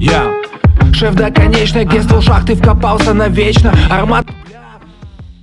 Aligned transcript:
Я 0.00 0.32
Шеф 0.92 1.14
до 1.14 1.30
конечной, 1.30 1.84
где 1.84 2.02
ствол 2.02 2.20
шахты 2.20 2.56
вкопался 2.56 3.14
навечно. 3.14 3.72
Армат 3.88 4.26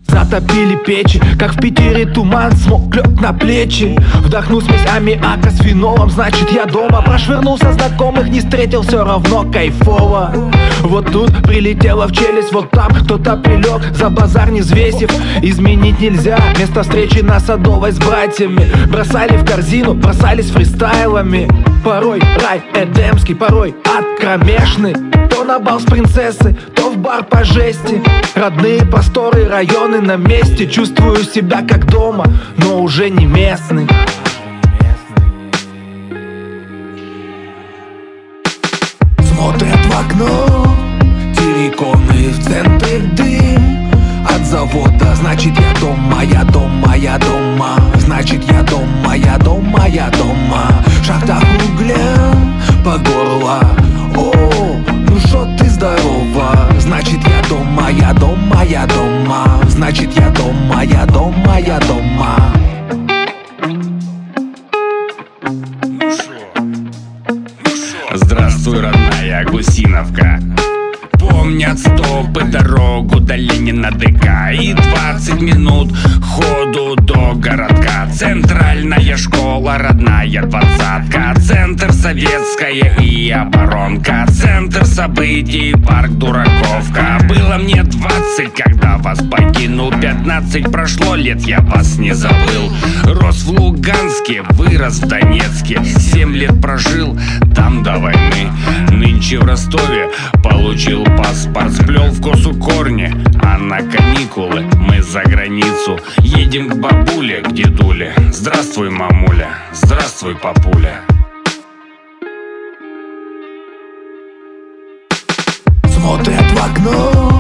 Затопили 0.05 0.75
печи, 0.75 1.21
как 1.39 1.53
в 1.53 1.61
Питере 1.61 2.05
туман 2.05 2.51
Смог 2.57 2.93
лег 2.93 3.21
на 3.21 3.31
плечи. 3.31 3.97
Вдохну 4.15 4.59
смесь 4.59 4.85
аммиака 4.93 5.49
с 5.49 5.59
фенолом 5.59 6.09
Значит 6.09 6.51
я 6.51 6.65
дома. 6.65 7.01
Прошвырнулся 7.01 7.71
знакомых, 7.71 8.27
не 8.27 8.41
встретил 8.41 8.81
Все 8.81 9.05
равно 9.05 9.49
кайфово. 9.49 10.33
Вот 10.81 11.09
тут 11.09 11.31
прилетела 11.43 12.07
в 12.07 12.11
челюсть 12.11 12.51
Вот 12.51 12.69
там 12.71 12.80
кто-то 13.11 13.35
прилег 13.35 13.81
За 13.93 14.09
базар 14.09 14.51
не 14.51 14.61
взвесив 14.61 15.11
Изменить 15.41 15.99
нельзя 15.99 16.39
Место 16.57 16.83
встречи 16.83 17.19
на 17.19 17.41
Садовой 17.41 17.91
с 17.91 17.97
братьями 17.97 18.65
Бросали 18.87 19.35
в 19.35 19.45
корзину, 19.45 19.93
бросались 19.93 20.49
фристайлами. 20.49 21.49
Порой 21.83 22.21
рай 22.41 22.61
эдемский, 22.73 23.35
порой 23.35 23.75
ад 23.85 24.05
кромешный. 24.19 24.95
То 25.29 25.43
на 25.43 25.59
бал 25.59 25.79
с 25.79 25.83
принцессы, 25.83 26.55
то 26.75 26.91
в 26.91 26.97
бар 26.97 27.23
по 27.23 27.43
жести. 27.43 28.01
Родные 28.35 28.85
просторы, 28.85 29.47
районы 29.47 29.99
на 29.99 30.15
месте. 30.15 30.67
Чувствую 30.67 31.23
себя 31.23 31.65
как 31.67 31.89
дома, 31.89 32.25
но 32.57 32.81
уже 32.81 33.09
не 33.09 33.25
местный 33.25 33.87
я 46.23 46.43
дома, 46.43 46.95
я 46.95 47.17
дома, 47.17 47.79
Значит 47.97 48.43
я 48.51 48.63
дома, 48.63 49.15
я 49.15 49.37
дома, 49.37 49.87
я 49.87 50.09
дома. 50.09 50.83
В 50.85 51.05
шахтах 51.05 51.43
угля 51.65 52.33
по 52.83 52.97
горло. 52.97 53.59
О, 54.15 54.31
ну 55.09 55.19
шо 55.19 55.47
ты 55.57 55.69
здорова? 55.69 56.69
Значит 56.79 57.19
я 57.23 57.47
дома, 57.49 57.89
я 57.89 58.13
дома, 58.13 58.63
я 58.63 58.85
дома. 58.85 59.61
Значит 59.69 60.13
я 60.15 60.29
дома, 60.29 60.83
я 60.83 61.05
дома, 61.05 61.59
я 61.59 61.79
дома 61.79 62.00
Советская 82.21 82.97
и 83.01 83.31
оборонка 83.31 84.27
Центр 84.29 84.85
событий, 84.85 85.73
парк 85.73 86.11
Дураковка. 86.11 87.17
Было 87.27 87.57
мне 87.57 87.81
20, 87.81 88.53
когда 88.53 88.97
вас 88.97 89.23
покинул. 89.23 89.89
15 89.89 90.71
прошло 90.71 91.15
лет, 91.15 91.41
я 91.41 91.61
вас 91.61 91.97
не 91.97 92.13
забыл. 92.13 92.71
Рос 93.05 93.43
в 93.43 93.59
Луганске, 93.59 94.43
вырос 94.51 94.99
в 94.99 95.07
Донецке. 95.07 95.83
7 95.83 96.35
лет 96.35 96.61
прожил 96.61 97.17
там 97.55 97.81
до 97.81 97.97
войны. 97.97 98.51
Нынче 98.91 99.39
в 99.39 99.45
Ростове 99.45 100.11
получил 100.43 101.03
паспорт 101.17 101.71
Сплел 101.71 102.11
в 102.11 102.21
косу 102.21 102.53
корни, 102.53 103.11
а 103.41 103.57
на 103.57 103.77
каникулы 103.77 104.63
мы 104.75 105.01
за 105.01 105.23
границу. 105.23 105.99
Едем 106.19 106.69
к 106.69 106.75
бабуле, 106.75 107.41
к 107.41 107.51
дедуле. 107.51 108.13
Здравствуй, 108.31 108.91
мамуля, 108.91 109.49
здравствуй, 109.73 110.35
папуля 110.35 111.01
Смотрят 116.01 116.51
в 116.51 116.57
окно. 116.57 117.31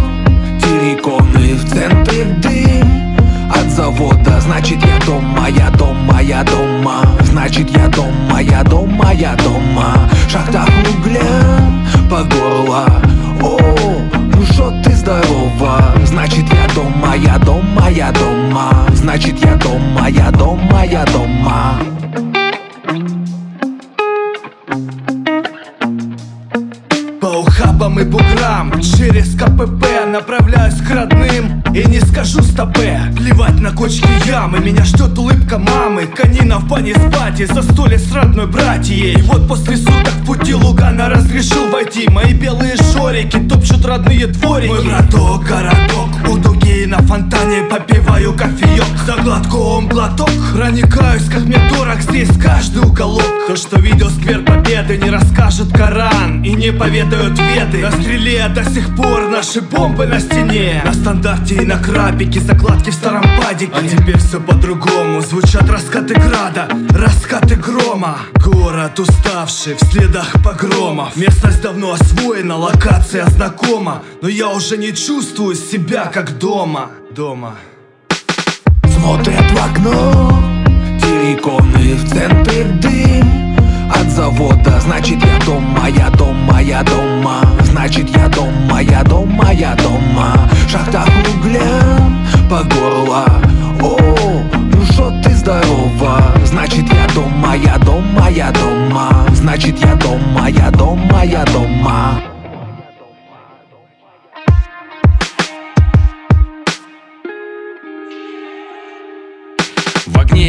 Терриконы 0.61 1.55
в 1.55 1.67
центре 1.67 2.25
дым. 2.43 3.17
От 3.49 3.71
завода, 3.71 4.39
значит 4.39 4.77
я 4.85 5.03
дома, 5.03 5.47
я 5.49 5.71
дома, 5.71 6.21
я 6.21 6.43
дома. 6.43 7.01
Значит 7.23 7.71
я 7.71 7.87
дома, 7.87 8.39
я 8.39 8.63
дома, 8.63 9.13
я 9.13 9.35
дома. 9.37 10.07
В 10.27 10.29
шахтах 10.29 10.69
угля 10.95 11.59
по 12.07 12.23
горло. 12.23 12.85
О, 13.41 13.57
ну 14.13 14.45
шо 14.53 14.71
ты 14.83 14.91
здорова? 14.91 15.95
Значит 16.05 16.45
я 16.53 16.71
дома, 16.75 17.15
я 17.15 17.39
дома, 17.39 17.89
я 17.89 18.11
дома. 18.11 18.85
Значит 18.93 19.43
я 19.43 19.55
дома, 19.55 20.07
я 20.07 20.29
дома, 20.29 20.85
я 20.85 21.03
дома 21.05 21.79
ухабам 28.41 28.69
и 28.69 28.71
буграм 28.71 28.81
Через 28.81 29.35
КПП 29.35 30.00
направляюсь 30.11 30.75
к 30.75 30.89
родным. 30.91 31.63
И 31.73 31.85
не 31.85 32.01
скажу 32.01 32.41
стопе 32.43 32.99
Плевать 33.15 33.59
на 33.61 33.71
кочки 33.71 34.07
ямы. 34.27 34.59
Меня 34.59 34.83
ждет 34.83 35.17
улыбка 35.17 35.57
мамы. 35.57 36.05
Конина 36.05 36.57
в 36.59 36.67
бане 36.67 36.93
спать 36.93 37.39
И 37.39 37.45
застолье 37.45 37.97
с 37.97 38.11
родной 38.11 38.45
братьей. 38.47 39.13
И 39.13 39.21
вот 39.21 39.47
после 39.47 39.77
суток 39.77 40.13
в 40.21 40.25
пути 40.25 40.53
Лугана 40.53 41.09
разрешил 41.09 41.69
войти. 41.71 42.09
Мои 42.09 42.33
белые 42.33 42.75
шорики 42.75 43.37
топчут 43.37 43.85
родные 43.85 44.27
дворики. 44.27 44.67
Мой 44.67 44.85
браток, 44.85 45.45
городок 45.45 46.09
У 46.29 46.37
дуги 46.37 46.85
на 46.85 46.97
фонтане 46.97 47.63
Попиваю 47.63 48.33
кофеек. 48.33 48.83
За 49.05 49.15
глотком 49.15 49.87
глоток 49.87 50.29
Проникаюсь, 50.53 51.29
как 51.29 51.45
мне 51.45 51.57
дорог 51.69 52.01
Здесь 52.01 52.29
каждый 52.37 52.83
уголок. 52.83 53.31
То, 53.47 53.55
что 53.55 53.79
видел 53.79 54.09
сквер 54.09 54.43
победы 54.43 54.97
Не 54.97 55.09
расскажет 55.09 55.71
Коран. 55.71 56.43
И 56.43 56.51
не 56.53 56.73
поведают 56.73 57.39
веды. 57.39 57.77
На 57.77 57.91
стреле 57.91 58.45
до 58.49 58.65
сих 58.65 58.93
пор 58.95 59.29
наши 59.29 59.61
бомбы 59.61 60.00
на 60.07 60.19
стене. 60.19 60.81
На 60.85 60.93
стандарте 60.93 61.55
и 61.55 61.65
на 61.65 61.77
крабике 61.77 62.39
Закладки 62.39 62.89
в 62.89 62.93
старом 62.93 63.23
падике. 63.39 63.71
А 63.75 63.81
теперь 63.83 64.17
все 64.17 64.39
по-другому 64.39 65.21
Звучат 65.21 65.69
раскаты 65.69 66.13
града 66.13 66.67
Раскаты 66.89 67.55
грома. 67.55 68.19
Город 68.35 68.99
уставший 68.99 69.75
В 69.75 69.83
следах 69.91 70.33
погромов 70.43 71.15
Местность 71.15 71.61
давно 71.61 71.93
освоена 71.93 72.55
Локация 72.57 73.25
знакома. 73.27 74.03
Но 74.21 74.27
я 74.27 74.49
уже 74.49 74.77
не 74.77 74.93
чувствую 74.93 75.55
себя 75.55 76.05
как 76.05 76.37
дома. 76.37 76.91
Дома. 77.11 77.55
Смотрят 78.85 79.51
в 79.51 79.57
окно 79.57 80.43
Терриконы 81.01 81.95
в 81.95 82.09
центре 82.09 82.63
дым 82.63 83.40
завода, 84.11 84.79
значит 84.79 85.23
я 85.23 85.45
дома, 85.45 85.87
я 85.87 86.09
дома, 86.09 86.61
я 86.61 86.83
дома. 86.83 87.41
Значит 87.63 88.09
я 88.09 88.27
дома, 88.27 88.81
я 88.81 89.03
дома, 89.03 89.51
я 89.51 89.75
дома. 89.75 90.49
В 90.67 90.69
шахтах 90.69 91.07
угля 91.35 91.99
по 92.49 92.63
горло. 92.63 93.25
О, 93.81 93.97
ну 94.53 94.85
шо 94.93 95.11
ты 95.23 95.33
здорова? 95.33 96.21
Значит 96.45 96.85
я 96.93 97.07
дома, 97.13 97.55
я 97.55 97.77
дома, 97.77 98.29
я 98.29 98.51
дома. 98.51 99.25
Значит 99.33 99.79
я 99.79 99.95
дома, 99.95 100.49
я 100.49 100.69
дома, 100.71 101.23
я 101.23 101.43
дома 101.45 102.21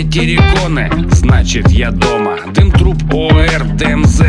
терриконы, 0.03 0.91
значит 1.11 1.71
я 1.71 1.91
дома. 1.91 2.39
Дым 2.55 2.71
труб 2.71 2.97
ОР, 3.13 3.65
ДМЗ 3.77 4.23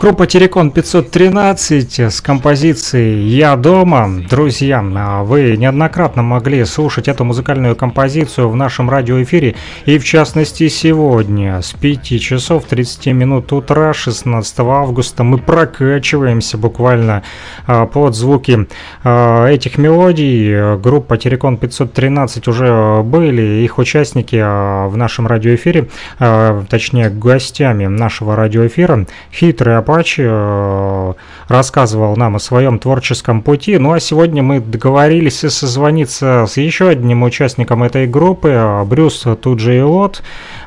Группа 0.00 0.28
Терекон 0.28 0.70
513 0.70 1.98
с 1.98 2.20
композицией 2.20 3.26
«Я 3.30 3.56
дома». 3.56 4.08
Друзья, 4.30 4.80
а 4.94 5.24
вы 5.24 5.56
неоднократно 5.56 6.22
могли 6.22 6.64
слушать 6.66 7.08
эту 7.08 7.24
музыкальную 7.24 7.74
композицию 7.74 8.48
в 8.48 8.54
нашем 8.54 8.88
радиоэфире. 8.88 9.56
И 9.86 9.98
в 9.98 10.04
частности 10.04 10.68
сегодня 10.68 11.60
с 11.60 11.72
5 11.72 12.20
часов 12.20 12.66
30 12.66 13.06
минут 13.06 13.52
утра 13.52 13.92
16 13.92 14.60
августа 14.60 15.24
мы 15.24 15.38
прокачиваемся 15.38 16.58
буквально 16.58 17.24
а, 17.66 17.86
под 17.86 18.14
звуки 18.14 18.68
а, 19.02 19.48
этих 19.48 19.78
мелодий. 19.78 20.76
Группа 20.76 21.18
Терекон 21.18 21.56
513 21.56 22.46
уже 22.46 23.02
были, 23.02 23.64
их 23.64 23.78
участники 23.78 24.36
в 24.36 24.96
нашем 24.96 25.26
радиоэфире, 25.26 25.88
точнее 26.18 27.10
гостями 27.10 27.86
нашего 27.86 28.36
радиоэфира. 28.36 29.04
Хитрый 29.32 29.76
Апачи 29.88 30.22
э, 30.22 31.14
рассказывал 31.48 32.14
нам 32.14 32.36
о 32.36 32.38
своем 32.38 32.78
творческом 32.78 33.40
пути. 33.40 33.78
Ну 33.78 33.94
а 33.94 34.00
сегодня 34.00 34.42
мы 34.42 34.60
договорились 34.60 35.38
созвониться 35.38 36.44
с 36.46 36.58
еще 36.58 36.90
одним 36.90 37.22
участником 37.22 37.82
этой 37.82 38.06
группы, 38.06 38.50
э, 38.50 38.84
Брюс 38.84 39.24
тут 39.40 39.60
же 39.60 39.78
и 39.78 39.80
Лот. 39.80 40.22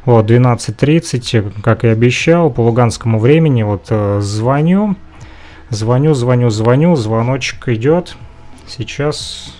Вот, 0.05 0.25
12.30, 0.25 1.61
как 1.61 1.83
и 1.83 1.89
обещал, 1.89 2.49
по 2.49 2.61
луганскому 2.61 3.19
времени. 3.19 3.61
Вот 3.61 3.85
э, 3.89 4.21
звоню, 4.21 4.95
звоню, 5.69 6.15
звоню, 6.15 6.49
звоню, 6.49 6.95
звоночек 6.95 7.67
идет. 7.67 8.15
Сейчас 8.67 9.53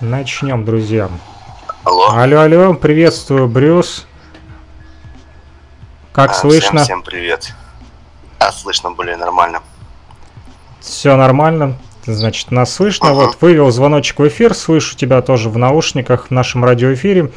начнем, 0.00 0.64
друзья. 0.64 1.10
Алло. 1.84 2.06
алло. 2.08 2.22
Алло, 2.22 2.40
алло, 2.40 2.74
приветствую, 2.74 3.46
Брюс. 3.46 4.06
Как 6.12 6.30
а, 6.30 6.34
слышно? 6.34 6.82
Всем, 6.82 7.02
всем 7.02 7.02
привет. 7.02 7.52
А, 8.38 8.52
слышно 8.52 8.90
более 8.90 9.16
нормально. 9.16 9.60
Все 10.80 11.16
нормально. 11.16 11.76
Значит, 12.06 12.50
нас 12.50 12.74
слышно. 12.74 13.06
Uh-huh. 13.06 13.14
Вот 13.14 13.38
вывел 13.40 13.70
звоночек 13.70 14.18
в 14.18 14.28
эфир, 14.28 14.54
слышу 14.54 14.96
тебя 14.96 15.22
тоже 15.22 15.48
в 15.48 15.56
наушниках 15.56 16.28
в 16.28 16.30
нашем 16.30 16.64
радиоэфире. 16.64 17.30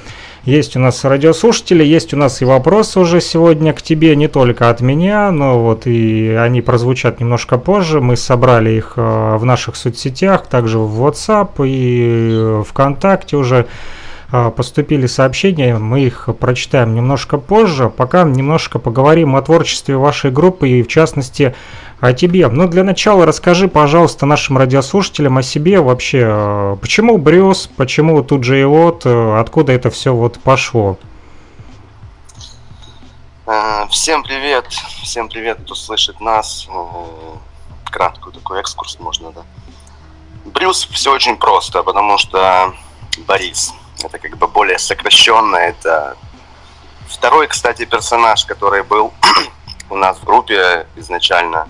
Есть 0.43 0.75
у 0.77 0.79
нас 0.79 1.03
радиослушатели, 1.03 1.83
есть 1.83 2.13
у 2.13 2.17
нас 2.17 2.41
и 2.41 2.45
вопросы 2.45 2.99
уже 2.99 3.19
сегодня 3.19 3.73
к 3.73 3.81
тебе, 3.81 4.15
не 4.15 4.29
только 4.29 4.69
от 4.69 4.79
меня, 4.79 5.29
но 5.31 5.59
вот 5.59 5.87
и 5.87 6.29
они 6.29 6.61
прозвучат 6.61 7.19
немножко 7.19 7.57
позже. 7.57 7.99
Мы 7.99 8.15
собрали 8.15 8.71
их 8.71 8.93
э, 8.95 9.35
в 9.37 9.43
наших 9.43 9.75
соцсетях, 9.75 10.47
также 10.47 10.79
в 10.79 11.05
WhatsApp 11.05 11.51
и 11.65 12.63
ВКонтакте 12.63 13.35
уже 13.35 13.57
э, 13.57 13.65
поступили 14.29 15.07
сообщения, 15.07 15.77
мы 15.77 16.01
их 16.01 16.27
прочитаем 16.39 16.93
немножко 16.93 17.37
позже. 17.37 17.89
Пока 17.89 18.23
немножко 18.23 18.77
поговорим 18.79 19.35
о 19.35 19.41
творчестве 19.41 19.97
вашей 19.97 20.31
группы 20.31 20.69
и 20.69 20.83
в 20.83 20.87
частности 20.87 21.55
о 21.99 22.13
тебе. 22.13 22.47
Ну, 22.47 22.67
для 22.67 22.83
начала 22.83 23.25
расскажи, 23.25 23.67
пожалуйста, 23.67 24.25
нашим 24.25 24.57
радиослушателям 24.57 25.37
о 25.37 25.43
себе 25.43 25.79
вообще. 25.79 26.25
Э, 26.27 26.77
почему 26.79 27.17
Брюс, 27.17 27.67
почему 27.75 28.21
тут 28.23 28.43
же 28.43 28.61
и 28.61 28.65
вот, 28.65 29.05
э, 29.05 29.39
откуда 29.39 29.71
это 29.71 29.89
все 29.89 30.13
вот 30.13 30.39
пошло? 30.39 30.97
Всем 33.89 34.23
привет, 34.23 34.65
всем 35.03 35.29
привет, 35.29 35.59
кто 35.63 35.73
слышит 35.73 36.19
нас. 36.19 36.67
Краткий 37.85 38.31
такой 38.31 38.59
экскурс 38.59 38.99
можно, 38.99 39.31
да. 39.31 39.43
Брюс 40.43 40.85
все 40.91 41.13
очень 41.13 41.37
просто, 41.37 41.81
потому 41.83 42.17
что 42.17 42.73
Борис. 43.25 43.73
Это 44.03 44.19
как 44.19 44.37
бы 44.37 44.47
более 44.47 44.77
сокращенно, 44.77 45.55
это 45.55 46.17
второй, 47.07 47.47
кстати, 47.47 47.85
персонаж, 47.85 48.45
который 48.45 48.83
был 48.83 49.13
у 49.89 49.95
нас 49.95 50.17
в 50.17 50.23
группе 50.23 50.87
изначально. 50.95 51.67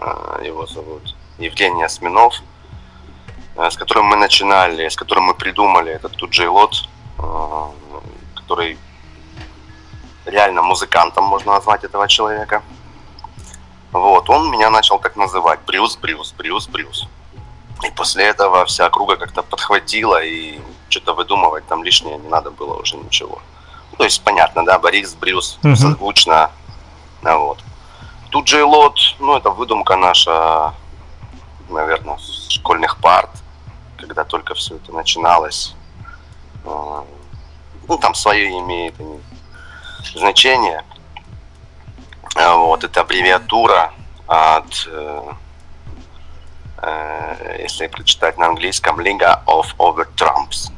Э, 0.00 0.40
его 0.44 0.66
зовут 0.66 1.14
Евгений 1.38 1.84
Осминов, 1.84 2.34
э, 3.56 3.70
с 3.70 3.76
которым 3.76 4.06
мы 4.06 4.16
начинали, 4.16 4.88
с 4.88 4.96
которым 4.96 5.24
мы 5.24 5.34
придумали 5.34 5.92
этот 5.92 6.16
тут 6.16 6.38
Лот, 6.38 6.88
э, 7.18 7.66
который 8.34 8.78
реально 10.26 10.62
музыкантом 10.62 11.24
можно 11.24 11.52
назвать 11.52 11.84
этого 11.84 12.08
человека. 12.08 12.62
Вот, 13.92 14.30
он 14.30 14.50
меня 14.50 14.70
начал 14.70 14.98
так 14.98 15.16
называть, 15.16 15.60
Брюс, 15.66 15.96
Брюс, 15.96 16.32
Брюс, 16.32 16.68
Брюс. 16.68 17.08
И 17.86 17.90
после 17.90 18.24
этого 18.24 18.64
вся 18.66 18.86
округа 18.86 19.16
как-то 19.16 19.42
подхватила, 19.42 20.22
и 20.22 20.60
что-то 20.88 21.14
выдумывать 21.14 21.66
там 21.66 21.82
лишнее 21.82 22.18
не 22.18 22.28
надо 22.28 22.50
было 22.50 22.74
уже 22.74 22.96
ничего. 22.96 23.40
То 23.96 24.04
есть, 24.04 24.22
понятно, 24.22 24.64
да, 24.64 24.78
Борис, 24.78 25.14
Брюс, 25.14 25.58
угу. 25.62 25.76
созвучно, 25.76 26.50
вот. 27.22 27.58
Тут 28.30 28.48
же 28.48 28.64
лот, 28.64 28.98
ну, 29.18 29.36
это 29.36 29.50
выдумка 29.50 29.96
наша, 29.96 30.72
наверное, 31.68 32.18
школьных 32.48 32.98
парт, 32.98 33.30
когда 33.98 34.24
только 34.24 34.54
все 34.54 34.76
это 34.76 34.92
начиналось. 34.92 35.74
А, 36.64 37.04
ну, 37.88 37.98
там 37.98 38.14
свое 38.14 38.58
имеет 38.60 38.94
значение. 40.14 40.84
А, 42.36 42.56
вот, 42.56 42.84
это 42.84 43.00
аббревиатура 43.00 43.92
от, 44.26 44.88
э, 44.88 45.32
если 47.58 47.86
прочитать 47.88 48.38
на 48.38 48.46
английском, 48.46 49.00
Liga 49.00 49.44
of 49.46 49.76
Over 49.78 50.06
Trumps. 50.16 50.72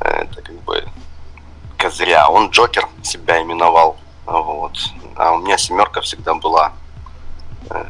Это 0.00 0.42
как 0.42 0.54
бы 0.62 0.84
козыря. 1.78 2.28
Он 2.28 2.50
Джокер 2.50 2.88
себя 3.02 3.40
именовал. 3.40 3.96
Вот 4.26 4.76
а 5.16 5.32
у 5.32 5.38
меня 5.38 5.58
семерка 5.58 6.00
всегда 6.00 6.34
была 6.34 6.72
э, 7.70 7.84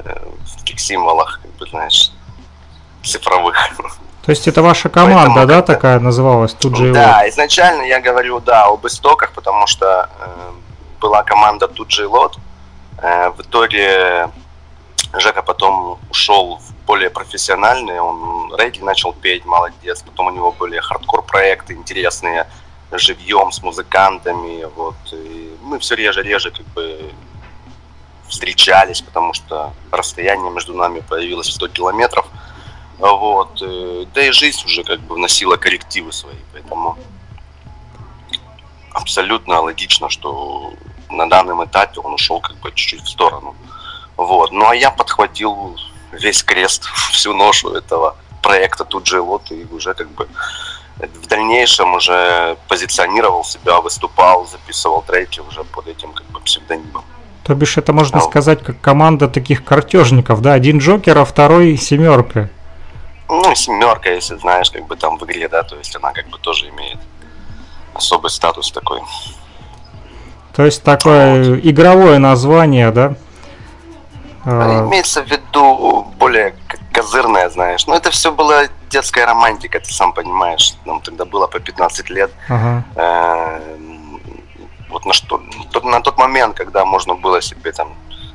в 0.44 0.58
таких 0.58 0.80
символах, 0.80 1.40
как 1.42 1.50
бы, 1.52 1.66
знаешь, 1.66 2.12
цифровых. 3.02 3.56
То 4.24 4.30
есть 4.30 4.48
это 4.48 4.62
ваша 4.62 4.88
команда, 4.88 5.34
Поэтому, 5.34 5.46
да, 5.46 5.62
такая 5.62 6.00
называлась 6.00 6.54
тут 6.54 6.76
же? 6.76 6.92
Да, 6.92 7.20
его? 7.20 7.30
изначально 7.30 7.82
я 7.82 8.00
говорю, 8.00 8.40
да, 8.40 8.64
об 8.64 8.86
истоках, 8.86 9.32
потому 9.32 9.66
что 9.66 10.08
э, 10.18 10.50
была 11.00 11.22
команда 11.22 11.68
тут 11.68 11.90
же 11.90 12.06
лот. 12.06 12.38
Э, 12.98 13.30
в 13.30 13.42
итоге 13.42 14.30
Жека 15.20 15.42
потом 15.42 15.98
ушел 16.10 16.58
в 16.58 16.86
более 16.86 17.10
профессиональный, 17.10 18.00
он 18.00 18.54
рейди 18.56 18.82
начал 18.82 19.12
петь, 19.12 19.44
молодец, 19.44 20.02
потом 20.02 20.26
у 20.26 20.30
него 20.30 20.52
были 20.52 20.78
хардкор 20.78 21.22
проекты 21.22 21.74
интересные, 21.74 22.46
живьем, 22.92 23.52
с 23.52 23.62
музыкантами, 23.62 24.64
вот, 24.76 24.96
и 25.12 25.56
мы 25.62 25.78
все 25.78 25.94
реже-реже 25.94 26.50
как 26.50 26.66
бы 26.66 27.10
встречались, 28.28 29.02
потому 29.02 29.32
что 29.34 29.72
расстояние 29.90 30.50
между 30.50 30.74
нами 30.74 31.00
появилось 31.00 31.48
в 31.48 31.52
100 31.52 31.68
километров, 31.68 32.26
вот, 32.98 33.62
да 34.14 34.22
и 34.22 34.30
жизнь 34.30 34.64
уже 34.64 34.84
как 34.84 35.00
бы 35.00 35.14
вносила 35.14 35.56
коррективы 35.56 36.12
свои, 36.12 36.36
поэтому 36.52 36.96
абсолютно 38.92 39.60
логично, 39.60 40.08
что 40.08 40.72
на 41.10 41.28
данном 41.28 41.64
этапе 41.64 42.00
он 42.00 42.14
ушел 42.14 42.40
как 42.40 42.56
бы 42.56 42.70
чуть-чуть 42.72 43.02
в 43.02 43.08
сторону, 43.08 43.54
вот, 44.16 44.52
ну 44.52 44.68
а 44.68 44.74
я 44.74 44.90
подхватил 44.90 45.76
весь 46.12 46.42
крест, 46.42 46.84
всю 47.12 47.34
ношу 47.34 47.74
этого 47.74 48.16
проекта 48.42 48.84
тут 48.84 49.06
же 49.06 49.20
вот 49.20 49.50
и 49.50 49.66
уже 49.72 49.94
как 49.94 50.08
бы 50.10 50.28
в 50.98 51.26
дальнейшем 51.26 51.94
уже 51.94 52.56
позиционировал 52.68 53.44
себя, 53.44 53.80
выступал, 53.80 54.46
записывал 54.46 55.02
треки 55.02 55.40
уже 55.40 55.64
под 55.64 55.88
этим 55.88 56.12
как 56.12 56.26
бы 56.26 56.40
псевдонимом. 56.40 57.04
То 57.42 57.54
бишь 57.54 57.76
это 57.76 57.92
можно 57.92 58.18
ну, 58.18 58.24
сказать 58.24 58.62
как 58.62 58.80
команда 58.80 59.28
таких 59.28 59.64
картежников, 59.64 60.40
да? 60.40 60.54
Один 60.54 60.78
Джокер, 60.78 61.18
а 61.18 61.24
второй 61.24 61.76
семерка. 61.76 62.48
Ну, 63.28 63.54
семерка, 63.54 64.10
если 64.10 64.36
знаешь, 64.36 64.70
как 64.70 64.86
бы 64.86 64.96
там 64.96 65.18
в 65.18 65.24
игре, 65.24 65.48
да, 65.48 65.62
то 65.62 65.76
есть 65.76 65.94
она 65.96 66.12
как 66.12 66.28
бы 66.28 66.38
тоже 66.38 66.68
имеет 66.68 66.98
особый 67.92 68.30
статус 68.30 68.70
такой. 68.70 69.00
То 70.54 70.64
есть 70.64 70.82
такое 70.84 71.56
вот. 71.56 71.60
игровое 71.64 72.18
название, 72.18 72.90
да? 72.92 73.16
А, 74.46 74.86
имеется 74.86 75.22
в 75.22 75.26
виду 75.26 76.06
более 76.18 76.54
козырное, 76.92 77.50
знаешь. 77.50 77.86
Но 77.86 77.96
это 77.96 78.10
все 78.10 78.30
было 78.30 78.68
детская 78.90 79.26
романтика, 79.26 79.80
ты 79.80 79.92
сам 79.92 80.12
понимаешь. 80.12 80.74
Нам 80.84 81.00
тогда 81.00 81.24
было 81.24 81.46
по 81.46 81.58
15 81.58 82.10
лет. 82.10 82.30
Ага. 82.48 82.84
Э, 82.96 83.76
вот 84.88 85.06
на 85.06 85.12
что 85.12 85.42
на 85.82 86.00
тот 86.00 86.18
момент, 86.18 86.56
когда 86.56 86.84
можно 86.84 87.14
было 87.14 87.42
себе 87.42 87.72
там 87.72 87.94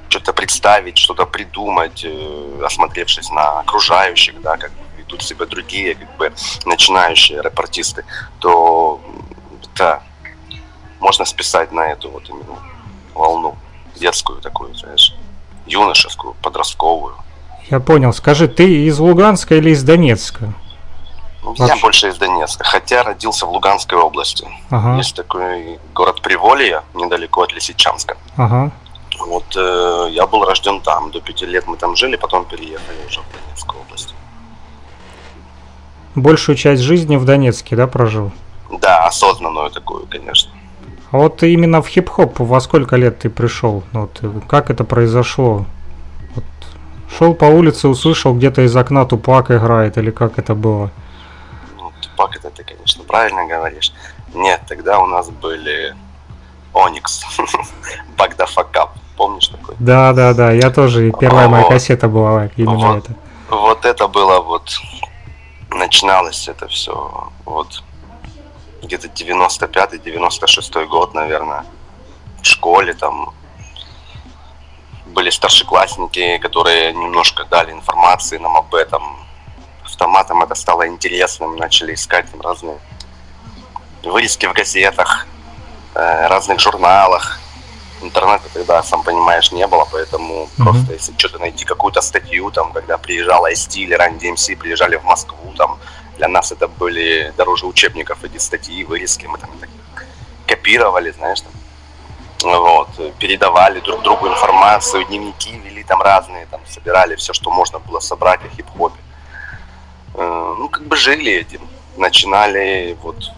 что-то 0.09 0.33
представить, 0.33 0.97
что-то 0.97 1.25
придумать, 1.25 2.03
э, 2.03 2.61
осмотревшись 2.65 3.29
на 3.29 3.59
окружающих, 3.59 4.41
да, 4.41 4.57
как 4.57 4.71
ведут 4.97 5.23
себя 5.23 5.45
другие, 5.45 5.95
как 5.95 6.17
бы 6.17 6.33
начинающие 6.65 7.41
рэпортисты, 7.41 8.03
то 8.39 8.99
да, 9.75 10.01
можно 10.99 11.25
списать 11.25 11.71
на 11.71 11.91
эту 11.91 12.09
вот 12.09 12.29
именно 12.29 12.59
волну 13.13 13.55
детскую 13.95 14.41
такую, 14.41 14.75
знаешь, 14.75 15.13
юношескую, 15.69 16.35
подростковую. 16.41 17.15
Я 17.69 17.79
понял. 17.79 18.13
Скажи, 18.13 18.47
ты 18.47 18.85
из 18.87 18.99
Луганска 18.99 19.55
или 19.55 19.69
из 19.69 19.83
Донецка? 19.83 20.53
Я 21.55 21.65
Вообще. 21.67 21.81
больше 21.81 22.09
из 22.09 22.17
Донецка, 22.17 22.63
хотя 22.63 23.03
родился 23.03 23.45
в 23.45 23.51
Луганской 23.51 23.97
области. 23.97 24.47
Ага. 24.69 24.97
Есть 24.97 25.15
такой 25.15 25.79
город 25.93 26.21
Приволье, 26.21 26.81
недалеко 26.93 27.43
от 27.43 27.53
Лисичанска. 27.53 28.17
Ага. 28.35 28.71
Вот 29.25 29.45
э, 29.55 30.07
я 30.11 30.25
был 30.27 30.43
рожден 30.45 30.81
там, 30.81 31.11
до 31.11 31.21
пяти 31.21 31.45
лет 31.45 31.67
мы 31.67 31.77
там 31.77 31.95
жили, 31.95 32.15
потом 32.15 32.45
переехали 32.45 32.97
уже 33.07 33.21
в 33.21 33.25
Донецкую 33.31 33.81
область. 33.81 34.13
Большую 36.15 36.55
часть 36.55 36.81
жизни 36.81 37.17
в 37.17 37.25
Донецке, 37.25 37.75
да, 37.75 37.87
прожил? 37.87 38.31
Да, 38.71 39.05
осознанную 39.05 39.69
такую, 39.71 40.07
конечно. 40.07 40.51
А 41.11 41.17
вот 41.17 41.41
именно 41.43 41.81
в 41.81 41.87
хип-хоп 41.87 42.39
во 42.39 42.59
сколько 42.59 42.95
лет 42.95 43.19
ты 43.19 43.29
пришел? 43.29 43.83
Вот, 43.93 44.21
как 44.47 44.69
это 44.69 44.83
произошло? 44.83 45.65
Вот, 46.35 46.43
шел 47.17 47.33
по 47.33 47.45
улице, 47.45 47.87
услышал 47.87 48.35
где-то 48.35 48.61
из 48.61 48.75
окна 48.75 49.05
Тупак 49.05 49.49
играет, 49.49 49.97
или 49.97 50.11
как 50.11 50.37
это 50.37 50.53
было? 50.53 50.91
Ну, 51.77 51.91
Тупак 52.01 52.35
это 52.35 52.51
ты, 52.51 52.63
конечно, 52.63 53.03
правильно 53.03 53.47
говоришь. 53.47 53.91
Нет, 54.35 54.61
тогда 54.67 54.99
у 54.99 55.07
нас 55.07 55.29
были 55.29 55.95
Оникс, 56.73 57.23
Багдা 58.17 58.45
Факап. 58.45 58.91
Помнишь 59.17 59.47
такой? 59.47 59.75
Да, 59.79 60.13
да, 60.13 60.33
да, 60.33 60.51
я 60.51 60.69
тоже, 60.69 61.11
первая 61.19 61.49
моя 61.49 61.65
кассета 61.65 62.07
была 62.07 62.49
именно 62.55 62.93
вот, 62.93 62.97
это. 63.03 63.15
Вот 63.49 63.85
это 63.85 64.07
было 64.07 64.39
вот, 64.39 64.69
начиналось 65.71 66.47
это 66.47 66.67
все, 66.67 67.29
вот, 67.43 67.83
где-то 68.81 69.07
95-96 69.07 70.85
год, 70.87 71.13
наверное, 71.13 71.65
в 72.41 72.45
школе 72.45 72.93
там 72.93 73.33
были 75.07 75.29
старшеклассники, 75.29 76.37
которые 76.37 76.93
немножко 76.93 77.45
дали 77.45 77.71
информации 77.71 78.37
нам 78.37 78.55
об 78.55 78.73
этом. 78.75 79.17
Автоматом 79.83 80.43
это 80.43 80.55
стало 80.55 80.87
интересным, 80.87 81.55
начали 81.57 81.93
искать 81.93 82.29
там 82.31 82.41
разные 82.41 82.77
вырезки 84.03 84.45
в 84.45 84.53
газетах, 84.53 85.27
э, 85.95 86.27
разных 86.27 86.59
журналах. 86.59 87.39
Интернета 88.01 88.45
тогда, 88.53 88.81
сам 88.83 89.03
понимаешь, 89.03 89.51
не 89.51 89.67
было, 89.67 89.85
поэтому 89.91 90.45
mm-hmm. 90.45 90.63
просто 90.63 90.93
если 90.93 91.13
что-то 91.17 91.39
найти, 91.39 91.65
какую-то 91.65 92.01
статью, 92.01 92.49
там, 92.51 92.71
когда 92.71 92.97
приезжала 92.97 93.51
ST 93.51 93.75
или 93.75 93.97
Run 93.97 94.19
DMC, 94.19 94.55
приезжали 94.55 94.95
в 94.95 95.03
Москву, 95.03 95.53
там, 95.57 95.79
для 96.19 96.27
нас 96.27 96.51
это 96.51 96.67
были 96.67 97.33
дороже 97.37 97.65
учебников, 97.65 98.25
эти 98.25 98.37
статьи, 98.37 98.83
вырезки, 98.83 99.25
мы 99.25 99.37
там 99.37 99.49
копировали, 100.45 101.11
знаешь, 101.11 101.39
там, 101.39 101.53
вот, 102.43 102.89
передавали 103.19 103.79
друг 103.79 104.01
другу 104.03 104.27
информацию, 104.27 105.05
дневники 105.05 105.57
вели 105.57 105.81
там 105.83 106.01
разные, 106.01 106.45
там, 106.47 106.59
собирали 106.67 107.15
все, 107.15 107.31
что 107.31 107.49
можно 107.51 107.79
было 107.79 108.01
собрать 108.01 108.41
о 108.43 108.49
хип-хопе. 108.49 108.99
Э, 110.15 110.55
ну, 110.59 110.67
как 110.67 110.85
бы 110.85 110.97
жили 110.97 111.31
этим, 111.31 111.61
начинали 111.95 112.97
вот 113.01 113.31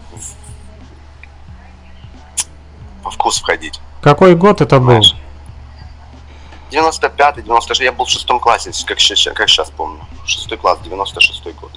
во 3.04 3.12
вкус 3.12 3.38
входить. 3.38 3.80
Какой 4.00 4.34
год 4.34 4.60
это 4.60 4.80
был? 4.80 5.02
95-й, 6.72 7.42
96 7.42 7.80
я 7.80 7.92
был 7.92 8.06
в 8.06 8.10
шестом 8.10 8.40
классе, 8.40 8.72
как, 8.86 8.98
как 9.36 9.48
сейчас 9.48 9.70
помню. 9.70 10.04
Шестой 10.26 10.58
класс, 10.58 10.80
96-й 10.84 11.52
год. 11.52 11.70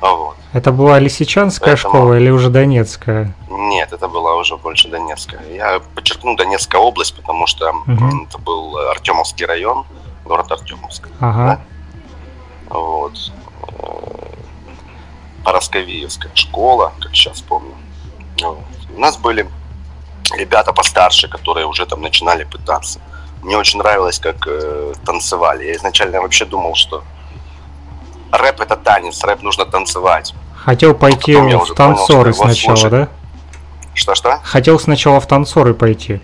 Вот. 0.00 0.36
Это 0.52 0.72
была 0.72 0.98
Лисичанская 0.98 1.74
Поэтому... 1.74 1.94
школа 1.94 2.18
или 2.18 2.30
уже 2.30 2.50
Донецкая? 2.50 3.34
Нет, 3.48 3.92
это 3.92 4.08
была 4.08 4.36
уже 4.36 4.56
больше 4.56 4.88
Донецкая. 4.88 5.42
Я 5.52 5.80
подчеркну 5.94 6.36
Донецкая 6.36 6.80
область, 6.80 7.14
потому 7.14 7.46
что 7.46 7.70
угу. 7.70 8.24
это 8.28 8.38
был 8.38 8.78
Артемовский 8.90 9.46
район, 9.46 9.84
город 10.24 10.50
Артемовск. 10.50 11.08
Ага. 11.20 11.62
Да? 12.68 12.74
Вот. 12.74 13.32
Поросковеевская 15.44 16.32
школа, 16.34 16.92
как 17.00 17.14
сейчас 17.14 17.40
помню. 17.40 17.74
Вот. 18.42 18.58
У 18.94 19.00
нас 19.00 19.16
были 19.16 19.48
ребята 20.36 20.72
постарше, 20.72 21.28
которые 21.28 21.66
уже 21.66 21.86
там 21.86 22.00
начинали 22.00 22.44
пытаться. 22.44 23.00
Мне 23.42 23.56
очень 23.56 23.78
нравилось, 23.78 24.18
как 24.18 24.46
э, 24.46 24.92
танцевали. 25.04 25.64
Я 25.64 25.76
изначально 25.76 26.20
вообще 26.20 26.44
думал, 26.44 26.74
что 26.74 27.02
рэп 28.32 28.60
это 28.60 28.76
танец, 28.76 29.22
рэп 29.24 29.42
нужно 29.42 29.64
танцевать. 29.64 30.34
Хотел 30.56 30.94
пойти 30.94 31.34
в 31.34 31.74
танцоры 31.74 32.32
понял, 32.32 32.52
сначала, 32.54 32.76
слушать. 32.76 32.90
да? 32.90 33.08
Что-что? 33.94 34.40
Хотел 34.42 34.78
сначала 34.78 35.20
в 35.20 35.26
танцоры 35.26 35.74
пойти. 35.74 36.20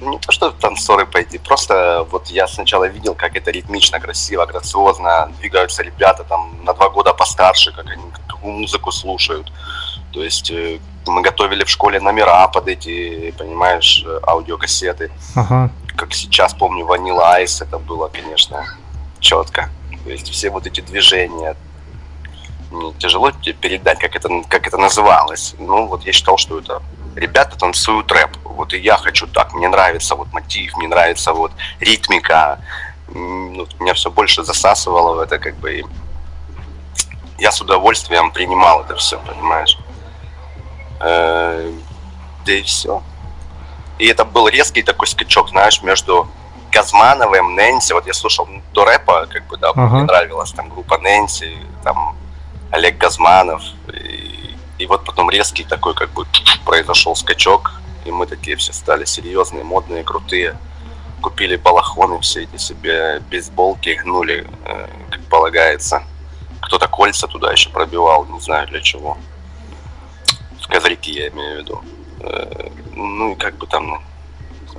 Не 0.00 0.18
то, 0.18 0.32
что 0.32 0.50
в 0.50 0.54
танцоры 0.54 1.06
пойти, 1.06 1.38
просто 1.38 2.06
вот 2.10 2.26
я 2.28 2.46
сначала 2.46 2.84
видел, 2.84 3.14
как 3.14 3.36
это 3.36 3.50
ритмично, 3.50 4.00
красиво, 4.00 4.44
грациозно 4.44 5.32
двигаются 5.40 5.82
ребята 5.82 6.24
там 6.24 6.62
на 6.64 6.74
два 6.74 6.90
года 6.90 7.14
постарше, 7.14 7.72
как 7.72 7.86
они 7.86 8.02
какую 8.12 8.52
музыку 8.52 8.92
слушают. 8.92 9.50
То 10.12 10.22
есть 10.22 10.50
э, 10.50 10.78
мы 11.06 11.22
готовили 11.22 11.64
в 11.64 11.70
школе 11.70 12.00
номера 12.00 12.46
под 12.48 12.68
эти, 12.68 13.32
понимаешь, 13.38 14.04
аудиокассеты. 14.26 15.10
Ага. 15.34 15.70
Как 15.96 16.12
сейчас 16.12 16.52
помню, 16.54 16.84
Vanilla 16.84 17.42
Ice 17.42 17.64
это 17.64 17.78
было, 17.78 18.08
конечно, 18.08 18.64
четко. 19.20 19.70
То 20.04 20.10
есть 20.10 20.30
все 20.30 20.50
вот 20.50 20.66
эти 20.66 20.80
движения, 20.80 21.56
мне 22.70 22.92
тяжело 22.98 23.32
передать, 23.60 23.98
как 23.98 24.16
это, 24.16 24.28
как 24.48 24.66
это 24.66 24.76
называлось. 24.76 25.54
Ну, 25.58 25.86
вот 25.86 26.04
я 26.04 26.12
считал, 26.12 26.36
что 26.36 26.58
это 26.58 26.82
ребята 27.16 27.56
танцуют 27.56 28.10
рэп. 28.12 28.36
Вот 28.44 28.72
и 28.74 28.78
я 28.78 28.96
хочу 28.96 29.26
так. 29.26 29.54
Мне 29.54 29.68
нравится 29.68 30.14
вот 30.14 30.32
мотив, 30.32 30.76
мне 30.76 30.88
нравится 30.88 31.32
вот 31.32 31.52
ритмика. 31.80 32.60
Ну, 33.08 33.66
меня 33.78 33.94
все 33.94 34.10
больше 34.10 34.44
засасывало 34.44 35.14
в 35.14 35.20
это, 35.20 35.38
как 35.38 35.56
бы. 35.56 35.80
И 35.80 35.84
я 37.38 37.50
с 37.50 37.60
удовольствием 37.60 38.30
принимал 38.30 38.82
это 38.82 38.96
все, 38.96 39.18
понимаешь? 39.18 39.78
Э, 41.00 41.72
да 42.44 42.52
и 42.52 42.62
все. 42.62 43.02
И 43.98 44.06
это 44.06 44.24
был 44.24 44.48
резкий 44.48 44.82
такой 44.82 45.06
скачок, 45.06 45.50
знаешь, 45.50 45.82
между 45.82 46.28
Газмановым, 46.74 47.54
Нэнси. 47.54 47.92
Вот 47.92 48.06
я 48.06 48.12
слушал 48.14 48.48
до 48.72 48.84
рэпа, 48.84 49.26
как 49.26 49.46
бы, 49.46 49.56
да, 49.56 49.70
uh-huh. 49.70 49.88
мне 49.88 50.02
нравилась 50.02 50.52
там 50.52 50.68
группа 50.68 50.98
Нэнси, 50.98 51.56
там 51.84 52.16
Олег 52.70 52.98
Газманов. 52.98 53.62
И, 53.92 54.56
и 54.78 54.86
вот 54.86 55.04
потом 55.04 55.30
резкий 55.30 55.64
такой, 55.64 55.94
как 55.94 56.10
бы, 56.10 56.26
произошел 56.64 57.14
скачок, 57.14 57.72
и 58.04 58.10
мы 58.10 58.26
такие 58.26 58.56
все 58.56 58.72
стали 58.72 59.04
серьезные, 59.04 59.64
модные, 59.64 60.04
крутые. 60.04 60.58
Купили 61.22 61.56
балахоны 61.56 62.20
все 62.20 62.42
эти 62.42 62.56
себе, 62.56 63.20
бейсболки 63.30 63.94
гнули, 64.02 64.46
э, 64.66 64.88
как 65.10 65.20
полагается. 65.30 66.02
Кто-то 66.60 66.88
кольца 66.88 67.26
туда 67.26 67.52
еще 67.52 67.70
пробивал, 67.70 68.26
не 68.26 68.40
знаю 68.40 68.66
для 68.68 68.80
чего. 68.80 69.16
В 70.60 70.68
козырьки 70.68 71.12
я 71.12 71.28
имею 71.28 71.56
в 71.56 71.58
виду. 71.60 71.84
Э, 72.20 72.68
ну 72.94 73.32
и 73.32 73.34
как 73.36 73.56
бы 73.56 73.66
там 73.66 74.02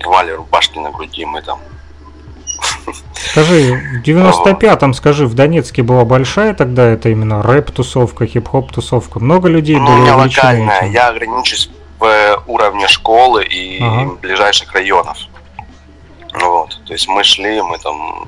рвали 0.03 0.31
рубашки 0.31 0.77
на 0.77 0.91
груди, 0.91 1.25
мы 1.25 1.41
там 1.41 1.59
Скажи, 3.31 4.01
в 4.01 4.07
95-м, 4.07 4.93
скажи, 4.93 5.27
в 5.27 5.33
Донецке 5.33 5.83
была 5.83 6.05
большая 6.05 6.53
тогда 6.53 6.85
это 6.88 7.09
именно 7.09 7.41
рэп-тусовка, 7.41 8.25
хип-хоп-тусовка? 8.25 9.19
Много 9.19 9.50
людей 9.50 9.77
ну, 9.77 9.85
были 9.85 9.95
у 9.95 10.01
меня 10.01 10.15
локальная, 10.15 10.81
этим? 10.81 10.91
я 10.91 11.09
ограничусь 11.09 11.69
в 12.00 12.43
уровне 12.47 12.88
школы 12.88 13.43
и 13.43 13.81
ага. 13.81 14.12
ближайших 14.21 14.71
районов. 14.74 15.17
Вот, 16.33 16.81
то 16.85 16.93
есть 16.93 17.07
мы 17.07 17.24
шли, 17.24 17.62
мы 17.62 17.77
там... 17.79 18.27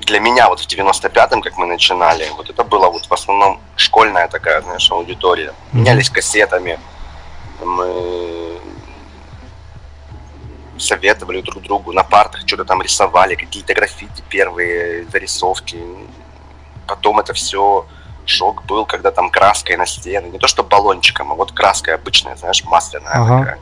Для 0.00 0.20
меня 0.20 0.48
вот 0.48 0.60
в 0.60 0.66
95-м, 0.66 1.42
как 1.42 1.58
мы 1.58 1.66
начинали, 1.66 2.26
вот 2.36 2.48
это 2.48 2.64
было 2.64 2.88
вот 2.88 3.04
в 3.04 3.12
основном 3.12 3.60
школьная 3.76 4.26
такая, 4.28 4.62
знаешь, 4.62 4.90
аудитория. 4.90 5.52
Менялись 5.72 6.08
кассетами, 6.08 6.78
мы 7.62 8.58
советовали 10.78 11.40
друг 11.40 11.62
другу, 11.62 11.92
на 11.92 12.02
партах 12.02 12.42
что-то 12.46 12.64
там 12.64 12.82
рисовали, 12.82 13.34
какие-то 13.34 13.74
граффити 13.74 14.22
первые, 14.28 15.06
зарисовки. 15.06 15.78
Потом 16.86 17.20
это 17.20 17.32
все 17.32 17.86
шок 18.26 18.64
был, 18.64 18.86
когда 18.86 19.10
там 19.10 19.30
краской 19.30 19.76
на 19.76 19.86
стены, 19.86 20.26
не 20.26 20.38
то 20.38 20.46
что 20.46 20.62
баллончиком, 20.62 21.32
а 21.32 21.34
вот 21.34 21.52
краской 21.52 21.94
обычная, 21.94 22.36
знаешь, 22.36 22.64
масляная 22.64 23.14
ага. 23.14 23.38
такая. 23.38 23.58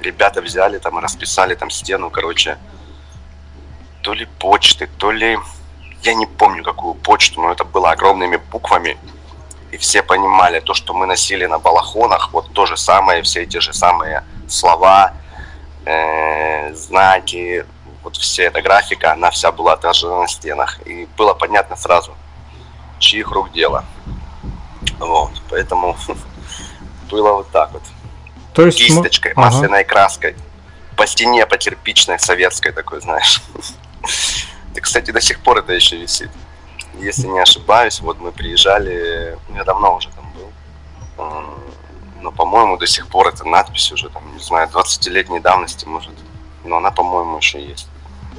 Ребята 0.00 0.42
взяли 0.42 0.78
там 0.78 0.98
и 0.98 1.02
расписали 1.02 1.54
там 1.54 1.70
стену, 1.70 2.10
короче, 2.10 2.58
то 4.02 4.12
ли 4.12 4.26
почты, 4.38 4.88
то 4.98 5.12
ли... 5.12 5.38
Я 6.02 6.14
не 6.14 6.26
помню, 6.26 6.64
какую 6.64 6.94
почту, 6.94 7.40
но 7.40 7.52
это 7.52 7.64
было 7.64 7.92
огромными 7.92 8.36
буквами. 8.36 8.96
И 9.70 9.76
все 9.76 10.02
понимали 10.02 10.58
то, 10.58 10.74
что 10.74 10.92
мы 10.94 11.06
носили 11.06 11.46
на 11.46 11.58
балахонах, 11.60 12.32
вот 12.32 12.52
то 12.52 12.66
же 12.66 12.76
самое, 12.76 13.22
все 13.22 13.42
эти 13.42 13.58
же 13.58 13.72
самые 13.72 14.24
слова, 14.48 15.12
э, 15.84 16.74
знаки, 16.74 17.66
вот 18.02 18.16
вся 18.16 18.44
эта 18.44 18.62
графика, 18.62 19.12
она 19.12 19.30
вся 19.30 19.52
была 19.52 19.74
отражена 19.74 20.20
на 20.20 20.28
стенах. 20.28 20.78
И 20.86 21.08
было 21.16 21.34
понятно 21.34 21.76
сразу, 21.76 22.14
чьих 22.98 23.30
рук 23.30 23.52
дело. 23.52 23.84
Вот, 24.98 25.30
поэтому 25.48 25.96
было 27.10 27.32
вот 27.34 27.50
так 27.50 27.72
вот. 27.72 27.82
То 28.54 28.66
есть 28.66 28.78
Кисточкой, 28.78 29.32
мы... 29.36 29.44
масляной 29.44 29.80
ага. 29.80 29.88
краской. 29.88 30.36
По 30.96 31.06
стене, 31.06 31.46
по 31.46 31.56
кирпичной, 31.56 32.18
советской 32.18 32.72
такой, 32.72 33.00
знаешь. 33.00 33.42
И, 34.74 34.80
кстати, 34.80 35.10
до 35.10 35.20
сих 35.20 35.40
пор 35.40 35.58
это 35.58 35.72
еще 35.72 35.96
висит. 35.96 36.30
Если 36.98 37.26
не 37.26 37.40
ошибаюсь, 37.40 38.00
вот 38.00 38.20
мы 38.20 38.32
приезжали, 38.32 39.38
я 39.54 39.64
давно 39.64 39.96
уже 39.96 40.10
там 40.10 40.32
был, 40.32 40.52
но, 42.22 42.30
по-моему, 42.30 42.76
до 42.76 42.86
сих 42.86 43.08
пор 43.08 43.28
эта 43.28 43.44
надпись 43.44 43.92
уже, 43.92 44.08
там, 44.08 44.22
не 44.34 44.40
знаю, 44.40 44.68
20-летней 44.68 45.40
давности, 45.40 45.86
может, 45.86 46.12
но 46.64 46.76
она, 46.76 46.90
по-моему, 46.90 47.36
еще 47.36 47.64
есть. 47.64 47.88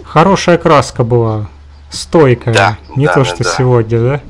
Хорошая 0.03 0.57
краска 0.57 1.03
была, 1.03 1.47
стойкая, 1.89 2.53
да, 2.53 2.77
не 2.95 3.05
да, 3.05 3.13
то, 3.13 3.23
что 3.23 3.43
да. 3.43 3.49
сегодня, 3.49 3.99
да? 3.99 4.21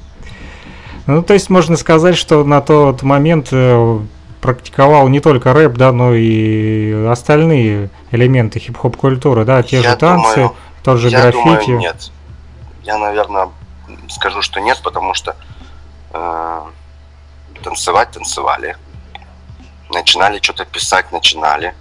Ну, 1.05 1.21
то 1.21 1.33
есть 1.33 1.49
можно 1.49 1.77
сказать, 1.77 2.17
что 2.17 2.43
на 2.43 2.61
тот 2.61 3.03
момент 3.03 3.49
э, 3.51 3.99
практиковал 4.41 5.07
не 5.09 5.19
только 5.19 5.53
рэп, 5.53 5.73
да, 5.73 5.91
но 5.91 6.13
и 6.13 7.07
остальные 7.07 7.89
элементы 8.11 8.59
хип-хоп 8.59 8.97
культуры, 8.97 9.45
да, 9.45 9.63
те 9.63 9.81
я 9.81 9.91
же 9.91 9.95
танцы, 9.97 10.35
думаю, 10.35 10.55
тот 10.83 10.99
же 10.99 11.09
я 11.09 11.21
граффити. 11.21 11.65
Думаю, 11.65 11.79
нет. 11.79 12.11
Я, 12.83 12.97
наверное, 12.97 13.49
скажу, 14.09 14.41
что 14.41 14.59
нет, 14.59 14.81
потому 14.83 15.13
что 15.13 15.35
э, 16.11 16.61
танцевать 17.63 18.11
танцевали 18.11 18.77
начинали 19.93 20.39
что-то 20.41 20.65
писать, 20.65 21.11
начинали. 21.11 21.73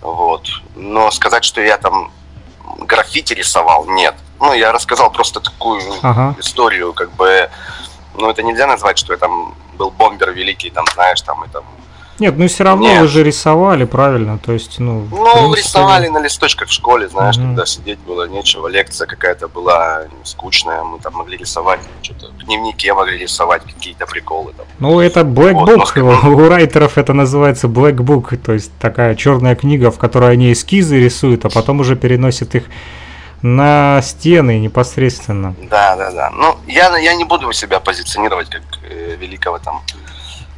Вот. 0.00 0.48
Но 0.76 1.10
сказать, 1.10 1.44
что 1.44 1.60
я 1.60 1.76
там 1.78 2.12
граффити 2.78 3.34
рисовал, 3.34 3.86
нет. 3.86 4.14
Ну, 4.40 4.52
я 4.52 4.72
рассказал 4.72 5.10
просто 5.10 5.40
такую 5.40 5.82
ага. 6.02 6.36
историю, 6.38 6.92
как 6.92 7.10
бы, 7.12 7.50
ну, 8.14 8.30
это 8.30 8.42
нельзя 8.42 8.66
назвать, 8.66 8.98
что 8.98 9.12
я 9.12 9.18
там 9.18 9.54
был 9.74 9.90
бомбер 9.90 10.30
великий, 10.30 10.70
там, 10.70 10.84
знаешь, 10.94 11.20
там, 11.22 11.44
и 11.44 11.48
там 11.48 11.64
Нет, 12.18 12.36
ну 12.36 12.48
все 12.48 12.64
равно 12.64 12.88
Нет. 12.88 13.02
вы 13.02 13.08
же 13.08 13.22
рисовали, 13.22 13.84
правильно? 13.84 14.38
То 14.38 14.52
есть, 14.52 14.78
ну. 14.78 15.06
Ну, 15.10 15.32
принципе... 15.32 15.60
рисовали 15.60 16.08
на 16.08 16.18
листочках 16.18 16.68
в 16.68 16.72
школе, 16.72 17.08
знаешь, 17.08 17.36
угу. 17.36 17.46
когда 17.46 17.66
сидеть 17.66 17.98
было 18.00 18.26
нечего. 18.28 18.66
Лекция 18.66 19.06
какая-то 19.06 19.48
была 19.48 20.02
скучная, 20.24 20.82
мы 20.82 20.98
там 20.98 21.14
могли 21.14 21.36
рисовать 21.36 21.80
что-то. 22.02 22.28
В 22.32 22.44
дневнике 22.44 22.92
могли 22.92 23.18
рисовать 23.18 23.62
какие-то 23.62 24.06
приколы 24.06 24.52
там. 24.56 24.66
Ну, 24.80 25.00
это 25.00 25.20
Black 25.20 25.54
вот, 25.54 25.68
Book. 25.68 26.22
Но... 26.24 26.30
У 26.44 26.48
райтеров 26.48 26.98
это 26.98 27.12
называется 27.12 27.68
Black 27.68 27.96
Book. 27.96 28.36
То 28.36 28.52
есть 28.52 28.72
такая 28.78 29.14
черная 29.14 29.54
книга, 29.54 29.90
в 29.90 29.98
которой 29.98 30.32
они 30.32 30.52
эскизы 30.52 30.98
рисуют, 30.98 31.44
а 31.44 31.50
потом 31.50 31.80
уже 31.80 31.94
переносят 31.94 32.54
их 32.54 32.64
на 33.42 34.00
стены 34.02 34.58
непосредственно. 34.58 35.54
Да, 35.70 35.94
да, 35.96 36.10
да. 36.10 36.30
Ну, 36.30 36.56
я, 36.66 36.96
я 36.98 37.14
не 37.14 37.24
буду 37.24 37.52
себя 37.52 37.78
позиционировать 37.78 38.50
как 38.50 38.62
э, 38.90 39.14
великого 39.16 39.58
там 39.58 39.82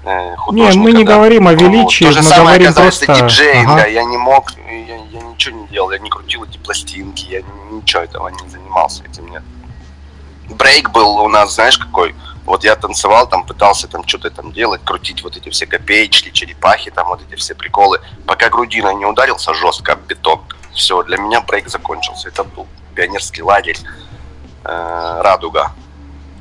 художника. 0.03 0.79
Не, 0.79 0.79
мы 0.79 0.93
не 0.93 1.05
да. 1.05 1.15
говорим 1.15 1.49
о 1.49 1.55
величии, 1.55 2.05
ну, 2.05 2.11
то 2.11 2.15
же 2.15 2.23
мы 2.23 2.29
самое 2.29 2.59
говорим 2.59 2.75
просто... 2.75 3.15
диджей, 3.15 3.65
ага. 3.65 3.77
да, 3.77 3.87
я 3.87 4.05
не 4.05 4.17
мог, 4.17 4.51
я, 4.67 4.97
я 4.97 5.21
ничего 5.21 5.59
не 5.59 5.67
делал, 5.69 5.91
я 5.91 5.99
не 5.99 6.11
крутил 6.11 6.45
эти 6.45 6.59
пластинки, 6.59 7.27
я 7.27 7.43
ничего 7.71 8.03
этого 8.03 8.29
не 8.29 8.49
занимался 8.49 9.05
этим, 9.05 9.29
нет. 9.29 9.43
Брейк 10.49 10.91
был 10.91 11.19
у 11.19 11.29
нас, 11.29 11.55
знаешь, 11.55 11.79
какой? 11.79 12.15
Вот 12.45 12.65
я 12.65 12.75
танцевал, 12.75 13.29
там 13.29 13.45
пытался 13.45 13.87
там 13.87 14.07
что-то 14.07 14.31
там 14.31 14.53
делать, 14.53 14.81
крутить 14.83 15.23
вот 15.23 15.37
эти 15.37 15.49
все 15.51 15.67
копеечки, 15.67 16.31
черепахи, 16.31 16.91
там 16.91 17.07
вот 17.09 17.21
эти 17.23 17.39
все 17.39 17.55
приколы. 17.55 18.01
Пока 18.27 18.49
грудина 18.49 18.93
не 18.95 19.07
ударился 19.07 19.55
жестко 19.55 19.93
об 19.93 20.01
бетон, 20.07 20.41
все, 20.75 21.03
для 21.05 21.19
меня 21.19 21.43
брейк 21.43 21.69
закончился. 21.69 22.29
Это 22.29 22.43
был 22.43 22.67
пионерский 22.95 23.43
лагерь 23.43 23.79
э, 24.65 25.21
«Радуга». 25.23 25.73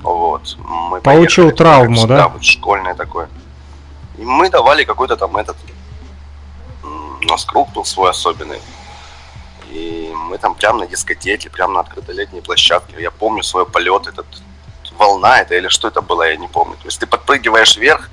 Вот. 0.02 0.58
Мы 0.60 1.02
Получил 1.02 1.46
поехали, 1.46 1.58
травму, 1.58 2.08
да? 2.08 2.18
Да, 2.18 2.28
вот 2.30 2.44
школьное 2.44 2.96
такое. 2.96 3.30
И 4.20 4.26
мы 4.26 4.50
давали 4.50 4.84
какой-то 4.84 5.16
там 5.16 5.38
этот... 5.38 5.56
У 6.84 7.26
нас 7.26 7.46
круг 7.46 7.72
был 7.72 7.86
свой 7.86 8.10
особенный. 8.10 8.60
И 9.72 10.12
мы 10.14 10.38
там 10.38 10.56
прямо 10.56 10.80
на 10.80 10.88
дискотеке, 10.88 11.50
прямо 11.50 11.76
на 11.76 11.80
открытой 11.80 12.16
летней 12.16 12.42
площадке. 12.42 13.02
Я 13.02 13.12
помню 13.12 13.44
свой 13.44 13.66
полет, 13.66 14.08
этот 14.08 14.26
волна 14.98 15.40
это 15.40 15.56
или 15.56 15.70
что 15.70 15.88
это 15.88 16.02
было, 16.02 16.24
я 16.24 16.36
не 16.36 16.50
помню. 16.50 16.76
То 16.76 16.88
есть 16.88 17.00
ты 17.00 17.08
подпрыгиваешь 17.08 17.78
вверх, 17.78 18.10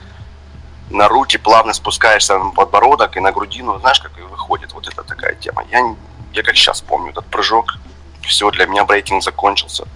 на 0.90 1.08
руки 1.08 1.38
плавно 1.38 1.72
спускаешься 1.72 2.38
на 2.38 2.50
подбородок 2.50 3.16
и 3.16 3.20
на 3.20 3.32
грудину, 3.32 3.80
знаешь, 3.80 4.00
как 4.00 4.16
выходит 4.30 4.72
вот 4.72 4.86
эта 4.86 5.02
такая 5.02 5.34
тема. 5.34 5.64
Я, 5.72 5.96
я 6.34 6.42
как 6.44 6.56
сейчас 6.56 6.82
помню 6.82 7.10
этот 7.10 7.26
прыжок. 7.26 7.78
Все, 8.22 8.48
для 8.52 8.66
меня 8.66 8.84
брейкинг 8.84 9.24
закончился. 9.24 9.88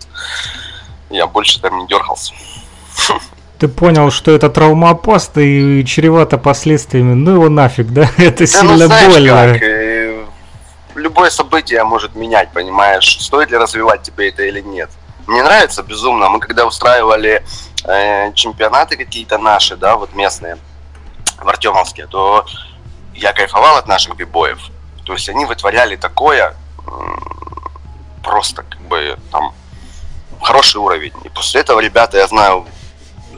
Я 1.10 1.28
больше 1.28 1.60
там 1.60 1.78
не 1.78 1.86
дергался. 1.86 2.34
Ты 3.60 3.68
понял, 3.68 4.10
что 4.10 4.30
это 4.30 4.48
травмоопасно 4.48 5.40
и 5.40 5.84
чревато 5.84 6.38
последствиями. 6.38 7.12
Ну 7.12 7.32
его 7.32 7.50
нафиг, 7.50 7.88
да? 7.88 8.08
Это 8.16 8.38
да, 8.38 8.46
сильно 8.46 8.72
ну, 8.72 8.86
знаешь, 8.86 9.12
больно. 9.12 9.52
Как, 9.52 9.62
э, 9.62 10.24
любое 10.94 11.28
событие 11.28 11.84
может 11.84 12.14
менять, 12.14 12.52
понимаешь? 12.52 13.18
Стоит 13.20 13.50
ли 13.50 13.58
развивать 13.58 14.02
тебе 14.02 14.30
это 14.30 14.44
или 14.44 14.60
нет. 14.60 14.88
Мне 15.26 15.42
нравится 15.42 15.82
безумно. 15.82 16.30
Мы 16.30 16.40
когда 16.40 16.64
устраивали 16.64 17.44
э, 17.84 18.32
чемпионаты 18.32 18.96
какие-то 18.96 19.36
наши, 19.36 19.76
да, 19.76 19.96
вот 19.96 20.14
местные, 20.14 20.56
в 21.38 21.46
Артемовске, 21.46 22.06
то 22.06 22.46
я 23.14 23.34
кайфовал 23.34 23.76
от 23.76 23.86
наших 23.86 24.16
бибоев. 24.16 24.58
То 25.04 25.12
есть 25.12 25.28
они 25.28 25.44
вытворяли 25.44 25.96
такое, 25.96 26.54
просто 28.22 28.62
как 28.62 28.80
бы 28.82 29.18
там 29.30 29.52
хороший 30.40 30.78
уровень. 30.78 31.12
И 31.24 31.28
после 31.28 31.60
этого 31.60 31.80
ребята, 31.80 32.16
я 32.16 32.26
знаю, 32.26 32.66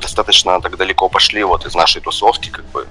достаточно 0.02 0.60
так 0.60 0.76
далеко 0.76 1.08
пошли 1.08 1.42
вот 1.44 1.66
из 1.66 1.74
нашей 1.74 2.02
тусовки, 2.02 2.50
как 2.50 2.64
бы. 2.66 2.86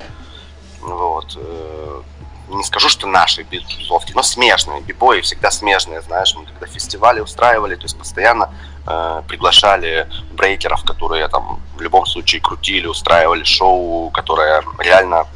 Вот. 0.81 1.37
Э, 1.37 2.01
не 2.49 2.63
скажу, 2.63 2.89
что 2.89 3.07
наши 3.07 3.43
тусовки, 3.43 4.13
но 4.15 4.23
смежные. 4.23 4.81
Бибои 4.81 5.21
всегда 5.21 5.51
смежные, 5.51 6.01
знаешь. 6.01 6.35
Мы 6.35 6.45
когда 6.45 6.65
фестивали 6.65 7.19
устраивали, 7.19 7.75
то 7.75 7.83
есть 7.83 7.97
постоянно 7.97 8.49
э, 8.87 9.21
приглашали 9.27 10.07
брейкеров, 10.31 10.83
которые 10.83 11.27
там 11.27 11.61
в 11.75 11.81
любом 11.81 12.05
случае 12.05 12.41
крутили, 12.41 12.87
устраивали 12.87 13.43
шоу, 13.43 14.09
которое 14.09 14.63
реально 14.79 15.27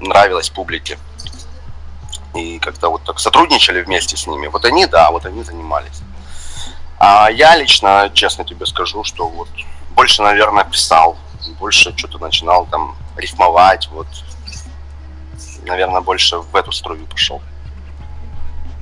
нравилось 0.00 0.50
публике. 0.50 0.98
И 2.34 2.58
как-то 2.58 2.90
вот 2.90 3.04
так 3.04 3.18
сотрудничали 3.18 3.82
вместе 3.82 4.16
с 4.16 4.26
ними. 4.26 4.48
Вот 4.48 4.64
они, 4.64 4.86
да, 4.86 5.10
вот 5.10 5.24
они 5.26 5.42
занимались. 5.42 6.02
А 6.98 7.30
я 7.30 7.56
лично, 7.56 8.10
честно 8.12 8.44
тебе 8.44 8.66
скажу, 8.66 9.04
что 9.04 9.28
вот 9.28 9.48
больше, 9.96 10.22
наверное, 10.22 10.64
писал, 10.64 11.16
больше 11.58 11.96
что-то 11.96 12.18
начинал 12.18 12.66
там 12.66 12.94
рифмовать, 13.16 13.88
вот, 13.90 14.06
наверное, 15.64 16.02
больше 16.02 16.38
в 16.38 16.54
эту 16.54 16.70
струю 16.70 17.06
пошел. 17.06 17.40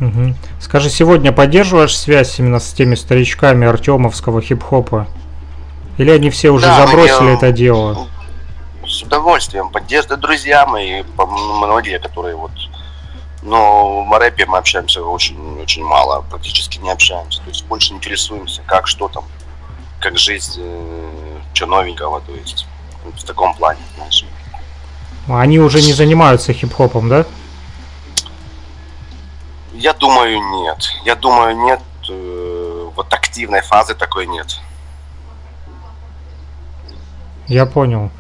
Угу. 0.01 0.35
Скажи, 0.61 0.91
сегодня 0.91 1.33
поддерживаешь 1.33 1.97
связь 1.97 2.39
именно 2.41 2.59
с 2.59 2.73
теми 2.73 2.97
старичками 2.97 3.67
артемовского 3.67 4.43
хип-хопа? 4.43 5.07
Или 5.99 6.11
они 6.11 6.31
все 6.31 6.51
уже 6.51 6.67
да, 6.67 6.85
забросили 6.85 7.27
мне... 7.27 7.35
это 7.35 7.53
дело? 7.53 8.09
С 8.85 9.03
удовольствием. 9.03 9.71
Поддерживают 9.71 10.21
друзья 10.21 10.67
мои, 10.67 11.05
многие, 11.17 12.01
которые 12.01 12.35
вот... 12.35 12.51
Но 13.43 14.05
в 14.05 14.19
рэпе 14.19 14.47
мы 14.47 14.59
общаемся 14.59 15.03
очень, 15.03 15.61
очень 15.61 15.85
мало, 15.85 16.23
практически 16.23 16.79
не 16.79 16.91
общаемся. 16.91 17.41
То 17.43 17.51
есть 17.51 17.65
больше 17.67 17.93
интересуемся, 17.93 18.63
как, 18.67 18.87
что 18.87 19.09
там, 19.09 19.25
как 20.05 20.19
жизнь, 20.19 20.57
э, 20.59 21.39
что 21.55 21.65
новенького, 21.65 22.21
то 22.21 22.33
есть 22.33 22.67
в 23.05 23.25
таком 23.25 23.55
плане, 23.55 23.81
знаешь. 23.97 24.27
Они 25.29 25.59
уже 25.59 25.81
не 25.81 25.95
занимаются 25.95 26.53
хип-хопом, 26.53 27.09
да? 27.09 27.25
Я 29.73 29.95
думаю, 29.95 30.39
нет. 30.63 30.79
Я 31.07 31.17
думаю, 31.17 31.57
нет. 31.57 31.81
Э, 32.11 32.91
вот 32.95 33.15
активной 33.15 33.63
фазы 33.63 33.95
такой 33.95 34.27
нет. 34.27 34.61
Я 37.47 37.65
понял. 37.65 38.11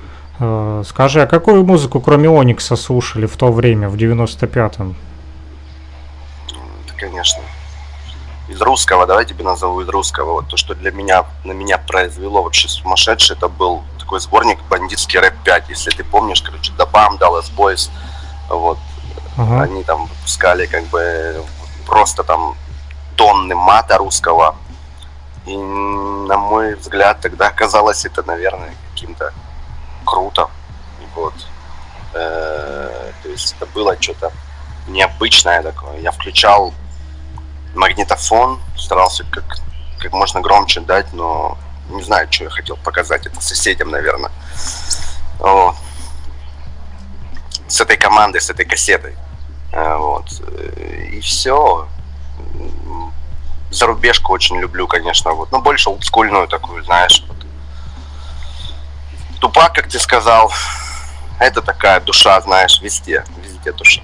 Э, 0.40 0.82
скажи, 0.86 1.20
а 1.20 1.26
какую 1.26 1.66
музыку, 1.66 2.00
кроме 2.00 2.30
Оникса, 2.30 2.76
слушали 2.76 3.26
в 3.26 3.36
то 3.36 3.52
время, 3.52 3.90
в 3.90 3.96
95-м? 3.96 4.96
Да, 6.48 6.94
конечно. 6.96 7.42
Из 8.48 8.60
русского, 8.60 9.06
давай 9.06 9.24
тебе 9.24 9.42
назову 9.44 9.80
из 9.80 9.88
русского. 9.88 10.32
Вот 10.32 10.48
то, 10.48 10.56
что 10.56 10.74
для 10.74 10.92
меня, 10.92 11.24
на 11.44 11.52
меня 11.52 11.78
произвело 11.78 12.42
вообще 12.42 12.68
сумасшедший, 12.68 13.36
это 13.36 13.48
был 13.48 13.82
такой 13.98 14.20
сборник 14.20 14.58
«Бандитский 14.68 15.18
рэп 15.18 15.34
5», 15.44 15.64
если 15.68 15.90
ты 15.90 16.04
помнишь, 16.04 16.42
короче, 16.42 16.72
Дабам, 16.76 17.16
Dallas 17.16 17.50
Boys, 17.56 17.90
вот, 18.50 18.78
Ага. 19.36 19.62
Они 19.62 19.82
там 19.82 20.06
выпускали 20.06 20.66
как 20.66 20.84
бы 20.84 21.44
просто 21.86 22.22
там 22.22 22.56
тонны 23.16 23.54
мата 23.54 23.98
русского. 23.98 24.56
И 25.46 25.56
на 25.56 26.36
мой 26.38 26.74
взгляд 26.74 27.20
тогда 27.20 27.50
казалось 27.50 28.04
это, 28.04 28.22
наверное, 28.22 28.74
каким-то 28.90 29.32
круто. 30.04 30.48
Вот. 31.14 31.34
Э-э- 32.14 33.12
то 33.22 33.28
есть 33.28 33.56
это 33.58 33.66
было 33.66 34.00
что-то 34.00 34.32
необычное 34.86 35.62
такое. 35.62 35.98
Я 35.98 36.12
включал 36.12 36.72
магнитофон, 37.74 38.60
старался 38.76 39.24
как, 39.30 39.44
как 39.98 40.12
можно 40.12 40.40
громче 40.40 40.80
дать, 40.80 41.12
но 41.12 41.58
не 41.88 42.02
знаю, 42.02 42.28
что 42.30 42.44
я 42.44 42.50
хотел 42.50 42.76
показать 42.76 43.26
это 43.26 43.40
соседям, 43.40 43.90
наверное. 43.90 44.30
Вот. 45.38 45.76
С 47.68 47.80
этой 47.80 47.96
командой, 47.96 48.40
с 48.40 48.50
этой 48.50 48.64
кассетой. 48.64 49.16
Э, 49.72 49.96
вот. 49.96 50.30
И 51.10 51.20
все. 51.20 51.88
Зарубежку 53.70 54.32
очень 54.32 54.58
люблю, 54.58 54.86
конечно. 54.86 55.32
Вот. 55.32 55.52
Но 55.52 55.60
больше 55.60 55.90
олдскульную 55.90 56.48
такую, 56.48 56.84
знаешь. 56.84 57.24
Вот. 57.28 57.36
Тупак, 59.40 59.74
как 59.74 59.88
ты 59.88 59.98
сказал, 59.98 60.52
это 61.38 61.60
такая 61.60 62.00
душа, 62.00 62.40
знаешь, 62.40 62.80
везде. 62.80 63.24
Везде 63.42 63.72
душа. 63.72 64.02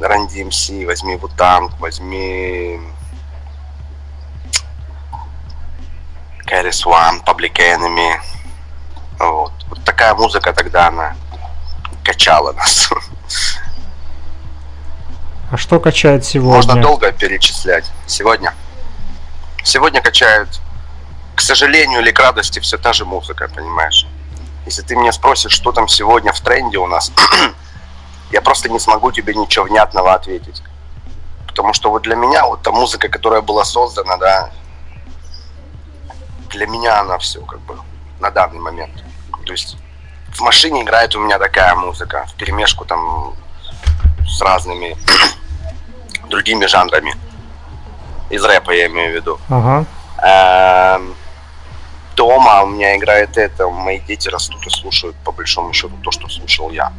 Ранди 0.00 0.42
МС, 0.42 0.70
возьми 0.86 1.16
Вутанг, 1.16 1.78
возьми 1.78 2.80
Кэрис 6.46 6.84
One, 6.86 7.24
Public 7.24 7.54
Enemy. 7.54 8.20
Вот. 9.18 9.52
вот 9.68 9.84
такая 9.84 10.14
музыка 10.14 10.52
тогда 10.52 10.88
она 10.88 11.16
качало 12.04 12.52
нас. 12.52 12.90
А 15.50 15.56
что 15.56 15.78
качает 15.78 16.24
сегодня? 16.24 16.56
Можно 16.56 16.80
долго 16.80 17.12
перечислять. 17.12 17.90
Сегодня. 18.06 18.54
Сегодня 19.64 20.00
качают, 20.00 20.48
к 21.36 21.40
сожалению 21.40 22.00
или 22.00 22.10
к 22.10 22.18
радости, 22.18 22.58
все 22.58 22.78
та 22.78 22.92
же 22.92 23.04
музыка, 23.04 23.48
понимаешь? 23.54 24.06
Если 24.64 24.82
ты 24.82 24.96
меня 24.96 25.12
спросишь, 25.12 25.52
что 25.52 25.72
там 25.72 25.88
сегодня 25.88 26.32
в 26.32 26.40
тренде 26.40 26.78
у 26.78 26.86
нас, 26.86 27.12
я 28.32 28.40
просто 28.40 28.68
не 28.68 28.78
смогу 28.78 29.12
тебе 29.12 29.34
ничего 29.34 29.66
внятного 29.66 30.14
ответить. 30.14 30.62
Потому 31.46 31.74
что 31.74 31.90
вот 31.90 32.02
для 32.02 32.16
меня 32.16 32.46
вот 32.46 32.62
та 32.62 32.72
музыка, 32.72 33.08
которая 33.08 33.42
была 33.42 33.64
создана, 33.64 34.16
да, 34.16 34.50
для 36.48 36.66
меня 36.66 37.00
она 37.00 37.18
все 37.18 37.40
как 37.42 37.60
бы 37.60 37.78
на 38.20 38.30
данный 38.30 38.58
момент. 38.58 39.04
То 39.44 39.52
есть 39.52 39.76
в 40.32 40.40
машине 40.40 40.82
играет 40.82 41.14
у 41.14 41.20
меня 41.20 41.38
такая 41.38 41.74
музыка, 41.74 42.26
в 42.28 42.34
перемешку 42.34 42.84
там 42.84 43.34
с 44.26 44.40
разными 44.40 44.96
другими 46.30 46.66
жанрами. 46.66 47.14
Из 48.30 48.42
рэпа 48.42 48.70
я 48.70 48.86
имею 48.86 49.12
в 49.12 49.14
виду. 49.14 49.38
Ага. 49.50 49.84
Эм, 50.22 51.14
дома 52.16 52.62
у 52.62 52.66
меня 52.66 52.96
играет 52.96 53.36
это, 53.36 53.68
мои 53.68 53.98
дети 53.98 54.28
растут 54.28 54.66
и 54.66 54.70
слушают, 54.70 55.16
по 55.16 55.32
большому 55.32 55.74
счету, 55.74 55.94
то, 56.02 56.10
что 56.10 56.28
слушал 56.28 56.70
я. 56.70 56.92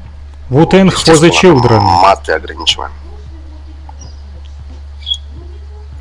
Wu-Tang 0.50 0.90
for 0.90 1.16
the 1.20 1.30
Children. 1.30 1.80
Маты 1.82 2.34
ограничиваем. 2.34 2.92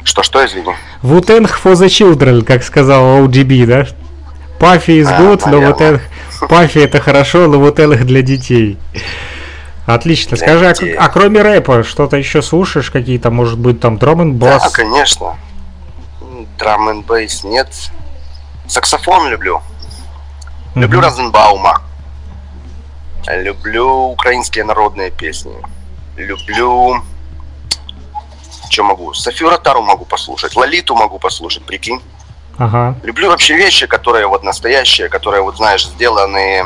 Что-что, 0.05 0.45
извини? 0.45 0.75
Wu-Tang 1.03 1.47
for 1.63 1.73
the 1.75 1.87
Children, 1.87 2.43
как 2.45 2.63
сказал 2.63 3.25
ODB, 3.25 3.67
да? 3.67 3.87
Пафи 4.59 5.01
is 5.03 5.09
А, 5.09 5.21
good, 5.21 5.43
но 5.47 5.53
наверное. 5.59 6.01
Wu-Tang... 6.41 6.49
Пафи 6.49 6.79
это 6.79 7.01
хорошо, 7.01 7.47
но 7.47 7.59
Wu-Tang 7.65 7.97
для 8.05 8.23
детей. 8.23 8.79
Отлично. 9.87 10.37
Для 10.37 10.47
Скажи, 10.47 10.67
а, 10.69 10.73
детей. 10.75 10.95
а 10.95 11.09
кроме 11.09 11.43
рэпа, 11.43 11.83
что-то 11.85 12.17
еще 12.17 12.43
слушаешь? 12.43 12.91
Какие-то, 12.91 13.31
может 13.31 13.59
быть, 13.59 13.81
там 13.81 13.99
драм 13.99 14.21
н 14.21 14.39
Да, 14.39 14.59
бас? 14.59 14.73
конечно. 14.73 15.37
Драм 16.59 17.03
бейс 17.03 17.43
нет. 17.45 17.69
Саксофон 18.69 19.29
люблю. 19.29 19.61
Люблю 20.75 21.01
Розенбаума. 21.01 21.81
Люблю 23.27 23.89
украинские 24.11 24.65
народные 24.65 25.11
песни. 25.11 25.55
Люблю... 26.17 27.03
Что 28.71 28.85
могу? 28.85 29.13
Софию 29.13 29.51
Ротару 29.51 29.83
могу 29.83 30.05
послушать. 30.05 30.57
Лолиту 30.57 30.95
могу 30.95 31.19
послушать, 31.19 31.65
прикинь. 31.65 32.01
Ага. 32.59 32.95
Люблю 33.03 33.29
вообще 33.29 33.55
вещи, 33.55 33.87
которые 33.87 34.27
вот 34.27 34.43
настоящие, 34.43 35.09
которые 35.09 35.43
вот, 35.43 35.57
знаешь, 35.57 35.87
сделаны... 35.87 36.65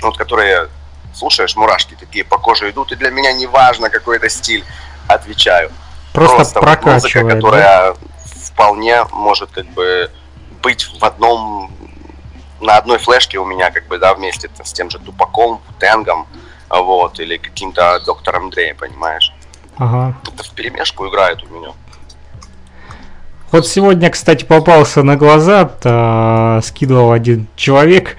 Вот 0.00 0.16
которые 0.16 0.68
слушаешь, 1.12 1.56
мурашки 1.56 1.96
такие 1.98 2.24
по 2.24 2.38
коже 2.38 2.70
идут, 2.70 2.92
и 2.92 2.96
для 2.96 3.10
меня 3.10 3.32
не 3.32 3.46
важно, 3.46 3.90
какой 3.90 4.16
это 4.16 4.28
стиль, 4.28 4.64
отвечаю. 5.08 5.72
Просто, 6.12 6.36
вот 6.36 6.44
музыка, 6.44 6.60
прокачивает, 6.60 7.26
да? 7.26 7.34
которая 7.34 7.96
вполне 8.44 9.04
может 9.12 9.50
как 9.50 9.66
бы 9.66 10.10
быть 10.62 10.84
в 10.84 11.04
одном 11.04 11.72
на 12.60 12.76
одной 12.76 12.98
флешке 12.98 13.38
у 13.38 13.44
меня 13.44 13.70
как 13.70 13.86
бы 13.86 13.98
да 13.98 14.14
вместе 14.14 14.50
с 14.62 14.72
тем 14.72 14.90
же 14.90 14.98
Тупаком, 14.98 15.60
Тенгом, 15.78 16.26
вот 16.70 17.20
или 17.20 17.36
каким-то 17.36 18.00
доктором 18.04 18.50
Дрей, 18.50 18.74
понимаешь? 18.74 19.32
Ага. 19.76 20.14
Это 20.26 20.42
в 20.42 20.50
перемешку 20.50 21.08
играет 21.08 21.42
у 21.44 21.46
меня. 21.48 21.72
Вот 23.50 23.66
сегодня, 23.66 24.10
кстати, 24.10 24.44
попался 24.44 25.02
на 25.02 25.16
глаза, 25.16 25.70
а, 25.84 26.60
скидывал 26.62 27.12
один 27.12 27.46
человек, 27.56 28.16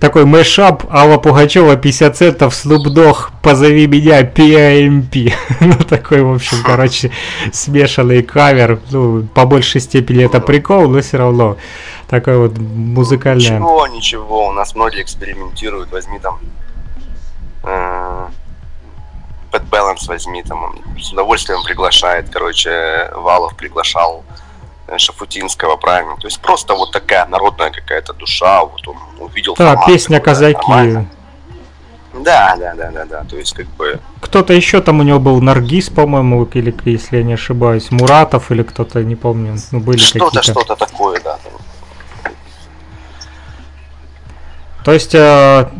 такой 0.00 0.24
мэшап 0.24 0.92
Алла 0.92 1.18
Пугачева 1.18 1.76
50 1.76 2.16
центов, 2.16 2.52
Snoop 2.52 2.92
Dogg, 2.92 3.30
позови 3.42 3.86
меня 3.86 4.22
PIMP. 4.22 5.32
ну, 5.60 5.74
такой, 5.88 6.22
в 6.22 6.34
общем, 6.34 6.56
короче, 6.66 7.12
смешанный 7.52 8.24
кавер. 8.24 8.80
Ну, 8.90 9.22
по 9.22 9.46
большей 9.46 9.80
степени 9.80 10.24
это 10.24 10.40
прикол, 10.40 10.88
но 10.88 11.00
все 11.00 11.18
равно 11.18 11.56
такой 12.08 12.36
вот 12.38 12.58
музыкальное. 12.58 13.58
Ничего, 13.58 13.86
ничего, 13.86 14.48
у 14.48 14.52
нас 14.52 14.74
многие 14.74 15.02
экспериментируют, 15.02 15.92
возьми 15.92 16.18
там 16.18 16.40
э, 17.62 18.26
Bad 19.52 19.70
Balance 19.70 20.08
возьми, 20.08 20.42
там 20.42 20.64
он 20.64 21.00
с 21.00 21.12
удовольствием 21.12 21.62
приглашает, 21.62 22.28
короче, 22.30 23.10
Валов 23.14 23.56
приглашал 23.56 24.24
э, 24.28 24.41
Шафутинского, 24.98 25.76
правильно. 25.76 26.16
То 26.16 26.26
есть 26.26 26.40
просто 26.40 26.74
вот 26.74 26.92
такая 26.92 27.26
народная 27.26 27.70
какая-то 27.70 28.12
душа, 28.12 28.64
вот 28.64 28.86
он 28.88 28.96
увидел 29.20 29.54
Да, 29.56 29.70
формат 29.72 29.86
песня 29.86 30.20
казаки. 30.20 30.58
нормально. 30.68 31.08
Да, 32.14 32.56
да, 32.58 32.74
да, 32.74 32.90
да, 32.90 33.04
да. 33.06 33.24
То 33.24 33.36
есть 33.36 33.54
как 33.54 33.66
бы 33.68 33.98
Кто-то 34.20 34.52
еще 34.52 34.82
там 34.82 35.00
у 35.00 35.02
него 35.02 35.18
был 35.18 35.40
Наргиз, 35.40 35.88
по-моему, 35.88 36.44
или 36.44 36.74
если 36.84 37.16
я 37.18 37.22
не 37.22 37.32
ошибаюсь, 37.34 37.90
Муратов 37.90 38.50
или 38.50 38.62
кто-то, 38.62 39.02
не 39.02 39.16
помню. 39.16 39.56
Ну, 39.70 39.80
были 39.80 39.96
что-то, 39.98 40.26
какие-то. 40.26 40.60
что-то 40.60 40.76
такое, 40.76 41.20
да. 41.20 41.38
То 44.84 44.92
есть 44.92 45.14
э, 45.14 45.70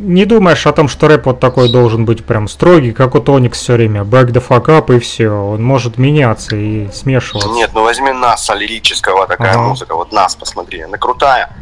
не 0.00 0.24
думаешь 0.24 0.66
о 0.66 0.72
том, 0.72 0.88
что 0.88 1.08
рэп 1.08 1.26
вот 1.26 1.40
такой 1.40 1.70
должен 1.70 2.04
быть 2.04 2.24
прям 2.24 2.48
строгий, 2.48 2.92
как 2.92 3.14
у 3.14 3.20
Тоникс 3.20 3.58
все 3.60 3.74
время, 3.74 4.02
back 4.02 4.28
the 4.28 4.42
fuck 4.46 4.66
up 4.66 4.94
и 4.94 4.98
все. 4.98 5.28
Он 5.28 5.62
может 5.62 5.98
меняться 5.98 6.56
и 6.56 6.90
смешиваться. 6.90 7.50
Нет, 7.50 7.70
ну 7.74 7.82
возьми 7.82 8.12
Наса 8.12 8.54
лирического, 8.54 9.26
такая 9.26 9.52
Ага. 9.52 9.60
музыка. 9.60 9.94
Вот 9.94 10.12
Нас, 10.12 10.34
посмотри, 10.34 10.80
она 10.80 10.96
крутая. 10.96 11.54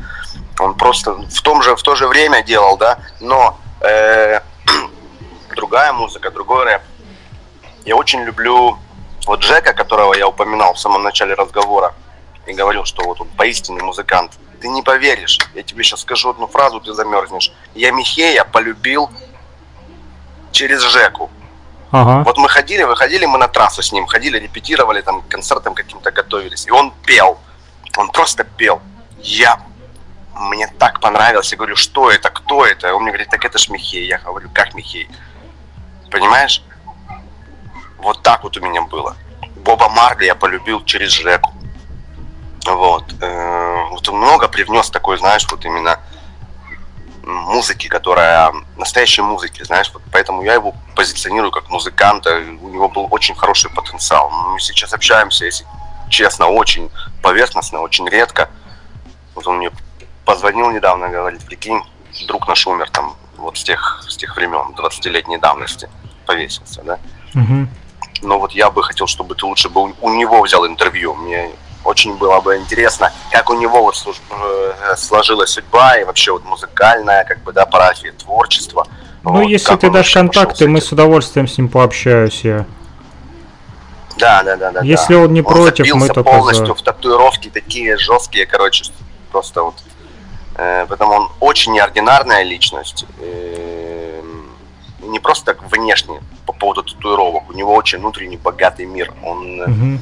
Он 0.61 0.75
просто 0.75 1.13
в 1.15 1.43
том 1.43 1.63
же, 1.63 1.75
в 1.77 1.83
то 1.83 1.95
же 1.95 2.07
время 2.07 2.43
делал, 2.43 2.77
да, 2.77 2.99
но 3.21 3.59
э, 3.81 4.41
другая 5.57 5.93
музыка, 5.93 6.31
другой 6.31 6.65
рэп. 6.65 6.83
Я 7.85 7.97
очень 7.97 8.23
люблю 8.23 8.79
вот 9.27 9.41
Джека, 9.41 9.73
которого 9.73 10.15
я 10.15 10.29
упоминал 10.29 10.75
в 10.75 10.79
самом 10.79 11.03
начале 11.03 11.35
разговора, 11.35 11.95
и 12.47 12.53
говорил, 12.53 12.85
что 12.85 13.05
вот 13.05 13.21
он 13.21 13.29
поистине 13.37 13.83
музыкант. 13.83 14.33
Ты 14.61 14.69
не 14.69 14.83
поверишь, 14.83 15.39
я 15.55 15.63
тебе 15.63 15.85
сейчас 15.85 16.01
скажу 16.01 16.31
одну 16.31 16.47
фразу, 16.47 16.81
ты 16.81 16.93
замерзнешь. 16.93 17.53
Я 17.75 17.93
Михея 17.93 18.45
полюбил 18.45 19.11
через 20.51 20.83
Жеку. 20.83 21.31
Ага. 21.91 22.23
Вот 22.25 22.37
мы 22.39 22.49
ходили, 22.49 22.83
выходили 22.83 23.25
мы 23.25 23.39
на 23.39 23.49
трассу 23.49 23.83
с 23.83 23.93
ним, 23.93 24.07
ходили, 24.07 24.39
репетировали, 24.39 25.01
там, 25.01 25.23
к 25.23 25.29
концертам 25.29 25.75
каким-то 25.75 26.11
готовились. 26.11 26.67
И 26.67 26.71
он 26.71 26.93
пел. 27.05 27.39
Он 27.97 28.11
просто 28.11 28.45
пел. 28.45 28.81
Я... 29.23 29.61
Мне 30.35 30.69
так 30.79 31.01
понравилось. 31.01 31.51
Я 31.51 31.59
говорю, 31.59 31.75
что 31.75 32.13
это, 32.13 32.31
кто 32.31 32.65
это? 32.65 32.95
Он 32.95 33.03
мне 33.03 33.11
говорит, 33.11 33.29
так 33.29 33.45
это 33.45 33.59
ж 33.59 33.71
Михей. 33.71 34.07
Я 34.07 34.19
говорю, 34.19 34.49
как 34.53 34.75
Михей? 34.75 35.09
Понимаешь? 36.13 36.63
Вот 37.97 38.23
так 38.23 38.45
вот 38.45 38.57
у 38.57 38.61
меня 38.61 38.83
было. 38.83 39.17
Боба 39.57 39.89
Марли 39.89 40.27
я 40.27 40.37
полюбил 40.37 40.85
через 40.85 41.11
Жеку. 41.11 41.53
Вот. 42.75 43.05
Э, 43.21 43.89
Вот 43.91 44.09
он 44.09 44.17
много 44.19 44.49
привнес 44.49 44.91
такой, 44.91 45.19
знаешь, 45.19 45.47
вот 45.51 45.65
именно 45.65 45.99
музыки, 47.23 47.89
которая 47.89 48.53
настоящей 48.77 49.23
музыки, 49.23 49.63
знаешь, 49.63 49.91
вот 49.93 50.03
поэтому 50.13 50.43
я 50.43 50.55
его 50.55 50.75
позиционирую 50.95 51.51
как 51.51 51.69
музыканта, 51.69 52.43
у 52.63 52.69
него 52.69 52.89
был 52.89 53.09
очень 53.11 53.35
хороший 53.35 53.71
потенциал. 53.71 54.31
Мы 54.31 54.61
сейчас 54.61 54.93
общаемся, 54.95 55.45
если 55.45 55.67
честно, 56.09 56.47
очень 56.49 56.91
поверхностно, 57.23 57.81
очень 57.81 58.09
редко. 58.09 58.49
Вот 59.35 59.47
он 59.47 59.59
мне 59.59 59.71
позвонил 60.25 60.71
недавно, 60.71 61.09
говорит, 61.09 61.45
прикинь, 61.45 61.83
друг 62.27 62.49
наш 62.49 62.67
умер 62.67 62.91
там, 62.91 63.15
вот 63.37 63.59
с 63.59 63.63
тех, 63.65 64.03
с 64.09 64.17
тех 64.17 64.37
времен, 64.37 64.75
20-летней 64.77 65.39
давности, 65.39 65.89
повесился, 66.27 66.83
да. 66.83 66.99
Мгм. 67.35 67.69
Но 68.23 68.39
вот 68.39 68.53
я 68.53 68.71
бы 68.71 68.83
хотел, 68.83 69.07
чтобы 69.07 69.35
ты 69.35 69.47
лучше 69.47 69.69
бы 69.69 69.93
у 70.01 70.11
него 70.11 70.43
взял 70.43 70.67
интервью. 70.67 71.15
Мне 71.15 71.51
очень 71.85 72.17
было 72.17 72.41
бы 72.41 72.57
интересно, 72.57 73.13
как 73.31 73.51
у 73.51 73.55
него 73.55 73.83
вот 73.83 73.95
э, 74.31 74.97
сложилась 74.97 75.51
судьба 75.51 75.99
и 75.99 76.05
вообще 76.05 76.33
вот 76.33 76.45
музыкальная, 76.45 77.25
как 77.25 77.43
бы, 77.43 77.53
да, 77.53 77.67
парафия, 77.67 78.13
творчество. 78.13 78.87
Ну, 79.23 79.33
Вот, 79.33 79.43
если 79.43 79.75
ты 79.77 79.87
он 79.87 79.93
дашь 79.93 80.13
контакты, 80.13 80.69
мы 80.69 80.81
с 80.81 80.93
удовольствием 80.93 81.49
с 81.49 81.59
ним 81.59 81.69
пообщаюсь 81.69 82.41
я. 82.45 82.67
Да, 84.19 84.43
да, 84.43 84.57
да, 84.57 84.73
да. 84.73 84.81
Если 84.83 85.15
да. 85.15 85.21
он 85.21 85.33
не 85.33 85.43
против, 85.43 85.95
мы 85.95 86.09
только 86.09 86.25
полностью 86.25 86.67
за. 86.67 86.75
в 86.75 86.83
татуировки 86.83 87.49
такие 87.49 87.97
жесткие, 87.97 88.47
короче, 88.47 88.85
просто 89.31 89.63
вот. 89.63 89.75
Э, 90.57 90.87
поэтому 90.89 91.13
он 91.13 91.31
очень 91.41 91.73
неординарная 91.73 92.43
личность. 92.43 93.07
Э, 93.21 94.23
не 95.03 95.21
просто 95.21 95.55
так 95.55 95.63
внешне 95.71 96.21
по 96.47 96.53
поводу 96.53 96.83
татуировок. 96.83 97.49
У 97.49 97.53
него 97.53 97.75
очень 97.75 97.99
внутренний 97.99 98.37
богатый 98.37 98.87
мир. 98.87 99.13
Он 99.25 99.57
Мгм. 99.57 100.01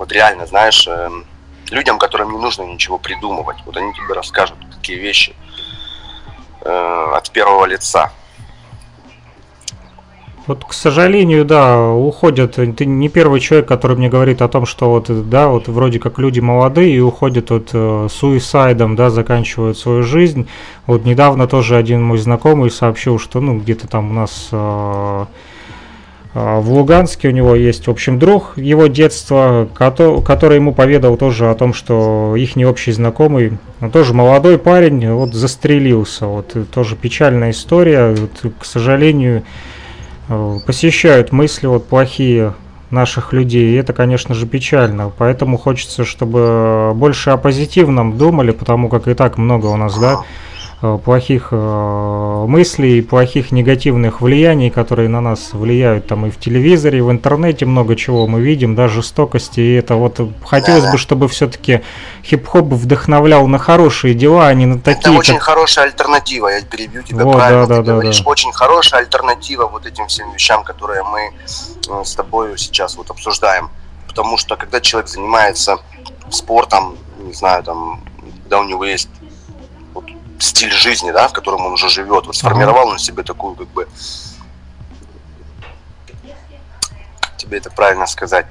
Вот 0.00 0.12
реально, 0.12 0.46
знаешь, 0.46 0.88
эм, 0.88 1.26
людям, 1.70 1.98
которым 1.98 2.32
не 2.32 2.38
нужно 2.38 2.62
ничего 2.62 2.96
придумывать, 2.96 3.58
вот 3.66 3.76
они 3.76 3.92
тебе 3.92 4.14
расскажут 4.14 4.56
такие 4.74 4.98
вещи 4.98 5.34
э, 6.62 7.12
от 7.14 7.30
первого 7.30 7.66
лица. 7.66 8.10
Вот, 10.46 10.64
к 10.64 10.72
сожалению, 10.72 11.44
да, 11.44 11.86
уходят. 11.86 12.54
Ты 12.54 12.86
не 12.86 13.10
первый 13.10 13.40
человек, 13.40 13.68
который 13.68 13.94
мне 13.98 14.08
говорит 14.08 14.40
о 14.40 14.48
том, 14.48 14.64
что 14.64 14.88
вот, 14.88 15.28
да, 15.28 15.48
вот 15.48 15.68
вроде 15.68 15.98
как 15.98 16.18
люди 16.18 16.40
молодые 16.40 16.96
и 16.96 17.00
уходят 17.00 17.50
вот 17.50 17.68
э, 17.74 18.08
суисайдом, 18.10 18.96
да, 18.96 19.10
заканчивают 19.10 19.76
свою 19.76 20.02
жизнь. 20.02 20.48
Вот 20.86 21.04
недавно 21.04 21.46
тоже 21.46 21.76
один 21.76 22.02
мой 22.02 22.16
знакомый 22.16 22.70
сообщил, 22.70 23.18
что, 23.18 23.40
ну, 23.40 23.58
где-то 23.58 23.86
там 23.86 24.10
у 24.10 24.14
нас 24.14 24.48
э, 24.50 25.26
в 26.32 26.70
Луганске 26.70 27.28
у 27.28 27.32
него 27.32 27.56
есть, 27.56 27.88
в 27.88 27.90
общем, 27.90 28.20
друг 28.20 28.56
его 28.56 28.86
детства, 28.86 29.68
кото- 29.74 30.22
который 30.22 30.56
ему 30.56 30.72
поведал 30.72 31.16
тоже 31.16 31.50
о 31.50 31.54
том, 31.54 31.74
что 31.74 32.36
их 32.36 32.54
не 32.54 32.64
общий 32.64 32.92
знакомый, 32.92 33.58
он 33.80 33.90
тоже 33.90 34.14
молодой 34.14 34.56
парень, 34.58 35.10
вот 35.10 35.34
застрелился. 35.34 36.26
Вот 36.26 36.52
э, 36.54 36.64
тоже 36.72 36.94
печальная 36.94 37.50
история. 37.50 38.14
Вот, 38.14 38.52
к 38.60 38.64
сожалению, 38.64 39.42
э, 40.28 40.58
посещают 40.64 41.32
мысли 41.32 41.66
вот 41.66 41.86
плохие 41.86 42.54
наших 42.90 43.32
людей, 43.32 43.74
и 43.74 43.76
это, 43.76 43.92
конечно 43.92 44.34
же, 44.34 44.46
печально. 44.46 45.10
Поэтому 45.16 45.58
хочется, 45.58 46.04
чтобы 46.04 46.92
больше 46.94 47.30
о 47.30 47.38
позитивном 47.38 48.18
думали, 48.18 48.52
потому 48.52 48.88
как 48.88 49.08
и 49.08 49.14
так 49.14 49.36
много 49.36 49.66
у 49.66 49.76
нас, 49.76 49.98
да, 49.98 50.12
э, 50.12 50.16
плохих 50.80 51.48
э, 51.50 52.44
мыслей, 52.48 53.02
плохих 53.02 53.52
негативных 53.52 54.22
влияний, 54.22 54.70
которые 54.70 55.08
на 55.10 55.20
нас 55.20 55.52
влияют 55.52 56.06
там 56.06 56.24
и 56.24 56.30
в 56.30 56.40
телевизоре, 56.40 56.98
и 56.98 57.02
в 57.02 57.10
интернете 57.10 57.66
много 57.66 57.96
чего 57.96 58.26
мы 58.26 58.40
видим, 58.40 58.74
да, 58.74 58.88
жестокости. 58.88 59.60
И 59.60 59.74
это 59.74 59.96
вот 59.96 60.20
хотелось 60.44 60.84
да, 60.84 60.92
бы, 60.92 60.98
чтобы 60.98 61.28
все-таки 61.28 61.82
хип-хоп 62.24 62.72
вдохновлял 62.72 63.46
на 63.46 63.58
хорошие 63.58 64.14
дела, 64.14 64.48
а 64.48 64.54
не 64.54 64.64
на 64.64 64.80
такие. 64.80 65.00
Это 65.00 65.12
очень 65.12 65.34
как... 65.34 65.42
хорошая 65.42 65.84
альтернатива, 65.86 66.48
я 66.48 66.62
перебью 66.62 67.02
тебя 67.02 67.24
вот, 67.24 67.34
правильно. 67.34 67.66
Да, 67.66 67.76
да, 67.76 67.80
ты 67.82 67.86
да, 67.86 67.92
говоришь, 67.92 68.20
да. 68.20 68.30
очень 68.30 68.52
хорошая 68.52 69.00
альтернатива 69.00 69.66
вот 69.66 69.84
этим 69.84 70.06
всем 70.06 70.32
вещам, 70.32 70.64
которые 70.64 71.02
мы 71.02 71.32
э, 71.90 72.04
с 72.04 72.14
тобой 72.14 72.56
сейчас 72.56 72.96
вот 72.96 73.10
обсуждаем. 73.10 73.68
Потому 74.08 74.38
что 74.38 74.56
когда 74.56 74.80
человек 74.80 75.08
занимается 75.08 75.78
спортом, 76.30 76.96
не 77.18 77.34
знаю, 77.34 77.62
там, 77.62 78.00
когда 78.42 78.60
у 78.60 78.64
него 78.64 78.84
есть 78.84 79.08
стиль 80.42 80.72
жизни, 80.72 81.10
да, 81.10 81.28
в 81.28 81.32
котором 81.32 81.64
он 81.66 81.72
уже 81.72 81.88
живет, 81.88 82.26
вот 82.26 82.36
сформировал 82.36 82.88
он 82.88 82.98
себе 82.98 83.22
такую, 83.22 83.54
как 83.54 83.68
бы, 83.68 83.88
тебе 87.36 87.58
это 87.58 87.70
правильно 87.70 88.06
сказать, 88.06 88.46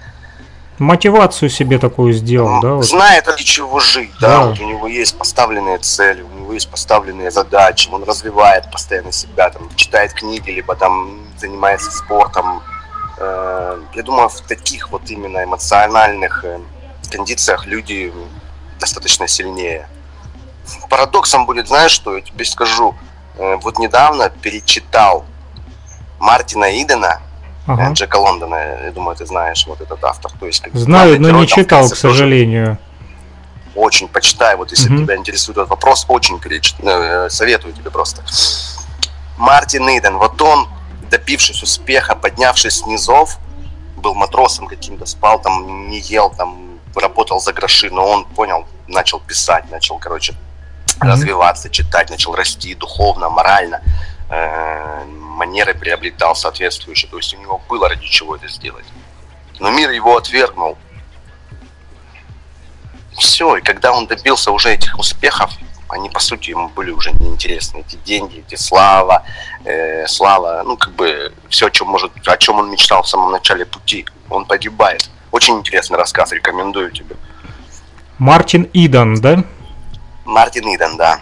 мотивацию 0.79 1.49
себе 1.49 1.77
такую 1.77 2.13
сделал, 2.13 2.61
да? 2.61 2.73
Вот. 2.73 2.85
Знает, 2.85 3.27
ради 3.27 3.43
чего 3.43 3.79
жить, 3.79 4.11
да? 4.19 4.27
да, 4.27 4.45
вот 4.45 4.59
у 4.59 4.65
него 4.65 4.87
есть 4.87 5.17
поставленные 5.17 5.77
цели, 5.77 6.21
у 6.21 6.39
него 6.39 6.53
есть 6.53 6.69
поставленные 6.69 7.31
задачи, 7.31 7.89
он 7.91 8.03
развивает 8.03 8.71
постоянно 8.71 9.11
себя, 9.11 9.49
там, 9.49 9.69
читает 9.75 10.13
книги, 10.13 10.49
либо 10.49 10.75
там 10.75 11.19
занимается 11.37 11.91
спортом. 11.91 12.61
Э, 13.17 13.79
я 13.93 14.03
думаю, 14.03 14.29
в 14.29 14.41
таких 14.41 14.91
вот 14.91 15.09
именно 15.09 15.43
эмоциональных 15.43 16.43
э, 16.45 16.59
кондициях 17.11 17.65
люди 17.65 18.13
достаточно 18.79 19.27
сильнее. 19.27 19.87
Парадоксом 20.89 21.45
будет, 21.45 21.67
знаешь, 21.67 21.91
что 21.91 22.15
я 22.15 22.21
тебе 22.21 22.45
скажу, 22.45 22.95
э, 23.37 23.55
вот 23.57 23.79
недавно 23.79 24.29
перечитал 24.29 25.25
Мартина 26.19 26.81
Идена, 26.81 27.21
ага. 27.65 27.93
Джека 27.93 28.17
Лондона, 28.17 28.85
я 28.85 28.91
думаю, 28.91 29.15
ты 29.15 29.25
знаешь 29.25 29.65
вот 29.67 29.81
этот 29.81 30.03
автор. 30.03 30.31
То 30.39 30.45
есть, 30.45 30.61
как 30.61 30.75
Знаю, 30.75 31.19
но 31.21 31.31
не 31.31 31.47
читал, 31.47 31.89
к 31.89 31.95
сожалению. 31.95 32.77
Очень 33.75 34.07
почитай, 34.07 34.55
вот 34.57 34.71
если 34.71 34.93
угу. 34.93 35.03
тебя 35.03 35.15
интересует 35.15 35.57
этот 35.57 35.69
вопрос, 35.69 36.05
очень 36.07 36.39
переч... 36.39 36.75
Э, 36.79 37.29
советую 37.29 37.73
тебе 37.73 37.91
просто. 37.91 38.23
Мартин 39.37 39.87
Иден, 39.87 40.17
вот 40.17 40.41
он, 40.41 40.67
добившись 41.09 41.63
успеха, 41.63 42.15
поднявшись 42.15 42.79
с 42.79 42.85
низов, 42.85 43.37
был 43.95 44.15
матросом 44.15 44.67
каким-то, 44.67 45.05
спал 45.05 45.39
там, 45.39 45.89
не 45.89 45.99
ел, 45.99 46.29
там, 46.29 46.79
работал 46.95 47.39
за 47.39 47.53
гроши, 47.53 47.89
но 47.89 48.05
он 48.05 48.25
понял, 48.25 48.65
начал 48.87 49.19
писать, 49.19 49.69
начал, 49.71 49.97
короче, 49.97 50.33
развиваться, 50.99 51.69
читать, 51.69 52.09
начал 52.09 52.35
расти 52.35 52.75
духовно, 52.75 53.29
морально, 53.29 53.81
э, 54.29 55.05
манеры 55.05 55.73
приобретал 55.73 56.35
соответствующие, 56.35 57.09
то 57.09 57.17
есть 57.17 57.33
у 57.33 57.37
него 57.37 57.61
было 57.69 57.89
ради 57.89 58.05
чего 58.05 58.35
это 58.35 58.47
сделать. 58.47 58.85
Но 59.59 59.69
мир 59.71 59.91
его 59.91 60.17
отвергнул. 60.17 60.77
Все, 63.17 63.57
и 63.57 63.61
когда 63.61 63.91
он 63.91 64.07
добился 64.07 64.51
уже 64.51 64.73
этих 64.73 64.97
успехов, 64.97 65.51
они 65.89 66.09
по 66.09 66.19
сути 66.19 66.51
ему 66.51 66.69
были 66.69 66.91
уже 66.91 67.11
неинтересны. 67.11 67.79
Эти 67.79 67.97
деньги, 67.97 68.43
эти 68.47 68.55
слава, 68.55 69.23
э, 69.65 70.07
слава, 70.07 70.63
ну 70.65 70.77
как 70.77 70.93
бы 70.93 71.33
все, 71.49 71.67
о 71.67 71.71
чем 71.71 71.87
может, 71.87 72.11
о 72.25 72.37
чем 72.37 72.59
он 72.59 72.69
мечтал 72.71 73.03
в 73.03 73.07
самом 73.07 73.31
начале 73.31 73.65
пути, 73.65 74.05
он 74.29 74.45
погибает. 74.45 75.09
Очень 75.31 75.57
интересный 75.57 75.97
рассказ, 75.97 76.31
рекомендую 76.31 76.91
тебе. 76.91 77.15
Мартин 78.17 78.69
Идан, 78.73 79.19
да? 79.19 79.43
Мартин 80.29 80.63
Идан, 80.73 80.97
да. 80.97 81.19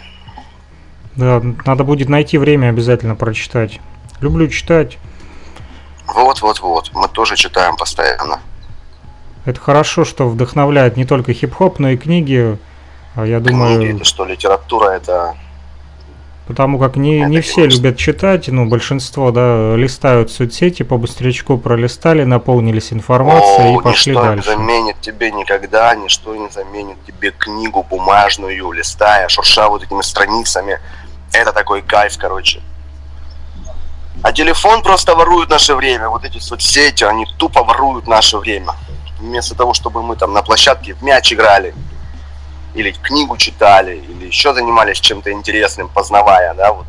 Да, 1.16 1.42
надо 1.66 1.84
будет 1.84 2.08
найти 2.08 2.38
время 2.38 2.68
обязательно 2.68 3.16
прочитать. 3.16 3.80
Люблю 4.20 4.48
читать. 4.48 4.98
Вот, 6.06 6.42
вот, 6.42 6.60
вот. 6.60 6.90
Мы 6.94 7.08
тоже 7.08 7.36
читаем 7.36 7.76
постоянно. 7.76 8.40
Это 9.44 9.60
хорошо, 9.60 10.04
что 10.04 10.28
вдохновляет 10.28 10.96
не 10.96 11.04
только 11.04 11.32
хип-хоп, 11.32 11.78
но 11.78 11.90
и 11.90 11.96
книги. 11.96 12.58
А 13.14 13.26
я 13.26 13.40
думаю... 13.40 13.78
Книги, 13.78 13.96
это 13.96 14.04
что, 14.04 14.24
литература, 14.24 14.90
это 14.90 15.36
Потому 16.48 16.78
как 16.78 16.96
не, 16.96 17.20
не 17.20 17.42
все 17.42 17.66
любят 17.66 17.98
читать, 17.98 18.48
ну, 18.48 18.64
большинство, 18.64 19.30
да, 19.32 19.76
листают 19.76 20.30
соцсети, 20.30 20.82
по 20.82 20.96
быстрячку 20.96 21.58
пролистали, 21.58 22.24
наполнились 22.24 22.90
информацией 22.90 23.76
О, 23.76 23.78
и 23.78 23.82
пошли 23.82 24.12
ничто 24.12 24.24
дальше. 24.24 24.48
не 24.48 24.56
заменит 24.56 25.00
тебе 25.02 25.30
никогда, 25.30 25.94
ничто 25.94 26.34
не 26.34 26.48
заменит 26.48 26.96
тебе 27.06 27.32
книгу 27.32 27.82
бумажную, 27.82 28.72
листая, 28.72 29.28
шурша 29.28 29.68
вот 29.68 29.82
этими 29.82 30.00
страницами. 30.00 30.80
Это 31.34 31.52
такой 31.52 31.82
кайф, 31.82 32.16
короче. 32.16 32.62
А 34.22 34.32
телефон 34.32 34.82
просто 34.82 35.14
ворует 35.14 35.50
наше 35.50 35.74
время. 35.74 36.08
Вот 36.08 36.24
эти 36.24 36.38
соцсети, 36.38 37.04
они 37.04 37.26
тупо 37.36 37.62
воруют 37.62 38.06
наше 38.06 38.38
время. 38.38 38.72
Вместо 39.20 39.54
того, 39.54 39.74
чтобы 39.74 40.02
мы 40.02 40.16
там 40.16 40.32
на 40.32 40.42
площадке 40.42 40.94
в 40.94 41.02
мяч 41.02 41.30
играли, 41.30 41.74
или 42.78 42.92
книгу 42.92 43.36
читали, 43.36 43.96
или 43.96 44.26
еще 44.26 44.54
занимались 44.54 45.00
чем-то 45.00 45.32
интересным, 45.32 45.88
познавая, 45.88 46.54
да, 46.54 46.72
вот. 46.72 46.86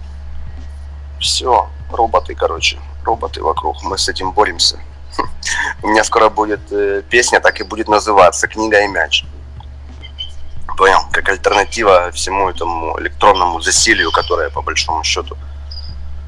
Все, 1.20 1.68
роботы, 1.92 2.36
короче, 2.36 2.78
роботы 3.04 3.42
вокруг, 3.42 3.84
мы 3.84 3.98
с 3.98 4.08
этим 4.08 4.32
боремся. 4.32 4.80
У 5.84 5.88
меня 5.88 6.04
скоро 6.04 6.30
будет 6.30 6.72
э, 6.72 7.02
песня, 7.10 7.40
так 7.40 7.60
и 7.60 7.64
будет 7.64 7.88
называться 7.88 8.48
«Книга 8.48 8.80
и 8.82 8.88
мяч». 8.88 9.26
Понял? 10.78 11.00
Как 11.12 11.28
альтернатива 11.28 12.12
всему 12.12 12.50
этому 12.50 12.98
электронному 13.00 13.60
засилию, 13.60 14.12
которое, 14.12 14.50
по 14.50 14.62
большому 14.62 15.04
счету, 15.04 15.36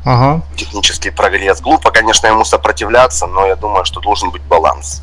ага. 0.03 0.41
технический 0.57 1.11
прогресс. 1.11 1.61
Глупо, 1.61 1.91
конечно, 1.91 2.27
ему 2.27 2.43
сопротивляться, 2.45 3.27
но 3.27 3.45
я 3.45 3.55
думаю, 3.55 3.85
что 3.85 4.01
должен 4.01 4.31
быть 4.31 4.41
баланс. 4.41 5.01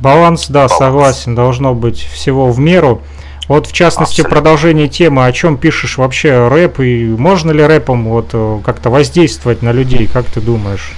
Баланс, 0.00 0.48
да, 0.48 0.66
баланс. 0.66 0.78
согласен, 0.78 1.34
должно 1.34 1.74
быть 1.74 2.00
всего 2.00 2.50
в 2.50 2.58
меру. 2.58 3.00
Вот 3.48 3.68
в 3.68 3.72
частности 3.72 4.22
Абсолютно. 4.22 4.34
продолжение 4.34 4.88
темы, 4.88 5.24
о 5.24 5.32
чем 5.32 5.56
пишешь 5.56 5.98
вообще 5.98 6.48
рэп 6.48 6.80
и 6.80 7.04
можно 7.04 7.52
ли 7.52 7.64
рэпом 7.64 8.08
вот 8.08 8.30
э, 8.32 8.60
как-то 8.64 8.90
воздействовать 8.90 9.62
на 9.62 9.70
людей, 9.70 10.08
как 10.08 10.26
ты 10.26 10.40
думаешь? 10.40 10.92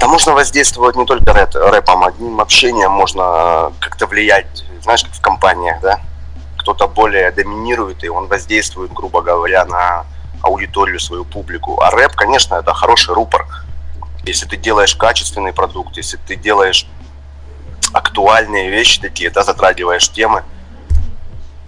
Да 0.00 0.08
можно 0.08 0.32
воздействовать 0.32 0.96
не 0.96 1.06
только 1.06 1.32
рэп, 1.32 1.54
рэпом, 1.54 2.02
одним 2.02 2.40
общением 2.40 2.90
можно 2.90 3.72
как-то 3.78 4.06
влиять, 4.06 4.64
знаешь, 4.82 5.04
как 5.04 5.12
в 5.12 5.20
компаниях, 5.20 5.80
да? 5.80 6.00
Кто-то 6.56 6.88
более 6.88 7.30
доминирует, 7.30 8.02
и 8.02 8.08
он 8.08 8.26
воздействует, 8.26 8.92
грубо 8.92 9.22
говоря, 9.22 9.64
на 9.66 10.04
аудиторию, 10.42 10.98
свою 10.98 11.24
публику. 11.24 11.80
А 11.80 11.90
рэп, 11.90 12.12
конечно, 12.16 12.56
это 12.56 12.74
хороший 12.74 13.14
рупор. 13.14 13.46
Если 14.24 14.46
ты 14.46 14.56
делаешь 14.56 14.96
качественный 14.96 15.52
продукт, 15.52 15.96
если 15.96 16.16
ты 16.26 16.34
делаешь 16.34 16.86
актуальные 17.92 18.70
вещи 18.70 19.00
такие, 19.00 19.30
да, 19.30 19.42
затрагиваешь 19.42 20.08
темы, 20.08 20.44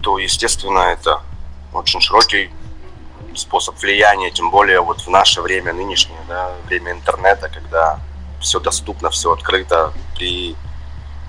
то, 0.03 0.19
естественно, 0.19 0.81
это 0.81 1.23
очень 1.73 2.01
широкий 2.01 2.51
способ 3.35 3.79
влияния, 3.79 4.31
тем 4.31 4.51
более 4.51 4.81
вот 4.81 5.01
в 5.01 5.09
наше 5.09 5.41
время 5.41 5.73
нынешнее, 5.73 6.19
да, 6.29 6.53
время 6.67 6.93
интернета, 6.93 7.49
когда 7.49 7.99
все 8.41 8.61
доступно, 8.61 9.11
все 9.11 9.33
открыто, 9.33 9.93
при 10.15 10.57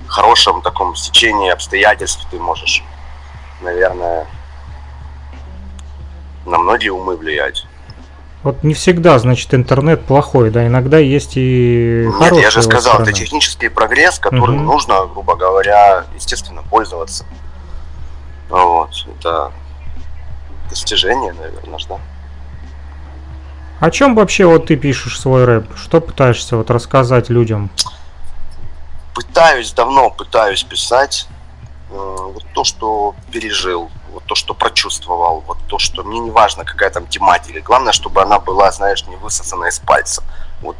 хорошем 0.07 0.61
таком 0.61 0.95
стечении 0.95 1.49
обстоятельств 1.49 2.25
ты 2.29 2.39
можешь, 2.39 2.83
наверное, 3.61 4.27
на 6.45 6.57
многие 6.57 6.89
умы 6.89 7.17
влиять. 7.17 7.65
Вот 8.45 8.63
не 8.63 8.75
всегда, 8.75 9.17
значит, 9.17 9.55
интернет 9.55 10.05
плохой, 10.05 10.51
да, 10.51 10.67
иногда 10.67 10.99
есть 10.99 11.31
и 11.33 12.07
Нет, 12.19 12.33
я 12.35 12.51
же 12.51 12.61
сказал, 12.61 12.93
сторона. 12.93 13.09
это 13.09 13.13
технический 13.13 13.69
прогресс, 13.69 14.19
которым 14.19 14.57
угу. 14.57 14.65
нужно, 14.65 15.07
грубо 15.07 15.35
говоря, 15.35 16.05
естественно, 16.13 16.61
пользоваться. 16.61 17.25
Вот, 18.49 18.91
это 19.17 19.51
достижение, 20.69 21.33
наверное, 21.33 21.79
да. 21.89 21.97
О 23.79 23.89
чем 23.89 24.13
вообще 24.13 24.45
вот 24.45 24.67
ты 24.67 24.75
пишешь 24.75 25.19
свой 25.19 25.45
рэп? 25.45 25.75
Что 25.75 25.99
пытаешься 25.99 26.55
вот 26.55 26.69
рассказать 26.69 27.31
людям? 27.31 27.71
Пытаюсь, 29.15 29.71
давно 29.71 30.11
пытаюсь 30.11 30.61
писать 30.61 31.27
э, 31.89 31.93
вот 31.95 32.43
то, 32.53 32.63
что 32.63 33.15
пережил, 33.31 33.89
вот 34.15 34.23
то, 34.23 34.35
что 34.35 34.53
прочувствовал, 34.53 35.43
вот 35.45 35.57
то, 35.67 35.77
что 35.77 36.03
мне 36.03 36.19
не 36.19 36.31
важно, 36.31 36.63
какая 36.63 36.89
там 36.89 37.05
тематика, 37.05 37.59
главное, 37.61 37.91
чтобы 37.91 38.21
она 38.21 38.39
была, 38.39 38.71
знаешь, 38.71 39.05
не 39.07 39.17
высосана 39.17 39.65
из 39.65 39.79
пальца. 39.79 40.23
Вот 40.61 40.77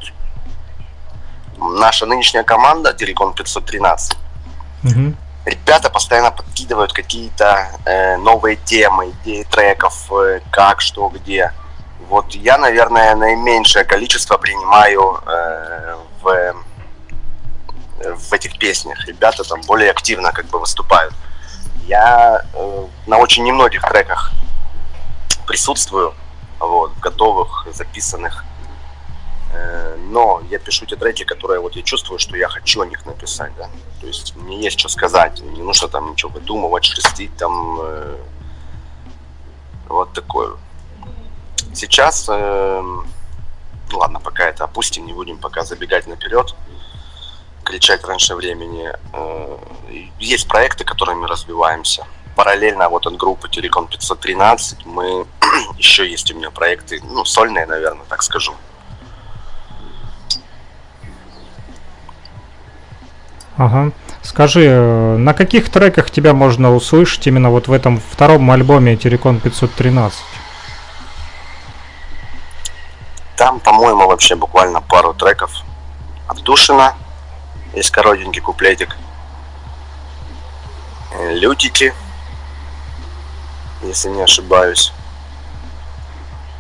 наша 1.58 2.06
нынешняя 2.06 2.44
команда 2.44 2.94
Телекон 2.94 3.34
513. 3.34 4.18
Угу. 4.84 5.14
Ребята 5.46 5.90
постоянно 5.90 6.32
подкидывают 6.32 6.94
какие-то 6.94 7.68
э, 7.86 8.18
новые 8.18 8.56
темы, 8.56 9.12
идеи 9.12 9.44
треков, 9.44 10.12
э, 10.12 10.40
как, 10.50 10.80
что, 10.80 11.10
где. 11.10 11.52
Вот 12.08 12.36
я, 12.36 12.58
наверное, 12.58 13.16
наименьшее 13.16 13.84
количество 13.84 14.38
принимаю 14.38 15.22
э, 15.26 15.96
в, 16.22 16.56
в 18.16 18.34
этих 18.34 18.58
песнях. 18.58 19.06
Ребята 19.08 19.44
там 19.44 19.62
более 19.68 19.92
активно 19.92 20.32
как 20.32 20.46
бы 20.46 20.60
выступают. 20.60 21.14
Я 21.88 22.46
э, 22.54 22.88
на 23.06 23.18
очень 23.18 23.44
немногих 23.44 23.82
треках 23.82 24.32
присутствую, 25.46 26.14
вот, 26.60 26.92
готовых, 27.00 27.68
записанных. 27.72 28.44
Э, 29.54 29.96
но 29.98 30.42
я 30.50 30.60
пишу 30.60 30.86
те 30.86 30.96
треки, 30.96 31.24
которые 31.24 31.60
вот 31.60 31.76
я 31.76 31.84
чувствую, 31.84 32.20
что 32.20 32.36
я 32.36 32.48
хочу 32.48 32.82
о 32.82 32.86
них 32.86 33.06
написать, 33.06 33.52
да. 33.58 33.70
То 34.02 34.08
есть 34.08 34.36
мне 34.36 34.64
есть 34.64 34.80
что 34.80 34.90
сказать, 34.90 35.42
не 35.42 35.62
нужно 35.62 35.88
там 35.88 36.12
ничего 36.12 36.32
выдумывать, 36.32 36.86
шерстить 36.86 37.36
там. 37.38 37.80
Э, 37.82 38.18
вот 39.88 40.14
такое. 40.14 40.58
Сейчас, 41.74 42.26
э, 42.30 42.84
ладно, 43.92 44.20
пока 44.20 44.46
это 44.46 44.64
опустим, 44.64 45.06
не 45.06 45.14
будем 45.14 45.38
пока 45.38 45.64
забегать 45.64 46.08
наперед, 46.08 46.56
кричать 47.66 48.06
раньше 48.06 48.36
времени. 48.36 48.90
Э, 49.14 49.58
есть 50.20 50.48
проекты, 50.48 50.86
которыми 50.86 51.26
развиваемся. 51.26 52.06
Параллельно 52.36 52.88
вот 52.90 53.08
от 53.08 53.18
группы 53.18 53.50
Телеком 53.50 53.88
513 53.88 54.86
мы 54.86 55.26
еще 55.78 56.10
есть 56.10 56.32
у 56.32 56.36
меня 56.36 56.52
проекты, 56.52 57.02
ну, 57.04 57.26
сольные, 57.26 57.66
наверное, 57.66 58.06
так 58.08 58.24
скажу. 58.24 58.54
Ага. 63.58 63.92
Скажи, 64.22 64.66
э, 64.66 65.18
на 65.18 65.34
каких 65.34 65.72
треках 65.72 66.12
тебя 66.12 66.34
можно 66.34 66.76
услышать 66.76 67.26
именно 67.28 67.50
вот 67.50 67.68
в 67.68 67.72
этом 67.72 68.00
втором 68.12 68.52
альбоме 68.52 68.98
Терекон 68.98 69.40
513? 69.40 70.20
Там, 73.38 73.60
по-моему, 73.60 74.08
вообще 74.08 74.36
буквально 74.36 74.82
пару 74.82 75.14
треков. 75.14 75.52
Отдушина, 76.28 76.96
есть 77.76 77.92
коротенький 77.92 78.42
куплетик. 78.42 78.96
Лютики, 81.30 81.94
если 83.84 84.10
не 84.10 84.22
ошибаюсь. 84.22 84.92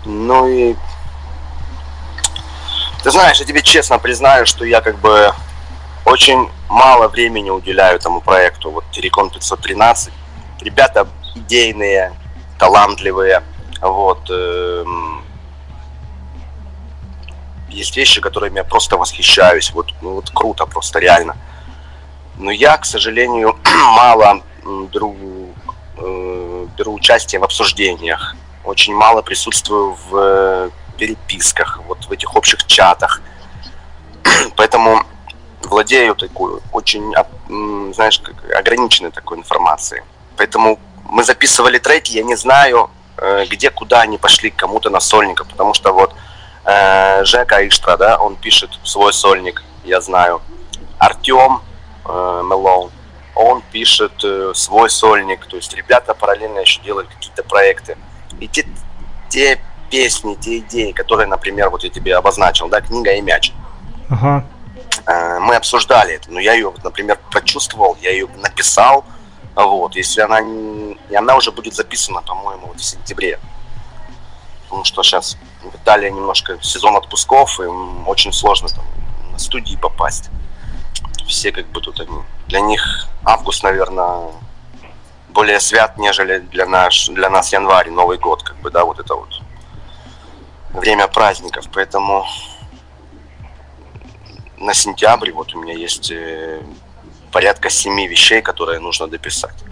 Ну 0.05 0.47
и... 0.47 0.75
Ты 3.03 3.11
знаешь, 3.11 3.39
я 3.39 3.45
тебе 3.45 3.61
честно 3.61 3.99
признаю, 3.99 4.45
что 4.45 4.65
я 4.65 4.81
как 4.81 4.97
бы 4.99 5.33
очень 6.05 6.49
мало 6.69 7.07
времени 7.07 7.49
уделяю 7.49 7.97
этому 7.97 8.21
проекту. 8.21 8.71
Вот 8.71 8.85
Терекон 8.91 9.29
513. 9.29 10.13
Ребята 10.61 11.07
идейные, 11.35 12.13
талантливые. 12.57 13.43
Вот. 13.81 14.29
Эм, 14.29 15.24
есть 17.75 17.97
вещи, 17.97 18.21
которыми 18.21 18.57
я 18.57 18.63
просто 18.63 18.97
восхищаюсь. 18.97 19.71
Вот, 19.71 19.93
ну, 20.01 20.15
вот 20.15 20.29
круто 20.31 20.65
просто, 20.65 20.99
реально. 20.99 21.35
Но 22.37 22.51
я, 22.51 22.77
к 22.77 22.85
сожалению, 22.85 23.57
мало 23.95 24.41
беру, 24.93 25.15
э, 25.97 26.67
беру 26.77 26.93
участие 26.93 27.39
в 27.39 27.43
обсуждениях. 27.43 28.35
Очень 28.63 28.95
мало 28.95 29.21
присутствую 29.21 29.97
в 30.09 30.15
э, 30.15 30.69
переписках, 30.97 31.79
вот 31.87 32.05
в 32.05 32.11
этих 32.11 32.35
общих 32.35 32.65
чатах. 32.65 33.21
Поэтому 34.55 35.03
владею 35.63 36.15
такой 36.15 36.61
очень, 36.71 37.13
знаешь, 37.93 38.21
ограниченной 38.55 39.11
такой 39.11 39.37
информацией. 39.37 40.01
Поэтому 40.37 40.79
мы 41.09 41.23
записывали 41.23 41.79
треки, 41.79 42.13
я 42.13 42.23
не 42.23 42.35
знаю, 42.35 42.89
э, 43.17 43.45
где, 43.49 43.69
куда 43.69 44.01
они 44.01 44.17
пошли 44.17 44.49
кому-то 44.49 44.89
на 44.89 44.99
сольника, 44.99 45.45
потому 45.45 45.73
что 45.73 45.93
вот 45.93 46.13
э, 46.65 47.23
Жека 47.25 47.67
Иштра, 47.67 47.97
да, 47.97 48.17
он 48.17 48.35
пишет 48.35 48.71
свой 48.83 49.13
сольник, 49.13 49.63
я 49.83 50.01
знаю. 50.01 50.41
Артем 50.97 51.61
э, 52.05 52.41
Мелоун, 52.45 52.91
он 53.35 53.61
пишет 53.71 54.23
э, 54.23 54.51
свой 54.55 54.89
сольник, 54.89 55.45
то 55.45 55.55
есть 55.55 55.73
ребята 55.73 56.13
параллельно 56.13 56.59
еще 56.59 56.81
делают 56.81 57.09
какие-то 57.09 57.43
проекты. 57.43 57.97
И 58.39 58.47
те, 58.47 58.65
те 59.29 59.59
песни, 59.89 60.35
те 60.35 60.59
идеи, 60.59 60.91
которые, 60.91 61.27
например, 61.27 61.69
вот 61.69 61.83
я 61.83 61.89
тебе 61.89 62.15
обозначил, 62.15 62.67
да, 62.67 62.81
книга 62.81 63.11
и 63.13 63.21
мяч. 63.21 63.51
Ага. 64.09 64.45
Э, 65.05 65.39
мы 65.39 65.55
обсуждали 65.55 66.15
это, 66.15 66.31
но 66.31 66.39
я 66.39 66.53
ее, 66.53 66.73
например, 66.83 67.19
прочувствовал, 67.29 67.97
я 68.01 68.11
ее 68.11 68.27
написал, 68.37 69.05
вот, 69.55 69.95
если 69.95 70.21
она, 70.21 70.39
и 71.09 71.15
она 71.15 71.35
уже 71.35 71.51
будет 71.51 71.75
записана, 71.75 72.21
по-моему, 72.21 72.67
вот 72.67 72.79
в 72.79 72.83
сентябре, 72.83 73.39
потому 74.63 74.83
что 74.83 75.01
сейчас 75.03 75.37
в 75.71 75.75
Италии 75.75 76.09
немножко 76.09 76.57
сезон 76.61 76.95
отпусков, 76.95 77.59
и 77.59 77.63
очень 77.63 78.33
сложно 78.33 78.69
там 78.69 78.85
на 79.31 79.39
студии 79.39 79.75
попасть. 79.75 80.29
Все 81.27 81.51
как 81.51 81.65
бы 81.67 81.81
тут 81.81 81.99
они, 81.99 82.21
для 82.47 82.61
них 82.61 83.07
август, 83.23 83.63
наверное, 83.63 84.31
более 85.29 85.59
свят, 85.59 85.97
нежели 85.97 86.39
для, 86.39 86.65
наш, 86.65 87.07
для 87.07 87.29
нас 87.29 87.51
январь, 87.51 87.89
Новый 87.89 88.17
год, 88.17 88.43
как 88.43 88.55
бы, 88.57 88.71
да, 88.71 88.85
вот 88.85 88.99
это 88.99 89.15
вот 89.15 89.41
время 90.69 91.07
праздников, 91.07 91.65
поэтому 91.73 92.25
на 94.57 94.73
сентябрь 94.73 95.31
вот 95.31 95.53
у 95.53 95.61
меня 95.61 95.73
есть 95.73 96.11
э, 96.11 96.61
порядка 97.31 97.69
семи 97.69 98.07
вещей, 98.07 98.41
которые 98.41 98.79
нужно 98.79 99.07
дописать. 99.07 99.64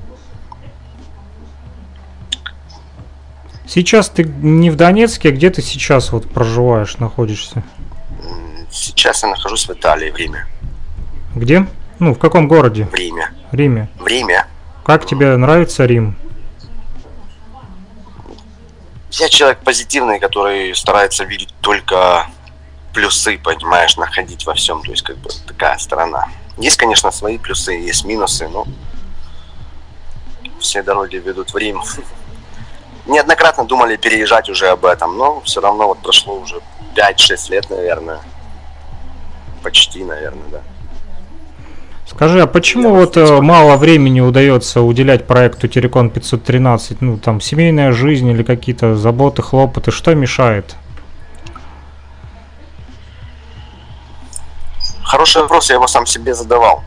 Сейчас 3.67 4.10
ты 4.10 4.23
не 4.23 4.69
в 4.69 4.76
Донецке, 4.76 5.30
а 5.30 5.32
где 5.32 5.49
ты 5.49 5.62
сейчас 5.62 6.12
вот 6.12 6.30
проживаешь, 6.30 6.97
находишься? 6.97 7.63
Сейчас 8.69 9.23
я 9.23 9.30
нахожусь 9.30 9.67
в 9.67 9.71
Италии, 9.71 10.12
в 10.12 10.17
Риме. 10.17 10.45
Где? 11.36 11.65
Ну, 11.99 12.13
в 12.13 12.19
каком 12.19 12.47
городе? 12.47 12.86
В 12.86 12.93
Риме. 12.95 13.32
Риме. 13.52 13.88
В 13.99 14.08
Риме. 14.08 14.45
Как 14.84 15.06
тебе 15.06 15.38
нравится 15.38 15.86
Рим? 15.86 16.17
Я 19.12 19.30
человек 19.30 19.60
позитивный, 19.60 20.19
который 20.19 20.76
старается 20.76 21.23
видеть 21.23 21.54
только 21.62 22.28
плюсы, 22.93 23.38
понимаешь, 23.38 23.95
находить 23.95 24.45
во 24.45 24.56
всем. 24.56 24.82
То 24.82 24.91
есть, 24.91 25.04
как 25.04 25.17
бы 25.17 25.30
такая 25.47 25.78
сторона. 25.78 26.28
Есть, 26.58 26.78
конечно, 26.78 27.12
свои 27.12 27.38
плюсы, 27.38 27.73
есть 27.73 28.06
минусы, 28.06 28.47
но 28.47 28.65
все 30.60 30.84
дороги 30.84 31.17
ведут 31.17 31.54
в 31.54 31.58
Рим. 31.58 31.82
Неоднократно 33.06 33.66
думали 33.66 33.98
переезжать 33.98 34.50
уже 34.50 34.68
об 34.70 34.86
этом, 34.86 35.18
но 35.18 35.42
все 35.42 35.60
равно 35.60 35.88
вот 35.88 36.00
прошло 36.00 36.36
уже 36.36 36.62
5-6 36.96 37.52
лет, 37.52 37.70
наверное. 37.70 38.20
Почти, 39.62 40.04
наверное, 40.04 40.48
да. 40.52 40.62
Скажи, 42.06 42.42
а 42.42 42.48
почему 42.48 42.89
Я 42.89 43.00
вот 43.00 43.18
э, 43.18 43.42
мало 43.42 43.76
времени 43.76 44.22
удается 44.22 44.82
уделять 44.82 45.26
проекту 45.26 45.68
Терекон 45.68 46.10
513? 46.10 47.02
Ну, 47.02 47.18
там, 47.18 47.42
семейная 47.42 47.92
жизнь 47.92 48.30
или 48.30 48.44
какие-то 48.44 48.96
заботы, 48.96 49.42
хлопоты, 49.42 49.92
что 49.92 50.13
мешает? 50.13 50.76
Хороший 55.04 55.42
вопрос, 55.42 55.70
я 55.70 55.76
его 55.76 55.88
сам 55.88 56.06
себе 56.06 56.34
задавал. 56.34 56.84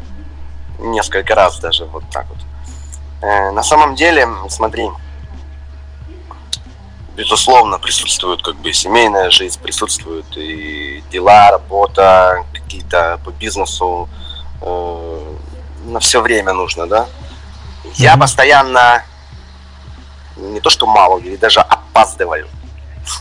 Несколько 0.79 1.35
раз 1.35 1.59
даже, 1.59 1.87
вот 1.87 2.05
так 2.13 2.27
вот. 2.29 2.39
Э, 3.23 3.51
на 3.51 3.63
самом 3.63 3.95
деле, 3.95 4.29
смотри, 4.49 4.91
безусловно, 7.17 7.79
присутствует 7.79 8.43
как 8.43 8.57
бы 8.57 8.73
семейная 8.73 9.31
жизнь, 9.31 9.61
присутствуют 9.61 10.37
и 10.37 11.03
дела, 11.11 11.51
работа, 11.51 12.45
какие-то 12.53 13.19
по 13.25 13.31
бизнесу, 13.31 14.09
э, 14.61 15.35
на 15.87 16.01
все 16.01 16.21
время 16.21 16.53
нужно, 16.53 16.87
да. 16.87 17.07
Я 17.95 18.15
mm-hmm. 18.15 18.21
постоянно 18.21 19.05
не 20.37 20.61
то 20.61 20.71
что 20.71 20.87
мало, 20.87 21.19
или 21.19 21.37
даже 21.37 21.61
опаздываю. 21.61 22.49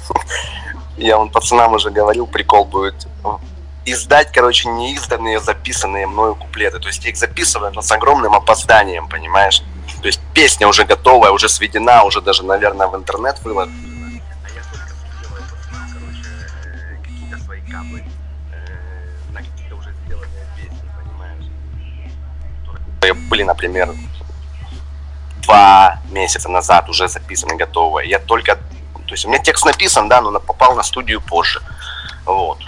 Я 0.97 1.17
вон 1.17 1.29
пацанам 1.29 1.73
уже 1.73 1.89
говорил, 1.89 2.25
прикол 2.27 2.65
будет 2.65 3.08
издать, 3.86 4.31
короче, 4.31 4.69
неизданные 4.69 5.39
записанные 5.39 6.08
мною 6.08 6.36
куплеты. 6.36 6.79
То 6.79 6.88
есть 6.88 7.03
я 7.03 7.12
их 7.12 7.17
записываю, 7.17 7.71
но 7.71 7.81
с 7.81 7.91
огромным 7.91 8.34
опозданием, 8.34 9.08
понимаешь? 9.08 9.62
То 10.01 10.08
есть 10.08 10.19
песня 10.34 10.67
уже 10.67 10.86
готовая, 10.86 11.31
уже 11.31 11.49
сведена, 11.49 12.03
уже 12.03 12.21
даже, 12.21 12.43
наверное, 12.43 12.88
в 12.88 12.95
интернет 12.95 13.39
выложена. 13.43 14.21
А 14.43 14.49
я 14.49 14.62
только 14.71 14.93
делаю, 15.21 15.43
короче, 15.93 17.01
какие-то 17.03 17.38
свои 17.43 17.62
каплы 17.62 18.03
э, 18.51 19.31
на 19.31 19.39
какие-то 19.39 19.75
уже 19.75 19.93
сделанные 20.05 20.47
песни, 20.55 20.89
понимаешь? 21.03 21.45
Которые 22.65 23.13
были, 23.13 23.43
например, 23.43 23.93
два 25.43 25.99
месяца 26.11 26.49
назад 26.49 26.89
уже 26.89 27.07
записаны, 27.07 27.55
готовые. 27.55 28.09
Я 28.09 28.19
только... 28.19 28.55
То 28.55 29.11
есть 29.11 29.26
у 29.26 29.30
меня 29.30 29.39
текст 29.39 29.65
написан, 29.65 30.09
да, 30.09 30.22
но 30.22 30.39
попал 30.39 30.76
на 30.76 30.84
студию 30.84 31.22
позже. 31.22 31.61
Вот 32.26 32.59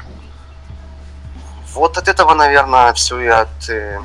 вот 1.77 1.97
от 1.97 2.07
этого, 2.07 2.33
наверное, 2.33 2.91
все 2.93 3.19
и, 3.19 3.27
от, 3.27 3.69
э, 3.69 4.01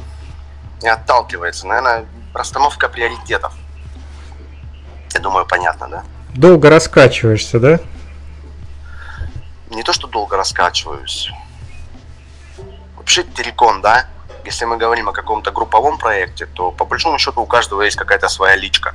и 0.83 0.87
отталкивается. 0.87 1.67
Наверное, 1.67 2.05
расстановка 2.35 2.89
приоритетов. 2.89 3.53
Я 5.15 5.21
думаю, 5.21 5.47
понятно, 5.47 5.89
да? 5.89 6.05
Долго 6.35 6.71
раскачиваешься, 6.71 7.61
да? 7.61 7.81
Не 9.71 9.83
то, 9.83 9.93
что 9.93 10.07
долго 10.07 10.37
раскачиваюсь. 10.37 11.31
Вообще 12.97 13.25
телекон, 13.25 13.83
да? 13.83 14.07
Если 14.45 14.65
мы 14.65 14.77
говорим 14.77 15.09
о 15.09 15.13
каком-то 15.13 15.53
групповом 15.53 15.99
проекте, 15.99 16.47
то 16.47 16.71
по 16.71 16.85
большому 16.85 17.19
счету 17.19 17.43
у 17.43 17.47
каждого 17.47 17.83
есть 17.83 17.97
какая-то 17.97 18.29
своя 18.29 18.57
личка. 18.57 18.95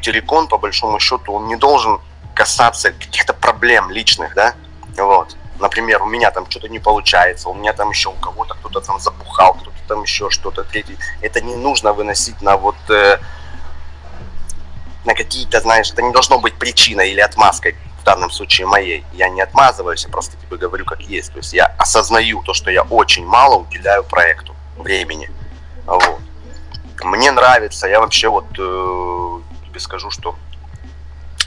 Телекон, 0.00 0.48
по 0.48 0.58
большому 0.58 0.98
счету, 0.98 1.32
он 1.32 1.46
не 1.46 1.56
должен 1.56 2.00
касаться 2.34 2.92
каких-то 2.92 3.34
проблем 3.34 3.90
личных, 3.90 4.34
да, 4.34 4.54
вот. 4.96 5.36
Например, 5.58 6.02
у 6.02 6.06
меня 6.06 6.30
там 6.30 6.50
что-то 6.50 6.68
не 6.68 6.78
получается, 6.78 7.48
у 7.48 7.54
меня 7.54 7.72
там 7.72 7.90
еще 7.90 8.08
у 8.08 8.14
кого-то 8.14 8.54
кто-то 8.54 8.80
там 8.80 8.98
забухал, 8.98 9.54
кто-то 9.54 9.71
там 9.92 10.02
еще 10.04 10.30
что-то 10.30 10.64
третье. 10.64 10.96
Это 11.20 11.40
не 11.42 11.54
нужно 11.54 11.92
выносить 11.92 12.40
на 12.40 12.56
вот 12.56 12.76
э, 12.88 13.18
на 15.04 15.14
какие-то, 15.14 15.60
знаешь, 15.60 15.90
это 15.90 16.00
не 16.00 16.12
должно 16.12 16.38
быть 16.38 16.54
причиной 16.54 17.10
или 17.10 17.20
отмазкой 17.20 17.76
в 18.00 18.04
данном 18.04 18.30
случае 18.30 18.66
моей. 18.66 19.04
Я 19.12 19.28
не 19.28 19.42
отмазываюсь, 19.42 20.04
я 20.04 20.10
просто 20.10 20.36
тебе 20.38 20.56
говорю 20.56 20.86
как 20.86 21.02
есть. 21.02 21.32
То 21.32 21.38
есть 21.38 21.52
я 21.52 21.66
осознаю 21.78 22.42
то, 22.42 22.54
что 22.54 22.70
я 22.70 22.82
очень 22.82 23.26
мало 23.26 23.56
уделяю 23.56 24.02
проекту 24.04 24.54
времени. 24.78 25.30
Вот. 25.84 26.20
Мне 27.04 27.30
нравится, 27.30 27.86
я 27.86 28.00
вообще 28.00 28.28
вот 28.28 28.46
э, 28.58 29.40
тебе 29.68 29.80
скажу, 29.80 30.10
что 30.10 30.36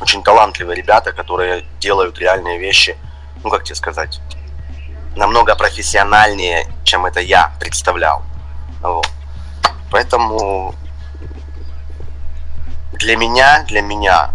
очень 0.02 0.22
талантливые 0.22 0.76
ребята, 0.76 1.14
которые 1.14 1.66
делают 1.80 2.20
реальные 2.20 2.60
вещи, 2.60 2.96
ну 3.44 3.50
как 3.50 3.64
тебе 3.64 3.76
сказать, 3.76 4.20
намного 5.16 5.56
профессиональнее, 5.56 6.68
чем 6.84 7.06
это 7.06 7.22
я 7.22 7.54
представлял. 7.60 8.24
Вот. 8.88 9.10
Поэтому 9.92 10.76
для 12.94 13.18
меня, 13.18 13.64
для 13.68 13.82
меня 13.82 14.32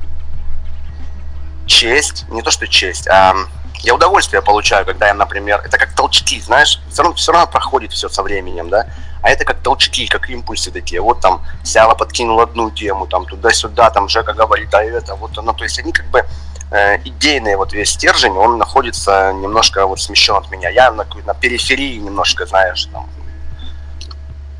честь, 1.67 2.27
не 2.29 2.43
то 2.43 2.51
что 2.51 2.67
честь, 2.67 3.09
а 3.09 3.35
я 3.83 3.95
удовольствие 3.95 4.43
получаю, 4.43 4.85
когда 4.85 5.09
я, 5.09 5.15
например, 5.15 5.63
это 5.65 5.79
как 5.79 5.95
толчки, 5.95 6.41
знаешь, 6.41 6.81
все 6.91 7.03
равно, 7.03 7.17
все 7.17 7.33
равно 7.33 7.47
проходит 7.47 7.93
все 7.93 8.09
со 8.09 8.23
временем, 8.23 8.69
да, 8.69 8.87
а 9.23 9.31
это 9.31 9.45
как 9.45 9.61
толчки, 9.61 10.07
как 10.07 10.29
импульсы 10.31 10.71
такие. 10.71 11.01
Вот 11.01 11.21
там 11.21 11.45
Сява 11.63 11.95
подкинул 11.95 12.41
одну 12.41 12.71
тему, 12.71 13.07
там 13.07 13.27
туда-сюда, 13.27 13.91
там 13.91 14.09
Жека 14.09 14.35
говорит, 14.35 14.75
а 14.75 14.83
это, 14.83 15.15
вот 15.15 15.37
оно, 15.39 15.53
то 15.53 15.65
есть 15.65 15.79
они 15.79 15.93
как 15.93 16.07
бы 16.07 16.27
э, 16.71 16.99
идейный 17.05 17.57
вот 17.57 17.73
весь 17.73 17.91
стержень, 17.91 18.33
он 18.33 18.59
находится 18.59 19.33
немножко 19.33 19.87
вот 19.87 20.01
смещен 20.01 20.37
от 20.37 20.51
меня. 20.51 20.69
Я 20.69 20.91
на, 20.93 21.07
на 21.25 21.35
периферии 21.35 21.97
немножко, 21.99 22.47
знаешь, 22.47 22.87
там, 22.87 23.09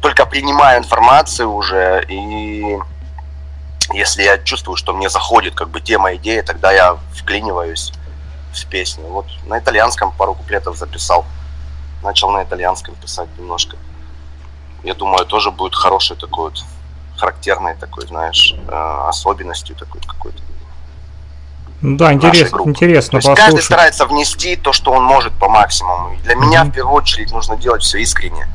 только 0.01 0.27
принимаю 0.27 0.81
информацию 0.81 1.51
уже 1.51 2.05
и 2.09 2.79
если 3.93 4.23
я 4.23 4.39
чувствую, 4.39 4.77
что 4.77 4.93
мне 4.93 5.09
заходит 5.09 5.55
как 5.55 5.69
бы 5.69 5.81
тема, 5.81 6.15
идея, 6.15 6.43
тогда 6.43 6.73
я 6.73 6.99
вклиниваюсь 7.13 7.93
в 8.53 8.67
песню. 8.67 9.05
Вот 9.07 9.27
на 9.47 9.59
итальянском 9.59 10.13
пару 10.13 10.35
куплетов 10.35 10.77
записал. 10.77 11.25
Начал 12.03 12.31
на 12.31 12.45
итальянском 12.45 12.95
писать 12.95 13.29
немножко. 13.39 13.77
Я 14.85 14.95
думаю, 14.95 15.27
тоже 15.27 15.51
будет 15.51 15.75
хороший 15.75 16.17
такой 16.17 16.51
вот, 16.51 16.65
характерной 17.19 17.75
такой, 17.75 18.07
знаешь, 18.07 18.55
э, 18.57 19.05
особенностью 19.09 19.77
такой 19.77 20.01
какой-то. 20.01 20.41
Да, 21.83 22.13
интересно, 22.13 22.61
интересно 22.65 23.21
То 23.21 23.29
есть 23.29 23.41
каждый 23.41 23.63
старается 23.63 24.07
внести 24.07 24.57
то, 24.57 24.73
что 24.73 24.93
он 24.93 25.03
может 25.03 25.33
по 25.35 25.49
максимуму. 25.49 26.15
И 26.15 26.17
для 26.19 26.35
mm-hmm. 26.35 26.39
меня 26.39 26.65
в 26.65 26.71
первую 26.71 26.95
очередь 26.95 27.33
нужно 27.33 27.57
делать 27.57 27.83
все 27.83 27.99
искренне. 27.99 28.49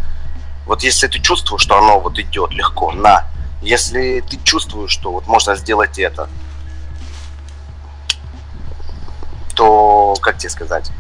Вот 0.66 0.82
если 0.84 1.07
ты 1.07 1.20
чувствуешь, 1.20 1.61
что 1.61 1.78
оно 1.78 1.99
вот 1.99 2.18
идет 2.18 2.51
легко, 2.51 2.91
на, 2.91 3.26
если 3.61 4.22
ты 4.22 4.38
чувствуешь, 4.43 4.91
что 4.91 5.11
вот 5.11 5.28
можно 5.28 5.55
сделать 5.55 5.99
это, 5.99 6.30
то, 9.55 10.16
как 10.22 10.38
тебе 10.38 10.49
сказать, 10.49 10.91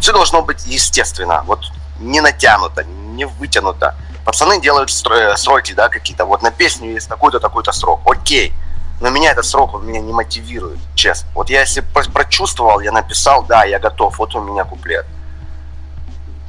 все 0.00 0.12
должно 0.12 0.42
быть 0.42 0.66
естественно, 0.66 1.42
вот 1.46 1.70
не 2.00 2.20
натянуто, 2.20 2.84
не 2.84 3.24
вытянуто. 3.24 3.94
Пацаны 4.24 4.60
делают 4.60 4.90
сроки, 4.90 5.72
да, 5.72 5.88
какие-то. 5.88 6.24
Вот 6.24 6.42
на 6.42 6.50
песню 6.50 6.92
есть 6.92 7.08
такой-то, 7.08 7.40
такой-то 7.40 7.72
срок. 7.72 8.00
Окей. 8.04 8.52
Но 9.00 9.10
меня 9.10 9.32
этот 9.32 9.44
срок, 9.44 9.74
он 9.74 9.86
меня 9.86 10.00
не 10.00 10.12
мотивирует, 10.12 10.78
честно. 10.94 11.28
Вот 11.34 11.50
я 11.50 11.60
если 11.60 11.80
прочувствовал, 11.80 12.80
я 12.80 12.92
написал, 12.92 13.42
да, 13.42 13.64
я 13.64 13.80
готов, 13.80 14.18
вот 14.18 14.34
у 14.36 14.40
меня 14.40 14.64
куплет. 14.64 15.06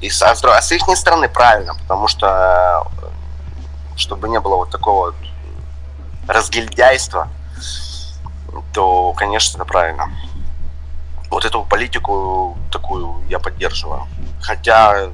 И 0.03 0.09
с, 0.09 0.21
а 0.21 0.61
с 0.61 0.71
их 0.73 0.83
стороны 0.97 1.29
правильно, 1.29 1.75
потому 1.75 2.09
что 2.09 2.85
чтобы 3.95 4.27
не 4.27 4.37
было 4.41 4.57
вот 4.57 4.69
такого 4.69 5.05
вот 5.05 5.15
разгильдяйства, 6.27 7.29
то, 8.73 9.13
конечно, 9.13 9.55
это 9.55 9.65
правильно. 9.65 10.09
Вот 11.29 11.45
эту 11.45 11.63
политику 11.63 12.57
такую 12.69 13.23
я 13.29 13.39
поддерживаю. 13.39 14.05
Хотя 14.41 15.09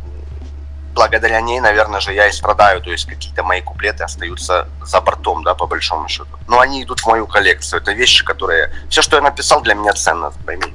благодаря 0.96 1.40
ней, 1.40 1.60
наверное 1.60 2.00
же, 2.00 2.12
я 2.12 2.28
и 2.28 2.32
страдаю. 2.32 2.82
То 2.82 2.90
есть 2.90 3.06
какие-то 3.06 3.44
мои 3.44 3.62
куплеты 3.62 4.04
остаются 4.04 4.68
за 4.84 5.02
бортом, 5.02 5.44
да, 5.44 5.54
по 5.54 5.68
большому 5.68 6.08
счету. 6.08 6.36
Но 6.48 6.62
они 6.62 6.82
идут 6.82 7.02
в 7.02 7.06
мою 7.06 7.28
коллекцию. 7.28 7.80
Это 7.80 7.92
вещи, 7.92 8.26
которые... 8.26 8.74
Все, 8.90 9.04
что 9.04 9.18
я 9.18 9.22
написал, 9.22 9.62
для 9.62 9.76
меня 9.76 9.94
ценно, 9.94 10.32
пойми. 10.48 10.74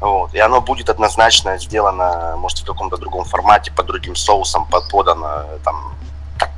Вот. 0.00 0.32
И 0.34 0.38
оно 0.38 0.62
будет 0.62 0.88
однозначно 0.88 1.58
сделано, 1.58 2.36
может, 2.38 2.60
в 2.60 2.64
каком-то 2.64 2.96
другом 2.96 3.24
формате, 3.24 3.70
под 3.70 3.86
другим 3.86 4.16
соусом, 4.16 4.66
подано, 4.90 5.44
там, 5.62 5.94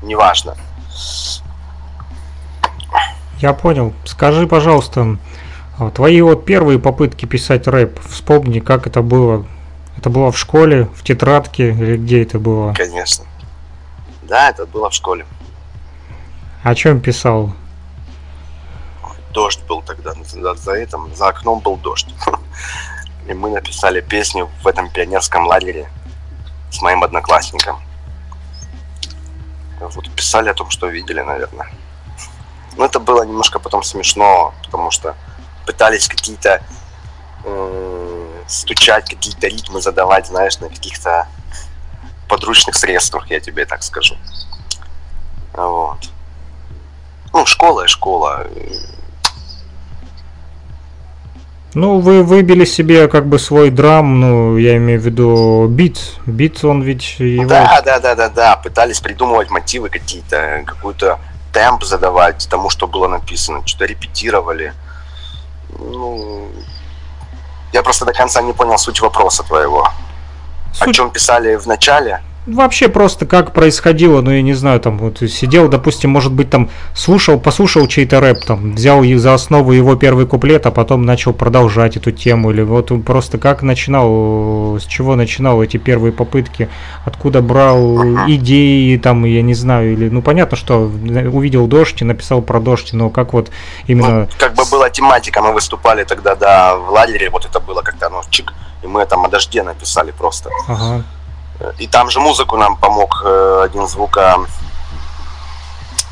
неважно. 0.02 0.56
Я 3.38 3.52
понял. 3.52 3.92
Скажи, 4.04 4.46
пожалуйста, 4.46 5.18
твои 5.94 6.20
вот 6.20 6.44
первые 6.44 6.78
попытки 6.78 7.26
писать 7.26 7.66
рэп, 7.66 7.98
вспомни, 8.08 8.60
как 8.60 8.86
это 8.86 9.02
было. 9.02 9.44
Это 9.98 10.10
было 10.10 10.30
в 10.30 10.38
школе, 10.38 10.88
в 10.94 11.02
тетрадке 11.02 11.70
или 11.70 11.96
где 11.96 12.22
это 12.22 12.38
было? 12.38 12.72
Конечно. 12.74 13.24
Да, 14.22 14.50
это 14.50 14.66
было 14.66 14.88
в 14.88 14.94
школе. 14.94 15.26
О 16.62 16.74
чем 16.76 17.00
писал? 17.00 17.52
Дождь 19.32 19.60
был 19.66 19.82
тогда, 19.82 20.12
за, 20.24 20.54
за 20.54 20.72
этим, 20.74 21.12
за 21.14 21.28
окном 21.28 21.58
был 21.58 21.76
дождь. 21.76 22.14
И 23.26 23.34
мы 23.34 23.50
написали 23.50 24.00
песню 24.00 24.50
в 24.62 24.66
этом 24.66 24.90
пионерском 24.90 25.46
лагере 25.46 25.88
с 26.70 26.80
моим 26.82 27.04
одноклассником. 27.04 27.80
Вот 29.80 30.10
писали 30.14 30.48
о 30.48 30.54
том, 30.54 30.70
что 30.70 30.86
видели, 30.86 31.20
наверное. 31.20 31.70
Но 32.76 32.84
это 32.84 33.00
было 33.00 33.22
немножко 33.24 33.58
потом 33.58 33.82
смешно, 33.82 34.54
потому 34.64 34.90
что 34.90 35.14
пытались 35.66 36.08
какие-то 36.08 36.62
э, 37.44 38.42
стучать, 38.46 39.08
какие-то 39.08 39.48
ритмы 39.48 39.80
задавать, 39.80 40.26
знаешь, 40.26 40.58
на 40.60 40.68
каких-то 40.68 41.28
подручных 42.28 42.76
средствах, 42.76 43.30
я 43.30 43.40
тебе 43.40 43.66
так 43.66 43.82
скажу. 43.82 44.16
Вот. 45.52 45.98
Ну, 47.32 47.46
школа 47.46 47.84
и 47.84 47.88
школа. 47.88 48.46
Ну, 51.74 52.00
вы 52.00 52.22
выбили 52.22 52.66
себе 52.66 53.08
как 53.08 53.26
бы 53.26 53.38
свой 53.38 53.70
драм, 53.70 54.20
ну, 54.20 54.58
я 54.58 54.76
имею 54.76 55.00
в 55.00 55.04
виду 55.04 55.66
бит. 55.68 55.98
Бит, 56.26 56.62
он 56.64 56.82
ведь 56.82 57.18
его... 57.18 57.48
Да, 57.48 57.80
да, 57.82 57.98
да, 57.98 58.14
да, 58.14 58.28
да. 58.28 58.56
Пытались 58.56 59.00
придумывать 59.00 59.48
мотивы 59.48 59.88
какие-то, 59.88 60.64
какую-то 60.66 61.18
темп 61.52 61.84
задавать 61.84 62.46
тому, 62.50 62.68
что 62.68 62.86
было 62.86 63.08
написано. 63.08 63.66
Что-то 63.66 63.86
репетировали. 63.86 64.74
Ну, 65.78 66.48
я 67.72 67.82
просто 67.82 68.04
до 68.04 68.12
конца 68.12 68.42
не 68.42 68.52
понял 68.52 68.76
суть 68.76 69.00
вопроса 69.00 69.42
твоего. 69.42 69.88
Суть... 70.74 70.88
О 70.88 70.92
чем 70.92 71.10
писали 71.10 71.56
в 71.56 71.66
начале? 71.66 72.20
Вообще 72.44 72.88
просто 72.88 73.24
как 73.24 73.52
происходило, 73.52 74.20
ну 74.20 74.32
я 74.32 74.42
не 74.42 74.54
знаю, 74.54 74.80
там 74.80 74.98
вот 74.98 75.18
сидел, 75.20 75.68
допустим, 75.68 76.10
может 76.10 76.32
быть 76.32 76.50
там 76.50 76.70
слушал, 76.92 77.38
послушал 77.38 77.86
чей-то 77.86 78.18
рэп, 78.18 78.44
там 78.44 78.74
взял 78.74 79.04
за 79.04 79.34
основу 79.34 79.70
его 79.70 79.94
первый 79.94 80.26
куплет, 80.26 80.66
а 80.66 80.72
потом 80.72 81.02
начал 81.02 81.32
продолжать 81.32 81.96
эту 81.96 82.10
тему, 82.10 82.50
или 82.50 82.62
вот 82.62 82.90
просто 83.04 83.38
как 83.38 83.62
начинал, 83.62 84.76
с 84.80 84.84
чего 84.86 85.14
начинал 85.14 85.62
эти 85.62 85.76
первые 85.76 86.12
попытки, 86.12 86.68
откуда 87.04 87.42
брал 87.42 88.02
идеи, 88.26 88.96
там, 88.96 89.24
я 89.24 89.42
не 89.42 89.54
знаю, 89.54 89.92
или, 89.92 90.08
ну 90.08 90.20
понятно, 90.20 90.56
что 90.56 90.80
увидел 90.80 91.68
дождь 91.68 92.02
и 92.02 92.04
написал 92.04 92.42
про 92.42 92.58
дождь, 92.58 92.92
но 92.92 93.08
как 93.08 93.34
вот 93.34 93.50
именно... 93.86 94.22
Ну, 94.22 94.28
как 94.38 94.54
бы 94.54 94.64
была 94.68 94.90
тематика, 94.90 95.42
мы 95.42 95.52
выступали 95.52 96.02
тогда, 96.02 96.34
да, 96.34 96.74
в 96.74 96.90
лагере, 96.90 97.30
вот 97.30 97.44
это 97.44 97.60
было 97.60 97.82
как-то, 97.82 98.08
ну, 98.08 98.20
чик, 98.30 98.52
и 98.82 98.88
мы 98.88 99.06
там 99.06 99.24
о 99.24 99.28
дожде 99.28 99.62
написали 99.62 100.10
просто. 100.10 100.50
Ага. 100.66 101.04
И 101.78 101.86
там 101.86 102.10
же 102.10 102.20
музыку 102.20 102.56
нам 102.56 102.76
помог 102.76 103.22
э, 103.24 103.62
один 103.64 103.86
звука, 103.86 104.38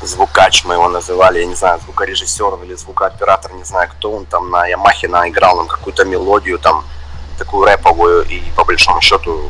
звукач 0.01 0.63
мы 0.65 0.75
его 0.75 0.89
называли, 0.89 1.39
я 1.39 1.45
не 1.45 1.55
знаю, 1.55 1.79
звукорежиссер 1.79 2.63
или 2.63 2.75
звукооператор, 2.75 3.53
не 3.53 3.63
знаю, 3.63 3.89
кто 3.89 4.11
он 4.11 4.25
там 4.25 4.49
на 4.49 4.65
Ямахе 4.67 5.07
наиграл 5.07 5.57
нам 5.57 5.67
какую-то 5.67 6.05
мелодию 6.05 6.59
там, 6.59 6.83
такую 7.37 7.65
рэповую, 7.65 8.23
и 8.27 8.41
по 8.55 8.63
большому 8.63 9.01
счету 9.01 9.49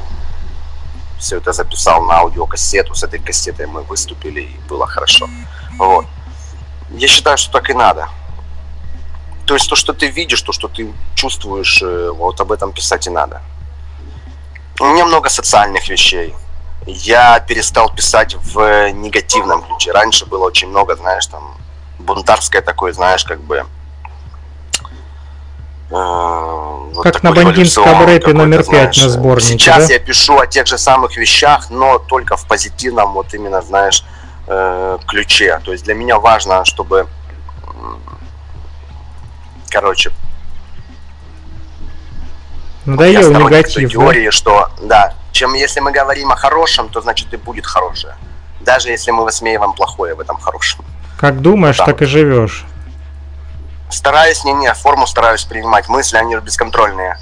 все 1.19 1.37
это 1.37 1.53
записал 1.53 2.03
на 2.03 2.15
аудиокассету, 2.19 2.95
с 2.95 3.03
этой 3.03 3.19
кассетой 3.19 3.67
мы 3.67 3.81
выступили, 3.83 4.41
и 4.41 4.57
было 4.67 4.87
хорошо. 4.87 5.29
Вот. 5.77 6.05
Я 6.89 7.07
считаю, 7.07 7.37
что 7.37 7.51
так 7.51 7.69
и 7.69 7.73
надо. 7.73 8.09
То 9.45 9.53
есть 9.53 9.69
то, 9.69 9.75
что 9.75 9.93
ты 9.93 10.07
видишь, 10.07 10.41
то, 10.41 10.51
что 10.51 10.67
ты 10.67 10.91
чувствуешь, 11.15 11.81
э, 11.81 12.11
вот 12.11 12.39
об 12.41 12.51
этом 12.51 12.71
писать 12.71 13.07
и 13.07 13.09
надо. 13.09 13.41
У 14.81 14.85
меня 14.85 15.05
много 15.05 15.29
социальных 15.29 15.87
вещей. 15.89 16.33
Я 16.87 17.39
перестал 17.39 17.93
писать 17.93 18.35
в 18.35 18.91
негативном 18.93 19.61
ключе. 19.61 19.91
Раньше 19.91 20.25
было 20.25 20.45
очень 20.45 20.69
много, 20.69 20.95
знаешь, 20.95 21.27
там, 21.27 21.55
бунтарское 21.99 22.63
такое, 22.63 22.91
знаешь, 22.91 23.23
как 23.23 23.39
бы 23.41 23.63
вот 25.91 27.03
как 27.03 27.21
на 27.21 27.33
бандитском 27.33 28.05
рэпе 28.05 28.33
номер 28.33 28.63
пять 28.63 28.97
на 29.01 29.09
сборнике, 29.09 29.49
Сейчас 29.49 29.87
да? 29.87 29.93
я 29.93 29.99
пишу 29.99 30.39
о 30.39 30.47
тех 30.47 30.65
же 30.65 30.77
самых 30.77 31.17
вещах, 31.17 31.69
но 31.69 31.99
только 31.99 32.37
в 32.37 32.47
позитивном, 32.47 33.13
вот 33.13 33.33
именно, 33.33 33.61
знаешь, 33.61 34.03
э, 34.47 34.97
ключе. 35.05 35.59
То 35.63 35.73
есть 35.73 35.83
для 35.83 35.93
меня 35.93 36.17
важно, 36.17 36.63
чтобы, 36.65 37.07
короче, 39.69 40.11
Надоел 42.85 43.31
негатив, 43.31 43.91
теории, 43.91 44.25
да? 44.25 44.31
что, 44.31 44.69
да, 44.81 45.13
чем 45.31 45.53
если 45.53 45.79
мы 45.79 45.91
говорим 45.91 46.31
о 46.31 46.35
хорошем, 46.35 46.89
то 46.89 47.01
значит 47.01 47.33
и 47.33 47.37
будет 47.37 47.65
хорошее. 47.65 48.15
Даже 48.59 48.89
если 48.89 49.11
мы 49.11 49.23
высмеиваем 49.23 49.73
плохое 49.73 50.15
в 50.15 50.19
этом 50.19 50.37
хорошем. 50.37 50.83
Как 51.19 51.41
думаешь, 51.41 51.77
вот 51.77 51.85
так. 51.85 52.01
и 52.01 52.05
живешь. 52.05 52.65
Стараюсь, 53.89 54.43
не, 54.43 54.53
не, 54.53 54.73
форму 54.73 55.05
стараюсь 55.05 55.43
принимать. 55.43 55.89
Мысли, 55.89 56.17
они 56.17 56.35
же 56.35 56.41
бесконтрольные. 56.41 57.17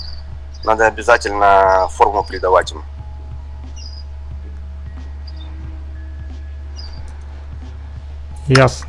Надо 0.64 0.88
обязательно 0.88 1.88
форму 1.90 2.24
придавать 2.24 2.72
им. 2.72 2.84
Ясно. 8.48 8.88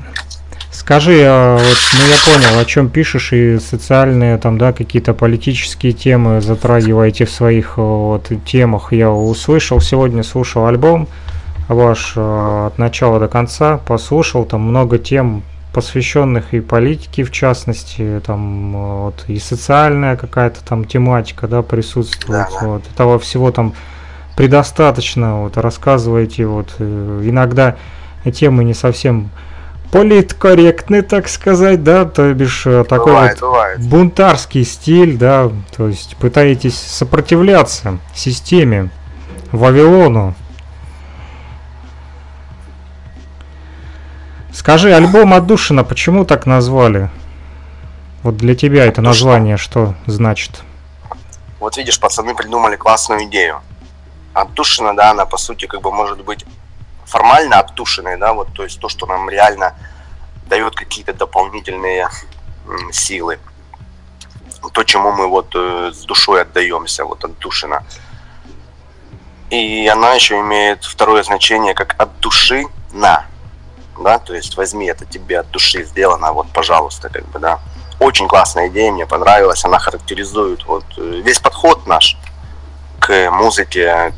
Скажи, 0.91 1.23
а 1.25 1.57
вот, 1.57 1.79
ну 1.93 2.01
я 2.09 2.35
понял, 2.35 2.59
о 2.59 2.65
чем 2.65 2.89
пишешь, 2.89 3.33
и 3.33 3.61
социальные 3.61 4.39
там, 4.39 4.59
да, 4.59 4.73
какие-то 4.73 5.15
политические 5.15 5.93
темы 5.93 6.41
затрагиваете 6.41 7.27
в 7.27 7.31
своих 7.31 7.77
вот 7.77 8.33
темах. 8.45 8.93
Я 8.93 9.13
услышал, 9.13 9.81
сегодня 9.81 10.25
слушал 10.25 10.67
альбом 10.67 11.07
ваш 11.69 12.15
э, 12.17 12.67
от 12.67 12.79
начала 12.79 13.21
до 13.21 13.29
конца, 13.29 13.79
послушал, 13.79 14.45
там 14.45 14.63
много 14.63 14.99
тем 14.99 15.45
посвященных 15.73 16.55
и 16.55 16.61
политике 16.61 17.23
в 17.23 17.31
частности, 17.31 18.21
там 18.27 18.73
вот, 18.73 19.27
и 19.29 19.39
социальная 19.39 20.17
какая-то 20.17 20.59
там 20.65 20.85
тематика, 20.85 21.47
да, 21.47 21.63
присутствует. 21.63 22.49
Да, 22.51 22.61
да. 22.61 22.67
Вот. 22.67 22.83
Этого 22.93 23.21
всего 23.21 23.53
там 23.53 23.75
предостаточно, 24.35 25.43
вот, 25.43 25.57
рассказываете, 25.57 26.47
вот, 26.47 26.75
э, 26.81 27.21
иногда 27.23 27.77
темы 28.33 28.65
не 28.65 28.75
совсем 28.75 29.31
политкорректны, 29.91 31.03
так 31.03 31.29
сказать, 31.29 31.83
да, 31.83 32.05
то 32.05 32.33
бишь 32.33 32.67
э, 32.67 32.85
такой 32.85 33.13
бывает, 33.13 33.41
вот 33.41 33.49
бывает. 33.49 33.81
бунтарский 33.81 34.65
стиль, 34.65 35.17
да, 35.17 35.51
то 35.77 35.89
есть 35.89 36.17
пытаетесь 36.17 36.79
сопротивляться 36.79 37.99
системе, 38.15 38.91
Вавилону. 39.53 40.35
Скажи, 44.53 44.93
альбом 44.93 45.35
«Отдушина» 45.35 45.85
почему 45.85 46.25
так 46.25 46.47
назвали? 46.47 47.11
Вот 48.23 48.37
для 48.37 48.55
тебя 48.55 48.85
это 48.85 49.01
название 49.01 49.57
что 49.57 49.95
значит? 50.07 50.63
Вот 51.59 51.77
видишь, 51.77 51.99
пацаны 51.99 52.35
придумали 52.35 52.77
классную 52.77 53.25
идею. 53.25 53.61
Отдушина, 54.35 54.95
да, 54.95 55.11
она 55.11 55.27
по 55.27 55.37
сути 55.37 55.67
как 55.67 55.81
бы 55.81 55.91
может 55.91 56.23
быть 56.25 56.45
формально 57.11 57.59
обтушенной, 57.59 58.17
да, 58.17 58.33
вот, 58.33 58.53
то 58.55 58.65
есть 58.65 58.81
то, 58.81 58.89
что 58.89 59.07
нам 59.07 59.29
реально 59.29 59.75
дает 60.49 60.75
какие-то 60.75 61.13
дополнительные 61.13 62.09
силы. 62.93 63.39
То, 64.73 64.85
чему 64.85 65.13
мы 65.13 65.27
вот 65.27 65.55
э, 65.55 65.91
с 65.93 66.05
душой 66.05 66.43
отдаемся, 66.43 67.05
вот 67.05 67.25
отдушина. 67.25 67.85
И 69.49 69.89
она 69.89 70.15
еще 70.15 70.39
имеет 70.41 70.85
второе 70.85 71.23
значение 71.23 71.75
как 71.75 71.95
от 71.99 72.21
души 72.21 72.67
на 72.93 73.27
да, 74.01 74.19
то 74.19 74.35
есть 74.35 74.57
возьми 74.57 74.87
это 74.87 75.05
тебе 75.05 75.41
от 75.41 75.51
души 75.51 75.85
сделано, 75.85 76.33
вот, 76.33 76.49
пожалуйста, 76.53 77.09
как 77.09 77.27
бы, 77.29 77.39
да. 77.39 77.61
Очень 77.99 78.29
классная 78.29 78.69
идея, 78.69 78.91
мне 78.93 79.07
понравилась, 79.07 79.65
она 79.65 79.79
характеризует 79.79 80.65
вот 80.65 80.85
э, 80.97 81.21
весь 81.23 81.39
подход 81.39 81.87
наш 81.87 82.17
к 82.99 83.31
музыке. 83.31 84.15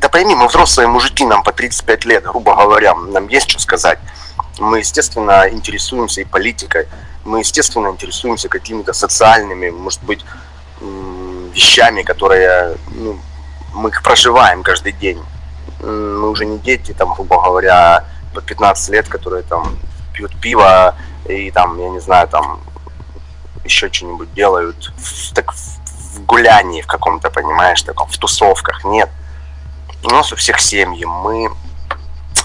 Да 0.00 0.08
пойми, 0.08 0.34
мы 0.36 0.46
взрослые 0.46 0.86
мужики, 0.86 1.24
нам 1.24 1.42
по 1.42 1.52
35 1.52 2.04
лет, 2.04 2.24
грубо 2.24 2.54
говоря, 2.54 2.94
нам 2.94 3.26
есть 3.28 3.50
что 3.50 3.58
сказать. 3.58 3.98
Мы, 4.60 4.78
естественно, 4.78 5.48
интересуемся 5.50 6.20
и 6.20 6.24
политикой, 6.24 6.86
мы, 7.24 7.40
естественно, 7.40 7.88
интересуемся 7.88 8.48
какими-то 8.48 8.92
социальными, 8.92 9.70
может 9.70 10.02
быть, 10.04 10.24
вещами, 11.52 12.02
которые 12.02 12.76
ну, 12.92 13.18
мы 13.74 13.90
их 13.90 14.02
проживаем 14.04 14.62
каждый 14.62 14.92
день. 14.92 15.20
Мы 15.80 16.30
уже 16.30 16.46
не 16.46 16.58
дети, 16.58 16.92
там, 16.92 17.14
грубо 17.14 17.42
говоря, 17.42 18.04
по 18.34 18.40
15 18.40 18.90
лет, 18.90 19.08
которые 19.08 19.42
там 19.42 19.76
пьют 20.12 20.32
пиво 20.40 20.94
и 21.28 21.50
там, 21.50 21.76
я 21.80 21.88
не 21.88 22.00
знаю, 22.00 22.28
там 22.28 22.60
еще 23.64 23.92
что-нибудь 23.92 24.32
делают 24.34 24.92
так, 25.34 25.52
в 25.52 26.24
гулянии 26.24 26.82
в 26.82 26.86
каком-то, 26.86 27.30
понимаешь, 27.30 27.82
таком, 27.82 28.08
в 28.08 28.16
тусовках. 28.16 28.84
Нет. 28.84 29.10
У 30.04 30.08
нас 30.10 30.32
у 30.32 30.36
всех 30.36 30.60
семьи, 30.60 31.04
мы 31.04 31.50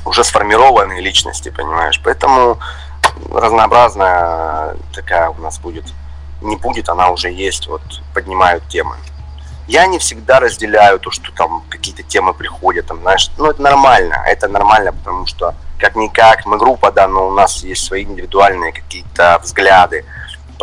уже 0.05 0.23
сформированные 0.23 1.01
личности, 1.01 1.49
понимаешь. 1.49 2.01
Поэтому 2.03 2.59
разнообразная 3.31 4.75
такая 4.93 5.29
у 5.29 5.39
нас 5.39 5.59
будет. 5.59 5.85
Не 6.41 6.57
будет, 6.57 6.89
она 6.89 7.09
уже 7.09 7.31
есть, 7.31 7.67
вот 7.67 7.81
поднимают 8.13 8.67
темы. 8.67 8.95
Я 9.67 9.85
не 9.85 9.97
всегда 9.97 10.39
разделяю 10.39 10.99
то, 10.99 11.09
что 11.11 11.31
там 11.31 11.63
какие-то 11.69 12.03
темы 12.03 12.33
приходят, 12.33 12.87
там, 12.87 13.01
знаешь, 13.01 13.31
ну 13.37 13.45
это 13.45 13.61
нормально, 13.61 14.21
это 14.27 14.49
нормально, 14.49 14.91
потому 14.91 15.25
что 15.25 15.55
как-никак 15.79 16.45
мы 16.45 16.57
группа, 16.57 16.91
да, 16.91 17.07
но 17.07 17.27
у 17.27 17.31
нас 17.31 17.63
есть 17.63 17.85
свои 17.85 18.03
индивидуальные 18.03 18.73
какие-то 18.73 19.39
взгляды, 19.41 20.05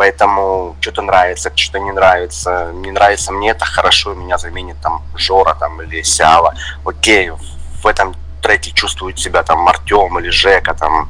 поэтому 0.01 0.75
что-то 0.79 1.03
нравится, 1.03 1.51
что-то 1.55 1.79
не 1.79 1.91
нравится, 1.91 2.71
не 2.73 2.91
нравится 2.91 3.31
мне, 3.31 3.51
это 3.51 3.65
хорошо, 3.65 4.15
меня 4.15 4.39
заменит 4.39 4.77
там 4.81 5.03
Жора 5.15 5.53
там 5.53 5.79
или 5.83 6.01
Сява, 6.01 6.55
окей, 6.83 7.29
в 7.29 7.85
этом 7.85 8.15
треке 8.41 8.71
чувствует 8.71 9.19
себя 9.19 9.43
там 9.43 9.67
Артем 9.67 10.17
или 10.17 10.29
Жека 10.29 10.73
там, 10.73 11.07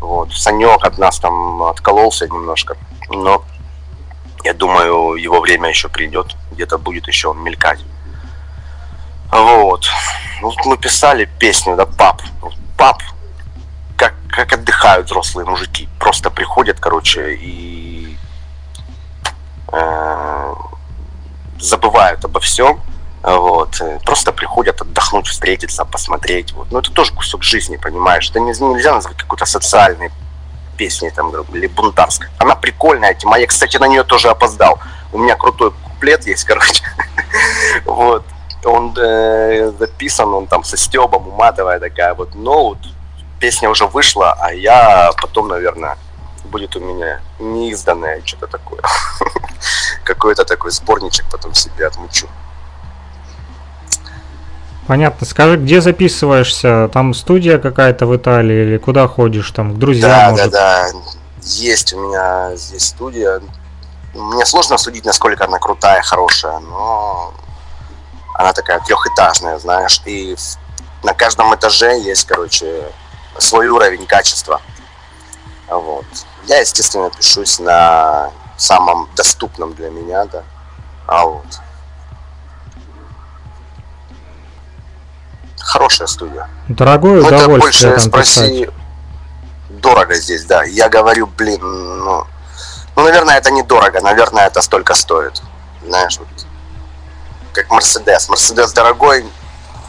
вот, 0.00 0.32
Санек 0.32 0.84
от 0.84 0.98
нас 0.98 1.20
там 1.20 1.62
откололся 1.62 2.26
немножко, 2.26 2.76
но 3.10 3.44
я 4.42 4.54
думаю, 4.54 5.14
его 5.14 5.40
время 5.40 5.68
еще 5.68 5.88
придет, 5.88 6.34
где-то 6.50 6.78
будет 6.78 7.06
еще 7.06 7.28
он 7.28 7.44
мелькать. 7.44 7.78
Вот. 9.30 9.86
Вот 10.40 10.56
мы 10.66 10.76
писали 10.76 11.28
песню, 11.38 11.76
да, 11.76 11.86
пап. 11.86 12.20
Пап, 12.76 13.00
как, 13.96 14.14
как 14.28 14.52
отдыхают 14.52 15.06
взрослые 15.06 15.46
мужики. 15.46 15.88
Просто 16.00 16.28
приходят, 16.28 16.80
короче, 16.80 17.36
и 17.36 17.91
забывают 21.58 22.24
обо 22.24 22.40
всем. 22.40 22.80
Вот. 23.22 23.80
Просто 24.04 24.32
приходят 24.32 24.80
отдохнуть, 24.80 25.28
встретиться, 25.28 25.84
посмотреть. 25.84 26.52
Вот. 26.52 26.72
Но 26.72 26.80
это 26.80 26.90
тоже 26.90 27.12
кусок 27.12 27.42
жизни, 27.42 27.76
понимаешь? 27.76 28.28
Это 28.30 28.40
нельзя 28.40 28.94
назвать 28.94 29.16
какой-то 29.16 29.46
социальный 29.46 30.10
песни 30.76 31.10
там, 31.10 31.30
или 31.52 31.68
бунтарской. 31.68 32.28
Она 32.38 32.56
прикольная 32.56 33.14
тема. 33.14 33.38
Я, 33.38 33.46
кстати, 33.46 33.76
на 33.76 33.86
нее 33.86 34.02
тоже 34.02 34.28
опоздал. 34.28 34.80
У 35.12 35.18
меня 35.18 35.36
крутой 35.36 35.72
куплет 35.84 36.26
есть, 36.26 36.44
короче. 36.48 36.82
Вот. 37.84 38.24
Он 38.64 38.94
э, 38.96 39.72
записан, 39.78 40.32
он 40.34 40.46
там 40.46 40.64
со 40.64 40.76
стебом, 40.76 41.28
уматовая 41.28 41.80
такая 41.80 42.14
вот. 42.14 42.34
Но 42.34 42.70
вот 42.70 42.78
песня 43.40 43.68
уже 43.68 43.86
вышла, 43.86 44.36
а 44.40 44.52
я 44.52 45.10
потом, 45.20 45.48
наверное, 45.48 45.96
будет 46.44 46.76
у 46.76 46.80
меня 46.80 47.20
неизданное 47.38 48.20
что-то 48.24 48.46
такое. 48.46 48.80
Какой-то 50.04 50.44
такой 50.44 50.70
сборничек 50.70 51.26
потом 51.30 51.54
себе 51.54 51.86
отмучу. 51.86 52.28
Понятно. 54.86 55.26
Скажи, 55.26 55.56
где 55.56 55.80
записываешься? 55.80 56.90
Там 56.92 57.14
студия 57.14 57.58
какая-то 57.58 58.06
в 58.06 58.16
Италии 58.16 58.64
или 58.64 58.78
куда 58.78 59.06
ходишь? 59.06 59.50
Там 59.52 59.74
к 59.74 59.78
друзьям, 59.78 60.10
да, 60.10 60.30
может? 60.30 60.50
Да, 60.50 60.90
да, 60.92 60.98
Есть 61.42 61.92
у 61.92 62.00
меня 62.00 62.56
здесь 62.56 62.86
студия. 62.88 63.40
Мне 64.12 64.44
сложно 64.44 64.76
судить, 64.78 65.04
насколько 65.04 65.44
она 65.44 65.58
крутая, 65.58 66.02
хорошая, 66.02 66.58
но 66.58 67.32
она 68.34 68.52
такая 68.52 68.80
трехэтажная, 68.80 69.58
знаешь, 69.58 70.02
и 70.04 70.36
на 71.02 71.14
каждом 71.14 71.54
этаже 71.54 71.98
есть, 72.00 72.26
короче, 72.26 72.84
свой 73.38 73.68
уровень 73.68 74.06
качества. 74.06 74.60
Вот. 75.68 76.04
Я, 76.44 76.60
естественно, 76.60 77.10
пишусь 77.10 77.58
на 77.58 78.30
самом 78.56 79.08
доступном 79.16 79.74
для 79.74 79.90
меня, 79.90 80.24
да. 80.26 80.42
А 81.06 81.26
вот. 81.26 81.46
Хорошая 85.58 86.08
студия. 86.08 86.48
Дорогое 86.68 87.20
ну, 87.20 87.28
удовольствие 87.28 87.92
это 87.92 88.00
больше 88.00 88.08
спроси... 88.08 88.64
Писать. 88.64 88.74
Дорого 89.68 90.14
здесь, 90.14 90.44
да. 90.44 90.62
Я 90.64 90.88
говорю, 90.88 91.26
блин, 91.26 91.60
ну, 91.60 92.26
ну, 92.94 93.02
наверное, 93.04 93.38
это 93.38 93.50
недорого, 93.50 94.00
наверное, 94.00 94.46
это 94.46 94.60
столько 94.62 94.94
стоит. 94.94 95.42
Знаешь, 95.84 96.18
вот, 96.18 96.28
как 97.52 97.70
Мерседес. 97.70 98.28
Мерседес 98.28 98.72
дорогой 98.72 99.26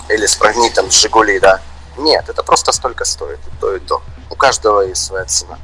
или 0.10 0.26
сравни 0.26 0.70
там 0.70 0.89
с 0.89 0.99
Жигули, 0.99 1.39
да. 1.39 1.60
Нет, 1.97 2.28
это 2.30 2.43
просто 2.43 2.72
столько 2.72 3.06
стоит, 3.06 3.39
и 3.39 3.62
то, 3.62 3.76
и 3.76 3.80
то. 3.80 4.01
У 4.30 4.36
каждого 4.36 4.82
есть 4.82 5.06
своя 5.06 5.26
цена. 5.26 5.60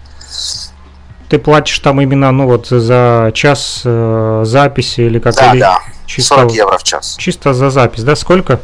Ты 1.30 1.38
платишь 1.38 1.78
там 1.80 2.02
именно, 2.02 2.32
ну 2.32 2.48
вот 2.48 2.68
за 2.68 3.32
час 3.36 3.84
э, 3.86 4.42
записи 4.46 5.02
или 5.02 5.20
как? 5.20 5.36
Да, 5.36 5.52
или 5.54 5.60
да. 5.60 5.80
Чисто, 6.08 6.36
40 6.36 6.52
евро 6.54 6.78
в 6.80 6.84
час. 6.84 7.16
Чисто 7.20 7.54
за 7.54 7.70
запись, 7.70 8.04
да? 8.04 8.16
Сколько? 8.16 8.60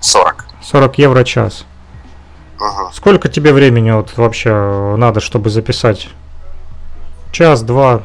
40. 0.00 0.44
40 0.62 0.98
евро 0.98 1.24
час. 1.24 1.64
Угу. 2.60 2.92
Сколько 2.92 3.28
тебе 3.28 3.52
времени 3.54 3.90
вот 3.92 4.16
вообще 4.18 4.94
надо, 4.98 5.20
чтобы 5.20 5.48
записать? 5.48 6.08
Час, 7.32 7.62
два? 7.62 8.02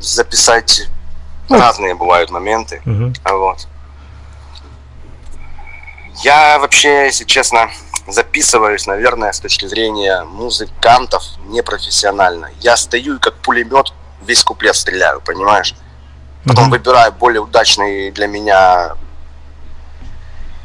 Записать 0.00 0.88
Ну. 1.48 1.58
разные 1.58 1.94
бывают 1.94 2.30
моменты. 2.30 2.82
Мгм. 2.84 3.14
Вот. 3.24 3.68
Я 6.22 6.58
вообще, 6.58 7.06
если 7.06 7.24
честно, 7.24 7.70
записываюсь, 8.12 8.86
наверное, 8.86 9.32
с 9.32 9.40
точки 9.40 9.66
зрения 9.66 10.22
музыкантов 10.24 11.22
непрофессионально. 11.46 12.50
Я 12.60 12.76
стою 12.76 13.16
и 13.16 13.18
как 13.18 13.34
пулемет 13.36 13.92
весь 14.22 14.44
куплет 14.44 14.76
стреляю, 14.76 15.20
понимаешь? 15.20 15.74
Потом 16.44 16.64
Мгм. 16.64 16.72
выбираю 16.72 17.12
более 17.12 17.40
удачный 17.42 18.10
для 18.10 18.26
меня 18.26 18.96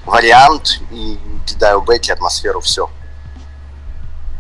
вариант 0.06 0.80
и 0.92 1.20
кидаю 1.46 1.82
бэки, 1.82 2.12
атмосферу, 2.12 2.62
все. 2.62 2.90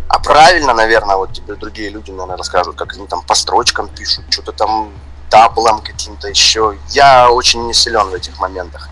А 0.07 0.19
правильно, 0.19 0.73
наверное, 0.73 1.15
вот 1.15 1.33
тебе 1.33 1.55
другие 1.55 1.89
люди, 1.89 2.11
наверное, 2.11 2.37
расскажут, 2.37 2.75
как 2.75 2.93
они 2.93 3.07
там 3.07 3.21
по 3.23 3.33
строчкам 3.35 3.87
пишут, 3.89 4.25
что-то 4.29 4.51
там 4.51 4.91
даблом 5.31 5.81
каким-то 5.81 6.27
еще. 6.27 6.77
Я 6.89 7.31
очень 7.31 7.65
не 7.67 7.73
силен 7.73 8.09
в 8.09 8.13
этих 8.13 8.37
моментах. 8.39 8.89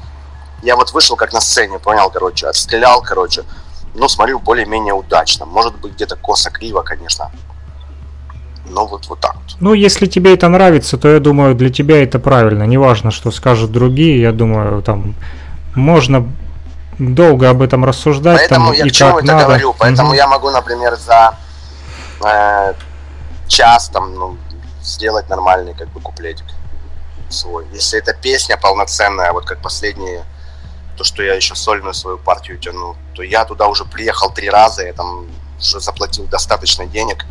Я 0.63 0.75
вот 0.75 0.91
вышел 0.91 1.15
как 1.15 1.31
на 1.33 1.41
сцене, 1.41 1.77
понял, 1.77 2.09
короче, 2.09 2.47
отстрелял, 2.47 3.01
короче. 3.01 3.43
Ну, 3.95 4.07
смотрю, 4.07 4.39
более-менее 4.39 4.93
удачно. 4.93 5.45
Может 5.45 5.75
быть, 5.77 5.93
где-то 5.93 6.15
косо-криво, 6.15 6.81
конечно. 6.81 7.31
Но 8.65 8.87
вот, 8.87 9.07
вот 9.07 9.19
так 9.19 9.35
вот. 9.35 9.55
Ну, 9.59 9.73
если 9.73 10.07
тебе 10.07 10.33
это 10.33 10.47
нравится, 10.47 10.97
то 10.97 11.07
я 11.07 11.19
думаю, 11.19 11.53
для 11.53 11.69
тебя 11.69 12.01
это 12.01 12.17
правильно. 12.17 12.63
Неважно, 12.63 13.11
что 13.11 13.29
скажут 13.31 13.71
другие, 13.71 14.21
я 14.21 14.31
думаю, 14.31 14.81
там 14.81 15.15
можно 15.75 16.27
долго 16.97 17.49
об 17.49 17.61
этом 17.61 17.85
рассуждать. 17.85 18.37
Поэтому 18.37 18.67
там, 18.67 18.75
я 18.75 18.85
и 18.85 18.89
к 18.89 18.93
чему 18.93 19.17
это 19.19 19.27
надо. 19.27 19.45
говорю. 19.45 19.75
Поэтому 19.77 20.09
Мгм. 20.09 20.17
я 20.17 20.27
могу, 20.27 20.49
например, 20.49 20.95
за 20.95 21.35
э, 22.25 22.73
час 23.47 23.89
там, 23.89 24.13
ну, 24.15 24.37
сделать 24.81 25.29
нормальный 25.29 25.73
как 25.73 25.89
бы 25.89 25.99
куплетик 25.99 26.45
свой. 27.29 27.65
Если 27.73 27.99
это 27.99 28.13
песня 28.13 28.57
полноценная, 28.57 29.33
вот 29.33 29.45
как 29.45 29.61
последние, 29.61 30.23
то, 30.97 31.03
что 31.03 31.23
я 31.23 31.33
еще 31.33 31.55
сольную 31.55 31.93
свою 31.93 32.17
партию 32.17 32.57
тяну, 32.57 32.95
то 33.13 33.23
я 33.23 33.45
туда 33.45 33.67
уже 33.67 33.85
приехал 33.85 34.31
три 34.31 34.49
раза, 34.49 34.85
я 34.85 34.93
там 34.93 35.27
уже 35.59 35.79
заплатил 35.79 36.25
достаточно 36.25 36.85
денег, 36.85 37.25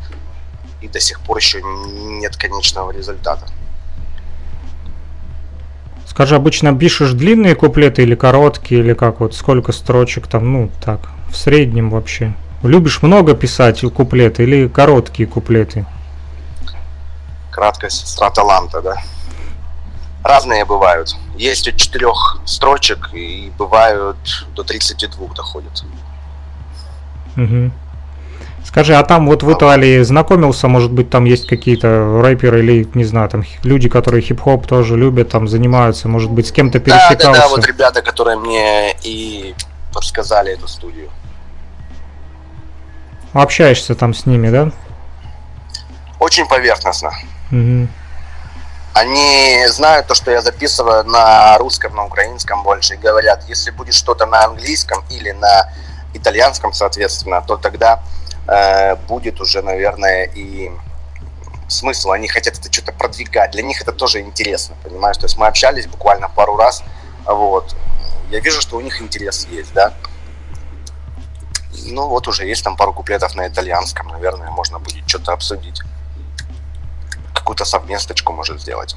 и 0.80 0.88
до 0.88 1.00
сих 1.00 1.20
пор 1.20 1.38
еще 1.38 1.62
нет 1.62 2.36
конечного 2.36 2.90
результата. 2.90 3.46
Скажи, 6.06 6.34
обычно 6.34 6.76
пишешь 6.76 7.12
длинные 7.12 7.54
куплеты 7.54 8.02
или 8.02 8.14
короткие, 8.14 8.80
или 8.80 8.92
как 8.92 9.20
вот, 9.20 9.34
сколько 9.34 9.72
строчек 9.72 10.26
там, 10.26 10.52
ну, 10.52 10.70
так, 10.84 11.08
в 11.30 11.36
среднем 11.36 11.90
вообще? 11.90 12.34
Любишь 12.62 13.02
много 13.02 13.34
писать 13.34 13.80
куплеты 13.80 14.42
или 14.42 14.68
короткие 14.68 15.26
куплеты? 15.28 15.86
краткая 17.52 17.90
сестра 17.90 18.30
таланта, 18.30 18.80
да. 18.82 18.96
Разные 20.22 20.64
бывают. 20.64 21.16
Есть 21.36 21.68
от 21.68 21.76
четырех 21.76 22.40
строчек 22.44 23.10
и 23.12 23.52
бывают 23.58 24.16
до 24.54 24.62
32 24.62 25.34
доходят. 25.34 25.84
Мгм. 27.34 27.72
Скажи, 28.64 28.94
а 28.94 29.02
там 29.02 29.26
вот 29.26 29.42
в 29.42 29.52
Италии 29.52 30.02
знакомился, 30.02 30.68
может 30.68 30.92
быть, 30.92 31.10
там 31.10 31.24
есть 31.24 31.48
какие-то 31.48 32.20
рэперы 32.22 32.60
или, 32.60 32.88
не 32.94 33.04
знаю, 33.04 33.28
там 33.28 33.42
люди, 33.64 33.88
которые 33.88 34.22
хип-хоп 34.22 34.66
тоже 34.66 34.96
любят, 34.96 35.30
там 35.30 35.48
занимаются, 35.48 36.08
может 36.08 36.30
быть, 36.30 36.46
с 36.46 36.52
кем-то 36.52 36.78
Да, 36.78 36.84
пересекался? 36.84 37.40
да, 37.40 37.48
да, 37.48 37.48
вот 37.48 37.66
ребята, 37.66 38.02
которые 38.02 38.38
мне 38.38 38.92
и 39.02 39.54
подсказали 39.92 40.52
эту 40.52 40.68
студию. 40.68 41.10
Общаешься 43.32 43.94
там 43.94 44.14
с 44.14 44.26
ними, 44.26 44.48
да? 44.50 44.70
Очень 46.20 46.46
поверхностно. 46.46 47.10
Мгм. 47.50 47.88
Они 48.94 49.66
знают 49.68 50.06
то, 50.06 50.14
что 50.14 50.30
я 50.30 50.42
записываю 50.42 51.04
на 51.04 51.56
русском, 51.58 51.94
на 51.94 52.04
украинском 52.04 52.62
больше, 52.62 52.94
и 52.94 52.96
говорят, 52.98 53.44
если 53.48 53.70
будет 53.70 53.94
что-то 53.94 54.26
на 54.26 54.44
английском 54.44 55.02
или 55.10 55.30
на 55.30 55.72
итальянском, 56.12 56.74
соответственно, 56.74 57.42
то 57.42 57.56
тогда 57.56 58.02
э, 58.46 58.96
будет 58.96 59.40
уже, 59.40 59.62
наверное, 59.62 60.24
и 60.24 60.70
смысл. 61.68 62.10
Они 62.10 62.28
хотят 62.28 62.58
это 62.58 62.70
что-то 62.70 62.92
продвигать. 62.92 63.52
Для 63.52 63.62
них 63.62 63.80
это 63.80 63.92
тоже 63.92 64.20
интересно, 64.20 64.76
понимаешь? 64.82 65.16
То 65.16 65.24
есть 65.24 65.38
мы 65.38 65.46
общались 65.46 65.86
буквально 65.86 66.28
пару 66.28 66.56
раз, 66.56 66.82
вот. 67.24 67.74
Я 68.30 68.40
вижу, 68.40 68.60
что 68.60 68.76
у 68.76 68.80
них 68.80 69.00
интерес 69.00 69.46
есть, 69.50 69.72
да. 69.72 69.94
Ну 71.84 72.08
вот 72.08 72.28
уже 72.28 72.46
есть 72.46 72.62
там 72.62 72.76
пару 72.76 72.92
куплетов 72.92 73.34
на 73.34 73.48
итальянском, 73.48 74.08
наверное, 74.08 74.50
можно 74.50 74.78
будет 74.78 75.08
что-то 75.08 75.32
обсудить. 75.32 75.80
Какую-то 77.42 77.64
совместочку 77.64 78.32
может 78.32 78.60
сделать. 78.60 78.94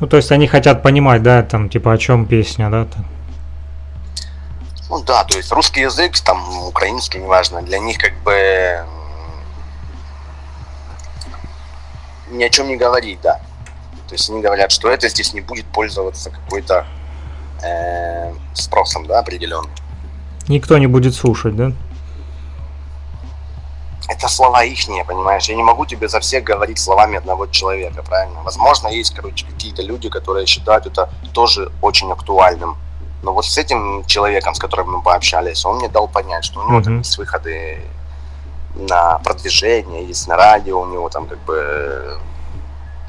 Ну, 0.00 0.08
то 0.08 0.16
есть 0.16 0.32
они 0.32 0.48
хотят 0.48 0.82
понимать, 0.82 1.22
да, 1.22 1.44
там, 1.44 1.68
типа, 1.68 1.92
о 1.92 1.98
чем 1.98 2.26
песня, 2.26 2.68
да? 2.68 2.84
там. 2.84 3.06
Ну 4.90 5.02
да, 5.04 5.22
то 5.22 5.36
есть 5.36 5.52
русский 5.52 5.82
язык, 5.82 6.18
там 6.18 6.66
украинский, 6.66 7.20
неважно, 7.20 7.62
для 7.62 7.78
них 7.78 7.98
как 7.98 8.12
бы 8.24 8.84
ни 12.30 12.42
о 12.42 12.50
чем 12.50 12.66
не 12.66 12.76
говорить, 12.76 13.20
да. 13.22 13.40
То 14.08 14.14
есть 14.14 14.28
они 14.30 14.42
говорят, 14.42 14.72
что 14.72 14.90
это 14.90 15.08
здесь 15.08 15.32
не 15.32 15.40
будет 15.40 15.64
пользоваться 15.66 16.30
какой-то 16.30 16.86
э, 17.62 18.32
спросом, 18.54 19.06
да, 19.06 19.20
определенным. 19.20 19.70
Никто 20.48 20.76
не 20.78 20.88
будет 20.88 21.14
слушать, 21.14 21.54
да? 21.54 21.72
Это 24.08 24.28
слова 24.28 24.62
ихние, 24.64 25.04
понимаешь? 25.04 25.48
Я 25.48 25.56
не 25.56 25.62
могу 25.62 25.86
тебе 25.86 26.08
за 26.08 26.20
всех 26.20 26.44
говорить 26.44 26.78
словами 26.78 27.16
одного 27.18 27.46
человека, 27.46 28.02
правильно? 28.02 28.42
Возможно, 28.42 28.88
есть, 28.88 29.14
короче, 29.14 29.46
какие-то 29.46 29.82
люди, 29.82 30.08
которые 30.10 30.46
считают 30.46 30.86
это 30.86 31.08
тоже 31.32 31.70
очень 31.82 32.12
актуальным. 32.12 32.76
Но 33.22 33.32
вот 33.32 33.46
с 33.46 33.56
этим 33.56 34.04
человеком, 34.06 34.54
с 34.54 34.58
которым 34.58 34.90
мы 34.92 35.02
пообщались, 35.02 35.64
он 35.64 35.76
мне 35.78 35.88
дал 35.88 36.08
понять, 36.08 36.44
что 36.44 36.60
у 36.60 36.68
него 36.68 36.82
там 36.82 36.92
Мгм. 36.94 37.02
есть 37.02 37.16
выходы 37.16 37.80
на 38.74 39.18
продвижение, 39.20 40.04
есть 40.06 40.28
на 40.28 40.36
радио, 40.36 40.80
у 40.80 40.86
него 40.86 41.08
там 41.08 41.26
как 41.26 41.38
бы 41.44 42.18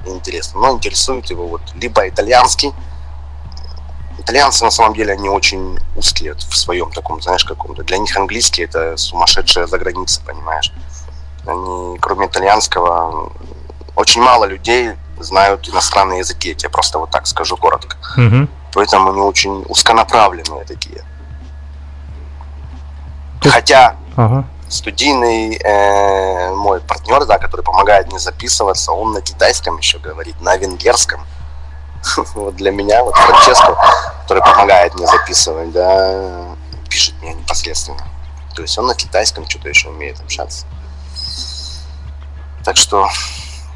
интересно. 0.05 0.61
Но 0.61 0.71
интересует 0.71 1.29
его 1.29 1.47
вот 1.47 1.61
либо 1.73 2.07
итальянский, 2.07 2.73
итальянцы 4.19 4.63
на 4.63 4.71
самом 4.71 4.93
деле 4.93 5.13
они 5.13 5.29
очень 5.29 5.79
узкие 5.95 6.33
в 6.33 6.55
своем 6.57 6.91
таком, 6.91 7.21
знаешь, 7.21 7.43
каком-то. 7.45 7.83
Для 7.83 7.97
них 7.97 8.15
английский 8.17 8.63
это 8.63 8.97
сумасшедшая 8.97 9.67
заграница, 9.67 10.21
понимаешь? 10.25 10.71
Они, 11.45 11.97
кроме 11.99 12.27
итальянского, 12.27 13.31
очень 13.95 14.21
мало 14.21 14.45
людей 14.45 14.91
знают 15.19 15.69
иностранные 15.69 16.19
языки, 16.19 16.49
я 16.49 16.55
тебе 16.55 16.69
просто 16.69 16.99
вот 16.99 17.11
так 17.11 17.27
скажу 17.27 17.55
коротко. 17.57 17.97
Мгм. 18.17 18.49
Поэтому 18.73 19.11
они 19.11 19.21
очень 19.21 19.63
узконаправленные 19.69 20.65
такие. 20.65 21.03
Есть- 23.43 23.53
Хотя 23.53 23.95
Ага. 24.15 24.45
студийный 24.69 25.55
э, 25.55 26.53
мой 26.55 26.81
партнер, 26.81 27.25
да, 27.25 27.37
который 27.37 27.61
помогает 27.61 28.07
мне 28.07 28.19
записываться, 28.19 28.91
он 28.91 29.13
на 29.13 29.21
китайском 29.21 29.77
еще 29.77 29.99
говорит, 29.99 30.41
на 30.41 30.57
венгерском. 30.57 31.21
Вот 32.35 32.55
для 32.55 32.71
меня, 32.71 33.03
вот 33.03 33.15
Франческо, 33.15 33.77
который 34.23 34.41
помогает 34.43 34.93
мне 34.95 35.07
записывать, 35.07 35.71
да, 35.71 36.55
пишет 36.89 37.15
мне 37.21 37.33
непосредственно. 37.33 37.99
То 38.55 38.61
есть 38.61 38.77
он 38.77 38.87
на 38.87 38.95
китайском 38.95 39.47
что-то 39.49 39.69
еще 39.69 39.89
умеет 39.89 40.19
общаться. 40.19 40.65
Так 42.63 42.77
что 42.77 43.07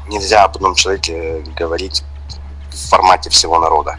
нельзя 0.08 0.44
об 0.44 0.56
одном 0.56 0.74
человеке 0.74 1.42
говорить 1.56 2.02
в 2.70 2.88
формате 2.88 3.30
всего 3.30 3.58
народа. 3.58 3.98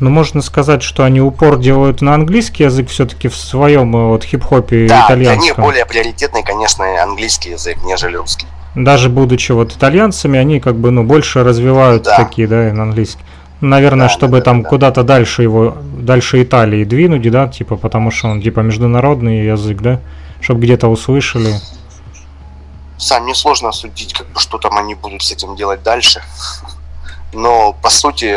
Ну, 0.00 0.10
можно 0.10 0.42
сказать, 0.42 0.82
что 0.82 1.04
они 1.04 1.20
упор 1.20 1.58
делают 1.58 2.00
на 2.00 2.14
английский 2.14 2.64
язык 2.64 2.88
все-таки 2.88 3.28
в 3.28 3.36
своем 3.36 3.94
э, 3.94 4.08
вот 4.08 4.24
хип-хопе 4.24 4.88
Да, 4.88 5.06
для 5.06 5.16
них 5.16 5.28
итальянском. 5.28 5.64
более 5.64 5.86
приоритетный, 5.86 6.42
конечно, 6.42 7.00
английский 7.00 7.50
язык, 7.50 7.78
нежели 7.84 8.16
русский. 8.16 8.48
Даже 8.74 9.10
будучи 9.10 9.52
вот 9.52 9.72
итальянцами, 9.76 10.38
они 10.38 10.58
как 10.60 10.76
бы, 10.76 10.90
ну, 10.90 11.04
больше 11.04 11.44
развивают 11.44 12.04
Да. 12.04 12.16
такие, 12.16 12.48
да, 12.48 12.72
на 12.72 12.84
английский. 12.84 13.22
Наверное, 13.60 14.06
Да, 14.08 14.12
чтобы 14.12 14.32
да, 14.32 14.38
да, 14.38 14.44
там 14.44 14.62
да. 14.62 14.68
куда-то 14.68 15.02
дальше 15.04 15.42
его, 15.42 15.76
дальше 15.98 16.42
Италии 16.42 16.84
двинуть, 16.84 17.30
да, 17.30 17.48
типа, 17.48 17.76
потому 17.76 18.10
что 18.10 18.28
он, 18.28 18.42
типа, 18.42 18.60
международный 18.60 19.44
язык, 19.46 19.80
да, 19.80 20.00
чтобы 20.40 20.60
где-то 20.62 20.88
услышали. 20.88 21.54
Сам 22.98 23.24
мне 23.24 23.34
сложно 23.34 23.72
судить, 23.72 24.14
как 24.14 24.26
бы, 24.28 24.40
что 24.40 24.58
там 24.58 24.76
они 24.78 24.94
будут 24.94 25.22
с 25.22 25.30
этим 25.32 25.54
делать 25.54 25.82
дальше. 25.82 26.22
Но, 27.34 27.74
по 27.82 27.88
сути, 27.90 28.36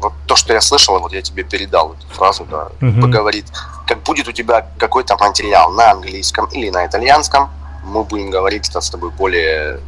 вот 0.00 0.12
то, 0.26 0.34
что 0.36 0.52
я 0.52 0.60
слышал, 0.60 0.98
вот 0.98 1.12
я 1.12 1.22
тебе 1.22 1.42
передал 1.44 1.94
эту 1.94 2.06
фразу, 2.14 2.46
да, 2.50 2.68
Мгм. 2.80 3.10
говорит, 3.10 3.46
как 3.86 4.02
будет 4.02 4.28
у 4.28 4.32
тебя 4.32 4.66
какой-то 4.78 5.16
материал 5.18 5.72
на 5.72 5.92
английском 5.92 6.46
или 6.46 6.70
на 6.70 6.84
итальянском, 6.86 7.48
мы 7.88 8.04
будем 8.04 8.30
говорить 8.30 8.68
это 8.68 8.80
с 8.80 8.90
тобой 8.90 9.10
более 9.10 9.80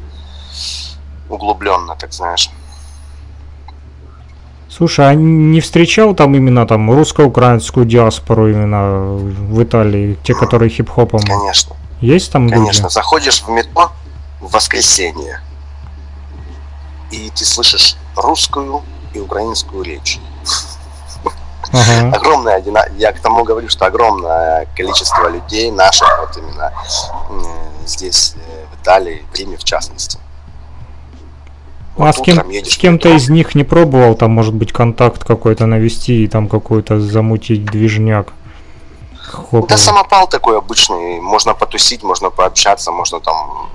углубленно, 1.28 1.96
так 1.96 2.12
знаешь. 2.12 2.51
Слушай, 4.68 5.11
а 5.11 5.14
не 5.14 5.61
встречал 5.61 6.14
там 6.14 6.34
именно 6.34 6.66
там 6.66 6.90
русско-украинскую 6.90 7.84
диаспору 7.86 8.48
именно 8.48 9.16
в 9.16 9.62
Италии, 9.62 10.16
те, 10.22 10.34
которые 10.34 10.70
хип-хопом? 10.70 11.20
Конечно. 11.20 11.76
Есть 12.01 12.32
там 12.32 12.48
Конечно. 12.48 12.84
люди? 12.84 12.92
Заходишь 12.92 13.42
в 13.42 13.48
метро 13.51 13.90
в 14.40 14.53
воскресенье, 14.53 15.40
и 17.11 17.30
ты 17.34 17.44
слышишь 17.44 17.96
русскую 18.16 18.82
и 19.12 19.18
украинскую 19.18 19.82
речь. 19.82 20.18
Ага. 21.72 22.16
Огромное, 22.16 22.62
я 22.96 23.12
к 23.12 23.20
тому 23.20 23.44
говорю, 23.44 23.68
что 23.68 23.86
огромное 23.86 24.66
количество 24.76 25.28
людей 25.28 25.70
наших, 25.70 26.08
вот 26.20 26.36
именно 26.36 26.72
здесь, 27.86 28.34
э, 28.36 28.64
в 28.72 28.82
Италии, 28.82 29.24
в 29.32 29.36
Риме 29.36 29.56
в 29.56 29.64
частности. 29.64 30.18
Ну, 31.96 32.04
а 32.04 32.06
Вот 32.06 32.16
с, 32.16 32.20
кем, 32.20 32.38
с 32.64 32.76
кем-то 32.76 33.10
из 33.10 33.28
них 33.28 33.54
не 33.54 33.64
пробовал 33.64 34.14
там, 34.14 34.30
может 34.30 34.54
быть, 34.54 34.72
контакт 34.72 35.22
какой-то 35.24 35.66
навести 35.66 36.24
и 36.24 36.28
там 36.28 36.48
какой-то 36.48 37.00
замутить 37.00 37.64
движняк? 37.64 38.32
Хоповый? 39.28 39.68
Да 39.68 39.76
самопал 39.76 40.28
такой 40.28 40.58
обычный, 40.58 41.20
можно 41.20 41.54
потусить, 41.54 42.02
можно 42.02 42.30
пообщаться, 42.30 42.90
можно 42.90 43.20
там 43.20 43.68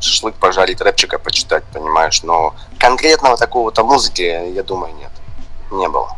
шашлык 0.00 0.34
пожарить, 0.34 0.80
рэпчика 0.80 1.18
почитать, 1.18 1.64
понимаешь, 1.72 2.22
но 2.22 2.54
конкретного 2.78 3.36
такого-то 3.36 3.84
музыки, 3.84 4.22
я 4.22 4.62
думаю, 4.62 4.92
нет, 4.96 5.12
не 5.70 5.88
было. 5.88 6.16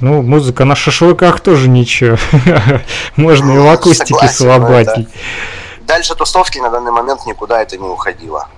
Ну, 0.00 0.22
музыка 0.22 0.64
на 0.64 0.76
шашлыках 0.76 1.40
тоже 1.40 1.68
ничего. 1.68 2.16
Можно 3.16 3.52
и 3.52 3.58
в 3.58 3.66
акустике 3.66 4.28
Согласен, 4.28 4.46
но 4.46 4.54
слабатей. 4.58 5.08
Дальше 5.86 6.14
тусовки 6.14 6.58
на 6.58 6.70
данный 6.70 6.92
момент 6.92 7.26
никуда 7.26 7.62
это 7.62 7.76
не 7.76 7.88
уходило. 7.88 8.48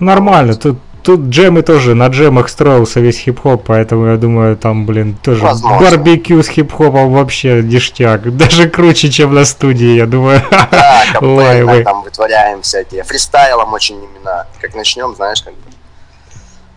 Нормально, 0.00 0.54
тут, 0.54 0.78
тут 1.02 1.20
джемы 1.28 1.62
тоже, 1.62 1.94
на 1.94 2.08
джемах 2.08 2.48
строился 2.48 3.00
весь 3.00 3.18
хип-хоп, 3.20 3.64
поэтому 3.64 4.06
я 4.06 4.16
думаю, 4.16 4.56
там, 4.56 4.84
блин, 4.84 5.16
тоже 5.22 5.42
Возможно. 5.42 5.78
барбекю 5.78 6.42
с 6.42 6.48
хип-хопом 6.48 7.12
вообще 7.12 7.62
ништяк. 7.62 8.36
Даже 8.36 8.68
круче, 8.68 9.10
чем 9.10 9.32
на 9.34 9.44
студии, 9.44 9.94
я 9.96 10.06
думаю. 10.06 10.42
Да, 10.50 11.04
капельно, 11.12 11.34
Лайвы. 11.36 11.84
там 11.84 12.02
вытворяем 12.02 12.60
всякие. 12.62 13.04
Фристайлом 13.04 13.72
очень 13.72 13.96
именно, 13.96 14.46
как 14.60 14.74
начнем, 14.74 15.14
знаешь, 15.14 15.40
как 15.42 15.54
бы. 15.54 15.70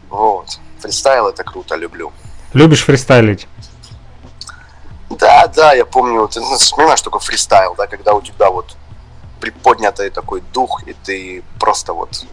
Вот. 0.10 0.60
Фристайл 0.80 1.28
это 1.28 1.44
круто, 1.44 1.76
люблю. 1.76 2.14
Любишь 2.54 2.84
фристайлить? 2.84 3.48
Да, 5.10 5.48
да, 5.48 5.74
я 5.74 5.86
помню, 5.86 6.28
ты 6.28 6.42
ну, 6.42 6.58
понимаешь, 6.76 7.00
что 7.00 7.10
такое 7.10 7.22
фристайл, 7.22 7.76
да, 7.76 7.88
когда 7.88 8.14
у 8.14 8.22
тебя 8.22 8.50
вот 8.50 8.76
приподнятый 9.40 10.10
такой 10.10 10.42
дух, 10.54 10.84
и 10.88 10.94
ты 10.94 11.44
просто 11.60 11.94
вот 11.94 12.26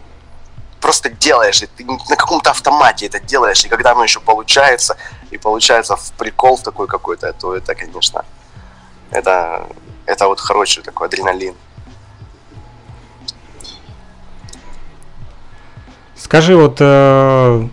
просто 0.81 1.09
делаешь, 1.09 1.63
и 1.63 1.67
ты 1.67 1.85
на 1.85 2.15
каком-то 2.15 2.51
автомате 2.51 3.07
это 3.07 3.19
делаешь, 3.19 3.65
и 3.65 3.69
когда 3.69 3.91
оно 3.91 4.03
еще 4.03 4.19
получается, 4.19 4.97
и 5.31 5.37
получается 5.37 5.95
в 5.95 6.11
прикол 6.11 6.59
такой 6.59 6.87
какой-то, 6.87 7.33
то 7.33 7.55
это, 7.55 7.73
конечно, 7.73 8.23
это, 9.09 9.67
это 10.05 10.27
вот 10.27 10.39
хороший 10.39 10.83
такой 10.83 11.07
адреналин. 11.07 11.55
Скажи, 16.15 16.55
вот 16.55 16.77
э, 16.79 17.67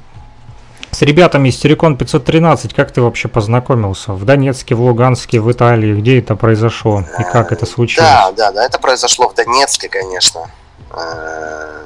с 0.93 1.01
ребятами 1.01 1.49
из 1.49 1.59
Терекон 1.59 1.97
513, 1.97 2.75
как 2.75 2.93
ты 2.93 3.01
вообще 3.01 3.27
познакомился? 3.27 4.13
В 4.13 4.25
Донецке, 4.25 4.75
в 4.75 4.83
Луганске, 4.83 5.41
в 5.41 5.51
Италии, 5.51 5.99
где 5.99 6.19
это 6.19 6.37
произошло 6.37 7.03
и 7.19 7.23
как 7.25 7.51
это 7.51 7.65
случилось? 7.65 8.09
Да, 8.09 8.31
да, 8.33 8.53
да, 8.53 8.65
это 8.65 8.79
произошло 8.79 9.29
в 9.31 9.35
Донецке, 9.35 9.89
конечно. 9.89 10.51
Э, 10.91 11.83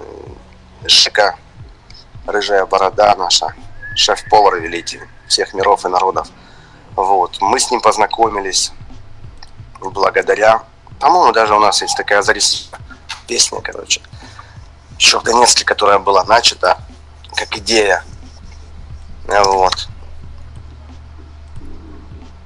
Жека, 0.87 1.37
рыжая 2.27 2.67
борода 2.67 3.15
наша, 3.17 3.55
шеф-повар 3.95 4.57
великий 4.57 5.01
всех 5.29 5.55
миров 5.55 5.85
и 5.85 5.89
народов. 5.89 6.29
Вот, 6.97 7.39
мы 7.41 7.61
с 7.61 7.71
ним 7.71 7.81
познакомились 7.81 8.73
благодаря, 9.81 10.63
по-моему, 10.99 11.33
даже 11.33 11.55
у 11.55 11.61
нас 11.61 11.81
есть 11.81 11.97
такая 11.97 12.23
зарис 12.23 12.71
песня, 13.29 13.61
короче, 13.61 14.01
еще 14.99 15.21
в 15.21 15.23
Донецке, 15.23 15.65
которая 15.65 16.01
была 16.01 16.25
начата 16.25 16.79
как 17.37 17.57
идея. 17.59 18.03
Вот. 19.27 19.89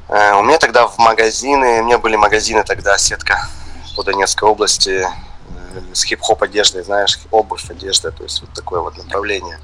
Э, 0.08 0.34
У 0.34 0.42
меня 0.42 0.58
тогда 0.58 0.86
в 0.86 0.98
магазины, 0.98 1.80
у 1.80 1.84
меня 1.84 1.98
были 1.98 2.16
магазины 2.16 2.64
тогда, 2.64 2.96
сетка 2.98 3.48
по 3.96 4.02
Донецкой 4.02 4.48
области 4.48 5.06
э, 5.06 5.80
с 5.92 6.04
хип-хоп 6.04 6.42
одеждой, 6.42 6.82
знаешь, 6.82 7.18
обувь, 7.30 7.70
одежда, 7.70 8.10
то 8.10 8.22
есть 8.22 8.40
вот 8.40 8.52
такое 8.54 8.80
вот 8.80 8.96
направление, 8.96 9.58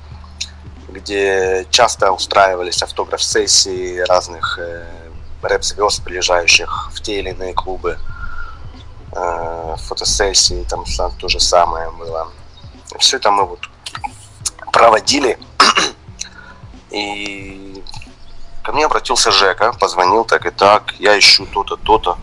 где 0.88 1.66
часто 1.70 2.12
устраивались 2.12 2.82
автограф-сессии 2.82 3.98
разных 4.00 4.58
э, 4.58 4.84
рэп-звезд, 5.42 6.04
приезжающих 6.04 6.90
в 6.92 7.00
те 7.00 7.20
или 7.20 7.30
иные 7.30 7.54
клубы, 7.54 7.98
э, 9.12 9.76
фотосессии, 9.78 10.66
там 10.68 10.84
то 11.18 11.28
же 11.28 11.40
самое 11.40 11.90
было. 11.92 12.28
Все 12.98 13.16
это 13.16 13.30
мы 13.30 13.44
вот 13.46 13.60
проводили, 14.70 15.38
и 16.90 17.82
Ко 18.66 18.72
мне 18.72 18.84
обратился 18.86 19.30
Жека, 19.30 19.72
позвонил 19.74 20.24
так 20.24 20.44
и 20.44 20.50
так, 20.50 20.92
я 20.98 21.16
ищу 21.16 21.46
то-то, 21.46 21.76
то-то, 21.76 22.18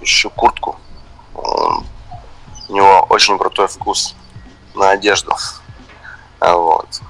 ищу 0.00 0.30
куртку. 0.30 0.78
У 1.34 1.82
него 2.72 3.04
очень 3.08 3.36
крутой 3.36 3.66
вкус 3.66 4.14
на 4.76 4.90
одежду. 4.90 5.34
А 6.38 6.54
Вот. 6.56 7.02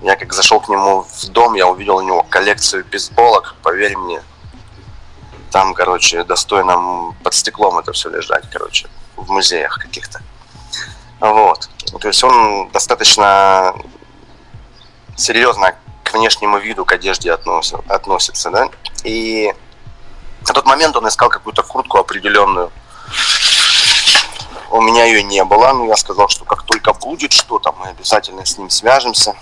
Я 0.00 0.16
как 0.16 0.32
зашел 0.32 0.60
к 0.60 0.70
нему 0.70 1.02
в 1.02 1.28
дом, 1.28 1.52
я 1.52 1.66
увидел 1.66 1.96
у 1.96 2.00
него 2.00 2.22
коллекцию 2.22 2.86
бейсболок, 2.86 3.54
поверь 3.62 3.98
мне. 3.98 4.22
Там, 5.50 5.74
короче, 5.74 6.24
достойно 6.24 7.14
под 7.22 7.34
стеклом 7.34 7.76
это 7.76 7.92
все 7.92 8.08
лежать, 8.08 8.48
короче, 8.50 8.88
в 9.14 9.30
музеях 9.30 9.78
каких-то. 9.78 10.22
Вот. 11.20 11.68
То 12.00 12.08
есть 12.08 12.24
он 12.24 12.70
достаточно 12.70 13.74
серьезно 15.16 15.74
внешнему 16.14 16.58
виду, 16.58 16.84
к 16.84 16.92
одежде 16.92 17.32
относится, 17.32 17.82
относится 17.88 18.50
да. 18.50 18.68
И 19.04 19.52
на 20.46 20.54
тот 20.54 20.66
момент 20.66 20.96
он 20.96 21.06
искал 21.08 21.28
какую-то 21.28 21.62
куртку 21.62 21.98
определенную. 21.98 22.70
У 24.70 24.80
меня 24.80 25.04
ее 25.04 25.22
не 25.22 25.44
было, 25.44 25.72
но 25.72 25.86
я 25.86 25.96
сказал, 25.96 26.28
что 26.28 26.44
как 26.44 26.62
только 26.64 26.92
будет 26.92 27.32
что-то, 27.32 27.72
мы 27.72 27.88
обязательно 27.88 28.44
с 28.44 28.58
ним 28.58 28.70
свяжемся. 28.70 29.36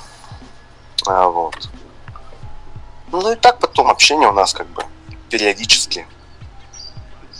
А, 1.06 1.28
вот. 1.28 1.70
Ну 3.10 3.32
и 3.32 3.36
так 3.36 3.58
потом 3.58 3.90
общение 3.90 4.28
у 4.28 4.32
нас 4.32 4.52
как 4.52 4.66
бы 4.68 4.84
периодически 5.30 6.06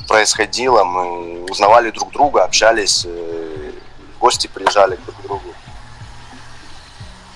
происходило. 0.08 0.84
Мы 0.84 1.44
узнавали 1.44 1.90
друг 1.90 2.12
друга, 2.12 2.44
общались, 2.44 3.04
э, 3.06 3.72
гости 4.20 4.46
приезжали 4.46 4.96
друг 4.96 5.16
к 5.16 5.22
другу. 5.22 5.54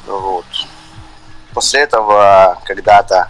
Вот. 0.06 0.46
После 1.56 1.80
этого 1.80 2.58
когда-то 2.64 3.28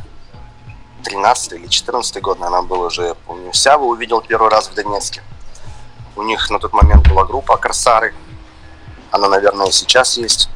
13 1.04 1.52
или 1.52 1.68
14 1.68 2.20
год, 2.20 2.40
наверное, 2.40 2.66
был 2.66 2.80
уже, 2.80 3.14
помню, 3.24 3.52
Сяву 3.52 3.86
увидел 3.86 4.20
первый 4.20 4.50
раз 4.50 4.68
в 4.68 4.74
Донецке. 4.74 5.22
У 6.16 6.24
них 6.24 6.50
на 6.50 6.58
тот 6.58 6.72
момент 6.72 7.06
была 7.08 7.24
группа 7.24 7.56
Корсары. 7.56 8.16
Она, 9.12 9.28
наверное, 9.28 9.68
и 9.68 9.70
сейчас 9.70 10.16
есть. 10.16 10.50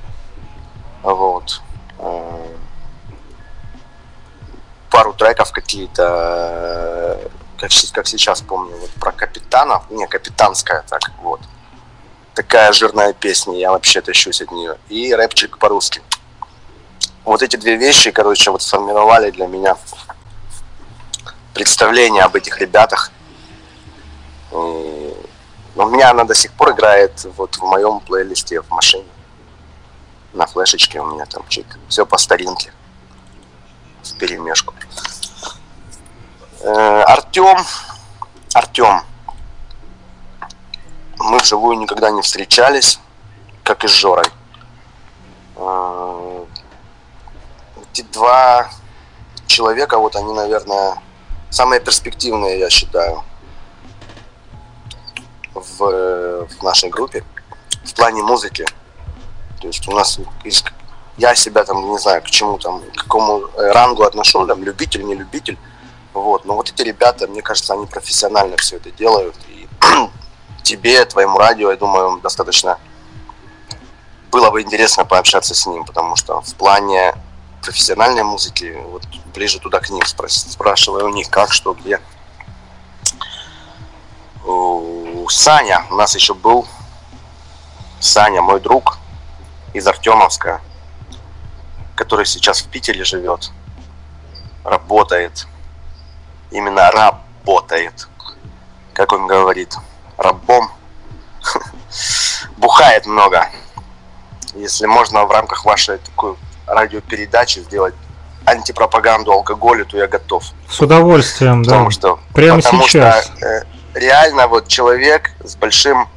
Вот. 1.05 1.63
Э, 2.01 2.57
Пару 4.91 5.13
треков 5.13 5.53
какие-то, 5.53 7.21
э, 7.23 7.29
как 7.93 8.09
сейчас 8.09 8.41
помню, 8.41 8.77
вот 8.79 8.91
про 8.99 9.13
капитана, 9.13 9.85
не, 9.91 10.09
капитанская, 10.09 10.83
так 10.89 11.13
вот. 11.23 11.41
Такая 12.35 12.73
жирная 12.73 13.13
песня, 13.13 13.57
я 13.57 13.71
вообще 13.71 14.01
тащусь 14.01 14.43
от 14.43 14.51
нее. 14.51 14.77
И 14.89 15.15
рэпчик 15.15 15.57
по-русски. 15.59 16.03
Вот 17.31 17.43
эти 17.43 17.55
две 17.55 17.77
вещи, 17.77 18.11
короче, 18.11 18.51
вот 18.51 18.61
сформировали 18.61 19.31
для 19.31 19.47
меня 19.47 19.77
представление 21.55 22.25
об 22.25 22.35
этих 22.35 22.59
ребятах. 22.59 23.13
И 24.51 24.55
у 25.77 25.87
меня 25.87 26.11
она 26.11 26.25
до 26.25 26.35
сих 26.35 26.53
пор 26.53 26.73
играет 26.73 27.25
вот 27.37 27.55
в 27.55 27.63
моем 27.63 28.01
плейлисте 28.01 28.61
в 28.61 28.69
машине. 28.71 29.07
На 30.33 30.47
флешечке 30.47 31.01
у 31.01 31.07
меня 31.07 31.25
там 31.25 31.45
чик. 31.49 31.79
Все 31.89 32.05
по 32.05 32.19
старинке. 32.19 32.73
В 34.03 34.19
перемешку. 34.19 34.75
Артем. 36.65 37.59
Артем. 38.55 39.03
Мы 41.19 41.39
вживую 41.39 41.79
никогда 41.79 42.11
не 42.11 42.23
встречались, 42.23 42.99
как 43.63 43.85
и 43.85 43.87
с 43.87 43.93
Жорой. 43.93 44.27
Э, 47.91 47.93
Эти 47.93 48.03
два 48.13 48.71
человека, 49.47 49.99
вот 49.99 50.17
они, 50.17 50.33
наверное, 50.33 50.95
самые 51.51 51.81
перспективные, 51.81 52.59
я 52.59 52.71
считаю. 52.71 53.23
в, 55.55 56.47
в 56.47 56.63
нашей 56.63 56.91
группе 56.91 57.25
в 57.85 57.95
плане 57.95 58.23
музыки. 58.23 58.65
То 59.61 59.67
есть 59.67 59.89
у 59.89 59.93
нас 59.93 60.19
есть, 60.45 60.65
я 61.19 61.35
себя 61.35 61.65
там, 61.65 61.91
не 61.91 61.99
знаю, 61.99 62.23
к 62.23 62.31
чему 62.31 62.59
там, 62.59 62.81
к 62.81 63.03
какому 63.03 63.49
э, 63.57 63.73
рангу 63.73 64.05
отношу, 64.05 64.47
там, 64.47 64.63
любитель, 64.63 65.05
не 65.05 65.15
любитель. 65.15 65.59
Вот. 66.15 66.45
Но 66.45 66.55
вот 66.55 66.71
эти 66.71 66.83
ребята, 66.83 67.27
мне 67.27 67.43
кажется, 67.43 67.75
они 67.75 67.87
профессионально 67.87 68.57
все 68.57 68.77
это 68.77 68.91
делают. 68.91 69.35
И 69.49 69.69
тебе, 70.63 71.05
твоему 71.05 71.39
радио, 71.39 71.71
я 71.71 71.77
думаю, 71.77 72.21
достаточно 72.21 72.79
было 74.31 74.51
бы 74.51 74.63
интересно 74.63 75.05
пообщаться 75.05 75.55
с 75.55 75.67
ним, 75.67 75.85
потому 75.85 76.17
что 76.17 76.41
в 76.41 76.55
плане 76.55 77.15
профессиональной 77.63 78.23
музыки, 78.23 78.77
вот 78.87 79.05
ближе 79.35 79.59
туда 79.59 79.81
к 79.81 79.91
ним 79.91 80.03
спрашиваю 80.05 81.07
у 81.07 81.11
них, 81.11 81.31
как, 81.31 81.53
что, 81.53 81.75
где. 81.75 82.01
Саня 85.31 85.87
у 85.91 85.95
нас 85.95 86.15
еще 86.17 86.35
был 86.35 86.67
Саня, 88.01 88.43
мой 88.43 88.61
друг 88.61 88.99
из 89.75 89.87
Артемовска, 89.87 90.61
который 91.95 92.27
сейчас 92.27 92.61
в 92.61 92.69
Питере 92.69 93.05
живет, 93.05 93.53
работает, 94.65 95.47
именно 96.51 96.91
работает, 96.91 98.09
как 98.93 99.13
он 99.13 99.27
говорит, 99.27 99.77
рабом, 100.17 100.73
бухает 102.57 103.07
много. 103.07 103.49
Если 104.55 104.87
можно 104.87 105.25
в 105.27 105.31
рамках 105.31 105.65
вашей 105.65 105.99
такой 105.99 106.37
радиопередачи 106.71 107.61
сделать 107.61 107.95
антипропаганду 108.45 109.33
алкоголя, 109.33 109.85
то 109.85 109.97
я 109.97 110.07
готов. 110.07 110.45
С 110.69 110.81
удовольствием, 110.81 111.63
потому 111.63 111.87
да. 111.87 111.91
Что, 111.91 112.19
Прямо 112.35 112.63
потому 112.63 112.83
сейчас. 112.85 113.27
Что, 113.27 113.47
э, 113.47 113.65
реально 113.95 114.47
вот 114.49 114.69
человек 114.69 115.31
с 115.45 115.57
большим 115.57 116.09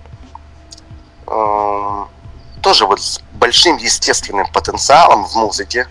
э, 1.28 2.06
тоже 2.62 2.86
вот 2.86 3.02
с 3.02 3.22
большим 3.34 3.78
естественным 3.78 4.48
потенциалом 4.52 5.26
в 5.26 5.36
музыке. 5.36 5.88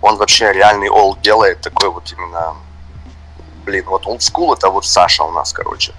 Он 0.00 0.16
вообще 0.16 0.52
реальный 0.52 0.90
олд 0.90 1.20
делает 1.22 1.60
такой 1.60 1.88
вот 1.90 2.12
именно 2.12 2.54
блин, 3.64 3.84
вот 3.86 4.06
олдскул 4.06 4.52
это 4.52 4.68
вот 4.68 4.84
Саша 4.84 5.24
у 5.24 5.32
нас, 5.32 5.52
короче 5.52 5.94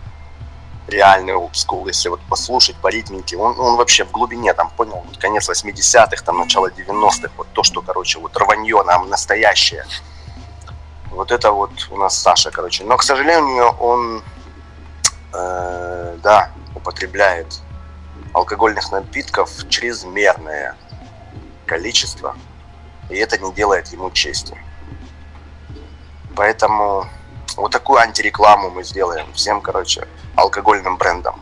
реальный 0.87 1.33
олдскул, 1.33 1.87
если 1.87 2.09
вот 2.09 2.21
послушать 2.29 2.75
по 2.77 2.87
ритмике, 2.87 3.37
он, 3.37 3.59
он 3.59 3.75
вообще 3.75 4.05
в 4.05 4.11
глубине, 4.11 4.53
там, 4.53 4.69
понял, 4.69 5.03
вот 5.05 5.17
конец 5.17 5.49
80-х, 5.49 6.23
там, 6.23 6.37
начало 6.37 6.69
90-х, 6.69 7.31
вот 7.37 7.47
то, 7.53 7.63
что, 7.63 7.81
короче, 7.81 8.19
вот 8.19 8.35
рванье 8.37 8.83
нам 8.83 9.09
настоящее. 9.09 9.85
Вот 11.09 11.31
это 11.31 11.51
вот 11.51 11.71
у 11.91 11.97
нас 11.97 12.17
Саша, 12.17 12.51
короче. 12.51 12.83
Но, 12.83 12.97
к 12.97 13.03
сожалению, 13.03 13.69
он, 13.79 14.23
э, 15.33 16.17
да, 16.21 16.51
употребляет 16.75 17.61
алкогольных 18.33 18.91
напитков 18.91 19.49
чрезмерное 19.69 20.75
количество, 21.65 22.35
и 23.09 23.15
это 23.15 23.37
не 23.37 23.53
делает 23.53 23.87
ему 23.87 24.11
чести. 24.11 24.57
Поэтому 26.35 27.07
вот 27.55 27.71
такую 27.71 27.99
антирекламу 27.99 28.69
мы 28.69 28.83
сделаем 28.83 29.31
всем, 29.33 29.61
короче, 29.61 30.07
алкогольным 30.35 30.97
брендам. 30.97 31.35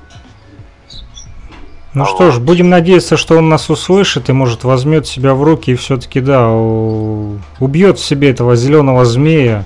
Ну 1.93 2.03
А 2.03 2.07
что 2.07 2.31
ж, 2.31 2.35
вот. 2.35 2.43
будем 2.43 2.69
надеяться, 2.69 3.17
что 3.17 3.37
он 3.37 3.49
нас 3.49 3.69
услышит 3.69 4.29
и, 4.29 4.33
может, 4.33 4.63
возьмет 4.63 5.05
себя 5.05 5.35
в 5.35 5.43
руки 5.43 5.71
и 5.71 5.75
все-таки, 5.75 6.21
да, 6.21 6.49
убьет 6.49 7.99
в 7.99 8.05
себе 8.05 8.31
этого 8.31 8.55
зеленого 8.55 9.05
змея. 9.05 9.65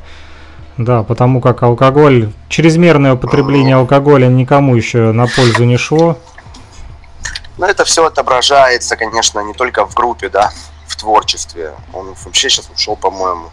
Да, 0.78 1.02
потому 1.04 1.42
как 1.42 1.64
алкоголь, 1.64 2.32
чрезмерное 2.50 3.14
употребление 3.14 3.78
алкоголя 3.78 4.28
никому 4.28 4.76
еще 4.76 5.12
на 5.12 5.26
пользу 5.26 5.64
не 5.64 5.78
шло. 5.78 6.18
Но 7.58 7.66
это 7.66 7.84
все 7.84 8.06
отображается, 8.06 8.96
конечно, 8.96 9.40
не 9.40 9.54
только 9.54 9.88
в 9.88 9.96
группе, 9.96 10.30
да, 10.30 10.52
в 10.86 10.96
творчестве. 10.96 11.74
Он 11.94 12.14
вообще 12.24 12.50
сейчас 12.50 12.70
ушел, 12.70 12.96
по-моему, 12.96 13.50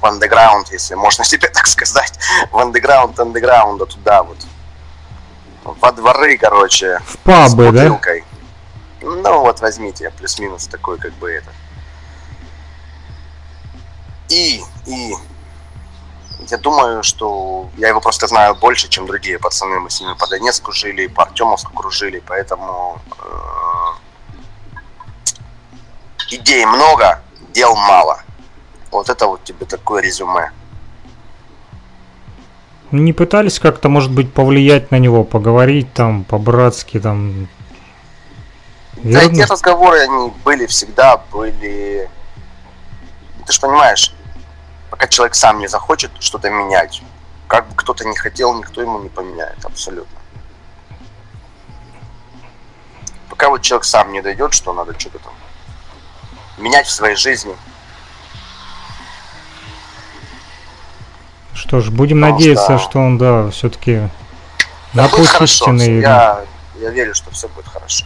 в 0.00 0.06
андеграунд, 0.06 0.72
если 0.72 0.94
можно 0.94 1.24
себе 1.24 1.48
так 1.48 1.66
сказать. 1.66 2.12
В 2.50 2.58
андеграунд 2.58 3.18
андеграунда 3.18 3.86
туда 3.86 4.22
вот. 4.22 4.38
Во 5.80 5.92
дворы, 5.92 6.38
короче. 6.38 7.00
В 7.06 7.12
с 7.12 7.16
пабы, 7.16 7.72
да? 7.72 7.84
бутылкой. 7.84 8.24
Ну 9.02 9.40
вот 9.40 9.60
возьмите, 9.60 10.10
плюс-минус 10.10 10.66
такой 10.66 10.98
как 10.98 11.12
бы 11.14 11.30
это. 11.30 11.50
И, 14.28 14.62
и 14.86 15.14
я 16.48 16.58
думаю, 16.58 17.02
что 17.02 17.68
я 17.76 17.88
его 17.88 18.00
просто 18.00 18.26
знаю 18.26 18.54
больше, 18.56 18.88
чем 18.88 19.06
другие 19.06 19.38
пацаны. 19.38 19.80
Мы 19.80 19.90
с 19.90 20.00
ними 20.00 20.14
по 20.14 20.26
Донецку 20.28 20.72
жили, 20.72 21.06
по 21.06 21.24
Артемовску 21.24 21.72
кружили, 21.72 22.22
поэтому 22.26 23.00
э, 23.18 23.94
идей 26.30 26.64
много, 26.66 27.22
дел 27.52 27.74
мало. 27.74 28.22
Вот 28.90 29.08
это 29.08 29.26
вот 29.26 29.44
тебе 29.44 29.66
такое 29.66 30.02
резюме. 30.02 30.50
Не 32.92 33.12
пытались 33.12 33.58
как-то, 33.58 33.88
может 33.88 34.12
быть, 34.12 34.32
повлиять 34.32 34.90
на 34.90 34.98
него, 34.98 35.24
поговорить 35.24 35.92
там 35.92 36.24
по-братски, 36.24 37.00
там... 37.00 37.48
Да, 38.94 39.20
Верно? 39.20 39.42
эти 39.42 39.50
разговоры, 39.50 40.00
они 40.00 40.32
были 40.44 40.66
всегда, 40.66 41.18
были... 41.32 42.08
Ты 43.46 43.52
же 43.52 43.60
понимаешь, 43.60 44.14
пока 44.90 45.06
человек 45.08 45.34
сам 45.34 45.58
не 45.58 45.68
захочет 45.68 46.10
что-то 46.20 46.48
менять, 46.50 47.02
как 47.46 47.68
бы 47.68 47.74
кто-то 47.74 48.04
не 48.04 48.16
хотел, 48.16 48.54
никто 48.54 48.80
ему 48.80 49.00
не 49.00 49.08
поменяет, 49.08 49.64
абсолютно. 49.64 50.18
Пока 53.28 53.50
вот 53.50 53.62
человек 53.62 53.84
сам 53.84 54.12
не 54.12 54.22
дойдет, 54.22 54.54
что 54.54 54.72
надо 54.72 54.98
что-то 54.98 55.18
там 55.18 55.32
менять 56.58 56.86
в 56.86 56.90
своей 56.92 57.16
жизни. 57.16 57.56
Что 61.56 61.80
ж, 61.80 61.90
будем 61.90 62.18
Потому 62.20 62.34
надеяться, 62.34 62.78
что- 62.78 62.90
что 62.90 62.98
он, 63.00 63.16
да, 63.18 63.50
все-таки 63.50 64.08
Да 64.92 65.04
на 65.04 65.08
путь 65.08 65.40
истины. 65.40 66.00
я, 66.00 66.40
я 66.78 66.90
верю, 66.90 67.14
что 67.14 67.30
все 67.30 67.48
будет 67.48 67.66
хорошо. 67.66 68.04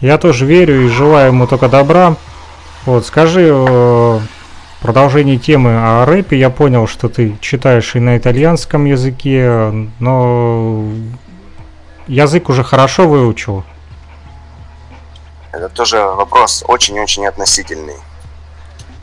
Я 0.00 0.18
тоже 0.18 0.44
верю 0.44 0.84
и 0.84 0.88
желаю 0.88 1.28
ему 1.28 1.46
только 1.46 1.68
добра. 1.68 2.16
Вот, 2.86 3.06
скажи, 3.06 3.48
э, 3.50 4.20
продолжение 4.80 5.38
темы 5.38 5.70
о 5.78 6.04
рэпе. 6.04 6.36
Я 6.38 6.50
понял, 6.50 6.86
что 6.88 7.08
ты 7.08 7.36
читаешь 7.40 7.94
и 7.94 8.00
на 8.00 8.18
итальянском 8.18 8.84
языке, 8.84 9.72
но 10.00 10.84
язык 12.08 12.48
уже 12.48 12.64
хорошо 12.64 13.08
выучил. 13.08 13.64
Это 15.52 15.68
тоже 15.68 15.98
вопрос 16.00 16.64
очень-очень 16.66 17.26
относительный. 17.26 17.96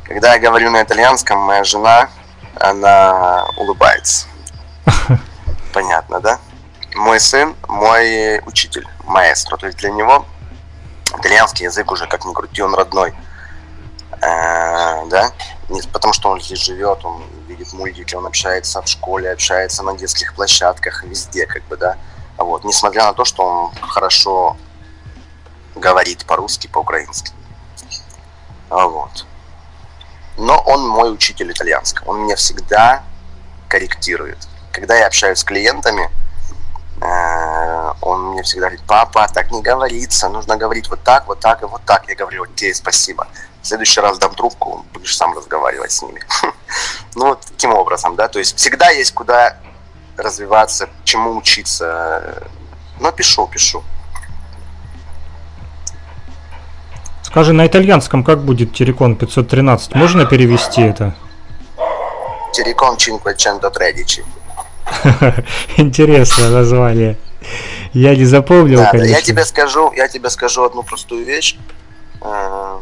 Когда 0.03 0.34
я 0.34 0.39
говорю 0.39 0.70
на 0.72 0.84
итальянском, 0.84 1.39
моя 1.39 1.63
жена, 1.63 2.09
она 2.59 3.47
улыбается. 3.57 4.27
Понятно, 5.73 6.19
да? 6.19 6.39
Мой 6.95 7.19
сын, 7.19 7.55
мой 7.67 8.39
учитель, 8.45 8.87
маэстро. 9.03 9.57
То 9.57 9.67
есть 9.67 9.77
для 9.79 9.91
него 9.91 10.25
итальянский 11.17 11.65
язык 11.65 11.91
уже 11.91 12.07
как 12.07 12.25
ни 12.25 12.33
крути, 12.33 12.61
он 12.61 12.73
родной. 12.75 13.13
Э, 14.21 15.05
Да? 15.07 15.31
Не 15.69 15.81
потому 15.81 16.13
что 16.13 16.29
он 16.29 16.41
здесь 16.41 16.63
живет, 16.63 17.03
он 17.03 17.23
видит 17.47 17.73
мультики, 17.73 18.15
он 18.15 18.25
общается 18.25 18.81
в 18.81 18.87
школе, 18.87 19.31
общается 19.31 19.83
на 19.83 19.95
детских 19.97 20.33
площадках, 20.35 21.03
везде, 21.03 21.45
как 21.45 21.63
бы, 21.63 21.77
да. 21.77 21.97
Вот. 22.37 22.63
Несмотря 22.63 23.05
на 23.05 23.13
то, 23.13 23.25
что 23.25 23.43
он 23.43 23.71
хорошо 23.81 24.57
говорит 25.75 26.25
по-русски, 26.25 26.67
по-украински. 26.67 27.31
Вот. 28.69 29.25
Но 30.38 30.59
он 30.59 30.88
мой 30.88 31.13
учитель 31.13 31.51
итальянского. 31.51 32.09
Он 32.09 32.23
меня 32.23 32.36
всегда 32.36 33.03
корректирует. 33.67 34.38
Когда 34.71 34.95
я 34.95 35.07
общаюсь 35.07 35.39
с 35.39 35.43
клиентами, 35.43 36.09
э, 37.01 37.93
он 38.01 38.31
мне 38.31 38.43
всегда 38.43 38.67
говорит, 38.67 38.86
папа, 38.88 39.27
так 39.33 39.51
не 39.51 39.61
говорится, 39.61 40.29
нужно 40.29 40.57
говорить 40.57 40.89
вот 40.89 41.03
так, 41.03 41.27
вот 41.27 41.39
так 41.39 41.63
и 41.63 41.65
вот 41.65 41.81
так. 41.86 42.07
Я 42.07 42.15
говорю, 42.15 42.43
окей, 42.43 42.73
спасибо. 42.73 43.27
В 43.61 43.67
следующий 43.67 44.01
раз 44.01 44.17
дам 44.17 44.36
трубку, 44.36 44.86
будешь 44.93 45.15
сам 45.15 45.36
разговаривать 45.36 45.91
с 45.91 46.01
ними. 46.01 46.21
Ну, 47.17 47.27
вот 47.27 47.45
таким 47.45 47.71
образом, 47.73 48.17
да, 48.17 48.27
то 48.27 48.39
есть 48.39 48.57
всегда 48.57 48.89
есть 48.89 49.13
куда 49.13 49.55
развиваться, 50.17 50.89
чему 51.05 51.38
учиться. 51.38 52.43
Но 52.99 53.13
пишу, 53.13 53.47
пишу. 53.47 53.83
Скажи, 57.26 57.53
на 57.53 57.65
итальянском 57.65 58.23
как 58.23 58.43
будет 58.43 58.73
Терекон 58.76 59.15
513? 59.15 59.95
Можно 59.95 60.26
перевести 60.28 60.82
это? 60.84 61.15
Терекон 62.53 62.97
513. 62.97 64.21
Интересное 65.78 66.49
название. 66.51 67.17
Я 67.93 68.15
не 68.15 68.26
запомнил, 68.26 68.78
Да, 68.78 68.84
да, 68.86 68.91
конечно. 68.91 69.15
я 69.15 69.21
тебе 69.21 69.43
скажу, 69.43 69.91
я 69.93 70.07
тебе 70.07 70.30
скажу 70.30 70.63
одну 70.65 70.84
простую 70.84 71.26
вещь. 71.26 71.57
Эм, 72.21 72.82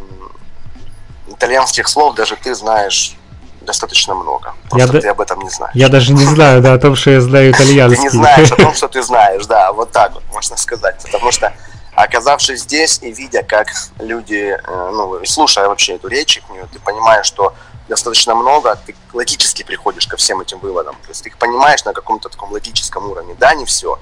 Итальянских 1.30 1.88
слов 1.88 2.16
даже 2.16 2.36
ты 2.36 2.54
знаешь 2.54 3.16
достаточно 3.62 4.14
много. 4.14 4.56
Просто 4.70 4.92
да- 4.92 5.00
ты 5.02 5.08
об 5.08 5.22
этом 5.22 5.40
не 5.40 5.50
знаешь. 5.50 5.74
Я 5.74 5.88
даже 5.88 6.12
не 6.12 6.26
знаю, 6.26 6.62
да, 6.62 6.74
о 6.74 6.80
том, 6.80 6.96
что 6.98 7.12
я 7.12 7.22
знаю 7.22 7.54
Ты 7.58 7.64
итальянский. 7.64 8.04
не 8.04 8.10
знаешь 8.10 8.52
о 8.52 8.56
том, 8.58 8.74
что 8.76 8.90
ты 8.90 9.02
знаешь, 9.04 9.46
да, 9.46 9.72
вот 9.72 9.92
так 9.94 10.14
вот. 10.16 10.24
можно 10.34 10.58
сказать. 10.58 11.02
Потому 11.02 11.32
что, 11.32 11.54
оказавшись 11.96 12.62
здесь 12.62 13.00
и 13.02 13.12
видя, 13.12 13.44
как 13.44 13.68
люди, 14.00 14.58
э, 14.58 14.90
ну, 14.92 15.24
слушая 15.26 15.68
вообще 15.68 15.96
эту 15.96 16.08
речь, 16.08 16.42
ты 16.72 16.80
понимаешь, 16.80 17.26
что 17.26 17.54
достаточно 17.88 18.36
много, 18.36 18.76
ты 18.86 18.96
логически 19.14 19.64
приходишь 19.64 20.08
ко 20.08 20.18
всем 20.18 20.42
этим 20.42 20.60
выводам. 20.60 20.96
То 21.04 21.10
есть 21.10 21.24
ты 21.24 21.30
их 21.30 21.38
понимаешь 21.38 21.84
на 21.86 21.94
каком-то 21.94 22.30
таком 22.30 22.52
логическом 22.52 23.10
уровне. 23.10 23.36
Да, 23.38 23.54
не 23.54 23.66
все, 23.66 24.00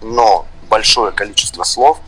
но 0.00 0.46
большое 0.68 1.12
количество 1.12 1.64
слов, 1.64 1.98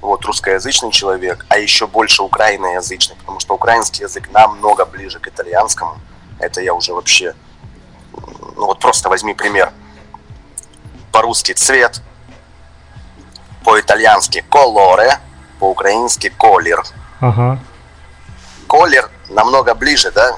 вот 0.00 0.24
русскоязычный 0.24 0.92
человек, 0.92 1.44
а 1.48 1.58
еще 1.58 1.86
больше 1.86 2.22
украиноязычный, 2.22 3.16
потому 3.16 3.40
что 3.40 3.54
украинский 3.54 4.04
язык 4.04 4.30
намного 4.30 4.84
ближе 4.84 5.18
к 5.18 5.28
итальянскому. 5.28 5.98
Это 6.38 6.60
я 6.60 6.74
уже 6.74 6.92
вообще, 6.92 7.34
ну 8.56 8.66
вот 8.66 8.78
просто 8.78 9.08
возьми 9.08 9.34
пример. 9.34 9.72
По-русски 11.12 11.52
цвет, 11.52 12.02
по-итальянски 13.66 14.44
колоре, 14.48 15.18
по-украински 15.58 16.28
колер. 16.28 16.84
Ага. 17.20 17.58
Колер 18.68 19.10
намного 19.28 19.74
ближе, 19.74 20.12
да, 20.12 20.36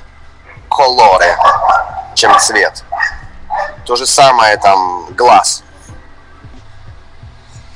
колоре, 0.71 1.37
чем 2.15 2.39
цвет. 2.39 2.85
То 3.85 3.97
же 3.97 4.07
самое 4.07 4.57
там 4.57 5.09
глаз. 5.15 5.63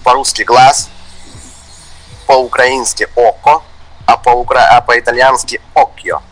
По-русски 0.03 0.43
глаз, 0.43 0.89
по-украински 2.27 3.09
око, 3.15 3.63
а, 4.07 4.17
по-укра... 4.17 4.67
а 4.71 4.81
по-итальянски 4.81 5.61
окьо. 5.75 6.23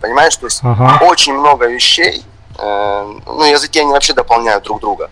Понимаешь, 0.00 0.36
то 0.36 0.46
есть 0.46 0.60
ага. 0.64 1.04
очень 1.04 1.34
много 1.34 1.66
вещей, 1.66 2.24
э, 2.58 3.18
ну, 3.24 3.44
языки, 3.44 3.78
они 3.78 3.92
вообще 3.92 4.14
дополняют 4.14 4.64
друг 4.64 4.80
друга. 4.80 5.10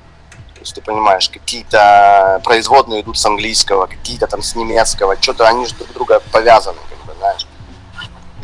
Есть 0.64 0.76
ты 0.76 0.80
понимаешь, 0.80 1.28
какие-то 1.28 2.40
производные 2.42 3.02
идут 3.02 3.18
с 3.18 3.26
английского, 3.26 3.84
какие-то 3.84 4.26
там 4.26 4.40
с 4.40 4.56
немецкого, 4.56 5.14
что-то 5.20 5.46
они 5.46 5.66
же 5.66 5.74
друг 5.74 5.92
друга 5.92 6.20
повязаны, 6.32 6.78
как 6.88 7.04
бы, 7.04 7.12
знаешь. 7.18 7.46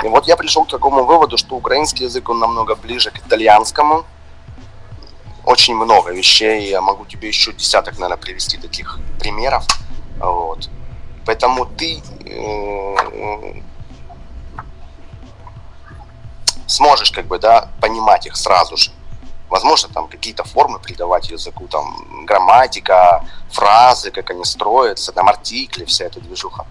И 0.05 0.07
вот 0.07 0.27
я 0.27 0.37
пришел 0.37 0.67
к 0.67 0.69
такому 0.69 1.05
выводу, 1.05 1.39
что 1.39 1.57
украинский 1.57 2.05
язык, 2.05 2.29
он 2.29 2.39
намного 2.39 2.75
ближе 2.75 3.11
к 3.11 3.27
итальянскому. 3.27 4.05
Очень 5.47 5.77
много 5.77 6.13
вещей, 6.13 6.69
я 6.69 6.83
могу 6.83 7.07
тебе 7.07 7.29
еще 7.29 7.55
десяток, 7.55 7.95
наверное, 7.95 8.19
привести 8.19 8.59
таких 8.59 8.99
примеров. 9.19 9.67
Вот. 10.19 10.69
Поэтому 11.25 11.65
ты 11.65 12.03
э, 12.27 13.63
сможешь 16.67 17.13
как 17.13 17.25
бы, 17.25 17.39
да, 17.39 17.71
понимать 17.81 18.27
их 18.27 18.37
сразу 18.37 18.77
же. 18.77 18.91
Возможно, 19.51 19.89
там 19.93 20.07
какие-то 20.07 20.45
формы 20.45 20.79
придавать 20.79 21.29
языку, 21.31 21.67
там 21.67 22.25
грамматика, 22.25 23.25
фразы, 23.51 24.13
как 24.13 24.31
они 24.31 24.45
строятся, 24.45 25.13
там 25.13 25.29
артикли, 25.29 25.85
вся 25.85 26.05
эта 26.05 26.21
движуха. 26.21 26.65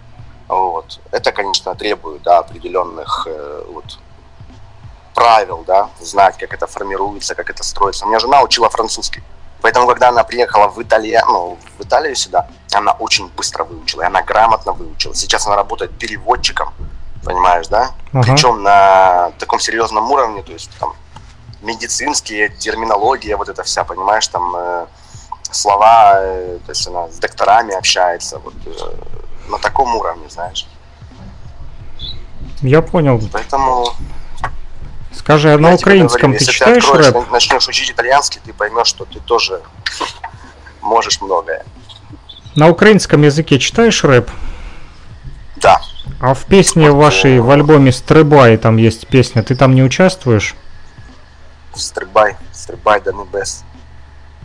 Вот. 0.48 0.98
Это, 1.12 1.30
конечно, 1.30 1.74
требует 1.74 2.22
да, 2.22 2.38
определенных 2.38 3.26
э, 3.30 3.64
вот, 3.70 3.98
правил, 5.14 5.62
да, 5.66 5.90
знать, 6.00 6.38
как 6.38 6.54
это 6.54 6.66
формируется, 6.66 7.34
как 7.34 7.50
это 7.50 7.62
строится. 7.62 8.06
У 8.06 8.08
меня 8.08 8.18
жена 8.18 8.42
учила 8.42 8.70
французский. 8.70 9.22
Поэтому, 9.60 9.86
когда 9.86 10.08
она 10.08 10.24
приехала 10.24 10.68
в 10.68 10.82
Италию, 10.82 11.20
ну, 11.26 11.58
в 11.78 11.82
Италию 11.82 12.16
сюда, 12.16 12.48
она 12.72 12.92
очень 12.92 13.28
быстро 13.36 13.64
выучила, 13.64 14.02
и 14.02 14.06
она 14.06 14.22
грамотно 14.22 14.72
выучила. 14.72 15.14
Сейчас 15.14 15.46
она 15.46 15.56
работает 15.56 15.98
переводчиком, 15.98 16.72
понимаешь, 17.22 17.68
да? 17.68 17.90
Uh-huh. 18.12 18.22
Причем 18.22 18.62
на 18.62 19.32
таком 19.38 19.60
серьезном 19.60 20.10
уровне, 20.10 20.42
то 20.42 20.52
есть 20.52 20.70
там 20.78 20.94
медицинские, 21.62 22.48
терминология, 22.48 23.36
вот 23.36 23.48
эта 23.48 23.62
вся, 23.62 23.84
понимаешь, 23.84 24.26
там 24.28 24.54
э, 24.56 24.86
слова, 25.50 26.20
э, 26.20 26.58
то 26.64 26.72
есть 26.72 26.86
она 26.86 27.08
с 27.08 27.18
докторами 27.18 27.74
общается, 27.74 28.38
вот 28.38 28.54
э, 28.66 28.70
на 29.48 29.58
таком 29.58 29.94
уровне, 29.96 30.28
знаешь. 30.28 30.66
Я 32.62 32.82
понял. 32.82 33.20
Поэтому... 33.32 33.92
Скажи, 35.12 35.52
а 35.52 35.58
на 35.58 35.74
украинском 35.74 36.30
говорю, 36.30 36.38
ты 36.38 36.52
читаешь 36.52 36.84
ты 36.84 36.90
откроешь, 36.90 37.12
рэп? 37.12 37.30
начнешь 37.30 37.68
учить 37.68 37.90
итальянский, 37.90 38.40
ты 38.44 38.52
поймешь, 38.52 38.86
что 38.86 39.04
ты 39.04 39.18
тоже 39.20 39.60
можешь 40.80 41.20
многое. 41.20 41.64
На 42.54 42.68
украинском 42.68 43.22
языке 43.22 43.58
читаешь 43.58 44.02
рэп? 44.04 44.30
Да. 45.56 45.80
А 46.20 46.34
в 46.34 46.44
песне 46.46 46.90
вашей, 46.90 47.40
в 47.40 47.50
альбоме 47.50 47.92
«Стрибай» 47.92 48.56
там 48.56 48.76
есть 48.76 49.06
песня, 49.08 49.42
ты 49.42 49.56
там 49.56 49.74
не 49.74 49.82
участвуешь? 49.82 50.54
«Стрибай», 51.74 52.36
«Стрибай 52.52 53.00
до 53.00 53.12
небес». 53.12 53.64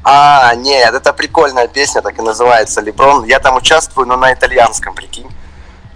А, 0.08 0.54
нет, 0.54 0.94
это 0.94 1.14
прикольная 1.14 1.68
песня, 1.68 2.02
так 2.04 2.20
и 2.20 2.22
называется 2.22 2.80
Леброн. 2.80 3.24
Я 3.26 3.40
там 3.40 3.56
участвую, 3.56 4.08
но 4.08 4.16
на 4.16 4.32
итальянском, 4.34 4.94
прикинь. 4.94 5.28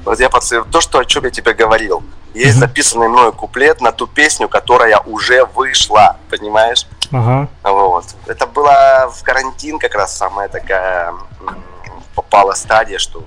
Вот 0.04 0.20
я 0.20 0.32
подсыл 0.32 0.66
то, 0.66 0.82
что, 0.82 0.98
о 0.98 1.06
чем 1.06 1.26
я 1.26 1.30
тебе 1.30 1.54
говорил. 1.54 2.02
Есть 2.34 2.58
записанный 2.58 3.08
мною 3.08 3.34
куплет 3.34 3.82
на 3.82 3.92
ту 3.92 4.08
песню, 4.08 4.50
которая 4.50 5.00
уже 5.00 5.46
вышла, 5.46 6.18
понимаешь? 6.30 6.88
Ага. 7.12 7.48
Вот. 7.64 8.06
Это 8.26 8.48
была 8.48 9.10
в 9.10 9.24
карантин 9.24 9.78
как 9.78 9.94
раз 9.94 10.18
самая 10.18 10.48
такая 10.48 11.14
попала 12.16 12.54
стадия, 12.54 12.98
что 12.98 13.24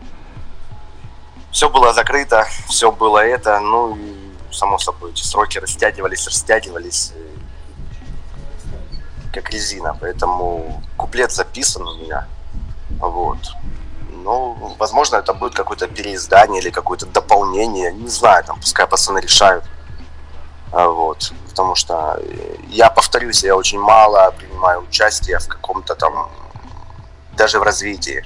все 1.52 1.68
было 1.68 1.92
закрыто, 1.92 2.46
все 2.68 2.90
было 2.90 3.24
это, 3.24 3.60
ну 3.60 3.96
и 3.96 4.32
само 4.52 4.78
собой 4.78 5.12
эти 5.12 5.22
сроки 5.22 5.58
растягивались, 5.58 6.26
растягивались 6.26 7.12
как 9.32 9.50
резина, 9.50 9.96
поэтому 10.00 10.82
куплет 10.96 11.32
записан 11.32 11.86
у 11.86 11.94
меня, 11.96 12.26
вот. 12.98 13.38
Ну, 14.24 14.76
возможно, 14.78 15.16
это 15.16 15.34
будет 15.34 15.54
какое-то 15.54 15.88
переиздание 15.88 16.62
или 16.62 16.70
какое-то 16.70 17.06
дополнение, 17.06 17.92
не 17.92 18.08
знаю, 18.08 18.44
там, 18.44 18.60
пускай 18.60 18.86
пацаны 18.86 19.18
решают, 19.18 19.64
а, 20.72 20.88
вот, 20.88 21.32
потому 21.48 21.74
что 21.74 22.20
я 22.68 22.88
повторюсь, 22.90 23.44
я 23.44 23.56
очень 23.56 23.80
мало 23.80 24.30
принимаю 24.38 24.82
участие 24.82 25.38
в 25.38 25.48
каком-то 25.48 25.94
там, 25.94 26.30
даже 27.36 27.58
в 27.58 27.62
развитии, 27.62 28.24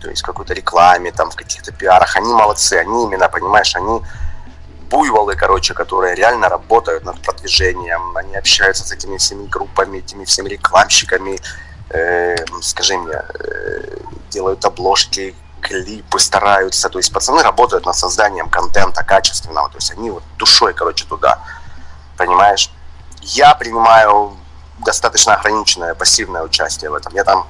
то 0.00 0.10
есть 0.10 0.22
в 0.22 0.26
какой-то 0.26 0.54
рекламе, 0.54 1.12
там, 1.12 1.30
в 1.30 1.36
каких-то 1.36 1.72
пиарах, 1.72 2.16
они 2.16 2.32
молодцы, 2.32 2.74
они 2.74 3.04
именно, 3.04 3.28
понимаешь, 3.28 3.76
они 3.76 4.02
буйволы, 4.90 5.36
короче, 5.36 5.74
которые 5.74 6.14
реально 6.14 6.48
работают 6.48 7.04
над 7.04 7.20
продвижением, 7.22 8.16
они 8.16 8.36
общаются 8.36 8.84
с 8.84 8.92
этими 8.92 9.16
всеми 9.16 9.46
группами, 9.46 9.98
этими 9.98 10.24
всеми 10.24 10.48
рекламщиками, 10.48 11.40
э, 11.90 12.36
скажи 12.62 12.96
мне, 12.96 13.14
э, 13.14 13.96
делают 14.30 14.64
обложки, 14.64 15.34
клипы 15.60 16.18
стараются, 16.18 16.88
то 16.88 16.98
есть 16.98 17.12
пацаны 17.12 17.42
работают 17.42 17.86
над 17.86 17.96
созданием 17.96 18.48
контента 18.48 19.02
качественного, 19.04 19.68
то 19.68 19.76
есть 19.76 19.90
они 19.92 20.10
вот 20.10 20.22
душой, 20.36 20.74
короче, 20.74 21.04
туда, 21.04 21.38
понимаешь? 22.16 22.70
Я 23.22 23.54
принимаю 23.54 24.36
достаточно 24.84 25.34
ограниченное 25.34 25.94
пассивное 25.94 26.42
участие 26.42 26.90
в 26.90 26.94
этом. 26.94 27.12
Я 27.14 27.24
там 27.24 27.46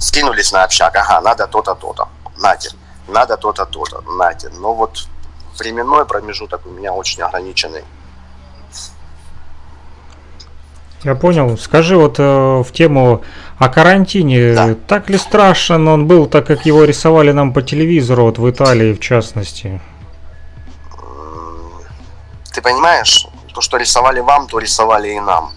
скинулись 0.00 0.52
на 0.52 0.64
общак, 0.64 0.96
ага, 0.96 1.20
надо 1.20 1.46
то-то, 1.46 1.74
то-то, 1.74 2.08
нате, 2.38 2.70
надо 3.08 3.36
то-то, 3.36 3.66
то-то, 3.66 4.00
нате. 4.02 4.48
Но 4.48 4.74
вот 4.74 5.06
временной 5.58 6.06
промежуток 6.06 6.66
у 6.66 6.70
меня 6.70 6.92
очень 6.92 7.22
ограниченный. 7.22 7.84
Я 11.02 11.14
понял. 11.14 11.56
Скажи 11.56 11.96
вот 11.96 12.18
э, 12.18 12.22
в 12.22 12.72
тему 12.72 13.22
о 13.58 13.68
карантине. 13.68 14.54
Да. 14.54 14.74
Так 14.88 15.08
ли 15.08 15.18
страшен 15.18 15.86
он 15.86 16.06
был, 16.06 16.26
так 16.26 16.46
как 16.46 16.66
его 16.66 16.84
рисовали 16.84 17.32
нам 17.32 17.52
по 17.52 17.62
телевизору, 17.62 18.24
вот 18.24 18.38
в 18.38 18.50
Италии 18.50 18.92
в 18.92 19.00
частности? 19.00 19.80
Ты 22.52 22.62
понимаешь, 22.62 23.28
то, 23.54 23.60
что 23.60 23.76
рисовали 23.76 24.20
вам, 24.20 24.48
то 24.48 24.58
рисовали 24.58 25.10
и 25.10 25.20
нам. 25.20 25.52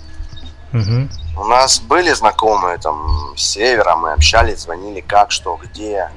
Угу. 0.73 1.41
У 1.41 1.43
нас 1.45 1.79
были 1.79 2.13
знакомые 2.13 2.77
там 2.77 3.33
с 3.35 3.41
севера, 3.41 3.95
мы 3.95 4.13
общались, 4.13 4.59
звонили 4.59 5.01
как, 5.01 5.31
что, 5.31 5.57
где. 5.63 6.09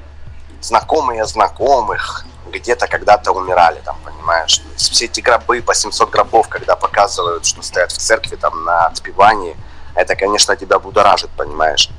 Знакомые 0.61 1.25
знакомых 1.25 2.25
где-то 2.51 2.87
когда-то 2.87 3.31
умирали, 3.31 3.81
там, 3.83 3.97
понимаешь. 4.03 4.61
Все 4.75 5.05
эти 5.05 5.21
гробы, 5.21 5.61
по 5.61 5.73
700 5.73 6.09
гробов, 6.09 6.47
когда 6.49 6.75
показывают, 6.75 7.45
что 7.45 7.61
стоят 7.61 7.91
в 7.91 7.97
церкви 7.97 8.35
там 8.35 8.63
на 8.63 8.87
отпевании, 8.87 9.55
это, 9.95 10.15
конечно, 10.15 10.55
тебя 10.55 10.79
будоражит, 10.79 11.29
понимаешь. 11.31 11.89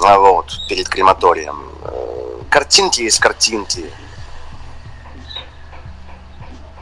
А 0.00 0.18
вот, 0.18 0.52
перед 0.68 0.88
крематорием. 0.88 1.70
Э, 1.84 2.40
картинки 2.50 3.02
есть 3.02 3.18
картинки. 3.18 3.92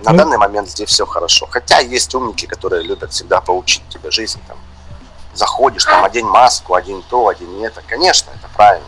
На 0.02 0.11
mm. 0.11 0.16
данный 0.16 0.36
момент 0.36 0.68
здесь 0.68 0.90
все 0.90 1.07
хорошо. 1.07 1.46
Хотя 1.50 1.78
есть 1.78 2.14
умники, 2.14 2.46
которые 2.46 2.82
любят 2.82 3.12
всегда 3.12 3.40
поучить 3.40 3.88
тебя 3.88 4.11
жизни. 4.11 4.40
Там, 4.46 4.59
заходишь, 5.34 5.84
там, 5.84 6.04
одень 6.04 6.26
маску, 6.26 6.74
один 6.74 7.02
то, 7.02 7.28
один 7.28 7.64
это. 7.64 7.82
Конечно, 7.86 8.30
это 8.30 8.48
правильно. 8.54 8.86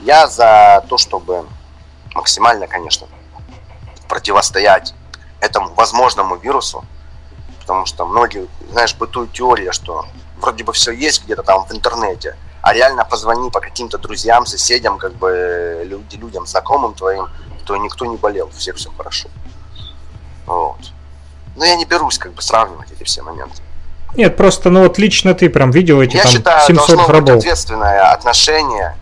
Я 0.00 0.28
за 0.28 0.84
то, 0.88 0.96
чтобы 0.96 1.46
максимально, 2.16 2.66
конечно, 2.66 3.06
противостоять 4.08 4.94
этому 5.40 5.72
возможному 5.74 6.36
вирусу, 6.36 6.84
потому 7.60 7.86
что 7.86 8.06
многие, 8.06 8.48
знаешь, 8.70 8.94
бытует 8.94 9.32
теория, 9.32 9.72
что 9.72 10.06
вроде 10.40 10.64
бы 10.64 10.72
все 10.72 10.92
есть 10.92 11.24
где-то 11.24 11.42
там 11.42 11.66
в 11.66 11.72
интернете, 11.72 12.36
а 12.62 12.72
реально 12.72 13.04
позвони 13.04 13.50
по 13.50 13.60
каким-то 13.60 13.98
друзьям, 13.98 14.46
соседям, 14.46 14.98
как 14.98 15.14
бы 15.14 15.82
люди, 15.84 16.16
людям, 16.16 16.46
знакомым 16.46 16.94
твоим, 16.94 17.28
то 17.64 17.76
никто 17.76 18.06
не 18.06 18.16
болел, 18.16 18.50
всех 18.56 18.76
все 18.76 18.90
хорошо. 18.96 19.28
Вот. 20.46 20.78
Но 21.56 21.64
я 21.64 21.76
не 21.76 21.84
берусь 21.84 22.18
как 22.18 22.32
бы 22.32 22.42
сравнивать 22.42 22.90
эти 22.92 23.04
все 23.04 23.22
моменты. 23.22 23.62
Нет, 24.14 24.36
просто, 24.36 24.70
ну 24.70 24.82
вот 24.82 24.98
лично 24.98 25.34
ты 25.34 25.50
прям 25.50 25.70
видел 25.70 26.00
эти 26.00 26.16
я 26.16 26.22
там 26.22 26.32
считаю, 26.32 26.66
700 26.66 26.86
должно 26.86 27.06
гробов. 27.06 27.34
быть 27.34 27.44
ответственное 27.44 28.12
отношение 28.12 28.96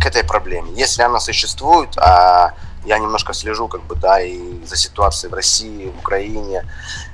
к 0.00 0.06
этой 0.06 0.24
проблеме. 0.24 0.72
Если 0.72 1.02
она 1.02 1.20
существует, 1.20 1.96
а 1.98 2.52
я 2.84 2.98
немножко 2.98 3.34
слежу 3.34 3.68
как 3.68 3.82
бы, 3.82 3.94
да, 3.96 4.20
и 4.20 4.64
за 4.64 4.76
ситуацией 4.76 5.30
в 5.30 5.34
России, 5.34 5.90
в 5.90 5.98
Украине, 5.98 6.64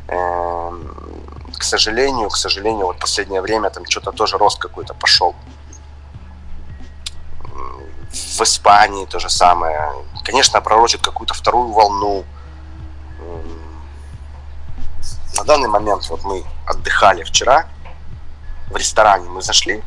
эм, 0.09 0.95
к 1.59 1.62
сожалению, 1.62 2.28
к 2.28 2.37
сожалению, 2.37 2.87
вот 2.87 2.99
последнее 2.99 3.41
время 3.41 3.70
там 3.70 3.85
что-то 3.87 4.12
тоже 4.12 4.39
рост 4.39 4.59
какой-то 4.59 4.95
пошел. 4.95 5.35
В 8.37 8.41
Испании 8.43 9.07
то 9.07 9.18
же 9.18 9.28
самое. 9.28 9.93
Конечно, 10.24 10.61
пророчит 10.61 11.01
какую-то 11.01 11.35
вторую 11.35 11.72
волну. 11.72 12.24
На 15.37 15.45
данный 15.45 15.68
момент 15.68 16.09
вот 16.11 16.24
мы 16.24 16.45
отдыхали 16.66 17.24
вчера 17.24 17.66
в 18.70 18.76
ресторане, 18.76 19.28
мы 19.28 19.43
зашли. 19.43 19.82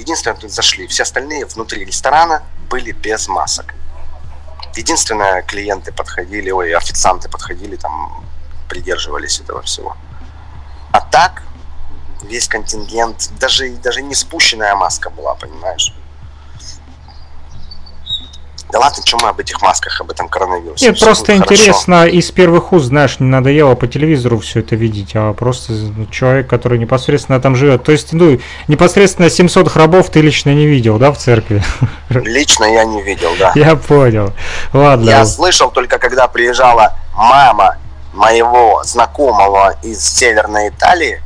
Единственное, 0.00 0.36
тут 0.36 0.50
зашли. 0.50 0.86
Все 0.86 1.02
остальные 1.02 1.44
внутри 1.44 1.84
ресторана 1.84 2.42
были 2.70 2.92
без 2.92 3.28
масок. 3.28 3.74
Единственное, 4.74 5.42
клиенты 5.42 5.92
подходили, 5.92 6.50
ой, 6.50 6.74
официанты 6.74 7.28
подходили, 7.28 7.76
там 7.76 8.24
придерживались 8.66 9.40
этого 9.40 9.60
всего. 9.60 9.96
А 10.92 11.00
так, 11.02 11.42
весь 12.22 12.48
контингент, 12.48 13.30
даже, 13.38 13.68
даже 13.68 14.00
не 14.00 14.14
спущенная 14.14 14.74
маска 14.74 15.10
была, 15.10 15.34
понимаешь? 15.34 15.92
Да 18.72 18.78
ладно, 18.78 19.02
что 19.04 19.18
мы 19.20 19.28
об 19.28 19.40
этих 19.40 19.60
масках, 19.62 20.00
об 20.00 20.10
этом 20.10 20.28
коронавирусе? 20.28 20.86
Нет, 20.86 20.96
Всё 20.96 21.06
просто 21.06 21.32
будет 21.32 21.44
хорошо. 21.44 21.54
интересно 21.54 22.06
из 22.06 22.30
первых 22.30 22.72
уст, 22.72 22.86
знаешь, 22.86 23.18
не 23.18 23.26
надоело 23.26 23.74
по 23.74 23.86
телевизору 23.86 24.38
все 24.38 24.60
это 24.60 24.76
видеть, 24.76 25.12
а 25.14 25.32
просто 25.32 25.72
ну, 25.72 26.06
человек, 26.06 26.48
который 26.48 26.78
непосредственно 26.78 27.40
там 27.40 27.56
живет. 27.56 27.82
То 27.84 27.92
есть, 27.92 28.12
ну, 28.12 28.38
непосредственно 28.68 29.28
700 29.28 29.72
гробов 29.72 30.10
ты 30.10 30.20
лично 30.20 30.54
не 30.54 30.66
видел, 30.66 30.98
да, 30.98 31.10
в 31.12 31.18
церкви? 31.18 31.62
Лично 32.10 32.64
я 32.64 32.84
не 32.84 33.02
видел, 33.02 33.30
да. 33.38 33.52
Я 33.54 33.76
понял. 33.76 34.32
Ладно. 34.72 35.08
Я 35.08 35.24
слышал 35.24 35.70
только, 35.70 35.98
когда 35.98 36.28
приезжала 36.28 36.96
мама 37.14 37.76
моего 38.12 38.82
знакомого 38.84 39.76
из 39.82 40.02
Северной 40.02 40.68
Италии, 40.68 41.22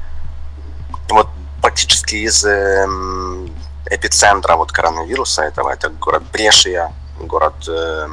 вот 1.08 1.28
практически 1.62 2.16
из 2.16 2.44
эм, 2.44 3.50
эпицентра 3.90 4.56
вот 4.56 4.72
коронавируса 4.72 5.42
этого, 5.42 5.70
это 5.70 5.88
город 5.88 6.22
Брешия, 6.32 6.92
город 7.20 7.54
э, 7.68 8.08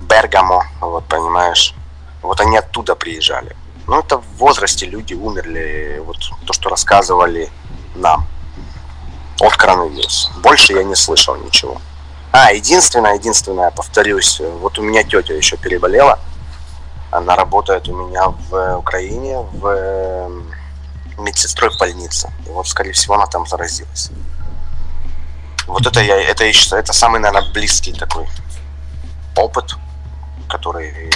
Бергамо, 0.00 0.66
вот 0.80 1.04
понимаешь. 1.04 1.74
Вот 2.22 2.40
они 2.40 2.56
оттуда 2.56 2.94
приезжали. 2.94 3.56
Ну, 3.86 3.98
это 3.98 4.18
в 4.18 4.36
возрасте 4.36 4.86
люди 4.86 5.14
умерли, 5.14 6.00
вот 6.04 6.18
то, 6.46 6.52
что 6.52 6.68
рассказывали 6.68 7.50
нам 7.96 8.26
от 9.40 9.56
коронавируса. 9.56 10.30
Больше 10.42 10.72
я 10.72 10.84
не 10.84 10.94
слышал 10.94 11.36
ничего. 11.36 11.80
А, 12.30 12.52
единственное, 12.52 13.14
единственное, 13.14 13.70
повторюсь, 13.70 14.40
вот 14.40 14.78
у 14.78 14.82
меня 14.82 15.02
тетя 15.02 15.34
еще 15.34 15.56
переболела. 15.56 16.18
Она 17.10 17.36
работает 17.36 17.88
у 17.88 18.08
меня 18.08 18.28
в 18.28 18.76
Украине, 18.78 19.40
в 19.40 19.66
э, 19.66 20.30
медсестрой 21.18 21.70
в 21.70 21.78
больнице. 21.78 22.32
И 22.46 22.50
вот, 22.50 22.66
скорее 22.66 22.92
всего, 22.92 23.16
она 23.16 23.26
там 23.26 23.46
заразилась. 23.46 24.10
Вот 25.66 25.86
это 25.86 26.00
я, 26.00 26.16
это 26.16 26.44
я 26.44 26.52
считаю, 26.52 26.82
это 26.82 26.92
самый, 26.92 27.20
наверное, 27.20 27.52
близкий 27.52 27.92
такой 27.92 28.26
опыт, 29.36 29.76
который 30.48 31.10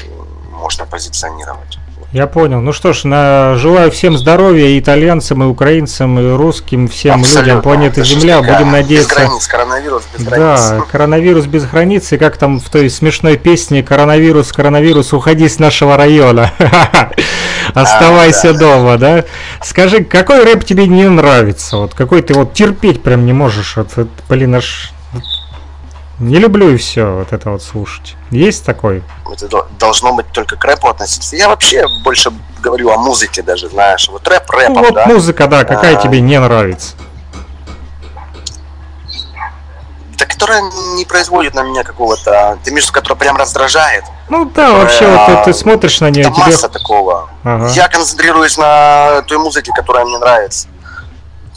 можно 0.51 0.87
позиционировать. 0.87 1.79
Я 2.13 2.27
понял. 2.27 2.61
Ну 2.61 2.73
что 2.73 2.93
ж, 2.93 3.05
на... 3.05 3.57
желаю 3.57 3.91
всем 3.91 4.17
здоровья 4.17 4.67
и 4.69 4.79
итальянцам, 4.79 5.43
и 5.43 5.47
украинцам, 5.47 6.19
и 6.19 6.35
русским, 6.35 6.89
всем 6.89 7.19
людям 7.19 7.23
Абсолютно. 7.39 7.63
планеты 7.63 8.01
Это 8.01 8.09
Земля. 8.09 8.39
Будем 8.41 8.67
Без 8.67 8.73
надеяться. 8.73 9.15
границ, 9.15 9.47
коронавирус 9.47 10.03
без 10.17 10.25
Да, 10.25 10.31
границ. 10.31 10.85
коронавирус 10.91 11.47
без 11.47 11.67
границ, 11.67 12.13
и 12.13 12.17
как 12.17 12.37
там 12.37 12.61
в 12.61 12.69
той 12.71 12.89
смешной 12.89 13.37
песне 13.37 13.83
«Коронавирус, 13.83 14.53
коронавирус, 14.53 15.13
уходи 15.13 15.49
с 15.49 15.59
нашего 15.59 15.97
района». 15.97 16.53
Оставайся 17.75 18.53
да. 18.53 18.59
дома, 18.59 18.97
да? 18.97 19.25
Скажи, 19.63 20.05
какой 20.05 20.45
рэп 20.45 20.65
тебе 20.65 20.87
не 20.87 21.09
нравится? 21.09 21.77
Вот 21.77 21.95
какой 21.95 22.23
ты 22.23 22.33
вот 22.35 22.55
терпеть 22.55 23.03
прям 23.03 23.27
не 23.27 23.33
можешь? 23.33 23.77
Блин, 24.29 24.55
аж 24.55 24.93
не 26.19 26.39
люблю 26.39 26.71
и 26.71 26.77
все 26.77 27.05
вот 27.05 27.33
это 27.33 27.51
вот 27.51 27.63
слушать. 27.63 28.17
Есть 28.31 28.65
такой? 28.65 29.03
Это 29.31 29.49
до- 29.49 29.67
должно 29.79 30.13
быть 30.15 30.31
только 30.33 30.57
к 30.57 30.65
рэпу 30.65 30.89
относиться. 30.89 31.37
Я 31.37 31.49
вообще 31.49 31.87
больше 32.05 32.33
говорю 32.61 32.91
о 32.91 32.97
музыке 32.99 33.43
даже, 33.43 33.69
знаешь. 33.69 34.09
Вот 34.09 34.27
рэп 34.27 34.51
рэпом, 34.51 34.75
Ну, 34.75 34.81
вот 34.83 34.95
да. 34.95 35.07
музыка, 35.07 35.47
да, 35.47 35.65
какая 35.65 35.97
А. 35.97 36.01
тебе 36.01 36.21
не 36.21 36.39
нравится? 36.41 36.95
Да, 40.19 40.25
которая 40.25 40.63
не 40.95 41.05
производит 41.05 41.55
на 41.55 41.63
меня 41.63 41.83
какого-то... 41.85 42.59
Ты 42.65 42.71
виду, 42.71 42.91
которая 42.91 43.19
прям 43.19 43.37
раздражает? 43.37 44.05
Ну 44.31 44.47
да, 44.47 44.73
вообще, 44.73 45.07
вот 45.07 45.27
ты, 45.27 45.45
ты 45.53 45.53
смотришь 45.53 46.01
на 46.01 46.09
нее, 46.11 46.25
Там 46.25 46.33
тебе... 46.35 46.47
масса 46.47 46.69
такого. 46.71 47.29
Ага. 47.45 47.69
Я 47.69 47.89
концентрируюсь 47.89 48.57
на 48.57 49.23
той 49.27 49.37
музыке, 49.37 49.73
которая 49.77 50.07
мне 50.07 50.19
нравится. 50.19 50.69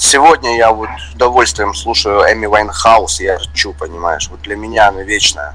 Сегодня 0.01 0.55
я 0.55 0.71
вот 0.71 0.87
с 1.11 1.13
удовольствием 1.13 1.73
слушаю 1.73 2.21
Эми 2.21 2.45
Вайнхаус, 2.45 3.19
я 3.19 3.37
урчу, 3.37 3.73
понимаешь. 3.73 4.29
Вот 4.31 4.39
для 4.41 4.55
меня 4.55 4.87
она 4.87 5.01
вечная. 5.01 5.53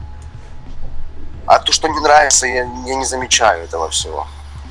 А 1.47 1.59
то, 1.61 1.73
что 1.73 1.89
не 1.89 1.99
нравится, 1.99 2.47
я, 2.47 2.65
я 2.87 2.95
не 2.95 3.07
замечаю 3.07 3.65
этого 3.65 3.89
всего. 3.89 4.27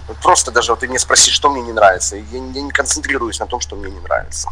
Вот 0.07 0.17
просто 0.17 0.51
даже 0.51 0.71
вот 0.73 0.81
ты 0.81 0.87
меня 0.87 0.99
спроси, 0.99 1.31
что 1.31 1.49
мне 1.49 1.63
не 1.63 1.71
нравится. 1.71 2.15
Я, 2.17 2.39
не- 2.39 2.51
я 2.53 2.61
не 2.61 2.69
концентрируюсь 2.69 3.39
на 3.39 3.47
том, 3.47 3.59
что 3.61 3.75
мне 3.75 3.89
не 3.89 3.99
нравится. 3.99 4.47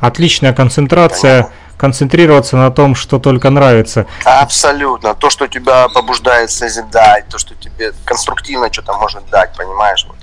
Отличная 0.00 0.52
концентрация, 0.52 1.50
концентрироваться 1.76 2.56
на 2.56 2.72
том, 2.72 2.96
что 2.96 3.20
только 3.20 3.50
нравится. 3.50 4.06
Абсолютно. 4.24 5.14
То, 5.14 5.30
что 5.30 5.46
тебя 5.46 5.88
побуждает 5.88 6.50
созидать, 6.50 7.28
то, 7.28 7.38
что 7.38 7.54
тебе 7.54 7.92
конструктивно 8.04 8.72
что-то 8.72 8.94
может 8.94 9.24
дать, 9.30 9.56
понимаешь, 9.56 10.04
вот, 10.08 10.16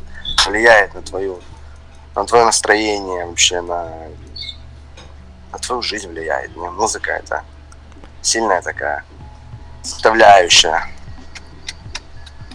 влияет 0.48 0.94
на 0.96 1.02
твою, 1.02 1.40
на 2.16 2.26
твое 2.26 2.46
настроение 2.46 3.26
вообще, 3.26 3.62
на, 3.62 3.88
на 5.52 5.58
твою 5.60 5.82
жизнь 5.82 6.10
влияет. 6.10 6.56
Мне 6.56 6.70
музыка 6.70 7.12
это 7.12 7.44
сильная 8.22 8.62
такая 8.62 9.04
составляющая. 9.84 10.86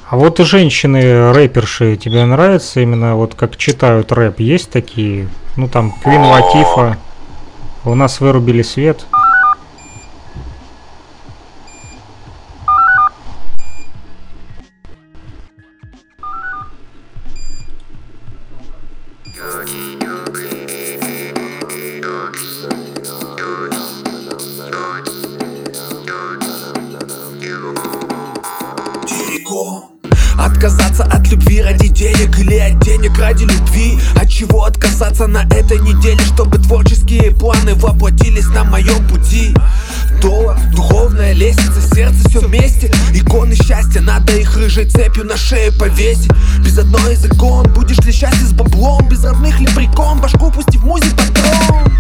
А 0.09 0.17
вот 0.17 0.39
и 0.39 0.45
женщины 0.45 1.33
рэперши 1.33 1.97
тебе 1.97 2.25
нравятся 2.25 2.80
именно 2.80 3.17
вот 3.17 3.35
как 3.35 3.57
читают 3.57 4.13
рэп? 4.13 4.39
Есть 4.39 4.71
такие? 4.71 5.29
Ну 5.57 5.68
там 5.68 5.93
Квин 6.03 6.22
Латифа. 6.22 6.97
У 7.85 7.95
нас 7.95 8.21
вырубили 8.21 8.63
свет. 8.63 9.05
Отказаться 30.67 31.05
от 31.05 31.30
любви 31.30 31.63
ради 31.63 31.87
денег 31.87 32.41
или 32.41 32.57
от 32.59 32.80
денег 32.80 33.17
ради 33.21 33.45
любви? 33.45 34.01
От 34.21 34.29
чего 34.29 34.64
отказаться 34.64 35.29
на 35.29 35.45
этой 35.45 35.79
неделе, 35.79 36.18
чтобы 36.25 36.59
творческие 36.59 37.30
планы 37.30 37.76
воплотились 37.76 38.49
на 38.49 38.64
моем 38.64 39.07
пути 39.07 39.55
Доллар, 40.27 40.59
духовная 40.75 41.35
лестница, 41.35 41.81
сердце 41.95 42.29
все 42.29 42.41
вместе. 42.41 42.91
Иконы 43.15 43.55
счастья, 43.55 44.01
надо 44.01 44.37
их 44.37 44.57
рыжей 44.57 44.85
цепью 44.85 45.25
на 45.25 45.37
шею 45.37 45.73
повесить. 45.79 46.33
Без 46.65 46.77
одной 46.79 47.13
из 47.13 47.25
икон 47.25 47.73
будешь 47.73 47.99
ли 47.99 48.11
счастлив 48.11 48.49
с 48.49 48.53
баблом? 48.53 49.09
Без 49.09 49.23
родных 49.23 49.61
ли 49.61 49.69
прикон, 49.69 50.21
башку 50.21 50.51
пусти 50.51 50.79
в 50.79 50.85
музик 50.85 51.13
патрон 51.13 51.93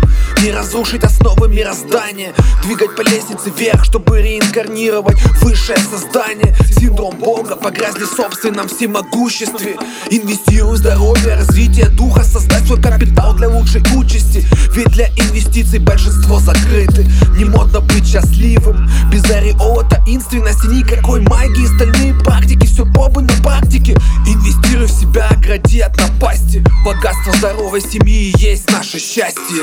не 0.42 0.52
разрушить 0.52 1.02
основы 1.02 1.48
мироздания. 1.48 2.32
Двигать 2.62 2.94
по 2.94 3.02
лестнице 3.02 3.50
вверх, 3.56 3.84
чтобы 3.84 4.20
реинкарнировать 4.20 5.20
высшее 5.42 5.78
создание. 5.78 6.54
Синдром 6.78 7.16
Бога 7.18 7.56
погрязли 7.56 8.04
в 8.04 8.08
собственном 8.08 8.68
всемогуществе. 8.68 9.76
Инвестируй 10.10 10.74
в 10.74 10.76
здоровье, 10.76 11.34
развитие 11.36 11.88
духа 11.88 12.22
Создать 12.24 12.66
свой 12.66 12.80
капитал 12.80 13.34
для 13.34 13.48
лучшей 13.48 13.82
участи. 13.96 14.46
Ведь 14.74 14.88
для 14.88 15.08
инвестиций 15.08 15.78
большинство 15.78 16.38
закрыты. 16.38 17.06
Не 17.36 17.44
модно 17.44 17.80
быть 17.80 18.06
счастливым. 18.16 18.88
Без 19.10 19.24
ореола 19.30 19.84
таинственности 19.84 20.66
Никакой 20.66 21.20
магии, 21.22 21.66
стальные 21.66 22.14
практики 22.14 22.66
Все 22.66 22.84
пробуй 22.84 23.24
на 23.24 23.42
практике. 23.42 23.96
Инвестируй 24.26 24.86
в 24.86 24.90
себя, 24.90 25.28
огради 25.30 25.80
от 25.80 25.96
напасти. 25.96 26.64
Богатство 26.84 27.32
здоровой 27.34 27.80
семьи 27.80 28.32
есть 28.38 28.70
наше 28.70 28.98
счастье. 28.98 29.62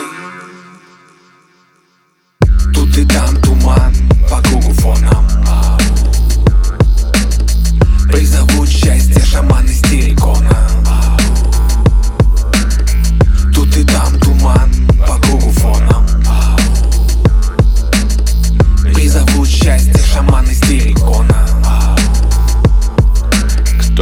Тут 2.74 2.98
и 2.98 3.06
там 3.06 3.36
туман 3.42 3.94
по 4.30 4.42
кругу 4.42 4.74
фоном. 4.74 5.28
Призовут 8.12 8.70
счастье 8.70 9.22
шаман 9.24 9.66
из 9.66 9.82
террикона 9.82 10.83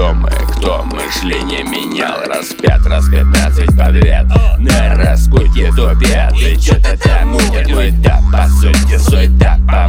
Кто 0.01 0.15
мы, 0.15 0.29
кто 0.29 0.83
мышление 0.85 1.63
менял? 1.63 2.21
Распят, 2.25 2.83
раз 2.87 3.07
пятнадцать 3.07 3.77
подряд. 3.77 4.25
На 4.57 4.95
раскуте 4.95 5.71
тупят. 5.73 6.33
И 6.39 6.59
что-то 6.59 6.97
там 6.97 7.33
мутят 7.33 7.69
Мы 7.69 7.91
да 7.91 8.19
по 8.33 8.49
сути, 8.49 8.97
суть 8.97 9.37
да 9.37 9.59
по 9.67 9.87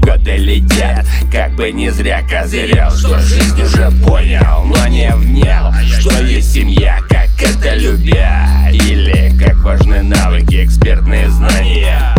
Годы 0.00 0.36
летят, 0.38 1.04
как 1.30 1.52
бы 1.56 1.70
не 1.72 1.90
зря 1.90 2.22
козырял 2.26 2.90
Что 2.90 3.18
жизнь 3.18 3.60
уже 3.60 3.90
понял, 4.02 4.64
но 4.64 4.86
не 4.86 5.14
внял 5.14 5.74
Что 6.00 6.22
есть 6.22 6.54
семья, 6.54 6.98
как 7.10 7.28
это 7.38 7.74
любя 7.74 8.70
Или 8.72 9.38
как 9.38 9.56
важны 9.56 10.04
навыки, 10.04 10.64
экспертные 10.64 11.28
знания. 11.28 12.14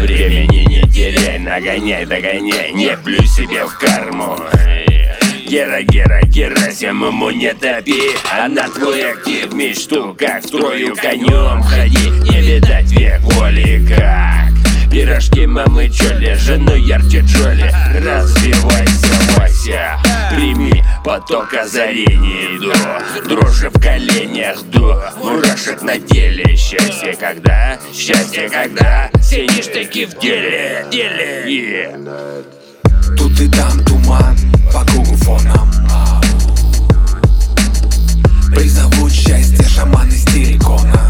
Времени 0.00 0.64
не 0.66 0.90
теряй, 0.90 1.38
нагоняй, 1.38 2.04
догоняй, 2.04 2.72
не 2.72 2.96
плюй 2.96 3.24
себе 3.28 3.64
в 3.64 3.78
карму 3.78 4.36
Гера, 5.46 5.80
Гера, 5.82 6.22
Герасим, 6.22 7.04
ему 7.04 7.30
не 7.30 7.54
топи 7.54 8.00
А 8.32 8.48
на 8.48 8.68
твой 8.68 9.12
актив 9.12 9.52
мечту, 9.52 10.12
как 10.18 10.42
строю 10.42 10.96
конем 10.96 11.62
Ходи, 11.62 12.10
не 12.28 12.40
видать 12.42 12.90
век 12.90 13.20
воли, 13.20 13.86
как 13.88 14.90
Пирожки 14.90 15.46
мамы 15.46 15.88
Чоли, 15.88 16.34
жену 16.34 16.74
ярче 16.74 17.20
Джоли. 17.20 17.72
Развивайся, 17.94 19.06
Вася 19.36 20.00
Прими 20.34 20.82
поток 21.04 21.54
озарений 21.54 22.58
до 22.58 23.28
Дрожи 23.28 23.70
в 23.70 23.80
коленях 23.80 24.60
до 24.64 25.12
Мурашек 25.22 25.80
на 25.82 26.00
теле 26.00 26.56
Счастье 26.56 27.14
когда, 27.14 27.78
счастье 27.94 28.48
когда? 28.48 29.10
Все 29.20 29.46
ништяки 29.46 30.06
в 30.06 30.18
деле, 30.18 30.86
деле 30.90 31.44
yeah. 31.46 32.44
Тут 33.16 33.40
и 33.40 33.48
там 33.48 33.84
туман 33.84 34.36
по 34.76 34.84
кругу 34.84 35.16
фоном 35.16 35.70
Призовут 38.54 39.10
счастье 39.10 39.64
шаман 39.64 40.08
из 40.08 40.22
террикона. 40.26 41.00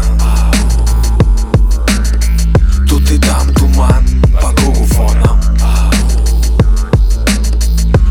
Тут 2.87 3.11
и 3.11 3.17
там 3.17 3.53
туман 3.53 4.05
по 4.41 4.53
кругу 4.53 4.85
фоном 4.85 5.41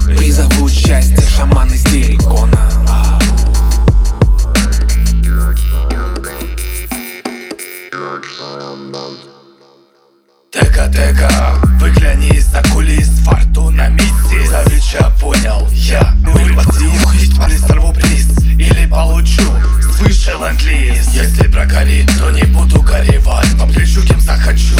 Призовут 0.05 0.71
счастье 0.71 1.27
шаман 1.27 1.69
из 1.69 1.85
террикона. 1.85 2.71
Тека, 10.53 10.93
тека, 10.93 11.55
выгляни 11.81 12.29
из-за 12.37 12.63
кулис 12.75 13.16
Фортуна 13.27 13.89
миссис 13.89 14.51
Давеча 14.51 15.11
понял 15.21 15.67
я. 15.73 16.15
Вырваться 16.29 16.85
хит, 17.13 17.33
сорву 17.67 17.93
приз 17.93 18.46
Или 18.59 18.87
получу 18.87 19.43
свыше 19.97 20.33
ленд-лиз. 20.33 21.09
Если 21.13 21.49
прогорит, 21.49 22.11
то 22.19 22.31
не 22.31 22.45
буду 22.45 22.81
горевать. 22.81 23.59
По 23.59 23.67
плечу 23.67 24.03
кем 24.07 24.21
захочу. 24.21 24.77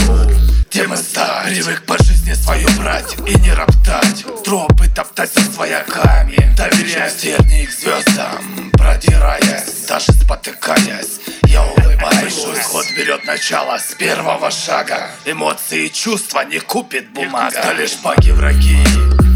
Тем 0.71 0.95
и 0.95 0.97
стать? 0.97 1.47
Привык 1.47 1.83
по 1.85 2.03
жизни 2.03 2.33
свою 2.33 2.69
брать 2.79 3.17
и 3.27 3.39
не 3.39 3.53
роптать. 3.53 4.25
Тропы 4.45 4.89
топтать 4.89 5.33
со 5.33 5.41
свояками. 5.53 6.55
Доверяя 6.57 7.11
терник 7.11 7.71
звездам. 7.71 8.71
Продираясь, 8.73 9.87
даже 9.89 10.13
спотыкаясь 10.13 11.21
Я 11.45 11.65
улыбаюсь, 11.65 12.35
ход 12.65 12.87
берет 12.97 13.25
начало 13.25 13.79
с 13.79 13.95
первого 13.95 14.51
шага. 14.51 15.11
Эмоции 15.25 15.87
и 15.87 15.93
чувства 15.93 16.45
не 16.45 16.61
купит 16.61 17.13
бумага. 17.13 17.59
Это 17.59 17.73
лишь 17.73 17.97
маги-враги 18.03 18.85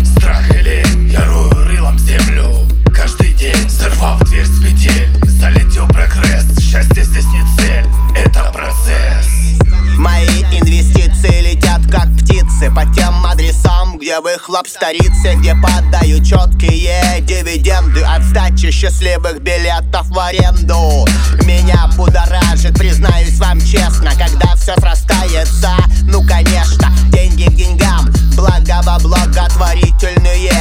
Страх 0.05 0.51
и 0.55 0.59
лень, 0.59 1.09
я 1.09 1.25
рою 1.25 1.51
рылом 1.67 1.99
землю 1.99 2.70
День, 3.41 3.71
сорвав 3.71 4.23
дверь 4.25 4.45
с 4.45 4.61
петель 4.61 5.09
Залетел 5.25 5.89
прогресс, 5.89 6.45
счастье 6.61 7.03
здесь 7.05 7.25
не 7.25 7.43
цель 7.57 7.87
Это 8.15 8.53
процесс. 8.53 9.29
Мои 9.97 10.27
инвестиции 10.53 11.41
летят 11.41 11.70
как 11.91 12.07
птицы 12.17 12.71
По 12.71 12.85
тем 12.95 13.25
адресам, 13.27 13.99
где 13.99 14.21
выхлоп 14.21 14.67
столицы 14.69 15.35
Где 15.37 15.55
подаю 15.55 16.23
четкие 16.23 17.21
дивиденды 17.21 18.03
От 18.03 18.23
сдачи 18.23 18.71
счастливых 18.71 19.41
билетов 19.43 20.07
в 20.09 20.19
аренду. 20.19 21.07
Меня 21.45 21.91
будоражит, 21.97 22.75
признаюсь 22.75 23.39
вам 23.39 23.61
честно 23.61 24.11
Когда 24.17 24.55
все 24.57 24.75
срастается, 24.77 25.75
ну 26.05 26.23
конечно 26.23 26.93
Деньги 27.11 27.45
к 27.45 27.55
деньгам, 27.55 28.11
благо 28.37 28.81
во 28.85 28.99
благотворительные 28.99 30.53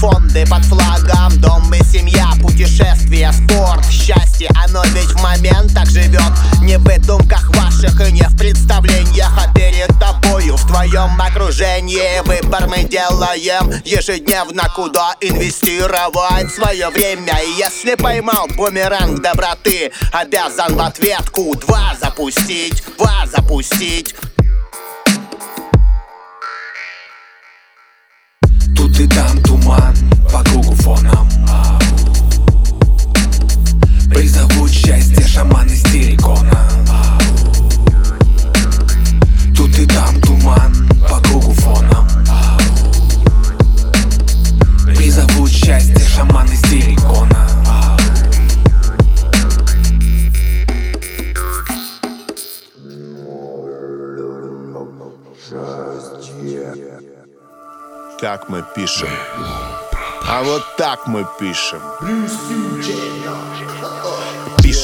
Фонды 0.00 0.44
под 0.46 0.64
флагом, 0.64 1.40
дом 1.40 1.72
и 1.72 1.82
семья 1.84 2.30
Путешествия, 2.42 3.32
спорт, 3.32 3.84
счастье 3.90 4.50
Оно 4.54 4.82
ведь 4.92 5.10
в 5.10 5.22
моментах 5.22 5.88
живет 5.88 6.32
Не 6.60 6.76
в 6.76 6.82
выдумках 6.82 7.50
ваших 7.56 8.06
и 8.06 8.12
не 8.12 8.22
в 8.22 8.36
представлениях 8.36 9.32
А 9.38 9.52
перед 9.54 9.88
тобою 9.98 10.56
в 10.56 10.66
окружении. 10.74 12.20
Выбор 12.24 12.66
мы 12.68 12.84
делаем 12.84 13.70
ежедневно. 13.84 14.64
Куда 14.74 15.14
инвестировать 15.20 16.52
свое 16.52 16.88
время? 16.90 17.34
Если 17.56 17.94
поймал 17.94 18.46
бумеранг 18.56 19.20
доброты 19.20 19.92
Обязан 20.12 20.76
в 20.76 20.80
ответку 20.80 21.54
два 21.56 21.96
запустить 22.00 22.82
Два 22.98 23.26
запустить. 23.26 24.14
Тут 28.76 28.98
и 28.98 29.06
там 29.08 29.42
туман 29.42 30.13
Мы 58.48 58.64
пишем. 58.74 59.08
А 60.26 60.42
вот 60.42 60.62
так 60.76 61.06
мы 61.06 61.26
пишем. 61.38 61.80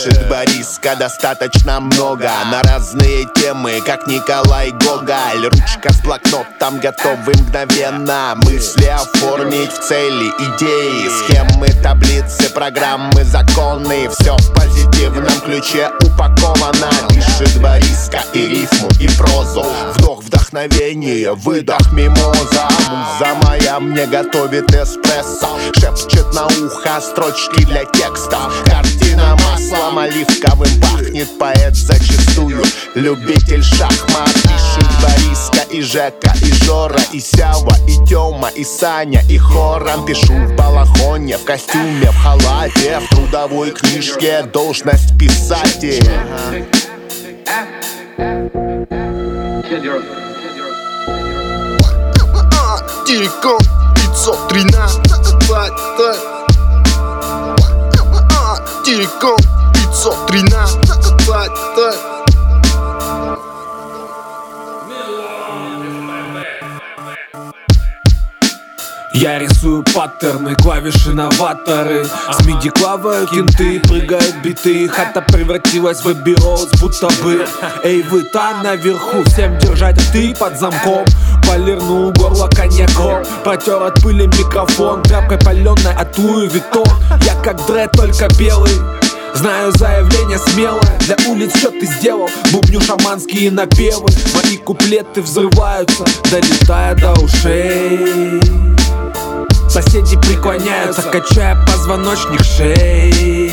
Пишет 0.02 0.28
Бориска 0.30 0.96
достаточно 0.96 1.78
много. 1.78 2.30
На 2.50 2.62
разные 2.62 3.26
темы, 3.34 3.82
как 3.84 4.06
Николай 4.06 4.70
Гоголь. 4.70 5.44
Ручка 5.44 5.92
с 5.92 6.00
блокнотом 6.00 6.80
готовы 6.80 7.34
мгновенно. 7.34 8.32
Мысли 8.36 8.86
оформить 8.86 9.70
в 9.70 9.78
цели, 9.86 10.32
идеи. 10.38 11.06
Схемы, 11.10 11.68
таблицы, 11.82 12.48
программы, 12.48 13.24
законы. 13.24 14.08
Все 14.18 14.34
в 14.38 14.54
позитивном 14.54 15.38
ключе 15.44 15.90
упаковано. 16.02 16.90
Пишет 17.10 17.60
Бориска 17.60 18.22
и 18.32 18.46
рифму, 18.46 18.88
и 19.00 19.08
прозу. 19.18 19.66
Вдох 19.96 20.24
вдохновение, 20.24 21.34
выдох 21.34 21.92
мимоза. 21.92 22.68
Муза 22.88 23.34
моя 23.42 23.78
мне 23.78 24.06
готовит 24.06 24.74
эспрессо. 24.74 25.58
Шепчет 25.74 26.32
на 26.32 26.46
ухо 26.46 27.02
строчки 27.02 27.66
для 27.66 27.84
текста. 27.84 28.50
Картина 28.64 29.36
маслом 29.36 29.89
оливковым 29.98 30.80
пахнет 30.80 31.38
Поэт 31.38 31.74
зачастую. 31.74 32.62
Любитель 32.94 33.62
шахмат 33.62 34.32
Пишет 34.34 34.88
Бориска 35.02 35.62
и 35.70 35.82
Жека, 35.82 36.32
и 36.42 36.52
Жора, 36.64 37.00
и 37.12 37.20
Сява, 37.20 37.74
и 37.88 37.96
Тёма, 38.06 38.48
и 38.48 38.64
Саня, 38.64 39.22
и 39.28 39.38
хором 39.38 40.04
Пишу 40.04 40.34
в 40.34 40.54
балахоне, 40.56 41.38
в 41.38 41.44
костюме, 41.44 42.10
в 42.10 42.16
халате 42.16 43.00
В 43.00 43.08
трудовой 43.14 43.70
книжке. 43.72 44.42
Должность 44.52 45.18
писатель. 45.18 46.04
Терекон 53.06 53.58
513 53.94 55.00
Терекон 58.84 59.59
513 59.90 60.88
Я 69.14 69.40
рисую 69.40 69.82
паттерны, 69.92 70.54
клавиши 70.54 71.10
новаторы. 71.10 72.06
С 72.30 72.46
миди 72.46 72.70
клавают 72.70 73.30
кинты 73.30 73.80
прыгают 73.80 74.36
биты. 74.44 74.88
Хата 74.88 75.22
превратилась 75.22 76.04
в 76.04 76.08
абиоз, 76.08 76.68
будто 76.80 77.08
бы. 77.22 77.44
Эй, 77.82 78.02
вы 78.04 78.22
там 78.22 78.62
наверху, 78.62 79.24
всем 79.24 79.58
держать 79.58 79.98
а 79.98 80.12
ты 80.12 80.32
под 80.36 80.56
замком. 80.56 81.04
Полирнул 81.48 82.12
горло 82.12 82.48
коньяком 82.48 83.24
Протер 83.42 83.82
от 83.82 84.00
пыли 84.00 84.28
микрофон. 84.28 85.02
Тряпкой 85.02 85.38
паленой 85.38 85.94
а 85.96 86.02
от 86.02 86.16
Луи 86.16 86.48
Я 87.26 87.34
как 87.42 87.66
Дре, 87.66 87.88
только 87.88 88.28
белый. 88.38 89.00
Знаю 89.34 89.72
заявление 89.72 90.38
смелое 90.38 90.98
Для 91.00 91.16
улиц 91.28 91.56
что 91.56 91.70
ты 91.70 91.86
сделал? 91.86 92.28
Бубню 92.52 92.80
шаманские 92.80 93.50
напевы 93.50 94.08
Мои 94.34 94.56
куплеты 94.56 95.22
взрываются 95.22 96.04
Долетая 96.30 96.94
до 96.94 97.12
ушей. 97.12 98.40
Соседи 99.68 100.16
преклоняются, 100.16 101.02
качая 101.02 101.56
позвоночник 101.64 102.42
шеи. 102.42 103.52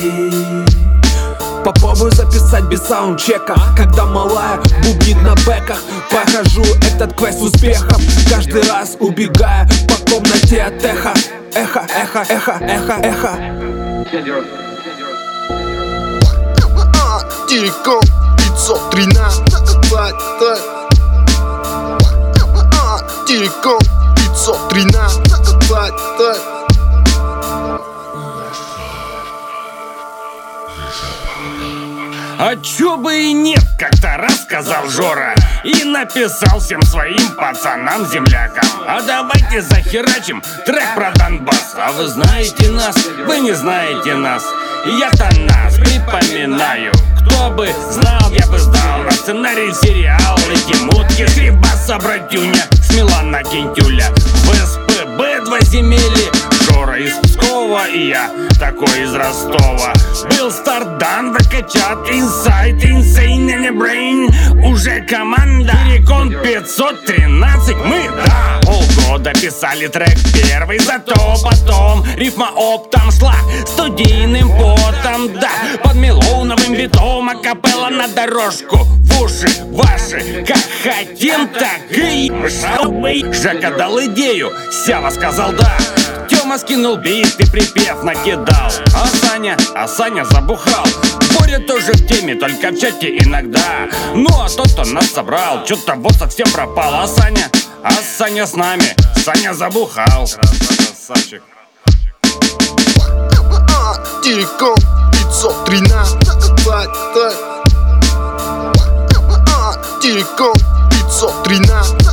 Попробую 1.64 2.12
записать 2.12 2.64
без 2.66 2.82
саундчека 2.82 3.56
Когда 3.78 4.06
малая 4.06 4.60
бубнит 4.84 5.22
на 5.22 5.36
бэках. 5.46 5.80
Прохожу 6.10 6.64
этот 6.82 7.14
квест 7.16 7.40
успехом 7.42 8.02
Каждый 8.30 8.64
раз 8.64 8.98
убегая 9.00 9.70
по 9.88 10.12
комнате 10.12 10.64
от 10.64 10.84
эха. 10.84 11.14
Эхо, 11.54 11.86
эхо, 11.96 12.26
эхо, 12.30 12.60
эхо, 12.62 12.94
эхо 13.04 14.67
Телеком 17.48 18.02
513 18.38 19.44
Телеком 23.26 23.80
513 24.18 26.57
А 32.40 32.56
чё 32.56 32.98
бы 32.98 33.16
и 33.16 33.34
нет, 33.34 33.64
как-то 33.80 34.16
рассказал 34.18 34.88
Жора 34.90 35.34
И 35.64 35.84
написал 35.84 36.60
всем 36.60 36.84
своим 36.84 37.32
пацанам-землякам 37.36 38.64
А 38.88 39.02
давайте 39.02 39.64
захерачим 39.64 40.44
трек 40.64 40.94
про 40.94 41.12
Донбасс. 41.14 41.74
А 41.76 41.92
вы 41.94 42.06
знаете 42.08 42.70
нас, 42.70 42.96
вы 43.26 43.40
не 43.40 43.54
знаете 43.54 44.14
нас. 44.14 44.44
Я-то 44.86 45.30
нас 45.52 45.76
припоминаю. 45.78 46.92
Кто 47.22 47.50
бы 47.50 47.70
знал, 47.90 48.32
я 48.32 48.46
бы 48.46 48.60
знал. 48.60 49.02
На 49.02 49.12
сценарий 49.12 49.74
сериал 49.74 50.38
Эти 50.52 50.80
мутки 50.84 51.26
Скрибаса, 51.28 51.98
братюня 51.98 52.64
С 52.72 52.94
Милана 52.94 53.42
Кентюля. 53.44 54.12
В 54.12 54.54
СПБ 54.54 55.44
два 55.46 55.60
земели 55.62 56.37
и 57.98 58.10
я 58.10 58.30
такой 58.60 59.04
из 59.04 59.14
Ростова. 59.14 59.94
Был 60.32 60.52
старт 60.52 60.98
дан, 60.98 61.34
выкачат 61.34 62.10
инсайт, 62.10 62.84
in 62.84 63.02
the 63.48 63.72
brain. 63.72 64.28
Уже 64.64 65.02
команда 65.02 65.74
Перекон 65.86 66.30
513 66.30 67.76
Мы, 67.86 68.10
да, 68.26 68.60
полгода 68.64 69.34
писали 69.34 69.88
трек 69.88 70.18
первый 70.34 70.80
Зато 70.80 71.36
потом 71.44 72.06
рифма 72.16 72.50
оптом 72.56 73.12
шла 73.12 73.36
Студийным 73.66 74.50
потом, 74.50 75.34
да. 75.40 75.52
Под 75.84 75.96
мелоновым 75.96 76.74
битом 76.74 77.30
акапелла 77.30 77.90
на 77.90 78.08
дорожку 78.08 78.78
В 78.78 79.22
уши 79.22 79.48
ваши, 79.72 80.44
как 80.46 80.58
хотим, 80.84 81.48
так 81.50 81.82
и 81.92 82.32
чтобы 82.50 83.34
Жека 83.34 83.72
дал 83.78 84.00
идею, 84.02 84.52
Сява 84.72 85.10
сказал 85.10 85.52
да 85.54 85.78
Тёма 86.48 86.60
скинул 86.60 86.96
бит 86.96 87.42
и 87.42 87.46
припев 87.46 88.04
накидал. 88.04 88.72
А 88.96 89.06
Саня, 89.06 89.58
а 89.76 89.86
Саня 89.86 90.24
забухал. 90.24 90.86
Боря 91.38 91.60
тоже 91.60 91.92
в 91.92 92.08
теме, 92.08 92.36
только 92.36 92.70
в 92.70 92.80
чате 92.80 93.18
иногда. 93.18 93.90
Ну 94.16 94.30
а 94.30 94.48
тот, 94.48 94.72
кто 94.72 94.86
нас 94.86 95.12
собрал, 95.12 95.66
чё-то 95.66 95.96
вот 95.96 96.14
совсем 96.14 96.50
пропал. 96.50 97.02
А 97.02 97.06
Саня, 97.06 97.52
а 97.84 97.92
Саня 97.92 98.48
с 98.48 98.54
нами, 98.54 98.96
Саня 99.26 99.54
забухал. 99.54 100.26
Красавчик 101.06 101.44
Телеком 104.24 104.76
513 105.12 106.16
Телеком 110.02 110.54
513 111.12 112.08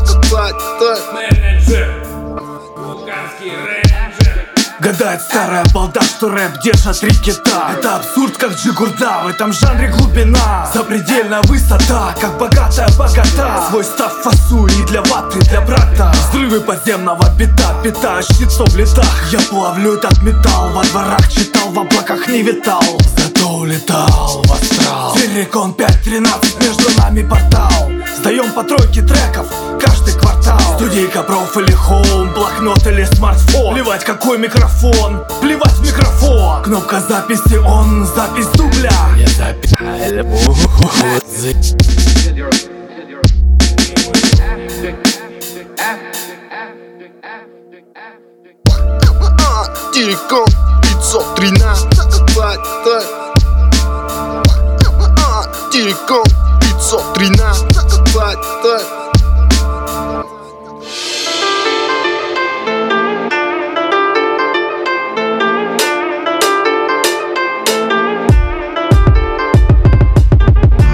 Гадает 4.85 5.23
старая 5.23 5.65
балда, 5.73 6.02
что 6.02 6.28
рэп 6.28 6.61
держат 6.62 7.01
три 7.01 7.11
кита. 7.11 7.70
Это 7.78 7.97
абсурд, 7.97 8.36
как 8.36 8.52
джигурда, 8.52 9.23
в 9.24 9.28
этом 9.28 9.51
жанре 9.51 9.89
глубина. 9.89 10.69
Запредельная 10.74 11.40
высота, 11.44 12.15
как 12.20 12.36
богатая 12.36 12.90
богата. 12.98 13.65
Свой 13.70 13.82
став 13.82 14.12
фасую 14.12 14.69
и 14.69 14.85
для 14.85 15.01
ваты, 15.01 15.40
для 15.48 15.62
брата. 15.62 16.12
Взрывы 16.28 16.61
подземного 16.61 17.31
бита, 17.35 17.81
питающийся 17.82 18.65
в 18.65 18.77
летах. 18.77 19.32
Я 19.32 19.40
плавлю 19.48 19.94
этот 19.94 20.23
металл, 20.23 20.69
во 20.74 20.85
дворах 20.85 21.32
читал, 21.32 21.70
в 21.70 21.78
облаках 21.78 22.28
не 22.28 22.43
витал 22.43 22.82
улетал 23.55 24.43
в 24.44 24.52
астрал. 24.52 25.14
Телекон 25.14 25.72
5.13, 25.72 26.62
между 26.62 27.01
нами 27.01 27.22
портал. 27.22 27.90
Сдаем 28.18 28.52
по 28.52 28.62
тройке 28.64 29.01
треков, 29.02 29.47
каждый 29.81 30.12
квартал. 30.14 30.60
Студийка, 30.76 31.22
проф 31.22 31.56
или 31.56 31.72
хоум, 31.72 32.32
блокнот 32.32 32.86
или 32.86 33.05
смартфон. 33.05 33.74
Плевать 33.74 34.05
какой 34.05 34.39
микрофон, 34.39 35.24
плевать 35.40 35.72
в 35.72 35.82
микрофон. 35.82 36.62
Кнопка 36.62 37.01
записи 37.01 37.56
он, 37.56 38.06
запись 38.06 38.47
дубля. 38.55 38.93
Я 39.16 39.26
Телеком 49.93 50.47
513 50.82 53.34
Телеком 55.74 56.22
513 56.60 58.14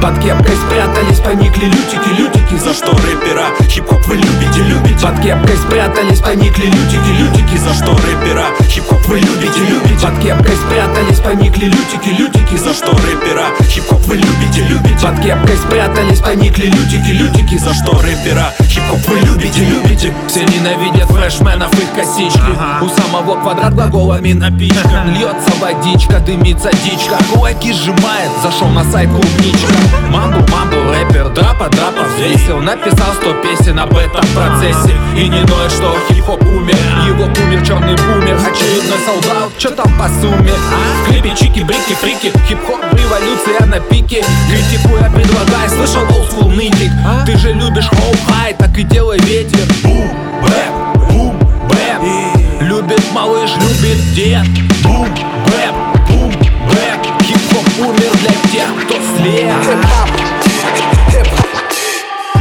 Под 0.01 0.19
кепкой 0.19 0.57
спрятались, 0.57 1.21
поникли 1.21 1.67
лютики, 1.67 2.09
лютики. 2.17 2.57
За 2.57 2.73
что 2.73 2.93
рэпера? 2.93 3.51
Хип-хоп 3.69 4.07
вы 4.07 4.17
любите, 4.17 4.63
любите. 4.63 5.07
Под 5.07 5.21
кепкой 5.21 5.59
спрятались, 5.59 6.21
поникли 6.21 6.65
лютики, 6.65 7.11
лютики. 7.19 7.59
За 7.59 7.75
что 7.75 7.93
рэпера? 7.93 8.47
Хип-хоп 8.67 9.00
вы 9.11 9.19
любите, 9.19 9.61
любите. 9.69 10.07
Под 10.07 10.19
кепкой 10.21 10.55
спрятались, 10.57 11.19
поникли 11.19 11.65
лютики, 11.65 12.11
лютики. 12.17 12.57
За 12.57 12.73
что 12.73 12.93
рэпера? 12.93 13.47
Хип-хоп 13.69 14.01
вы 14.07 14.17
любите, 14.17 14.63
любите. 14.69 15.05
Под 15.05 15.21
кепкой 15.21 15.57
спрятались, 15.57 16.21
поникли 16.21 16.67
лютики, 16.67 17.11
лютики. 17.11 17.59
За 17.59 17.75
что 17.75 18.01
рэпера? 18.01 18.55
Хип-хоп 18.61 19.01
вы 19.09 19.19
любите, 19.19 19.65
любите. 19.65 20.15
Все 20.29 20.45
ненавидят 20.45 21.11
флешменов 21.11 21.73
их 21.75 21.91
косички. 21.93 22.53
У 22.81 22.89
самого 22.89 23.41
квадрат 23.41 23.75
глаголами 23.75 24.33
напичкан 24.33 25.13
Льется 25.13 25.51
водичка, 25.61 26.21
дымится 26.21 26.71
дичка. 26.71 27.19
Кулаки 27.33 27.73
сжимает, 27.73 28.31
зашел 28.45 28.69
на 28.69 28.85
сайт 28.93 29.11
клубничка. 29.11 29.73
Mumble, 30.11 30.47
mumble, 30.53 30.93
рэпер, 30.93 31.31
драпа, 31.31 31.69
драпа. 31.69 32.07
Взвесил 32.17 32.59
Написал 32.61 33.13
сто 33.21 33.35
песен 33.43 33.77
об 33.81 33.97
этом 33.97 34.25
процессе. 34.35 34.95
И 35.17 35.29
не 35.29 35.41
ноет, 35.41 35.73
что 35.73 35.97
хип-хоп 36.09 36.43
умер. 36.43 36.77
Его 37.09 37.25
умер 37.25 37.67
черный 37.67 37.97
бумер. 37.97 38.37
Очередной 38.37 39.00
солдат, 39.05 39.51
что 39.59 39.71
там 39.71 39.93
по 39.99 40.09
сумме? 40.21 40.53
В 40.53 41.09
клипе 41.09 41.35
чики, 41.37 41.61
брики, 41.61 41.95
фрики 42.01 42.33
Хип-хоп, 42.49 42.81
революция 42.93 43.67
на 43.67 43.81
пике. 43.81 44.25
Критикуя, 44.49 45.11
предлагай, 45.11 45.69
слышал 45.69 46.03
old 46.03 46.19
school 46.19 46.51
нытик. 46.51 46.91
Ты 47.27 47.37
же 47.37 47.53
любишь 47.53 47.89
хоу-хай, 47.89 48.55
так 48.55 48.77
и 48.79 48.83
делай 48.83 49.19
ветер. 49.21 49.67
Boom 49.83 50.11
bap, 50.43 51.11
boom 51.11 51.39
bap 51.69 52.63
Любит 52.63 53.03
малыш, 53.13 53.51
любит 53.57 54.15
дед. 54.15 54.47
Boom 54.83 55.09
bap, 55.47 55.75
boom 56.09 56.33
bap 56.69 57.23
Хип-хоп 57.23 57.87
умер 57.87 58.13
для 58.21 58.51
тех, 58.51 58.69
кто 58.85 58.95
слеп 58.95 60.30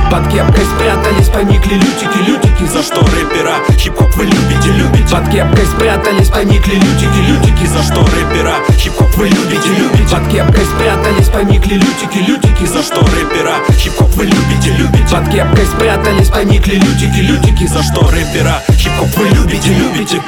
под 0.10 0.28
кепкой 0.32 0.66
спрятались, 0.66 1.30
поникли 1.30 1.76
лютики, 1.76 2.18
лютики. 2.28 2.66
За 2.66 2.82
что 2.82 3.02
рэпера? 3.02 3.58
Хип-хоп 3.78 4.16
вы 4.16 4.26
любите, 4.26 4.72
любите. 4.72 5.16
Под 5.16 5.30
кепкой 5.30 5.66
спрятались, 5.66 6.30
поникли 6.30 6.76
лютики, 6.76 7.20
лютики. 7.28 7.66
За 7.66 7.84
что 7.84 8.02
рэпера? 8.02 8.56
Хип-хоп 8.76 9.16
вы 9.16 9.28
любите, 9.30 9.70
любите. 9.78 10.16
Под 10.16 10.28
кепкой 10.30 10.66
спрятались, 10.66 11.30
поникли 11.30 11.76
лютики, 11.76 12.18
лютики. 12.18 12.66
За 12.66 12.82
что 12.84 13.02
рэпера? 13.02 13.56
Хип-хоп 13.78 14.10
вы 14.16 14.26
любите, 14.26 14.72
любите. 14.78 15.16
Под 15.16 15.30
кепкой 15.30 15.66
спрятались, 15.66 16.30
поникли 16.30 16.76
лютики, 16.76 17.20
лютики. 17.20 17.68
За 17.68 17.84
что 17.84 18.10
рэпера? 18.10 18.64
Хип-хоп 18.70 19.16
вы 19.18 19.28
любите, 19.30 19.74
любите 19.74 20.22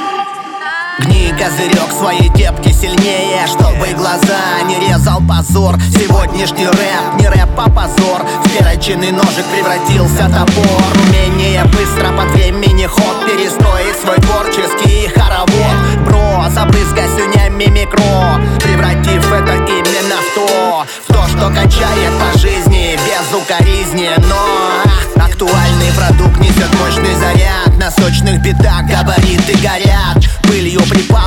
Гни 0.98 1.32
козырек 1.32 1.90
своей 1.90 2.28
кепки 2.28 2.70
сильнее 2.70 3.46
Чтобы 3.46 3.94
глаза 3.94 4.60
не 4.66 4.78
резал 4.78 5.22
позор. 5.26 5.78
Сегодняшний 5.90 6.66
рэп, 6.66 7.18
не 7.18 7.28
рэп, 7.28 7.48
а 7.56 7.70
позор. 7.70 8.22
В 8.44 8.50
перочинный 8.50 9.10
ножик 9.10 9.44
превратился 9.46 10.28
топор. 10.28 10.82
Умение 11.08 11.64
быстро 11.64 12.12
под 12.12 12.30
времени 12.32 12.84
ход 12.84 13.24
Перестроить 13.26 13.96
свой 14.02 14.16
творческий 14.18 15.08
хоровод. 15.08 16.04
Бро, 16.04 16.44
забрызгай 16.50 17.08
слюнями 17.08 17.70
микро 17.70 18.38
Превратив 18.60 19.32
это 19.32 19.54
именно 19.54 20.16
в 20.20 20.34
то. 20.34 20.86
В 21.08 21.12
то, 21.12 21.26
что 21.26 21.48
качает 21.48 22.12
по 22.20 22.38
жизни 22.38 22.98
Без 23.06 23.34
укоризни, 23.34 24.10
но 24.28 25.24
Актуальный 25.24 25.92
продукт 25.96 26.38
несет 26.38 26.68
мощный 26.80 27.14
заряд. 27.14 27.76
На 27.78 27.90
сочных 27.90 28.42
битах 28.42 28.84
габариты 28.84 29.56
горят 29.58 30.21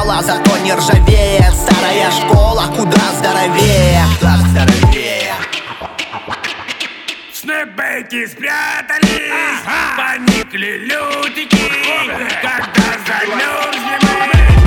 припала, 0.06 0.22
зато 0.22 0.57
не 0.57 0.73
ржавеет. 0.73 1.53
Старая 1.53 2.11
школа 2.11 2.68
куда 2.76 3.14
здоровее. 3.18 4.03
Куда 4.19 4.38
здоровее. 4.38 5.34
Снэпбэки 7.34 8.27
спрятались, 8.27 9.61
поникли 9.98 10.77
лютики. 10.77 11.72
Когда 12.41 12.98
замерзнем 13.07 14.06
Зачем 14.06 14.64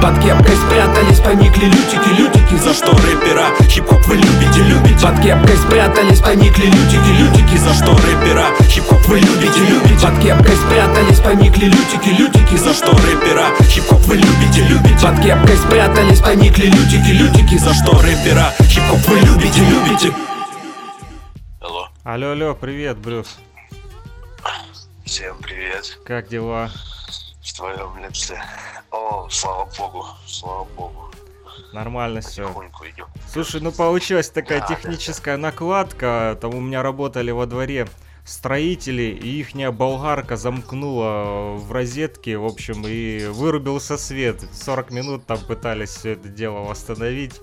Под 0.00 0.18
кепкой 0.22 0.56
спрятались, 0.56 1.20
поникли 1.20 1.66
лютики, 1.66 2.08
лютики. 2.18 2.56
За 2.56 2.72
что 2.72 2.92
рэпера? 2.92 3.50
Хип-хоп 3.68 4.06
вы 4.06 4.16
любите, 4.16 4.62
любите. 4.62 5.06
Под 5.06 5.20
кепкой 5.22 5.56
спрятались, 5.58 6.20
поникли 6.20 6.66
лютики, 6.66 7.10
лютики. 7.20 7.56
За 7.58 7.74
что 7.74 7.92
рэпера? 7.96 8.46
Хип-хоп 8.66 9.00
вы 9.06 9.18
любите, 9.20 9.60
любите. 9.60 10.06
Под 10.06 10.18
кепкой 10.22 10.56
спрятались, 10.56 11.20
поникли 11.20 11.66
лютики, 11.66 12.08
лютики. 12.08 12.56
За 12.56 12.72
что 12.72 12.92
рэпера? 12.92 13.50
Хип-хоп 13.60 14.00
вы 14.06 14.16
любите, 14.16 14.62
любите. 14.68 15.06
Под 15.06 15.20
кепкой 15.22 15.56
спрятались, 15.58 16.20
поникли 16.20 16.66
лютики, 16.66 17.10
лютики. 17.10 17.58
За 17.58 17.74
что 17.74 18.00
рэпера? 18.00 18.52
Хип-хоп 18.58 19.06
вы 19.06 19.18
любите, 19.20 19.60
любите. 19.64 20.14
Алло, 21.60 21.88
Алло, 22.04 22.30
алло, 22.32 22.54
привет, 22.54 22.96
Брюс. 22.96 23.38
всем 25.04 25.36
привет. 25.42 25.98
Как 26.06 26.28
дела? 26.28 26.70
В 27.42 27.52
твоем 27.54 27.98
лице. 28.02 28.40
О, 28.90 29.28
слава 29.30 29.70
богу, 29.78 30.06
слава 30.26 30.66
богу. 30.76 31.10
Нормально 31.72 32.20
все. 32.20 32.52
Слушай, 33.28 33.60
ну 33.60 33.70
получилась 33.70 34.30
такая 34.30 34.60
Да, 34.60 34.68
да, 34.68 34.74
техническая 34.74 35.36
накладка. 35.36 36.36
Там 36.40 36.54
у 36.54 36.60
меня 36.60 36.82
работали 36.82 37.30
во 37.30 37.46
дворе 37.46 37.86
строители, 38.24 39.02
и 39.02 39.40
ихняя 39.40 39.70
болгарка 39.70 40.36
замкнула 40.36 41.54
в 41.56 41.70
розетке, 41.72 42.36
в 42.36 42.44
общем, 42.44 42.84
и 42.86 43.26
вырубился 43.26 43.96
свет. 43.96 44.42
40 44.52 44.90
минут 44.90 45.26
там 45.26 45.38
пытались 45.38 45.90
все 45.90 46.12
это 46.12 46.28
дело 46.28 46.60
восстановить. 46.60 47.40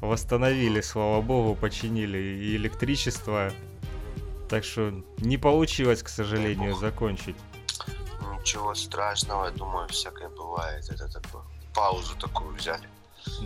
Восстановили, 0.00 0.80
слава 0.80 1.20
богу, 1.20 1.54
починили 1.54 2.18
и 2.18 2.56
электричество. 2.56 3.52
Так 4.48 4.64
что 4.64 4.92
не 5.18 5.36
получилось, 5.36 6.02
к 6.02 6.08
сожалению, 6.08 6.74
закончить. 6.76 7.36
Ничего 8.40 8.74
страшного, 8.74 9.46
я 9.46 9.50
думаю, 9.50 9.88
всякое 9.88 10.28
бывает. 10.28 10.84
Это 10.90 11.08
такое. 11.08 11.42
Паузу 11.74 12.16
такую 12.16 12.54
взяли. 12.54 12.88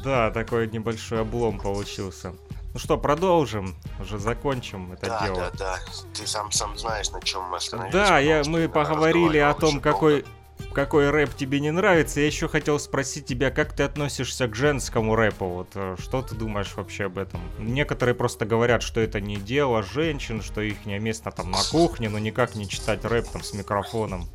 Да, 0.02 0.30
такой 0.30 0.68
небольшой 0.68 1.20
облом 1.20 1.58
получился. 1.58 2.34
Ну 2.74 2.80
что, 2.80 2.98
продолжим, 2.98 3.76
уже 4.00 4.18
закончим 4.18 4.92
это 4.92 5.06
да, 5.06 5.24
дело. 5.24 5.36
да, 5.36 5.50
да. 5.56 5.78
Ты 6.12 6.26
сам 6.26 6.50
сам 6.50 6.76
знаешь, 6.76 7.10
на 7.12 7.20
чем 7.20 7.42
мы 7.44 7.58
остановились. 7.58 7.92
Да, 7.92 8.18
я, 8.18 8.42
мы 8.46 8.68
поговорили 8.68 9.38
о 9.38 9.54
том, 9.54 9.80
какой, 9.80 10.24
долго. 10.58 10.74
какой 10.74 11.10
рэп 11.10 11.36
тебе 11.36 11.60
не 11.60 11.70
нравится. 11.70 12.18
Я 12.18 12.26
еще 12.26 12.48
хотел 12.48 12.80
спросить 12.80 13.26
тебя, 13.26 13.52
как 13.52 13.74
ты 13.74 13.84
относишься 13.84 14.48
к 14.48 14.56
женскому 14.56 15.14
рэпу? 15.14 15.46
Вот 15.46 15.68
э, 15.74 15.94
что 16.00 16.22
ты 16.22 16.34
думаешь 16.34 16.74
вообще 16.74 17.04
об 17.04 17.18
этом? 17.18 17.40
Некоторые 17.58 18.16
просто 18.16 18.44
говорят, 18.44 18.82
что 18.82 19.00
это 19.00 19.20
не 19.20 19.36
дело 19.36 19.84
женщин, 19.84 20.42
что 20.42 20.60
их 20.60 20.84
место 20.84 21.30
там 21.30 21.52
на 21.52 21.62
кухне, 21.70 22.08
но 22.08 22.18
никак 22.18 22.56
не 22.56 22.68
читать 22.68 23.04
рэп 23.04 23.28
там 23.28 23.44
с 23.44 23.54
микрофоном. 23.54 24.28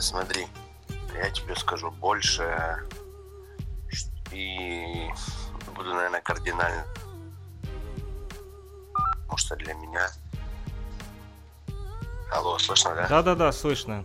Смотри, 0.00 0.46
я 1.14 1.30
тебе 1.30 1.56
скажу 1.56 1.90
больше 1.90 2.86
и 4.32 5.08
буду, 5.74 5.94
наверное, 5.94 6.20
кардинально. 6.20 6.84
Потому 9.22 9.38
что 9.38 9.56
для 9.56 9.74
меня... 9.74 10.08
Алло, 12.32 12.58
слышно, 12.58 12.94
да? 12.94 13.08
Да-да-да, 13.08 13.52
слышно. 13.52 14.04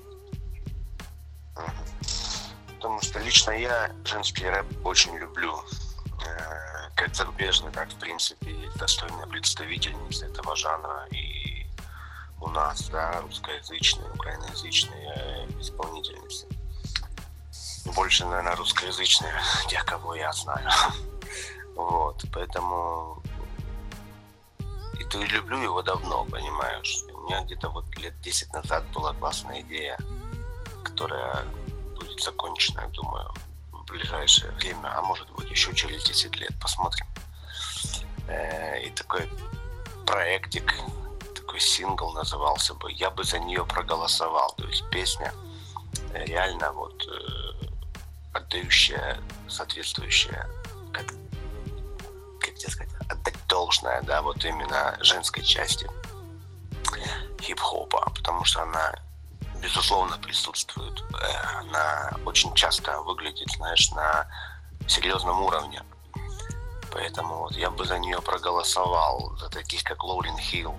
Потому 2.75 3.01
что 3.01 3.19
лично 3.19 3.51
я 3.51 3.91
женский 4.05 4.47
рэп 4.47 4.65
очень 4.85 5.15
люблю. 5.17 5.55
Э, 6.25 6.89
Как 6.95 7.13
зарубежный, 7.15 7.71
так, 7.71 7.89
в 7.89 7.95
принципе, 7.95 8.55
достойная 8.75 9.27
представительница 9.27 10.27
этого 10.27 10.55
жанра. 10.55 11.07
И 11.11 11.50
у 12.41 12.49
нас, 12.49 12.89
да, 12.89 13.21
русскоязычные, 13.21 14.09
украиноязычные 14.11 15.13
э, 15.15 15.61
исполнительницы. 15.61 16.47
Больше, 17.95 18.25
наверное, 18.25 18.55
русскоязычные, 18.55 19.33
те, 19.69 19.81
кого 19.83 20.15
я 20.15 20.31
знаю. 20.33 20.69
Вот, 21.73 22.25
поэтому... 22.33 23.23
И 24.99 25.03
то 25.05 25.19
и 25.19 25.25
люблю 25.25 25.57
его 25.57 25.81
давно, 25.81 26.25
понимаешь? 26.25 26.97
У 27.13 27.21
меня 27.21 27.43
где-то 27.43 27.69
вот 27.69 27.85
лет 27.97 28.19
10 28.21 28.53
назад 28.53 28.83
была 28.93 29.13
классная 29.13 29.61
идея, 29.61 29.97
которая 30.83 31.45
будет 31.95 32.21
закончена, 32.21 32.81
я 32.81 32.87
думаю, 32.87 33.33
в 33.71 33.85
ближайшее 33.85 34.51
время, 34.51 34.95
а 34.95 35.01
может 35.01 35.29
быть 35.31 35.49
еще 35.49 35.73
через 35.73 36.03
10 36.03 36.35
лет, 36.35 36.51
посмотрим. 36.59 37.07
Э, 38.27 38.81
И 38.83 38.89
такой 38.91 39.29
проектик, 40.05 40.73
сингл 41.61 42.11
назывался 42.13 42.73
бы 42.73 42.91
«Я 42.91 43.09
бы 43.09 43.23
за 43.23 43.39
нее 43.39 43.65
проголосовал». 43.65 44.53
То 44.57 44.67
есть 44.67 44.89
песня 44.89 45.33
э, 46.13 46.25
реально 46.25 46.71
вот 46.73 47.05
э, 47.07 47.67
отдающая, 48.33 49.19
соответствующая, 49.49 50.47
как, 50.93 51.07
как 52.39 52.55
тебе 52.55 52.69
сказать, 52.69 52.93
отдать 53.09 53.47
должное, 53.47 54.01
да, 54.03 54.21
вот 54.21 54.43
именно 54.45 54.97
женской 55.01 55.43
части 55.43 55.89
хип-хопа, 57.41 58.11
потому 58.15 58.43
что 58.45 58.63
она 58.63 58.93
безусловно 59.61 60.17
присутствует. 60.17 61.01
Э, 61.13 61.59
Она 61.59 62.11
очень 62.25 62.53
часто 62.55 62.99
выглядит, 63.01 63.49
знаешь, 63.51 63.91
на 63.91 64.27
серьезном 64.87 65.41
уровне. 65.41 65.83
Поэтому 66.91 67.39
вот 67.39 67.55
я 67.55 67.69
бы 67.69 67.85
за 67.85 67.99
нее 67.99 68.21
проголосовал, 68.21 69.37
за 69.37 69.49
таких 69.49 69.83
как 69.83 70.03
Лоурин 70.03 70.37
Хилл, 70.37 70.75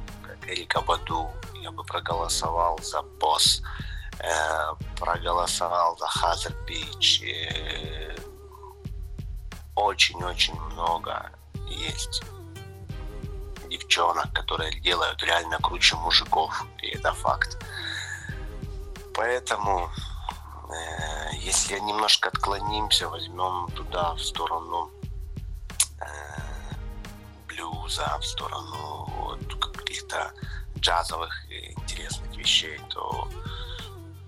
Эрика 0.47 0.81
Баду. 0.81 1.31
Я 1.63 1.71
бы 1.71 1.85
проголосовал 1.85 2.79
за 2.83 3.03
Босс, 3.03 3.63
э, 4.19 4.75
проголосовал 4.99 5.97
за 5.99 6.07
Heather 6.07 6.55
B. 6.67 7.23
Очень-очень 9.75 10.59
много 10.61 11.31
есть 11.69 12.23
девчонок, 13.73 14.33
которые 14.33 14.79
делают 14.81 15.23
реально 15.23 15.59
круче 15.59 15.97
мужиков, 15.97 16.65
и 16.83 16.89
это 16.89 17.13
факт. 17.13 17.59
Поэтому, 19.15 19.91
э, 20.69 21.35
если 21.37 21.79
немножко 21.79 22.29
отклонимся, 22.29 23.09
возьмем 23.09 23.69
туда, 23.75 24.15
в 24.15 24.21
сторону 24.21 24.91
э, 26.01 26.42
блюза, 27.63 28.19
в 28.21 28.27
сторону 28.27 29.09
вот, 29.17 29.55
каких-то 29.77 30.33
джазовых 30.79 31.33
интересных 31.51 32.37
вещей, 32.37 32.81
то 32.89 33.29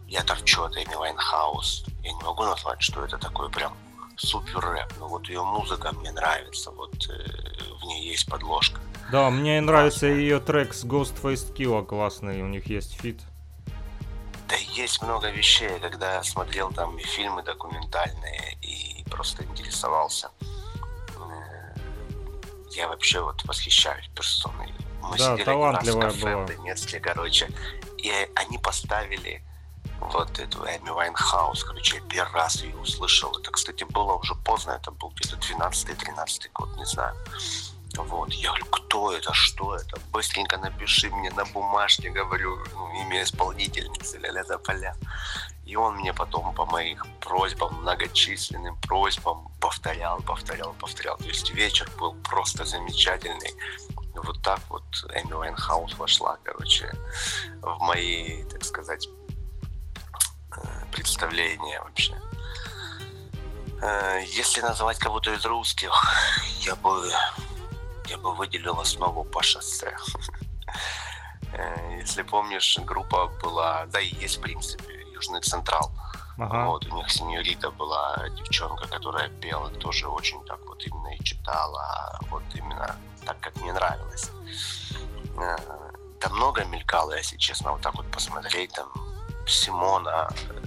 я 0.08 0.22
торчу 0.22 0.62
от 0.62 0.76
Эми 0.76 0.94
Вайнхаус. 0.94 1.84
Я 2.02 2.12
не 2.12 2.22
могу 2.22 2.44
назвать, 2.44 2.82
что 2.82 3.04
это 3.04 3.18
такой 3.18 3.50
прям 3.50 3.74
супер 4.16 4.60
рэп, 4.60 4.92
но 5.00 5.08
вот 5.08 5.28
ее 5.28 5.42
музыка 5.42 5.92
мне 5.92 6.12
нравится, 6.12 6.70
вот 6.70 6.94
э, 7.08 7.74
в 7.80 7.84
ней 7.84 8.10
есть 8.10 8.28
подложка. 8.30 8.80
Да, 9.10 9.28
мне 9.30 9.60
нравится 9.60 10.06
ее 10.06 10.38
трек 10.38 10.72
с 10.72 10.84
Ghostface 10.84 11.52
Killah 11.52 11.84
классный, 11.84 12.42
у 12.42 12.46
них 12.46 12.66
есть 12.66 13.00
feat. 13.00 13.20
Да 14.48 14.54
есть 14.56 15.02
много 15.02 15.30
вещей, 15.30 15.80
когда 15.80 16.14
я 16.14 16.22
смотрел 16.22 16.70
там 16.70 16.96
и 16.96 17.02
фильмы 17.02 17.42
документальные 17.42 18.56
и 18.62 19.02
просто 19.10 19.42
интересовался. 19.42 20.30
э, 20.40 20.63
Я 22.74 22.88
вообще 22.88 23.20
вот 23.20 23.44
восхищаюсь 23.44 24.08
персоной. 24.14 24.72
Мы 25.02 25.18
Да, 25.18 25.36
сидели 25.36 25.38
раз 25.38 25.40
в 25.40 25.44
талантливая 25.44 26.10
кафе 26.10 26.34
была. 26.34 26.42
в 26.42 26.46
Донецке, 26.46 27.00
короче, 27.00 27.50
и 27.98 28.12
они 28.34 28.58
поставили 28.58 29.42
вот 30.00 30.38
эту 30.38 30.58
Эми 30.64 30.90
Вайнхаус, 30.90 31.64
короче, 31.64 31.96
я 31.96 32.02
первый 32.02 32.34
раз 32.34 32.62
ее 32.62 32.76
услышал. 32.76 33.36
Это, 33.38 33.50
кстати, 33.50 33.84
было 33.84 34.14
уже 34.14 34.34
поздно, 34.34 34.72
это 34.72 34.90
был 34.90 35.10
где-то 35.10 35.36
12-13 35.36 36.50
год, 36.54 36.76
не 36.76 36.84
знаю. 36.84 37.14
Вот, 37.96 38.32
я 38.32 38.48
говорю, 38.48 38.66
кто 38.66 39.12
это, 39.12 39.32
что 39.32 39.76
это? 39.76 40.00
Быстренько 40.12 40.56
напиши 40.58 41.08
мне 41.10 41.30
на 41.30 41.44
бумажке, 41.44 42.10
говорю, 42.10 42.58
ну, 42.74 42.92
имя 43.02 43.22
исполнительницы, 43.22 44.18
ля-ля 44.18 44.58
поля. 44.58 44.96
И 45.64 45.76
он 45.76 45.96
мне 45.96 46.12
потом 46.12 46.54
по 46.54 46.66
моих 46.66 47.06
просьбам, 47.20 47.74
многочисленным 47.80 48.76
просьбам 48.80 49.48
повторял, 49.60 50.20
повторял, 50.20 50.74
повторял. 50.74 51.16
То 51.16 51.24
есть 51.24 51.50
вечер 51.50 51.90
был 51.98 52.14
просто 52.22 52.64
замечательный. 52.64 53.54
Вот 54.14 54.42
так 54.42 54.60
вот 54.68 54.84
Эми 55.14 55.32
Вайнхаус 55.32 55.94
вошла, 55.94 56.38
короче, 56.44 56.92
в 57.62 57.78
мои, 57.80 58.44
так 58.44 58.62
сказать, 58.64 59.08
э, 60.56 60.60
представления 60.92 61.80
вообще. 61.80 62.14
Э, 63.82 64.22
если 64.26 64.60
называть 64.60 64.98
кого-то 64.98 65.32
из 65.32 65.44
русских, 65.44 65.92
я 66.60 66.76
бы 66.76 67.10
я 68.08 68.18
бы 68.18 68.34
выделил 68.34 68.78
основу 68.80 69.24
по 69.24 69.42
шоссе. 69.42 69.96
Э, 71.56 71.98
если 72.00 72.22
помнишь, 72.22 72.80
группа 72.80 73.28
была, 73.40 73.86
да 73.86 74.00
и 74.00 74.12
есть, 74.16 74.38
в 74.38 74.40
принципе, 74.40 75.03
Южный 75.24 75.40
Централ. 75.40 75.90
Ага. 76.36 76.66
Вот, 76.66 76.86
у 76.86 76.96
них 76.96 77.10
сеньорита 77.10 77.70
была 77.70 78.28
девчонка, 78.36 78.88
которая 78.88 79.28
пела 79.28 79.70
тоже 79.70 80.08
очень 80.08 80.44
так 80.44 80.58
вот 80.66 80.82
именно 80.84 81.14
и 81.14 81.24
читала, 81.24 82.18
вот 82.30 82.42
именно 82.54 82.96
так, 83.24 83.38
как 83.40 83.56
мне 83.56 83.72
нравилось. 83.72 84.30
Э, 85.38 85.56
да 86.20 86.28
много 86.30 86.64
мелькало, 86.64 87.16
если 87.16 87.36
честно, 87.36 87.72
вот 87.72 87.80
так 87.82 87.94
вот 87.94 88.10
посмотреть, 88.10 88.72
там, 88.72 88.88
Симона 89.46 90.28
э, 90.48 90.62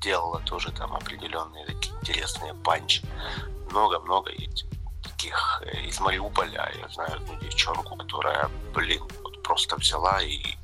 делала 0.00 0.40
тоже 0.40 0.72
там 0.72 0.94
определенные 0.94 1.66
такие 1.66 1.94
интересные 2.00 2.54
панчи. 2.54 3.04
Много-много 3.70 4.30
таких 5.02 5.62
э, 5.66 5.82
из 5.82 6.00
Мариуполя. 6.00 6.72
Я 6.80 6.88
знаю 6.88 7.16
одну 7.16 7.38
девчонку, 7.40 7.96
которая, 7.96 8.50
блин, 8.74 9.02
вот 9.22 9.42
просто 9.42 9.76
взяла 9.76 10.22
и 10.22 10.56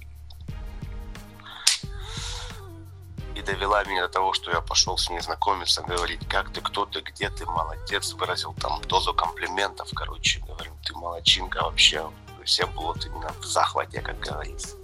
и 3.34 3.42
довела 3.42 3.84
меня 3.84 4.06
до 4.06 4.12
того, 4.12 4.32
что 4.32 4.50
я 4.50 4.60
пошел 4.60 4.96
с 4.96 5.10
ней 5.10 5.20
знакомиться, 5.20 5.82
говорить, 5.82 6.26
как 6.28 6.52
ты, 6.52 6.60
кто 6.60 6.86
ты, 6.86 7.00
где 7.00 7.30
ты, 7.30 7.46
молодец, 7.46 8.12
выразил 8.12 8.54
там 8.54 8.80
дозу 8.82 9.12
комплиментов, 9.12 9.88
короче, 9.94 10.40
говорю, 10.40 10.72
ты 10.84 10.94
молодчинка 10.94 11.62
вообще, 11.62 12.10
все 12.44 12.66
вот 12.66 13.04
именно 13.06 13.32
в 13.40 13.44
захвате, 13.44 14.00
как 14.00 14.18
говорится. 14.20 14.76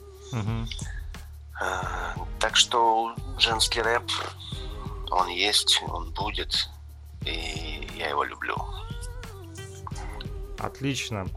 А, 1.61 2.15
так 2.39 2.57
что 2.57 3.15
женский 3.39 3.83
рэп, 3.83 4.11
он 5.11 5.29
есть, 5.29 5.83
он 5.89 6.11
будет, 6.11 6.69
и 7.23 7.89
я 7.97 8.09
его 8.09 8.25
люблю. 8.25 8.57
Отлично. 10.59 11.29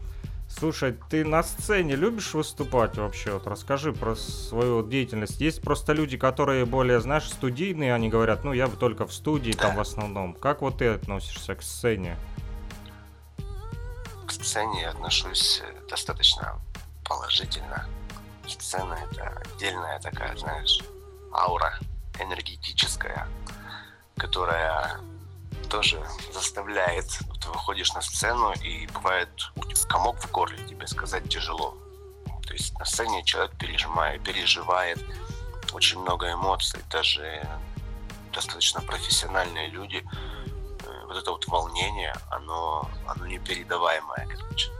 Слушай, 0.56 0.96
ты 1.10 1.24
на 1.24 1.42
сцене 1.42 1.96
любишь 1.96 2.32
выступать 2.32 2.96
вообще? 2.96 3.32
Вот 3.32 3.46
расскажи 3.48 3.92
про 3.92 4.14
свою 4.14 4.86
деятельность. 4.86 5.40
Есть 5.40 5.60
просто 5.62 5.92
люди, 5.92 6.16
которые 6.16 6.64
более, 6.64 7.00
знаешь, 7.00 7.28
студийные, 7.28 7.92
они 7.92 8.08
говорят, 8.08 8.44
ну 8.44 8.52
я 8.52 8.68
бы 8.68 8.76
только 8.76 9.04
в 9.06 9.12
студии 9.12 9.50
там 9.50 9.74
в 9.74 9.80
основном. 9.80 10.32
Как 10.32 10.62
вот 10.62 10.78
ты 10.78 10.86
относишься 10.88 11.56
к 11.56 11.62
сцене? 11.62 12.16
К 14.26 14.30
сцене 14.30 14.82
я 14.82 14.90
отношусь 14.90 15.60
э, 15.64 15.88
достаточно 15.88 16.60
положительно. 17.04 17.86
Сцена 18.46 18.96
это 19.10 19.42
отдельная 19.56 19.98
такая, 19.98 20.36
знаешь, 20.36 20.80
аура 21.32 21.78
энергетическая, 22.20 23.26
которая 24.16 25.00
тоже 25.68 26.04
заставляет. 26.32 27.06
Ты 27.40 27.48
выходишь 27.48 27.92
на 27.94 28.00
сцену, 28.00 28.52
и 28.62 28.86
бывает 28.88 29.28
комок 29.88 30.18
в 30.18 30.30
горле, 30.30 30.58
тебе 30.66 30.86
сказать 30.86 31.28
тяжело. 31.28 31.74
То 32.46 32.52
есть 32.52 32.78
на 32.78 32.84
сцене 32.84 33.24
человек 33.24 33.56
пережимает, 33.56 34.22
переживает 34.22 34.98
очень 35.72 36.00
много 36.00 36.32
эмоций, 36.32 36.80
даже 36.90 37.46
достаточно 38.32 38.80
профессиональные 38.80 39.68
люди, 39.68 40.04
э, 40.86 41.04
вот 41.06 41.16
это 41.16 41.30
вот 41.30 41.46
волнение, 41.48 42.14
оно, 42.30 42.88
оно 43.06 43.26
непередаваемое, 43.26 44.26
короче. 44.26 44.70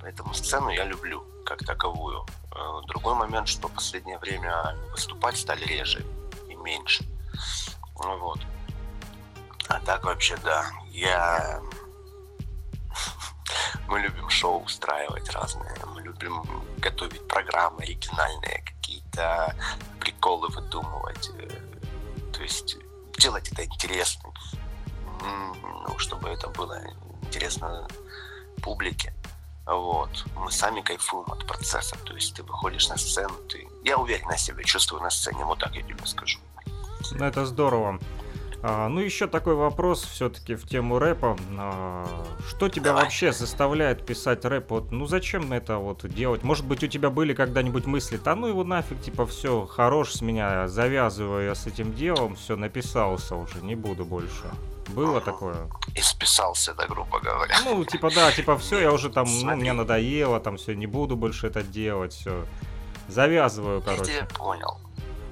Поэтому 0.00 0.34
сцену 0.34 0.70
я 0.70 0.84
люблю 0.84 1.24
как 1.44 1.64
таковую. 1.64 2.26
Э, 2.54 2.80
другой 2.86 3.14
момент, 3.14 3.48
что 3.48 3.68
в 3.68 3.72
последнее 3.72 4.18
время 4.18 4.76
выступать 4.90 5.36
стали 5.38 5.64
реже 5.64 6.04
и 6.48 6.54
меньше. 6.54 7.04
Вот. 7.94 8.40
А 9.68 9.80
так 9.80 10.04
вообще, 10.04 10.36
да. 10.44 10.64
Я... 10.90 11.60
Мы 13.88 14.00
любим 14.00 14.28
шоу 14.28 14.62
устраивать 14.64 15.30
разные. 15.30 15.74
Мы 15.94 16.02
любим 16.02 16.42
готовить 16.78 17.26
программы 17.28 17.82
оригинальные, 17.82 18.62
какие-то 18.64 19.54
приколы 20.00 20.48
выдумывать. 20.48 21.30
Э, 21.34 21.48
то 22.32 22.42
есть 22.42 22.76
делать 23.18 23.50
это 23.52 23.64
интересно. 23.64 24.30
Ну, 25.20 25.98
чтобы 25.98 26.28
это 26.28 26.48
было 26.48 26.80
интересно 27.22 27.86
публике. 28.62 29.14
Вот. 29.66 30.24
Мы 30.34 30.50
сами 30.50 30.80
кайфуем 30.80 31.30
от 31.30 31.46
процесса. 31.46 31.96
То 32.04 32.14
есть 32.14 32.34
ты 32.34 32.42
выходишь 32.42 32.88
на 32.88 32.96
сцену, 32.96 33.34
ты... 33.48 33.68
Я 33.84 33.98
уверенно 33.98 34.36
себя 34.38 34.62
чувствую 34.64 35.02
на 35.02 35.10
сцене, 35.10 35.44
вот 35.44 35.58
так 35.58 35.74
я 35.74 35.82
тебе 35.82 36.06
скажу. 36.06 36.38
Ну, 37.12 37.24
это 37.24 37.44
здорово. 37.46 37.98
А, 38.60 38.88
ну, 38.88 39.00
еще 39.00 39.28
такой 39.28 39.54
вопрос 39.54 40.02
все-таки 40.02 40.56
в 40.56 40.66
тему 40.66 40.98
рэпа. 40.98 41.36
А, 41.56 42.06
что 42.48 42.68
тебя 42.68 42.86
Давай. 42.86 43.04
вообще 43.04 43.32
заставляет 43.32 44.04
писать 44.04 44.44
рэп? 44.44 44.70
Вот, 44.70 44.90
ну, 44.90 45.06
зачем 45.06 45.52
это 45.52 45.78
вот 45.78 46.06
делать? 46.08 46.42
Может 46.42 46.66
быть, 46.66 46.82
у 46.82 46.88
тебя 46.88 47.10
были 47.10 47.34
когда-нибудь 47.34 47.86
мысли, 47.86 48.16
да 48.16 48.34
ну 48.34 48.48
его 48.48 48.64
нафиг, 48.64 49.00
типа, 49.00 49.26
все, 49.26 49.66
хорош 49.66 50.14
с 50.14 50.22
меня, 50.22 50.66
завязываю 50.66 51.46
я 51.46 51.54
с 51.54 51.66
этим 51.66 51.94
делом, 51.94 52.34
все, 52.34 52.56
написался 52.56 53.36
уже, 53.36 53.60
не 53.62 53.76
буду 53.76 54.04
больше. 54.04 54.50
Было 54.88 55.20
такое? 55.20 55.68
И 55.94 56.00
списался, 56.00 56.74
да, 56.74 56.86
грубо 56.86 57.20
говоря. 57.20 57.56
Ну, 57.64 57.84
типа, 57.84 58.10
да, 58.12 58.32
типа, 58.32 58.56
все, 58.58 58.80
я 58.80 58.92
уже 58.92 59.10
там, 59.10 59.26
ну, 59.42 59.54
мне 59.54 59.72
надоело, 59.72 60.40
там, 60.40 60.56
все, 60.56 60.74
не 60.74 60.86
буду 60.86 61.16
больше 61.16 61.46
это 61.46 61.62
делать, 61.62 62.12
все. 62.12 62.44
Завязываю, 63.06 63.82
короче. 63.82 64.10
Я 64.12 64.18
тебя 64.18 64.28
понял. 64.36 64.78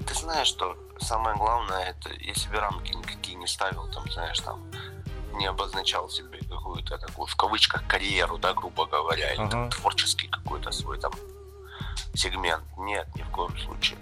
Ты 0.07 0.13
знаешь, 0.15 0.47
что 0.47 0.77
самое 0.99 1.35
главное, 1.37 1.89
это 1.89 2.13
я 2.19 2.33
себе 2.33 2.59
рамки 2.59 2.93
никакие 2.93 3.37
не 3.37 3.47
ставил, 3.47 3.89
там, 3.91 4.09
знаешь, 4.11 4.39
там, 4.39 4.63
не 5.37 5.45
обозначал 5.45 6.09
себе 6.09 6.39
какую-то 6.39 6.97
такую, 6.97 7.27
в 7.27 7.35
кавычках, 7.35 7.85
карьеру, 7.87 8.37
да, 8.37 8.53
грубо 8.53 8.85
говоря, 8.85 9.33
или 9.33 9.41
ага. 9.41 9.51
там, 9.51 9.69
творческий 9.69 10.27
какой-то 10.27 10.71
свой 10.71 10.99
там 10.99 11.11
сегмент. 12.13 12.63
Нет, 12.77 13.07
ни 13.15 13.21
в 13.21 13.29
коем 13.29 13.57
случае. 13.57 13.99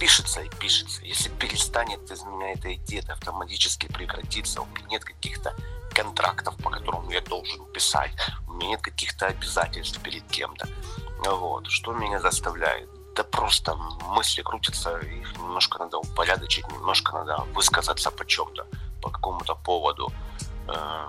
Пишется 0.00 0.42
и 0.42 0.48
пишется. 0.48 1.02
Если 1.04 1.28
перестанет 1.28 2.10
из 2.10 2.22
меня 2.24 2.52
это 2.52 2.74
идти, 2.74 2.96
это 2.96 3.12
автоматически 3.12 3.86
прекратится. 3.86 4.62
У 4.62 4.66
меня 4.66 4.86
нет 4.90 5.04
каких-то 5.04 5.54
контрактов, 5.94 6.56
по 6.56 6.70
которым 6.70 7.08
я 7.10 7.20
должен 7.20 7.64
писать. 7.66 8.12
У 8.48 8.54
меня 8.54 8.70
нет 8.70 8.80
каких-то 8.80 9.26
обязательств 9.26 10.00
перед 10.00 10.24
кем-то. 10.28 10.68
Вот. 11.24 11.68
Что 11.68 11.92
меня 11.92 12.18
заставляет? 12.18 12.88
Да 13.14 13.24
просто 13.24 13.74
мысли 14.16 14.42
крутятся, 14.42 14.98
их 14.98 15.36
немножко 15.36 15.78
надо 15.78 15.98
упорядочить, 15.98 16.66
немножко 16.68 17.12
надо 17.12 17.44
высказаться 17.54 18.10
по 18.10 18.24
чем-то, 18.24 18.66
по 19.02 19.10
какому-то 19.10 19.54
поводу. 19.54 20.12
Э, 20.68 21.06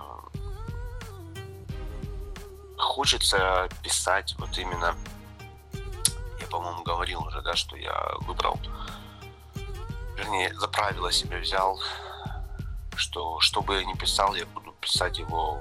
хочется 2.76 3.68
писать 3.82 4.34
вот 4.38 4.58
именно, 4.58 4.94
я, 6.40 6.46
по-моему, 6.50 6.82
говорил 6.82 7.22
уже, 7.22 7.40
да, 7.42 7.54
что 7.54 7.76
я 7.76 8.14
выбрал, 8.20 8.58
вернее, 10.16 10.54
за 10.54 10.68
правило 10.68 11.10
себе 11.10 11.38
взял, 11.38 11.80
что 12.96 13.40
что 13.40 13.62
бы 13.62 13.76
я 13.76 13.84
ни 13.84 13.94
писал, 13.94 14.34
я 14.34 14.46
буду 14.46 14.72
писать 14.80 15.18
его 15.18 15.60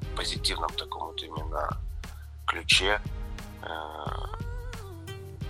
в 0.00 0.16
позитивном 0.16 0.70
таком 0.70 1.06
вот 1.06 1.22
именно 1.22 1.78
ключе, 2.46 3.00
э, 3.62 4.35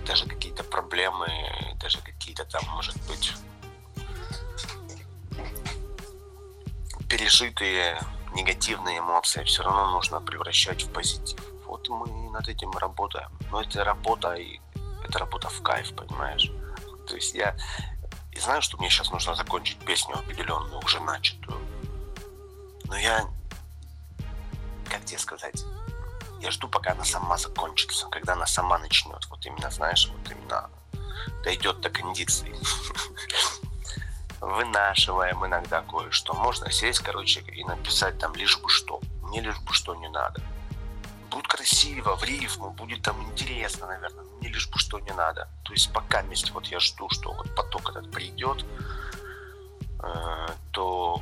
даже 0.07 0.25
какие-то 0.25 0.63
проблемы, 0.63 1.27
даже 1.79 1.99
какие-то 1.99 2.45
там, 2.45 2.63
может 2.69 2.95
быть, 3.07 3.33
пережитые 7.09 7.99
негативные 8.33 8.99
эмоции 8.99 9.43
все 9.43 9.63
равно 9.63 9.91
нужно 9.91 10.21
превращать 10.21 10.83
в 10.83 10.91
позитив. 10.91 11.39
Вот 11.65 11.89
мы 11.89 12.29
над 12.31 12.47
этим 12.47 12.71
работаем. 12.71 13.29
Но 13.51 13.61
это 13.61 13.83
работа, 13.83 14.33
и 14.35 14.59
это 15.05 15.19
работа 15.19 15.49
в 15.49 15.61
кайф, 15.61 15.93
понимаешь? 15.93 16.51
То 17.07 17.15
есть 17.15 17.33
я 17.33 17.55
и 18.31 18.39
знаю, 18.39 18.61
что 18.61 18.77
мне 18.77 18.89
сейчас 18.89 19.11
нужно 19.11 19.35
закончить 19.35 19.79
песню 19.79 20.15
определенную, 20.15 20.79
уже 20.83 20.99
начатую. 21.01 21.59
Но 22.85 22.97
я, 22.97 23.27
как 24.89 25.03
тебе 25.05 25.17
сказать, 25.17 25.65
я 26.41 26.51
жду, 26.51 26.67
пока 26.67 26.91
она 26.91 27.03
сама 27.03 27.37
закончится, 27.37 28.07
когда 28.07 28.33
она 28.33 28.45
сама 28.45 28.77
начнет. 28.77 29.25
Вот 29.29 29.45
именно, 29.45 29.69
знаешь, 29.71 30.09
вот 30.09 30.31
именно 30.31 30.69
дойдет 31.43 31.81
до 31.81 31.89
кондиции. 31.89 32.55
Вынашиваем 34.39 35.45
иногда 35.45 35.81
кое-что. 35.81 36.33
Можно 36.33 36.71
сесть, 36.71 36.99
короче, 36.99 37.41
и 37.41 37.63
написать 37.63 38.19
там 38.19 38.35
лишь 38.35 38.59
бы 38.59 38.69
что. 38.69 39.01
Мне 39.23 39.41
лишь 39.41 39.59
бы 39.59 39.73
что 39.73 39.95
не 39.95 40.09
надо. 40.09 40.41
Будет 41.31 41.47
красиво, 41.47 42.15
в 42.15 42.23
рифму, 42.23 42.69
будет 42.71 43.01
там 43.01 43.21
интересно, 43.23 43.87
наверное. 43.87 44.23
Мне 44.39 44.49
лишь 44.49 44.69
бы 44.69 44.77
что 44.77 44.99
не 44.99 45.11
надо. 45.11 45.49
То 45.63 45.73
есть 45.73 45.91
пока 45.91 46.21
вместе 46.21 46.53
вот 46.53 46.67
я 46.67 46.79
жду, 46.79 47.09
что 47.09 47.33
вот 47.33 47.53
поток 47.55 47.89
этот 47.89 48.11
придет, 48.11 48.65
э, 50.03 50.47
то 50.71 51.21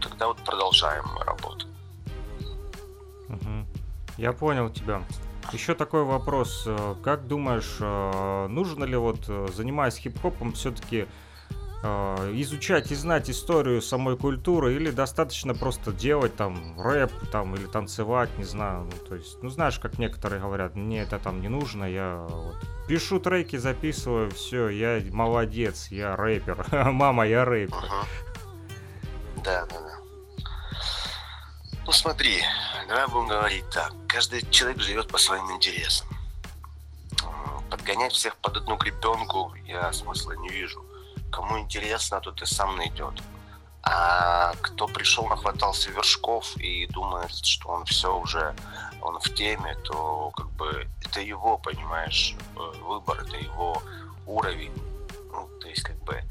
тогда 0.00 0.26
вот 0.26 0.44
продолжаем 0.44 1.06
работу. 1.18 1.66
Я 4.18 4.32
понял 4.32 4.68
тебя. 4.68 5.02
Еще 5.52 5.74
такой 5.74 6.04
вопрос. 6.04 6.64
Э, 6.66 6.96
как 7.02 7.26
думаешь, 7.26 7.76
э, 7.80 8.46
нужно 8.48 8.84
ли 8.84 8.96
вот, 8.96 9.24
э, 9.28 9.46
занимаясь 9.54 9.96
хип-хопом, 9.96 10.52
все-таки 10.52 11.06
изучать 11.80 12.90
и 12.90 12.96
знать 12.96 13.30
историю 13.30 13.80
самой 13.80 14.16
культуры 14.16 14.74
или 14.74 14.90
достаточно 14.90 15.54
просто 15.54 15.92
делать 15.92 16.34
там 16.34 16.74
рэп 16.76 17.12
там 17.30 17.54
или 17.54 17.66
танцевать, 17.66 18.36
не 18.36 18.42
знаю, 18.42 18.86
ну, 18.86 19.06
то 19.06 19.14
есть, 19.14 19.40
ну 19.44 19.48
знаешь, 19.48 19.78
как 19.78 19.96
некоторые 19.96 20.42
говорят, 20.42 20.74
мне 20.74 21.02
это 21.02 21.20
там 21.20 21.40
не 21.40 21.46
нужно, 21.46 21.84
я 21.84 22.26
вот 22.28 22.56
пишу 22.88 23.20
треки, 23.20 23.54
записываю, 23.54 24.28
все, 24.32 24.70
я 24.70 25.00
молодец, 25.12 25.86
я 25.92 26.16
рэпер, 26.16 26.66
мама, 26.90 27.24
я 27.28 27.44
рэпер. 27.44 27.84
Да, 29.44 29.64
да. 29.66 29.87
Ну 31.88 31.92
смотри, 31.92 32.42
давай 32.86 33.06
будем 33.08 33.28
говорить 33.28 33.64
так. 33.70 33.94
Каждый 34.06 34.42
человек 34.50 34.78
живет 34.78 35.08
по 35.08 35.16
своим 35.16 35.50
интересам. 35.52 36.06
Подгонять 37.70 38.12
всех 38.12 38.36
под 38.36 38.58
одну 38.58 38.76
гребенку 38.76 39.54
я 39.64 39.90
смысла 39.94 40.32
не 40.32 40.50
вижу. 40.50 40.84
Кому 41.32 41.58
интересно, 41.58 42.20
тот 42.20 42.42
и 42.42 42.44
сам 42.44 42.76
найдет. 42.76 43.22
А 43.82 44.52
кто 44.60 44.86
пришел, 44.86 45.28
нахватался 45.28 45.90
вершков 45.90 46.54
и 46.58 46.86
думает, 46.88 47.34
что 47.34 47.70
он 47.70 47.86
все 47.86 48.14
уже, 48.14 48.54
он 49.00 49.18
в 49.18 49.34
теме, 49.34 49.74
то 49.76 50.30
как 50.36 50.50
бы 50.50 50.86
это 51.06 51.22
его, 51.22 51.56
понимаешь, 51.56 52.36
э, 52.54 52.82
выбор, 52.82 53.18
это 53.22 53.36
его 53.38 53.82
уровень. 54.26 54.74
Ну, 55.32 55.48
то 55.58 55.68
есть 55.68 55.84
как 55.84 55.96
бы 56.04 56.22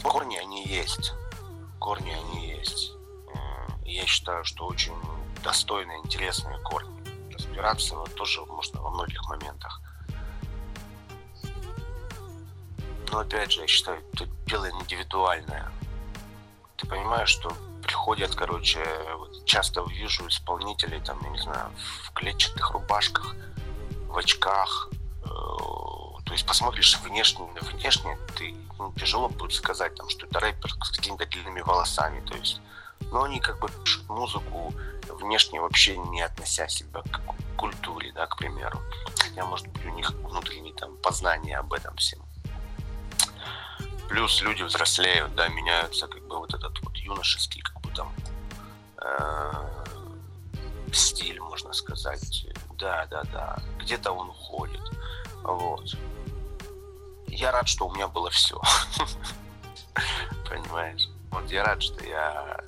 корни 0.00 0.36
они 0.36 0.64
есть. 0.64 1.12
Корни 1.80 2.12
они 2.12 2.50
есть 2.50 2.95
я 3.92 4.06
считаю, 4.06 4.44
что 4.44 4.66
очень 4.66 4.94
достойные, 5.42 5.98
интересные 5.98 6.58
корни. 6.60 6.90
Разбираться 7.32 7.94
вот, 7.96 8.14
тоже 8.14 8.44
можно 8.46 8.80
во 8.80 8.90
многих 8.90 9.22
моментах. 9.28 9.80
Но 13.12 13.18
опять 13.20 13.52
же, 13.52 13.60
я 13.60 13.66
считаю, 13.66 14.02
тут 14.16 14.28
дело 14.46 14.68
индивидуальное. 14.70 15.70
Ты 16.76 16.86
понимаешь, 16.86 17.28
что 17.28 17.52
приходят, 17.82 18.34
короче, 18.34 18.84
вот 19.16 19.44
часто 19.44 19.84
вижу 19.88 20.26
исполнителей, 20.26 21.00
там, 21.00 21.20
я 21.22 21.30
не 21.30 21.38
знаю, 21.38 21.70
в 22.02 22.12
клетчатых 22.12 22.72
рубашках, 22.72 23.34
в 24.08 24.18
очках. 24.18 24.90
Э, 25.24 25.28
то 26.24 26.32
есть 26.32 26.46
посмотришь 26.46 26.98
внешне, 26.98 27.48
внешне 27.72 28.18
ты 28.36 28.54
ну, 28.78 28.92
тяжело 28.92 29.28
будет 29.28 29.52
сказать, 29.52 29.94
там, 29.94 30.08
что 30.08 30.26
это 30.26 30.40
рэпер 30.40 30.70
с 30.82 30.90
какими-то 30.90 31.26
длинными 31.26 31.60
волосами. 31.60 32.20
То 32.26 32.36
есть 32.36 32.60
но 33.10 33.24
они 33.24 33.40
как 33.40 33.58
бы 33.60 33.68
пишут 33.84 34.08
музыку 34.08 34.72
внешне 35.08 35.60
вообще 35.60 35.96
не 35.96 36.22
относя 36.22 36.68
себя 36.68 37.02
к 37.02 37.20
культуре, 37.56 38.12
да, 38.12 38.26
к 38.26 38.36
примеру. 38.36 38.80
Хотя, 39.18 39.44
может 39.44 39.66
быть, 39.68 39.86
у 39.86 39.90
них 39.90 40.10
внутренние 40.10 40.74
там 40.74 40.96
познания 40.98 41.58
об 41.58 41.72
этом 41.72 41.96
всем. 41.96 42.20
Плюс 44.08 44.40
люди 44.42 44.62
взрослеют, 44.62 45.34
да, 45.34 45.48
меняются 45.48 46.06
как 46.06 46.22
бы 46.26 46.38
вот 46.38 46.54
этот 46.54 46.80
вот 46.82 46.96
юношеский, 46.96 47.60
как 47.60 47.80
бы 47.80 47.90
там 47.90 48.12
э, 49.02 49.76
стиль, 50.92 51.40
можно 51.40 51.72
сказать. 51.72 52.46
Да, 52.78 53.06
да, 53.06 53.22
да. 53.32 53.58
Где-то 53.80 54.12
он 54.12 54.30
уходит. 54.30 54.82
Вот. 55.42 55.96
Я 57.26 57.50
рад, 57.50 57.68
что 57.68 57.88
у 57.88 57.94
меня 57.94 58.06
было 58.06 58.30
все. 58.30 58.60
Понимаешь? 60.48 61.08
Вот 61.30 61.50
я 61.50 61.64
рад, 61.64 61.82
что 61.82 62.04
я 62.04 62.60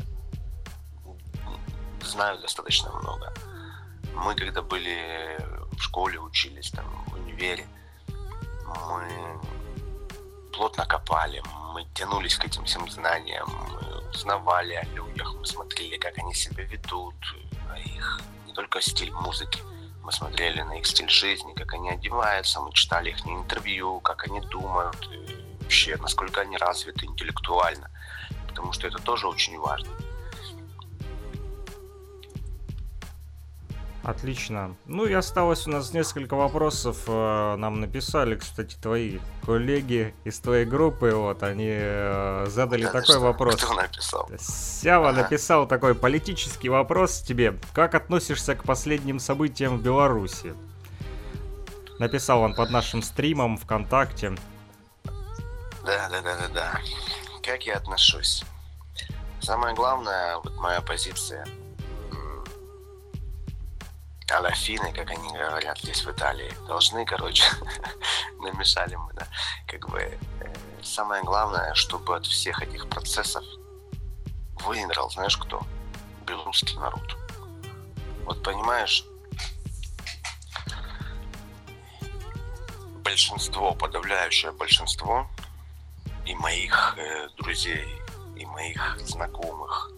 знаю 2.09 2.39
достаточно 2.39 2.90
много. 2.93 3.32
Мы 4.14 4.35
когда 4.35 4.62
были 4.62 5.39
в 5.72 5.80
школе, 5.80 6.18
учились 6.18 6.70
там 6.70 6.86
в 7.06 7.14
универе, 7.14 7.66
мы 8.89 9.40
плотно 10.52 10.86
копали, 10.86 11.43
мы 11.72 11.86
тянулись 11.94 12.36
к 12.36 12.44
этим 12.44 12.64
всем 12.64 12.90
знаниям, 12.90 13.48
мы 13.70 14.10
узнавали 14.10 14.74
о 14.74 14.85
людях, 14.94 15.35
мы 15.35 15.47
смотрели, 15.47 15.97
как 15.98 16.18
они 16.18 16.35
себя 16.35 16.64
ведут, 16.64 17.14
их 17.76 18.20
не 18.47 18.52
только 18.52 18.80
стиль 18.80 19.12
музыки, 19.12 19.62
мы 20.02 20.10
смотрели 20.12 20.62
на 20.62 20.78
их 20.78 20.86
стиль 20.86 21.10
жизни, 21.10 21.52
как 21.55 21.74
они 21.74 21.90
одеваются, 21.90 22.60
мы 22.60 22.72
читали 22.72 23.10
их 23.10 23.26
интервью, 23.26 24.01
как 24.01 24.24
они 24.26 24.40
думают, 24.40 25.09
вообще, 25.60 25.97
насколько 25.97 26.40
они 26.40 26.56
развиты 26.56 27.06
интеллектуально, 27.06 27.90
потому 28.48 28.72
что 28.72 28.86
это 28.89 28.98
тоже 28.98 29.28
очень 29.28 29.59
важно. 29.59 29.90
Отлично. 34.09 34.74
Ну 34.86 35.05
и 35.05 35.12
осталось 35.12 35.66
у 35.66 35.70
нас 35.70 35.93
несколько 35.93 36.32
вопросов. 36.32 36.97
Э, 37.09 37.56
нам 37.56 37.78
написали, 37.78 38.36
кстати, 38.36 38.74
твои 38.80 39.18
коллеги 39.44 40.14
из 40.24 40.40
твоей 40.40 40.64
группы. 40.64 41.10
Вот 41.10 41.43
они 41.43 41.68
э, 41.68 42.47
задали 42.48 42.85
да, 42.85 42.93
такой 42.93 43.18
вопрос. 43.18 43.56
Кто 43.56 43.74
написал? 43.74 44.30
Сява 44.39 45.10
ага. 45.10 45.24
написал 45.24 45.68
такой 45.68 45.94
политический 45.94 46.70
вопрос 46.70 47.20
тебе. 47.20 47.59
Как 47.74 47.94
относишься 47.94 48.55
к 48.55 48.64
последним 48.64 49.18
событиям 49.18 49.76
в 49.76 49.82
Беларуси? 49.82 50.55
Написал 51.98 52.40
он 52.40 52.55
под 52.55 52.70
нашим 52.70 53.02
стримом 53.02 53.59
ВКонтакте. 53.59 54.35
Да, 55.85 56.09
да, 56.09 56.22
да, 56.22 56.35
да, 56.35 56.48
да. 56.55 56.80
Как 57.43 57.64
я 57.64 57.76
отношусь? 57.76 58.43
Самое 59.40 59.74
главное, 59.74 60.39
вот 60.39 60.56
моя 60.56 60.80
позиция– 60.80 61.44
аляфины, 64.30 64.92
как 64.92 65.10
они 65.10 65.28
говорят 65.32 65.78
здесь 65.78 66.05
в 66.05 66.10
Италии, 66.10 66.52
должны, 66.66 67.05
короче, 67.05 67.44
намешали 68.40 68.94
мы, 68.96 69.12
да, 69.14 69.26
как 69.66 69.88
бы 69.88 70.00
э, 70.00 70.18
самое 70.82 71.22
главное, 71.22 71.74
чтобы 71.74 72.16
от 72.16 72.26
всех 72.26 72.62
этих 72.62 72.88
процессов 72.88 73.44
выиграл, 74.64 75.10
знаешь 75.10 75.36
кто? 75.36 75.62
Белорусский 76.26 76.76
народ. 76.78 77.16
Вот 78.24 78.42
понимаешь, 78.42 79.05
большинство, 83.02 83.74
подавляющее 83.74 84.52
большинство 84.52 85.26
и 86.26 86.34
моих 86.34 86.94
э, 86.98 87.28
друзей, 87.38 87.88
и 88.36 88.44
моих 88.44 88.98
знакомых, 89.00 89.90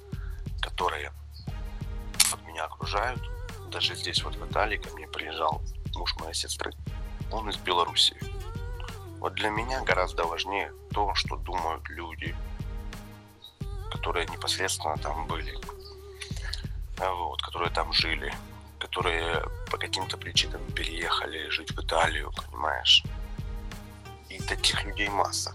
которые 0.61 1.13
от 2.33 2.43
меня 2.47 2.65
окружают, 2.65 3.21
даже 3.71 3.95
здесь 3.95 4.23
вот 4.25 4.37
в 4.37 4.51
Италии 4.51 4.77
ко 4.77 4.91
мне 4.97 5.07
приезжал 5.07 5.63
муж 5.95 6.15
моей 6.17 6.35
сестры, 6.35 6.73
он 7.31 7.49
из 7.49 7.57
Белоруссии. 7.57 8.17
Вот 9.19 9.35
для 9.35 9.51
меня 9.51 9.83
гораздо 9.83 10.25
важнее 10.25 10.73
то, 10.93 11.15
что 11.15 11.37
думают 11.37 11.89
люди, 11.89 12.35
которые 13.91 14.27
непосредственно 14.27 14.97
там 14.97 15.27
были, 15.27 15.59
а 16.99 17.13
вот, 17.15 17.43
которые 17.43 17.71
там 17.71 17.93
жили, 17.93 18.33
которые 18.79 19.43
по 19.71 19.77
каким-то 19.77 20.17
причинам 20.17 20.63
переехали 20.73 21.49
жить 21.51 21.71
в 21.71 21.81
Италию, 21.81 22.33
понимаешь? 22.33 23.05
И 24.29 24.39
таких 24.41 24.85
людей 24.85 25.09
масса. 25.09 25.55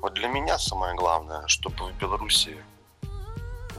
Вот 0.00 0.14
для 0.14 0.28
меня 0.28 0.58
самое 0.58 0.94
главное, 0.94 1.46
чтобы 1.46 1.86
в 1.86 1.96
Беларуси 1.96 2.56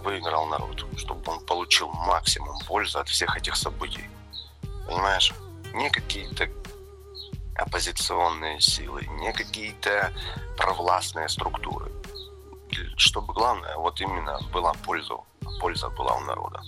выиграл 0.06 0.46
народ, 0.46 0.86
чтобы 0.98 1.32
он 1.32 1.40
получил 1.46 1.90
максимум 1.90 2.58
пользы 2.68 3.00
от 3.00 3.10
всех 3.10 3.36
этих 3.36 3.56
событий. 3.56 4.08
Понимаешь? 4.88 5.34
Не 5.74 5.90
какие-то 5.90 6.48
оппозиционные 7.56 8.62
силы, 8.62 9.02
не 9.20 9.34
какие-то 9.34 10.14
провластные 10.58 11.28
структуры. 11.28 11.92
Чтобы 12.98 13.34
главное, 13.34 13.76
вот 13.78 14.00
именно 14.00 14.40
была 14.54 14.74
польза, 14.86 15.16
польза 15.60 15.90
была 15.90 16.16
у 16.16 16.20
народа. 16.22 16.62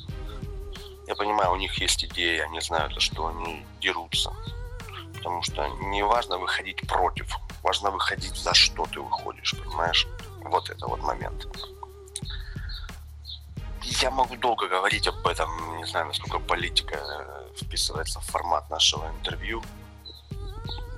Я 1.07 1.15
понимаю, 1.15 1.51
у 1.51 1.57
них 1.57 1.73
есть 1.81 2.03
идеи, 2.03 2.39
они 2.39 2.59
знают, 2.59 2.93
за 2.93 2.99
что 2.99 3.27
они 3.27 3.65
дерутся. 3.79 4.33
Потому 5.13 5.43
что 5.43 5.67
не 5.91 6.03
важно 6.03 6.37
выходить 6.37 6.87
против, 6.87 7.37
важно 7.63 7.91
выходить 7.91 8.35
за 8.35 8.53
что 8.53 8.85
ты 8.85 8.99
выходишь, 8.99 9.55
понимаешь? 9.63 10.07
Вот 10.43 10.69
это 10.69 10.87
вот 10.87 11.01
момент. 11.01 11.47
Я 14.01 14.11
могу 14.11 14.35
долго 14.35 14.67
говорить 14.67 15.07
об 15.07 15.25
этом, 15.25 15.77
не 15.77 15.85
знаю, 15.85 16.07
насколько 16.07 16.39
политика 16.39 16.95
э, 16.95 17.63
вписывается 17.63 18.19
в 18.19 18.25
формат 18.25 18.69
нашего 18.69 19.09
интервью. 19.09 19.63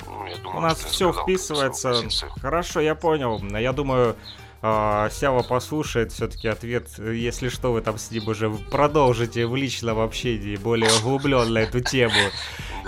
Ну, 0.06 0.26
я 0.26 0.38
думаю, 0.38 0.58
У 0.58 0.62
нас 0.62 0.84
все 0.84 1.14
вписывается. 1.14 1.94
Хорошо, 2.42 2.80
я 2.80 2.96
понял. 2.96 3.40
Я 3.58 3.74
думаю, 3.74 4.16
а, 4.62 5.10
Сява 5.10 5.42
послушает 5.44 6.12
все-таки 6.12 6.48
ответ. 6.48 6.90
Если 7.00 7.50
что, 7.50 7.72
вы 7.72 7.82
там 7.82 7.98
с 7.98 8.12
ним 8.12 8.28
уже 8.28 8.50
продолжите 8.50 9.46
в 9.46 9.56
личном 9.56 10.00
общении 10.00 10.58
более 10.58 10.92
углубленно 11.00 11.60
эту 11.60 11.80
тему. 11.80 12.14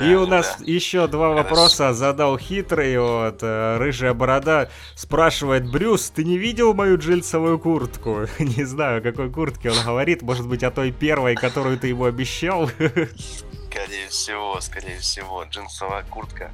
И 0.02 0.14
у 0.16 0.26
нас 0.26 0.58
еще 0.62 1.08
два 1.08 1.30
вопроса 1.30 1.94
задал 1.94 2.38
хитрый, 2.38 2.98
вот, 2.98 3.40
э, 3.42 3.78
рыжая 3.78 4.14
борода 4.14 4.70
спрашивает, 4.96 5.70
Брюс, 5.70 6.10
ты 6.10 6.24
не 6.24 6.38
видел 6.38 6.74
мою 6.74 6.98
джинсовую 6.98 7.60
куртку? 7.60 8.26
Не 8.40 8.64
знаю, 8.64 9.00
о 9.00 9.02
какой 9.02 9.30
куртке 9.30 9.70
он 9.70 9.78
говорит, 9.86 10.22
может 10.22 10.48
быть, 10.48 10.64
о 10.64 10.72
той 10.72 10.92
первой, 10.92 11.36
которую 11.36 11.78
ты 11.78 11.88
ему 11.88 12.06
обещал? 12.06 12.68
Скорее 12.68 14.08
всего, 14.10 14.60
скорее 14.60 14.98
всего, 15.00 15.44
джинсовая 15.44 16.04
куртка. 16.04 16.52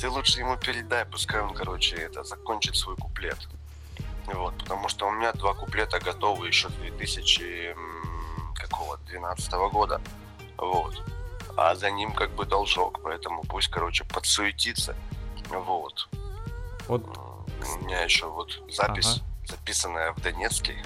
Ты 0.00 0.08
лучше 0.08 0.40
ему 0.40 0.56
передай, 0.56 1.04
пускай 1.04 1.40
он, 1.40 1.54
короче, 1.54 1.96
это 1.96 2.24
закончит 2.24 2.74
свой 2.74 2.96
куплет. 2.96 3.38
Вот, 4.34 4.56
потому 4.58 4.88
что 4.88 5.06
у 5.06 5.10
меня 5.10 5.32
два 5.32 5.54
куплета 5.54 5.98
готовы 6.00 6.46
еще 6.46 6.68
с 6.68 6.72
2000 6.72 7.72
м, 7.72 8.54
какого 8.54 8.96
12 8.98 9.52
года. 9.72 10.00
Вот. 10.56 11.02
А 11.56 11.74
за 11.74 11.90
ним 11.90 12.12
как 12.12 12.30
бы 12.30 12.46
должок, 12.46 13.00
поэтому 13.02 13.42
пусть, 13.42 13.68
короче, 13.68 14.04
подсуетится. 14.04 14.96
Вот. 15.48 16.08
Вот, 16.88 17.04
У 17.74 17.84
меня 17.84 18.02
еще 18.02 18.26
вот 18.26 18.62
запись, 18.70 19.20
записанная 19.44 20.12
в 20.12 20.20
Донецке. 20.20 20.82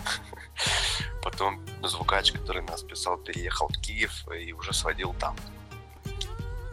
Потом 1.23 1.61
звукач, 1.83 2.33
который 2.33 2.63
нас 2.63 2.83
писал, 2.83 3.17
переехал 3.17 3.69
в 3.69 3.81
Киев 3.81 4.27
и 4.33 4.53
уже 4.53 4.73
сводил 4.73 5.15
там. 5.15 5.37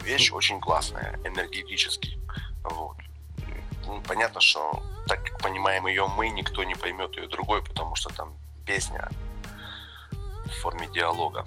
Вещь 0.02 0.32
очень 0.32 0.60
классная, 0.60 1.18
энергетически. 1.24 2.18
Вот. 2.64 2.96
Ну, 3.86 4.00
понятно, 4.06 4.40
что 4.40 4.82
так 5.06 5.22
как 5.24 5.38
понимаем 5.42 5.86
ее 5.86 6.06
мы, 6.16 6.28
никто 6.28 6.64
не 6.64 6.74
поймет 6.74 7.16
ее 7.16 7.28
другой, 7.28 7.62
потому 7.62 7.94
что 7.94 8.14
там 8.14 8.34
песня 8.66 9.08
в 10.46 10.62
форме 10.62 10.88
диалога. 10.92 11.44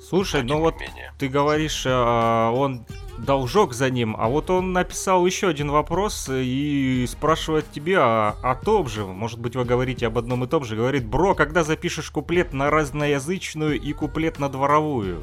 Слушай, 0.00 0.42
ну 0.42 0.58
вот 0.58 0.78
не 0.80 0.88
менее. 0.88 1.14
ты 1.18 1.28
говоришь, 1.28 1.84
а, 1.86 2.50
он 2.50 2.84
должок 3.18 3.72
за 3.72 3.88
ним, 3.88 4.16
а 4.18 4.28
вот 4.28 4.50
он 4.50 4.72
написал 4.72 5.24
еще 5.24 5.48
один 5.48 5.70
вопрос 5.70 6.28
и 6.30 7.06
спрашивает 7.08 7.70
тебя 7.70 8.02
о, 8.02 8.36
о 8.42 8.54
том 8.56 8.88
же. 8.88 9.06
Может 9.06 9.38
быть, 9.38 9.54
вы 9.54 9.64
говорите 9.64 10.06
об 10.06 10.18
одном 10.18 10.44
и 10.44 10.48
том 10.48 10.64
же. 10.64 10.76
Говорит, 10.76 11.06
бро, 11.06 11.34
когда 11.34 11.62
запишешь 11.62 12.10
куплет 12.10 12.52
на 12.52 12.68
разноязычную 12.68 13.80
и 13.80 13.92
куплет 13.92 14.38
на 14.38 14.48
дворовую? 14.48 15.22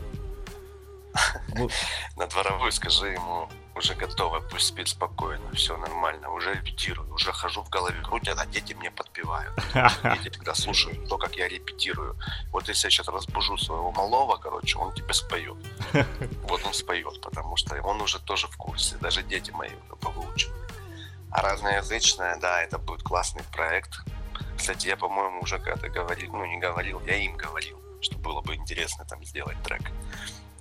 На 2.17 2.27
дворовой 2.27 2.71
скажи 2.71 3.07
ему, 3.07 3.49
уже 3.80 3.95
готово, 3.95 4.41
пусть 4.41 4.68
спит 4.68 4.89
спокойно, 4.89 5.51
все 5.53 5.77
нормально, 5.77 6.30
уже 6.31 6.53
репетирую, 6.53 7.11
уже 7.14 7.31
хожу 7.31 7.64
в 7.64 7.69
голове 7.69 8.01
крутят, 8.03 8.38
а 8.38 8.45
дети 8.45 8.73
мне 8.73 8.91
подпевают. 8.91 9.53
Дети 10.23 10.30
тогда 10.30 10.53
слушают 10.53 11.07
то, 11.07 11.18
как 11.18 11.35
я 11.35 11.47
репетирую. 11.47 12.15
Вот 12.51 12.68
если 12.68 12.88
я 12.88 12.91
сейчас 12.91 13.07
разбужу 13.07 13.57
своего 13.57 13.91
малого, 13.91 14.38
короче, 14.38 14.77
он 14.77 14.93
тебе 14.93 15.14
споет. 15.14 15.57
Вот 16.43 16.65
он 16.65 16.73
споет, 16.73 17.22
потому 17.22 17.56
что 17.57 17.81
он 17.81 18.01
уже 18.01 18.19
тоже 18.19 18.47
в 18.47 18.57
курсе, 18.57 18.97
даже 18.97 19.23
дети 19.23 19.51
мои 19.51 19.69
уже. 20.35 20.49
А 21.31 21.41
разноязычная, 21.41 22.38
да, 22.38 22.61
это 22.61 22.77
будет 22.77 23.03
классный 23.03 23.43
проект. 23.51 23.99
Кстати, 24.57 24.88
я, 24.88 24.97
по-моему, 24.97 25.41
уже 25.41 25.60
когда-то 25.60 25.89
говорил, 25.89 26.34
ну 26.34 26.45
не 26.45 26.57
говорил, 26.57 27.01
я 27.06 27.15
им 27.15 27.38
говорил, 27.38 27.80
что 28.01 28.18
было 28.18 28.41
бы 28.41 28.56
интересно 28.56 29.06
там 29.06 29.23
сделать 29.23 29.61
трек. 29.64 29.81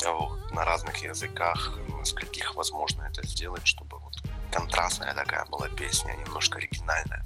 Вот, 0.04 0.52
на 0.52 0.64
разных 0.64 1.02
языках, 1.02 1.76
скольких 2.04 2.54
возможно 2.54 3.02
это 3.02 3.26
сделать, 3.26 3.66
чтобы 3.66 3.98
вот 3.98 4.14
контрастная 4.52 5.14
такая 5.14 5.44
была 5.46 5.68
песня, 5.68 6.12
немножко 6.14 6.58
оригинальная. 6.58 7.24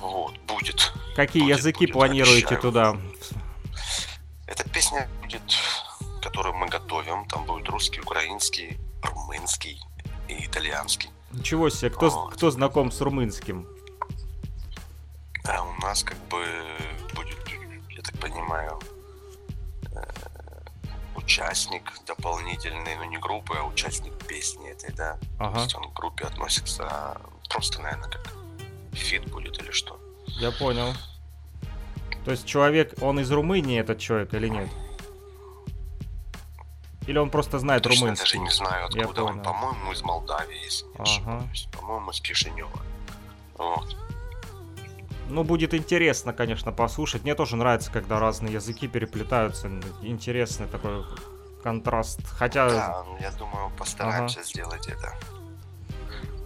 Вот, 0.00 0.38
будет. 0.46 0.92
Какие 1.16 1.42
Будет, 1.42 1.58
языки 1.58 1.86
будет, 1.86 1.92
планируете 1.92 2.46
обещаю. 2.54 2.60
туда? 2.60 2.96
Эта 4.46 4.68
песня 4.70 5.08
будет, 5.22 5.42
которую 6.22 6.54
мы 6.54 6.68
готовим. 6.68 7.26
Там 7.26 7.44
будет 7.44 7.68
русский, 7.68 8.00
украинский, 8.00 8.78
румынский 9.02 9.80
и 10.28 10.46
итальянский. 10.46 11.10
Ничего 11.32 11.68
себе, 11.68 11.90
кто, 11.90 12.08
Вот. 12.10 12.34
кто 12.34 12.50
знаком 12.52 12.92
с 12.92 13.00
румынским? 13.00 13.66
А 15.44 15.62
у 15.64 15.72
нас 15.80 16.04
как 16.04 16.16
бы 16.28 16.46
будет, 17.14 17.38
я 17.90 18.02
так 18.02 18.16
понимаю, 18.20 18.80
э, 19.92 20.02
участник 21.28 21.92
дополнительный, 22.06 22.96
ну 22.96 23.04
не 23.04 23.18
группы, 23.18 23.54
а 23.58 23.64
участник 23.64 24.14
песни 24.26 24.70
этой, 24.70 24.94
да. 24.94 25.18
Ага. 25.38 25.56
То 25.56 25.60
есть 25.64 25.74
он 25.74 25.90
к 25.90 25.92
группе 25.92 26.24
относится 26.24 27.20
просто, 27.50 27.82
наверное, 27.82 28.08
как 28.08 28.32
фит 28.94 29.30
будет 29.30 29.62
или 29.62 29.70
что. 29.70 30.00
Я 30.26 30.50
понял. 30.52 30.94
То 32.24 32.30
есть 32.30 32.46
человек, 32.46 32.94
он 33.02 33.20
из 33.20 33.30
Румынии 33.30 33.78
этот 33.78 33.98
человек 33.98 34.32
или 34.32 34.48
нет? 34.48 34.70
Или 37.06 37.18
он 37.18 37.28
просто 37.30 37.58
знает 37.58 37.82
Точно 37.82 38.00
румынский? 38.06 38.24
даже 38.24 38.38
не 38.38 38.50
знаю, 38.50 38.88
Я 38.92 39.02
откуда 39.02 39.24
он. 39.24 39.32
понял. 39.32 39.44
По-моему, 39.44 39.92
из 39.92 40.02
Молдавии, 40.02 40.64
если 40.64 40.86
не 40.86 40.92
Ага. 40.94 41.02
ошибаюсь. 41.02 41.68
По-моему, 41.72 42.10
из 42.10 42.20
Кишинева. 42.22 42.80
Вот. 43.58 43.96
Ну, 45.28 45.44
будет 45.44 45.74
интересно, 45.74 46.32
конечно, 46.32 46.72
послушать. 46.72 47.22
Мне 47.24 47.34
тоже 47.34 47.56
нравится, 47.56 47.90
когда 47.92 48.18
разные 48.18 48.54
языки 48.54 48.88
переплетаются. 48.88 49.68
Интересный 50.02 50.66
такой 50.66 51.04
контраст. 51.62 52.20
Хотя, 52.30 52.68
Да, 52.70 53.04
я 53.20 53.30
думаю, 53.32 53.70
постараемся 53.76 54.42
сделать 54.42 54.86
это. 54.88 55.14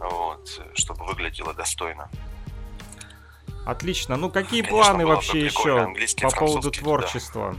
Вот, 0.01 0.61
чтобы 0.75 1.05
выглядело 1.07 1.55
достойно. 1.55 2.11
отлично. 3.65 4.17
Ну, 4.17 4.31
какие 4.31 4.63
Конечно, 4.63 4.85
планы 4.85 5.07
вообще 5.07 5.45
еще 5.45 5.95
по 6.21 6.31
поводу 6.31 6.71
творчества? 6.73 7.57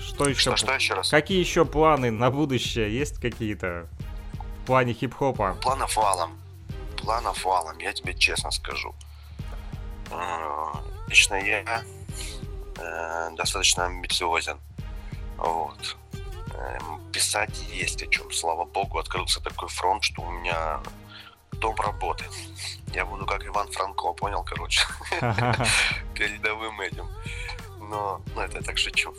Что 0.00 0.28
еще? 0.28 0.40
Что, 0.40 0.56
что 0.56 0.72
еще 0.74 0.94
раз? 0.94 1.10
Какие 1.10 1.40
еще 1.40 1.64
планы 1.64 2.10
на 2.12 2.30
будущее? 2.30 2.96
Есть 2.96 3.20
какие-то 3.20 3.88
в 4.62 4.66
плане 4.66 4.92
хип-хопа? 4.92 5.56
Планов 5.60 5.96
валом. 5.96 6.38
Планов 6.96 7.44
валом, 7.44 7.78
я 7.78 7.92
тебе 7.92 8.14
честно 8.14 8.50
скажу. 8.52 8.94
Э, 10.10 10.72
Лично 11.08 11.34
я 11.34 11.82
э, 12.76 13.30
достаточно 13.36 13.86
амбициозен. 13.86 14.60
Вот. 15.36 15.96
Эм, 16.54 17.00
Писать 17.12 17.58
есть 17.72 18.02
о 18.02 18.06
чем. 18.06 18.30
Слава 18.30 18.64
богу, 18.64 18.98
открылся 18.98 19.40
такой 19.40 19.68
фронт, 19.68 20.04
что 20.04 20.22
у 20.22 20.30
меня 20.30 20.80
дом 21.52 21.74
работы. 21.76 22.24
Я 22.94 23.04
буду 23.04 23.26
как 23.26 23.44
Иван 23.44 23.70
Франко, 23.72 24.12
понял, 24.12 24.44
короче, 24.44 24.86
передовым 26.14 26.80
этим. 26.80 27.08
Но, 27.80 28.22
ну, 28.34 28.40
это 28.40 28.58
я 28.58 28.62
так 28.62 28.78
шучу. 28.78 29.12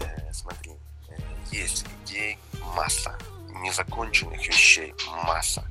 Э, 0.00 0.32
Смотри, 0.32 0.72
есть 1.50 1.86
идей 2.04 2.38
масса, 2.76 3.18
незаконченных 3.62 4.46
вещей 4.46 4.94
масса. 5.24 5.64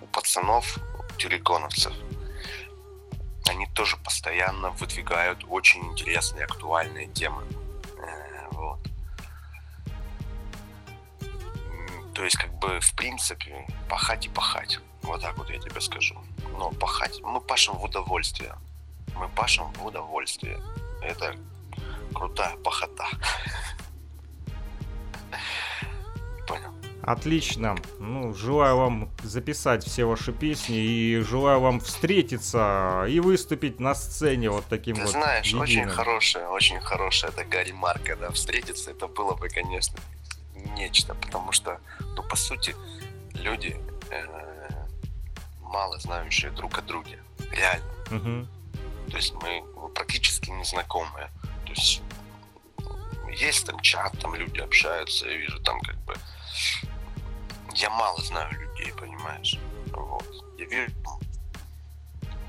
У 0.00 0.06
пацанов, 0.06 0.78
у 0.98 1.14
телеконовцев, 1.18 1.92
они 3.48 3.66
тоже 3.68 3.96
постоянно 3.96 4.70
выдвигают 4.70 5.44
очень 5.48 5.84
интересные, 5.84 6.44
актуальные 6.44 7.08
темы. 7.08 7.42
Э, 7.98 8.48
Вот. 8.52 8.80
То 12.14 12.24
есть, 12.24 12.36
как 12.36 12.52
бы, 12.58 12.78
в 12.80 12.94
принципе, 12.94 13.66
пахать 13.88 14.26
и 14.26 14.28
пахать. 14.28 14.78
Вот 15.02 15.20
так 15.20 15.36
вот 15.38 15.50
я 15.50 15.58
тебе 15.58 15.80
скажу. 15.80 16.14
Но 16.58 16.70
пахать, 16.70 17.20
мы 17.22 17.40
пашем 17.40 17.76
в 17.76 17.84
удовольствие. 17.84 18.54
Мы 19.16 19.28
пашем 19.28 19.72
в 19.72 19.86
удовольствие. 19.86 20.60
Это 21.02 21.34
крутая 22.14 22.56
пахота. 22.58 23.08
Понял. 26.46 26.81
Отлично. 27.02 27.76
Ну, 27.98 28.32
желаю 28.32 28.76
вам 28.76 29.10
записать 29.24 29.84
все 29.84 30.04
ваши 30.04 30.32
песни 30.32 30.76
и 30.78 31.18
желаю 31.20 31.60
вам 31.60 31.80
встретиться 31.80 33.04
и 33.08 33.18
выступить 33.18 33.80
на 33.80 33.94
сцене 33.94 34.50
вот 34.50 34.64
таким 34.68 34.94
Ты 34.94 35.02
вот. 35.02 35.10
знаешь, 35.10 35.52
очень 35.52 35.80
единым. 35.80 35.94
хорошая, 35.94 36.48
очень 36.48 36.80
хорошая 36.80 37.32
такая 37.32 37.64
ремарка, 37.64 38.16
да, 38.16 38.30
встретиться, 38.30 38.92
это 38.92 39.08
было 39.08 39.34
бы, 39.34 39.48
конечно, 39.48 39.98
нечто, 40.76 41.14
потому 41.14 41.50
что, 41.50 41.80
ну, 42.16 42.22
по 42.22 42.36
сути, 42.36 42.76
люди 43.34 43.76
э, 44.10 44.68
мало 45.60 45.98
знающие 45.98 46.52
друг 46.52 46.78
о 46.78 46.82
друге, 46.82 47.18
реально. 47.50 47.92
Мгм. 48.10 48.48
То 49.10 49.16
есть 49.16 49.34
мы 49.42 49.64
практически 49.94 50.50
незнакомые. 50.50 51.30
То 51.66 51.72
есть 51.72 52.02
есть 53.32 53.66
там 53.66 53.80
чат, 53.80 54.12
там 54.20 54.34
люди 54.34 54.60
общаются, 54.60 55.26
я 55.28 55.36
вижу 55.36 55.58
там 55.60 55.80
как 55.80 55.96
бы... 56.04 56.14
Я 57.74 57.90
мало 57.90 58.20
знаю 58.22 58.52
людей, 58.52 58.92
понимаешь? 58.92 59.58
Вот. 59.92 60.44
Я 60.58 60.66
вижу, 60.66 60.92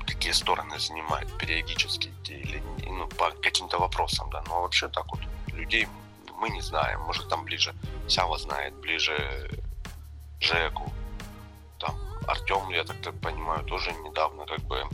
какие 0.06 0.32
стороны 0.32 0.78
занимают 0.78 1.36
периодически 1.38 2.12
те 2.22 2.38
или 2.38 2.62
ну, 2.86 3.08
по 3.08 3.30
каким-то 3.30 3.78
вопросам, 3.78 4.30
да. 4.30 4.42
Но 4.48 4.62
вообще 4.62 4.88
так 4.88 5.06
вот 5.10 5.20
людей 5.52 5.88
мы 6.38 6.50
не 6.50 6.60
знаем. 6.60 7.00
Может 7.00 7.28
там 7.28 7.44
ближе 7.44 7.74
Сява 8.08 8.38
знает, 8.38 8.74
ближе 8.74 9.50
Жеку, 10.40 10.92
там 11.78 11.98
Артем, 12.26 12.68
я 12.70 12.84
так 12.84 12.98
понимаю, 13.20 13.64
тоже 13.64 13.92
недавно 13.92 14.46
как 14.46 14.60
бы 14.60 14.88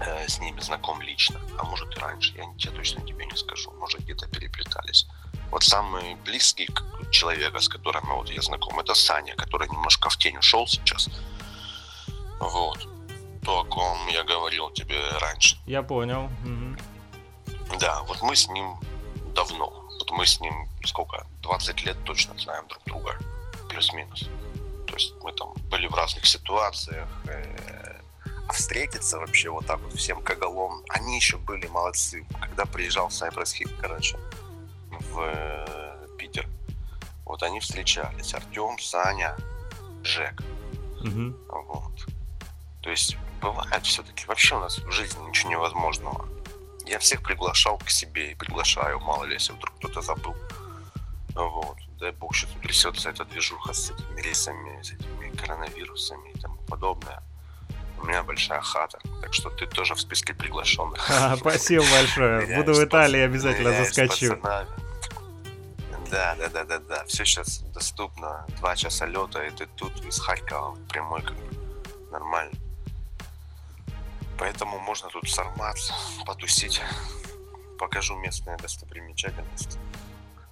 э, 0.00 0.28
с 0.28 0.38
ними 0.40 0.60
знаком 0.60 1.00
лично, 1.02 1.40
а 1.58 1.64
может 1.64 1.96
и 1.96 2.00
раньше, 2.00 2.34
я 2.36 2.44
тебе 2.58 2.72
точно 2.72 3.06
тебе 3.06 3.26
не 3.26 3.36
скажу, 3.36 3.70
может 3.72 4.00
где-то 4.00 4.28
переплетались. 4.28 5.06
Вот 5.50 5.62
самый 5.62 6.16
близкий 6.16 6.68
человек, 7.10 7.60
с 7.60 7.68
которым 7.68 8.04
вот 8.16 8.30
я 8.30 8.42
знаком, 8.42 8.78
это 8.80 8.94
Саня, 8.94 9.34
который 9.36 9.68
немножко 9.68 10.10
в 10.10 10.16
тень 10.16 10.36
ушел 10.38 10.66
сейчас. 10.66 11.08
Вот. 12.40 12.88
То, 13.44 13.60
о 13.60 13.64
ком 13.64 14.08
я 14.08 14.24
говорил 14.24 14.70
тебе 14.70 15.00
раньше. 15.20 15.56
Я 15.66 15.82
понял. 15.82 16.28
Угу. 16.44 17.78
Да, 17.78 18.02
вот 18.02 18.20
мы 18.22 18.34
с 18.34 18.48
ним 18.48 18.76
давно. 19.34 19.70
Вот 19.98 20.10
мы 20.10 20.26
с 20.26 20.40
ним 20.40 20.68
сколько? 20.84 21.26
20 21.42 21.84
лет 21.84 21.96
точно 22.04 22.36
знаем 22.38 22.66
друг 22.68 22.82
друга. 22.86 23.18
Плюс-минус. 23.68 24.28
То 24.86 24.94
есть 24.94 25.14
мы 25.22 25.32
там 25.32 25.54
были 25.70 25.86
в 25.86 25.94
разных 25.94 26.26
ситуациях. 26.26 27.08
Э, 27.28 27.95
встретиться 28.52 29.18
вообще 29.18 29.50
вот 29.50 29.66
так 29.66 29.80
вот 29.80 29.94
всем 29.94 30.22
коголом. 30.22 30.82
Они 30.88 31.16
еще 31.16 31.36
были 31.36 31.66
молодцы. 31.66 32.26
Когда 32.40 32.64
приезжал 32.64 33.08
Cypress 33.08 33.54
Hit, 33.58 33.80
короче, 33.80 34.18
в 34.90 35.20
э, 35.20 36.08
Питер. 36.18 36.48
Вот 37.24 37.42
они 37.42 37.60
встречались. 37.60 38.34
Артем, 38.34 38.78
Саня, 38.78 39.36
Жек. 40.02 40.42
Угу. 41.00 41.34
Вот. 41.48 42.06
То 42.82 42.90
есть 42.90 43.16
бывает 43.40 43.84
все-таки. 43.84 44.26
Вообще 44.26 44.56
у 44.56 44.60
нас 44.60 44.78
в 44.78 44.90
жизни 44.90 45.20
ничего 45.28 45.50
невозможного. 45.50 46.28
Я 46.86 46.98
всех 47.00 47.22
приглашал 47.22 47.78
к 47.78 47.90
себе 47.90 48.32
и 48.32 48.34
приглашаю, 48.34 49.00
мало 49.00 49.24
ли, 49.24 49.34
если 49.34 49.52
вдруг 49.52 49.74
кто-то 49.76 50.02
забыл. 50.02 50.36
Вот. 51.34 51.76
Дай 51.98 52.12
бог, 52.12 52.34
сейчас 52.34 52.54
утрясется 52.54 53.10
эта 53.10 53.24
движуха 53.24 53.72
с 53.72 53.90
этими 53.90 54.20
рейсами, 54.20 54.82
с 54.82 54.92
этими 54.92 55.34
коронавирусами 55.36 56.30
и 56.30 56.38
тому 56.38 56.56
подобное. 56.68 57.22
У 58.06 58.08
меня 58.08 58.22
большая 58.22 58.60
хата, 58.60 59.00
так 59.20 59.34
что 59.34 59.50
ты 59.50 59.66
тоже 59.66 59.96
в 59.96 60.00
списке 60.00 60.32
приглашенных. 60.32 61.10
А, 61.10 61.36
спасибо 61.36 61.84
большое. 61.92 62.56
Буду 62.56 62.74
в 62.74 62.84
Италии, 62.84 63.18
обязательно 63.18 63.72
заскочу. 63.72 64.38
Да, 66.08 66.36
да, 66.36 66.48
да, 66.48 66.64
да, 66.64 66.78
да. 66.78 67.04
Все 67.06 67.24
сейчас 67.24 67.58
доступно. 67.74 68.46
Два 68.60 68.76
часа 68.76 69.06
лета, 69.06 69.42
и 69.42 69.50
ты 69.50 69.66
тут 69.66 70.04
из 70.04 70.20
Харькова 70.20 70.76
прямой, 70.88 71.20
как 71.20 71.34
нормально. 72.12 72.52
Поэтому 74.38 74.78
можно 74.78 75.08
тут 75.08 75.28
сорваться, 75.28 75.92
потусить. 76.24 76.80
Покажу 77.76 78.16
местные 78.18 78.56
достопримечательности. 78.56 79.80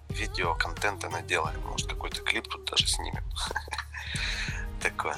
Видео, 0.09 0.57
контента 0.57 1.09
наделаем. 1.09 1.61
Может, 1.61 1.89
какой-то 1.89 2.21
клип 2.23 2.49
тут 2.49 2.65
даже 2.65 2.89
снимем. 2.89 3.23
Такое. 4.83 5.17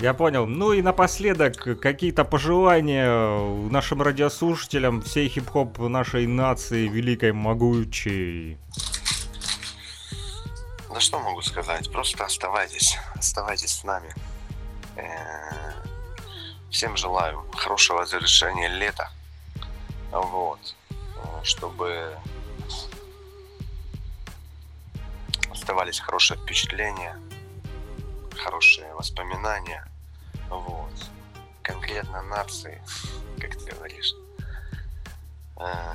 Я 0.00 0.14
понял. 0.14 0.46
Ну 0.46 0.72
и 0.72 0.80
напоследок, 0.80 1.80
какие-то 1.80 2.24
пожелания 2.24 3.68
нашим 3.68 4.00
радиослушателям, 4.00 5.02
всей 5.02 5.28
хип-хоп 5.28 5.78
нашей 5.78 6.26
нации, 6.28 6.86
великой, 6.86 7.32
могучей. 7.32 8.58
Да 10.92 11.00
что 11.00 11.18
могу 11.18 11.42
сказать? 11.42 11.90
Просто 11.90 12.24
оставайтесь, 12.24 12.96
оставайтесь 13.14 13.70
с 13.70 13.84
нами. 13.84 14.14
Э, 14.96 15.72
всем 16.70 16.96
желаю 16.96 17.44
хорошего 17.56 18.06
завершения 18.06 18.68
лета. 18.68 19.10
Вот. 20.12 20.76
Э, 20.90 21.44
чтобы 21.44 22.16
оставались 25.50 25.98
хорошие 25.98 26.38
впечатления, 26.38 27.18
хорошие 28.36 28.94
воспоминания. 28.94 29.87
Вот. 30.48 31.10
Конкретно 31.62 32.22
нации, 32.22 32.82
как 33.40 33.56
ты 33.56 33.72
говоришь. 33.72 34.14
Э, 35.56 35.94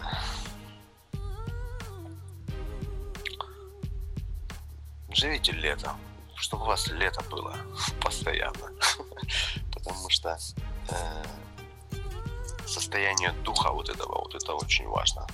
живите 5.09 5.51
летом, 5.53 5.97
чтобы 6.35 6.63
у 6.63 6.67
вас 6.67 6.87
лето 6.87 7.23
было 7.29 7.55
постоянно. 8.01 8.71
Потому 9.73 10.09
что 10.09 10.37
э, 10.89 11.23
состояние 12.65 13.31
духа 13.43 13.71
вот 13.71 13.89
этого, 13.89 14.19
вот 14.21 14.35
это 14.35 14.53
очень 14.53 14.87
важно. 14.87 15.25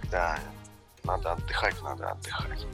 Когда 0.00 0.38
надо 1.04 1.32
отдыхать, 1.32 1.80
надо 1.82 2.10
отдыхать. 2.10 2.66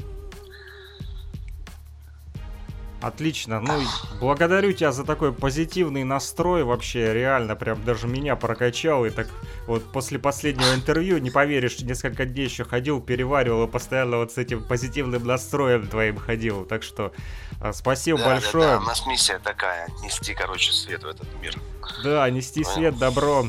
Отлично. 3.02 3.58
Ну, 3.58 3.82
благодарю 4.20 4.72
тебя 4.72 4.92
за 4.92 5.04
такой 5.04 5.32
позитивный 5.32 6.04
настрой. 6.04 6.62
Вообще, 6.62 7.12
реально, 7.12 7.56
прям 7.56 7.84
даже 7.84 8.06
меня 8.06 8.36
прокачал. 8.36 9.04
И 9.04 9.10
так 9.10 9.26
вот 9.66 9.90
после 9.90 10.20
последнего 10.20 10.72
интервью, 10.72 11.18
не 11.18 11.30
поверишь, 11.30 11.80
несколько 11.80 12.24
дней 12.24 12.44
еще 12.44 12.64
ходил, 12.64 13.00
переваривал 13.00 13.64
и 13.66 13.68
постоянно 13.68 14.18
вот 14.18 14.32
с 14.32 14.38
этим 14.38 14.62
позитивным 14.62 15.26
настроем 15.26 15.88
твоим 15.88 16.16
ходил. 16.16 16.64
Так 16.64 16.84
что 16.84 17.12
а, 17.60 17.72
спасибо 17.72 18.18
да, 18.18 18.24
большое. 18.26 18.64
Да, 18.64 18.76
да, 18.76 18.82
у 18.82 18.86
нас 18.86 19.04
миссия 19.04 19.40
такая, 19.40 19.88
нести, 20.04 20.32
короче, 20.34 20.72
свет 20.72 21.02
в 21.02 21.08
этот 21.08 21.26
мир. 21.40 21.58
Да, 22.04 22.30
нести 22.30 22.62
свет, 22.62 22.96
добро. 22.98 23.46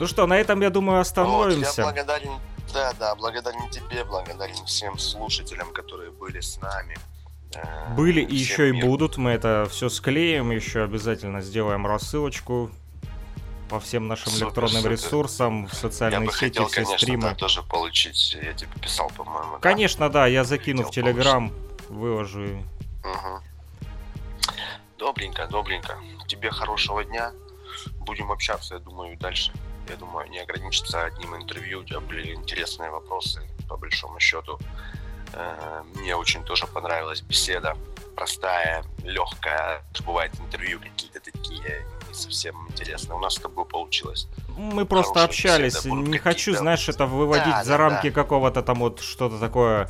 Ну 0.00 0.06
что, 0.06 0.26
на 0.26 0.38
этом, 0.38 0.62
я 0.62 0.70
думаю, 0.70 1.00
остановимся. 1.00 1.58
Вот, 1.58 1.76
я 1.76 1.84
благодарен, 1.84 2.32
да, 2.72 2.92
да, 2.98 3.14
благодарен 3.14 3.68
тебе, 3.68 4.04
благодарен 4.04 4.64
всем 4.64 4.98
слушателям, 4.98 5.70
которые 5.74 6.10
были 6.10 6.40
с 6.40 6.58
нами. 6.58 6.96
Были 7.96 8.20
и 8.22 8.34
еще 8.34 8.68
и 8.68 8.72
будут. 8.72 9.16
Мы 9.16 9.30
это 9.30 9.66
все 9.70 9.88
склеим, 9.88 10.50
еще 10.50 10.84
обязательно 10.84 11.40
сделаем 11.42 11.86
рассылочку 11.86 12.70
по 13.68 13.80
всем 13.80 14.06
нашим 14.06 14.32
супер, 14.32 14.46
электронным 14.46 14.82
супер. 14.82 14.90
ресурсам, 14.90 15.66
в 15.66 15.74
социальные 15.74 16.26
я 16.26 16.32
сети, 16.32 16.44
хотел, 16.44 16.66
все 16.66 16.74
конечно, 16.74 16.98
стримы. 16.98 17.22
Да, 17.22 17.34
тоже 17.34 17.62
получить. 17.62 18.36
Я 18.42 18.52
тебе 18.52 18.70
писал, 18.80 19.10
по-моему. 19.16 19.58
Конечно, 19.60 20.10
да, 20.10 20.26
я 20.26 20.44
закину 20.44 20.84
в 20.84 20.90
Телеграм, 20.90 21.50
выложу. 21.88 22.42
Угу. 22.42 23.40
Добренько, 24.98 25.46
добренько. 25.46 25.96
Тебе 26.26 26.50
хорошего 26.50 27.02
дня. 27.02 27.32
Будем 28.00 28.30
общаться, 28.30 28.74
я 28.74 28.80
думаю, 28.80 29.16
дальше. 29.16 29.52
Я 29.88 29.96
думаю, 29.96 30.28
не 30.28 30.38
ограничиться 30.38 31.04
одним 31.04 31.34
интервью. 31.34 31.80
У 31.80 31.84
тебя 31.84 32.00
были 32.00 32.34
интересные 32.34 32.90
вопросы, 32.90 33.40
по 33.68 33.76
большому 33.76 34.20
счету. 34.20 34.58
Э, 35.32 35.82
мне 35.94 36.16
очень 36.16 36.44
тоже 36.44 36.66
понравилась 36.66 37.20
беседа. 37.20 37.76
Простая, 38.16 38.84
легкая. 39.04 39.82
Бывает 40.04 40.32
интервью 40.38 40.80
какие-то 40.80 41.20
такие 41.20 41.86
не 42.08 42.14
совсем 42.14 42.68
интересные. 42.68 43.16
У 43.16 43.20
нас 43.20 43.34
с 43.34 43.38
тобой 43.38 43.64
получилось. 43.64 44.28
Мы 44.56 44.84
просто 44.84 45.24
общались. 45.24 45.76
Беседа, 45.76 45.94
не 45.94 46.18
хочу, 46.18 46.54
знаешь, 46.54 46.88
это 46.88 47.06
выводить 47.06 47.46
да, 47.46 47.64
за 47.64 47.70
да, 47.70 47.76
рамки 47.78 48.10
да. 48.10 48.14
какого-то 48.14 48.62
там 48.62 48.80
вот 48.80 49.00
что-то 49.00 49.38
такое 49.38 49.88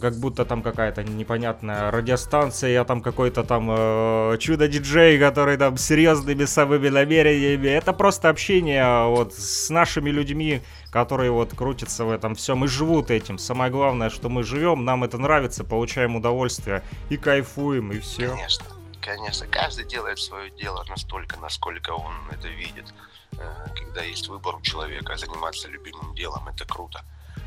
как 0.00 0.14
будто 0.16 0.44
там 0.44 0.62
какая-то 0.62 1.02
непонятная 1.04 1.90
радиостанция, 1.90 2.70
я 2.70 2.84
там 2.84 3.00
какой-то 3.00 3.44
там 3.44 3.68
э, 3.70 4.36
чудо-диджей, 4.38 5.18
который 5.18 5.56
там 5.56 5.76
с 5.76 5.84
серьезными 5.84 6.44
самыми 6.44 6.88
намерениями. 6.88 7.68
Это 7.68 7.92
просто 7.92 8.28
общение 8.28 9.06
вот 9.08 9.34
с 9.34 9.70
нашими 9.70 10.10
людьми, 10.10 10.62
которые 10.90 11.30
вот 11.30 11.54
крутятся 11.54 12.04
в 12.04 12.10
этом 12.10 12.34
всем 12.34 12.64
и 12.64 12.68
живут 12.68 13.10
этим. 13.10 13.38
Самое 13.38 13.70
главное, 13.70 14.10
что 14.10 14.28
мы 14.28 14.42
живем, 14.42 14.84
нам 14.84 15.04
это 15.04 15.18
нравится, 15.18 15.64
получаем 15.64 16.16
удовольствие 16.16 16.82
и 17.08 17.16
кайфуем, 17.16 17.92
и 17.92 18.00
все. 18.00 18.28
Конечно, 18.28 18.66
конечно. 19.00 19.46
Каждый 19.46 19.84
делает 19.84 20.18
свое 20.18 20.50
дело 20.50 20.84
настолько, 20.88 21.38
насколько 21.40 21.90
он 21.90 22.14
это 22.32 22.48
видит. 22.48 22.92
Э, 23.38 23.66
когда 23.76 24.02
есть 24.02 24.28
выбор 24.28 24.56
у 24.56 24.60
человека 24.62 25.16
заниматься 25.16 25.68
любимым 25.68 26.14
делом, 26.14 26.48
это 26.48 26.64
круто. 26.64 27.04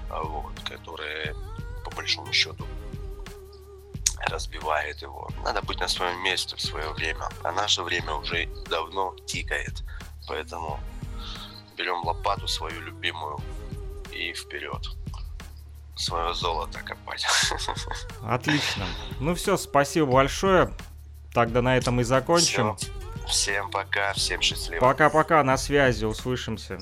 Вот, 0.09 0.53
которые 0.63 1.33
по 1.33 1.66
большому 1.97 2.31
счету 2.31 2.65
разбивает 4.29 5.01
его. 5.01 5.29
Надо 5.43 5.61
быть 5.61 5.79
на 5.79 5.87
своем 5.87 6.21
месте 6.23 6.55
в 6.55 6.61
свое 6.61 6.91
время. 6.93 7.29
А 7.43 7.51
наше 7.51 7.83
время 7.83 8.13
уже 8.13 8.47
давно 8.69 9.15
тикает. 9.25 9.83
Поэтому 10.27 10.79
берем 11.77 12.03
лопату 12.03 12.47
свою 12.47 12.81
любимую 12.81 13.39
и 14.11 14.33
вперед. 14.33 14.81
Свое 15.95 16.33
золото 16.33 16.79
копать. 16.83 17.25
Отлично. 18.23 18.85
Ну 19.19 19.33
все, 19.35 19.57
спасибо 19.57 20.07
большое. 20.07 20.73
Тогда 21.33 21.61
на 21.61 21.77
этом 21.77 22.01
и 22.01 22.03
закончим. 22.03 22.75
Все. 22.75 22.91
Всем 23.27 23.69
пока, 23.71 24.13
всем 24.13 24.41
счастливо. 24.41 24.79
Пока-пока, 24.79 25.43
на 25.43 25.57
связи, 25.57 26.05
услышимся. 26.05 26.79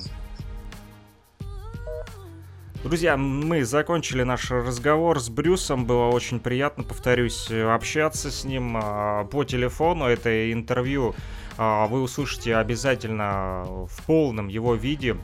Друзья, 2.86 3.16
мы 3.16 3.64
закончили 3.64 4.22
наш 4.22 4.52
разговор 4.52 5.18
с 5.18 5.28
Брюсом. 5.28 5.86
Было 5.86 6.06
очень 6.06 6.38
приятно, 6.38 6.84
повторюсь, 6.84 7.50
общаться 7.50 8.30
с 8.30 8.44
ним 8.44 8.76
а, 8.80 9.24
по 9.24 9.42
телефону. 9.42 10.04
Это 10.04 10.52
интервью 10.52 11.16
вы 11.58 12.02
услышите 12.02 12.54
обязательно 12.54 13.64
в 13.88 14.04
полном 14.06 14.48
его 14.48 14.74
виде 14.74 15.16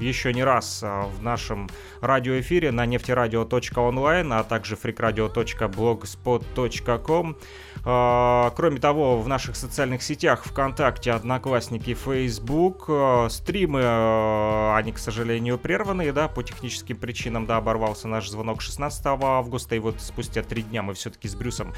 еще 0.00 0.34
не 0.34 0.42
раз 0.42 0.82
в 0.82 1.22
нашем 1.22 1.70
радиоэфире 2.00 2.72
на 2.72 2.86
нефтерадио.онлайн, 2.86 4.32
а 4.32 4.42
также 4.42 4.74
freakradio.blogspot.com. 4.74 7.36
Кроме 7.84 8.78
того, 8.78 9.20
в 9.20 9.26
наших 9.26 9.56
социальных 9.56 10.02
сетях 10.02 10.44
ВКонтакте, 10.44 11.10
Одноклассники, 11.12 11.94
Facebook. 11.94 12.88
Стримы, 13.28 14.74
они, 14.76 14.92
к 14.92 14.98
сожалению, 14.98 15.58
прерваны, 15.58 16.12
да, 16.12 16.28
по 16.28 16.44
техническим 16.44 16.96
причинам, 16.96 17.46
да, 17.46 17.56
оборвался 17.56 18.06
наш 18.06 18.28
звонок 18.30 18.60
16 18.60 19.04
августа, 19.04 19.74
и 19.74 19.80
вот 19.80 19.96
спустя 20.00 20.42
три 20.42 20.62
дня 20.62 20.82
мы 20.82 20.94
все-таки 20.94 21.26
с 21.26 21.34
Брюсом 21.34 21.72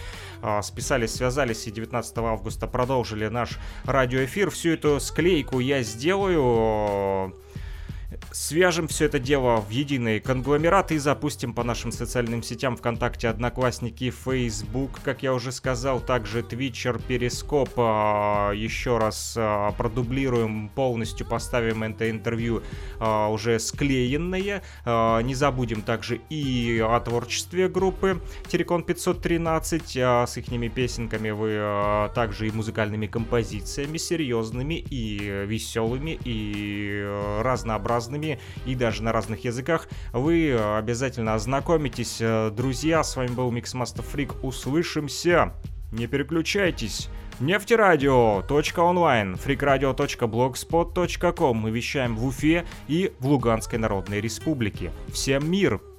списались, 0.62 1.14
связались, 1.14 1.66
и 1.66 1.70
19 1.70 2.18
августа 2.18 2.66
продолжили 2.66 3.28
наш 3.28 3.58
радиоэфир. 3.84 4.50
Всю 4.50 4.70
эту 4.70 5.00
склейку 5.00 5.58
я 5.60 5.82
сделаю 5.82 7.34
свяжем 8.32 8.88
все 8.88 9.06
это 9.06 9.18
дело 9.18 9.60
в 9.60 9.70
единый 9.70 10.20
конгломерат 10.20 10.92
и 10.92 10.98
запустим 10.98 11.54
по 11.54 11.64
нашим 11.64 11.92
социальным 11.92 12.42
сетям 12.42 12.76
ВКонтакте, 12.76 13.28
Одноклассники, 13.28 14.10
Facebook, 14.10 15.00
как 15.02 15.22
я 15.22 15.34
уже 15.34 15.52
сказал, 15.52 16.00
также 16.00 16.42
Твичер, 16.42 16.98
Перископ. 16.98 17.70
Еще 17.78 18.98
раз 18.98 19.34
а, 19.36 19.72
продублируем 19.72 20.68
полностью, 20.68 21.26
поставим 21.26 21.82
это 21.82 22.10
интервью 22.10 22.62
а, 23.00 23.28
уже 23.28 23.58
склеенное. 23.58 24.62
А, 24.84 25.20
не 25.20 25.34
забудем 25.34 25.82
также 25.82 26.20
и 26.30 26.80
о 26.84 27.00
творчестве 27.00 27.68
группы 27.68 28.20
Терекон 28.48 28.82
513 28.82 29.96
с 29.96 30.36
их 30.36 30.74
песенками 30.74 31.30
вы 31.30 32.10
также 32.14 32.48
и 32.48 32.50
музыкальными 32.50 33.06
композициями 33.06 33.98
серьезными 33.98 34.74
и 34.74 35.44
веселыми 35.46 36.18
и 36.24 37.04
разнообразными 37.42 38.03
разными 38.04 38.38
и 38.66 38.74
даже 38.74 39.02
на 39.02 39.12
разных 39.12 39.44
языках, 39.44 39.88
вы 40.12 40.48
э, 40.48 40.78
обязательно 40.78 41.34
ознакомитесь. 41.34 42.18
Э, 42.20 42.50
друзья, 42.50 43.02
с 43.02 43.16
вами 43.16 43.28
был 43.28 43.50
Mixmaster 43.50 44.04
Freak. 44.04 44.36
Услышимся! 44.42 45.54
Не 45.92 46.06
переключайтесь! 46.06 47.08
Нефтерадио.онлайн, 47.40 49.34
freakradio.blogspot.com 49.34 51.56
Мы 51.56 51.70
вещаем 51.70 52.16
в 52.16 52.26
Уфе 52.26 52.66
и 52.86 53.12
в 53.18 53.26
Луганской 53.26 53.78
Народной 53.78 54.20
Республике. 54.20 54.92
Всем 55.08 55.50
мир! 55.50 55.93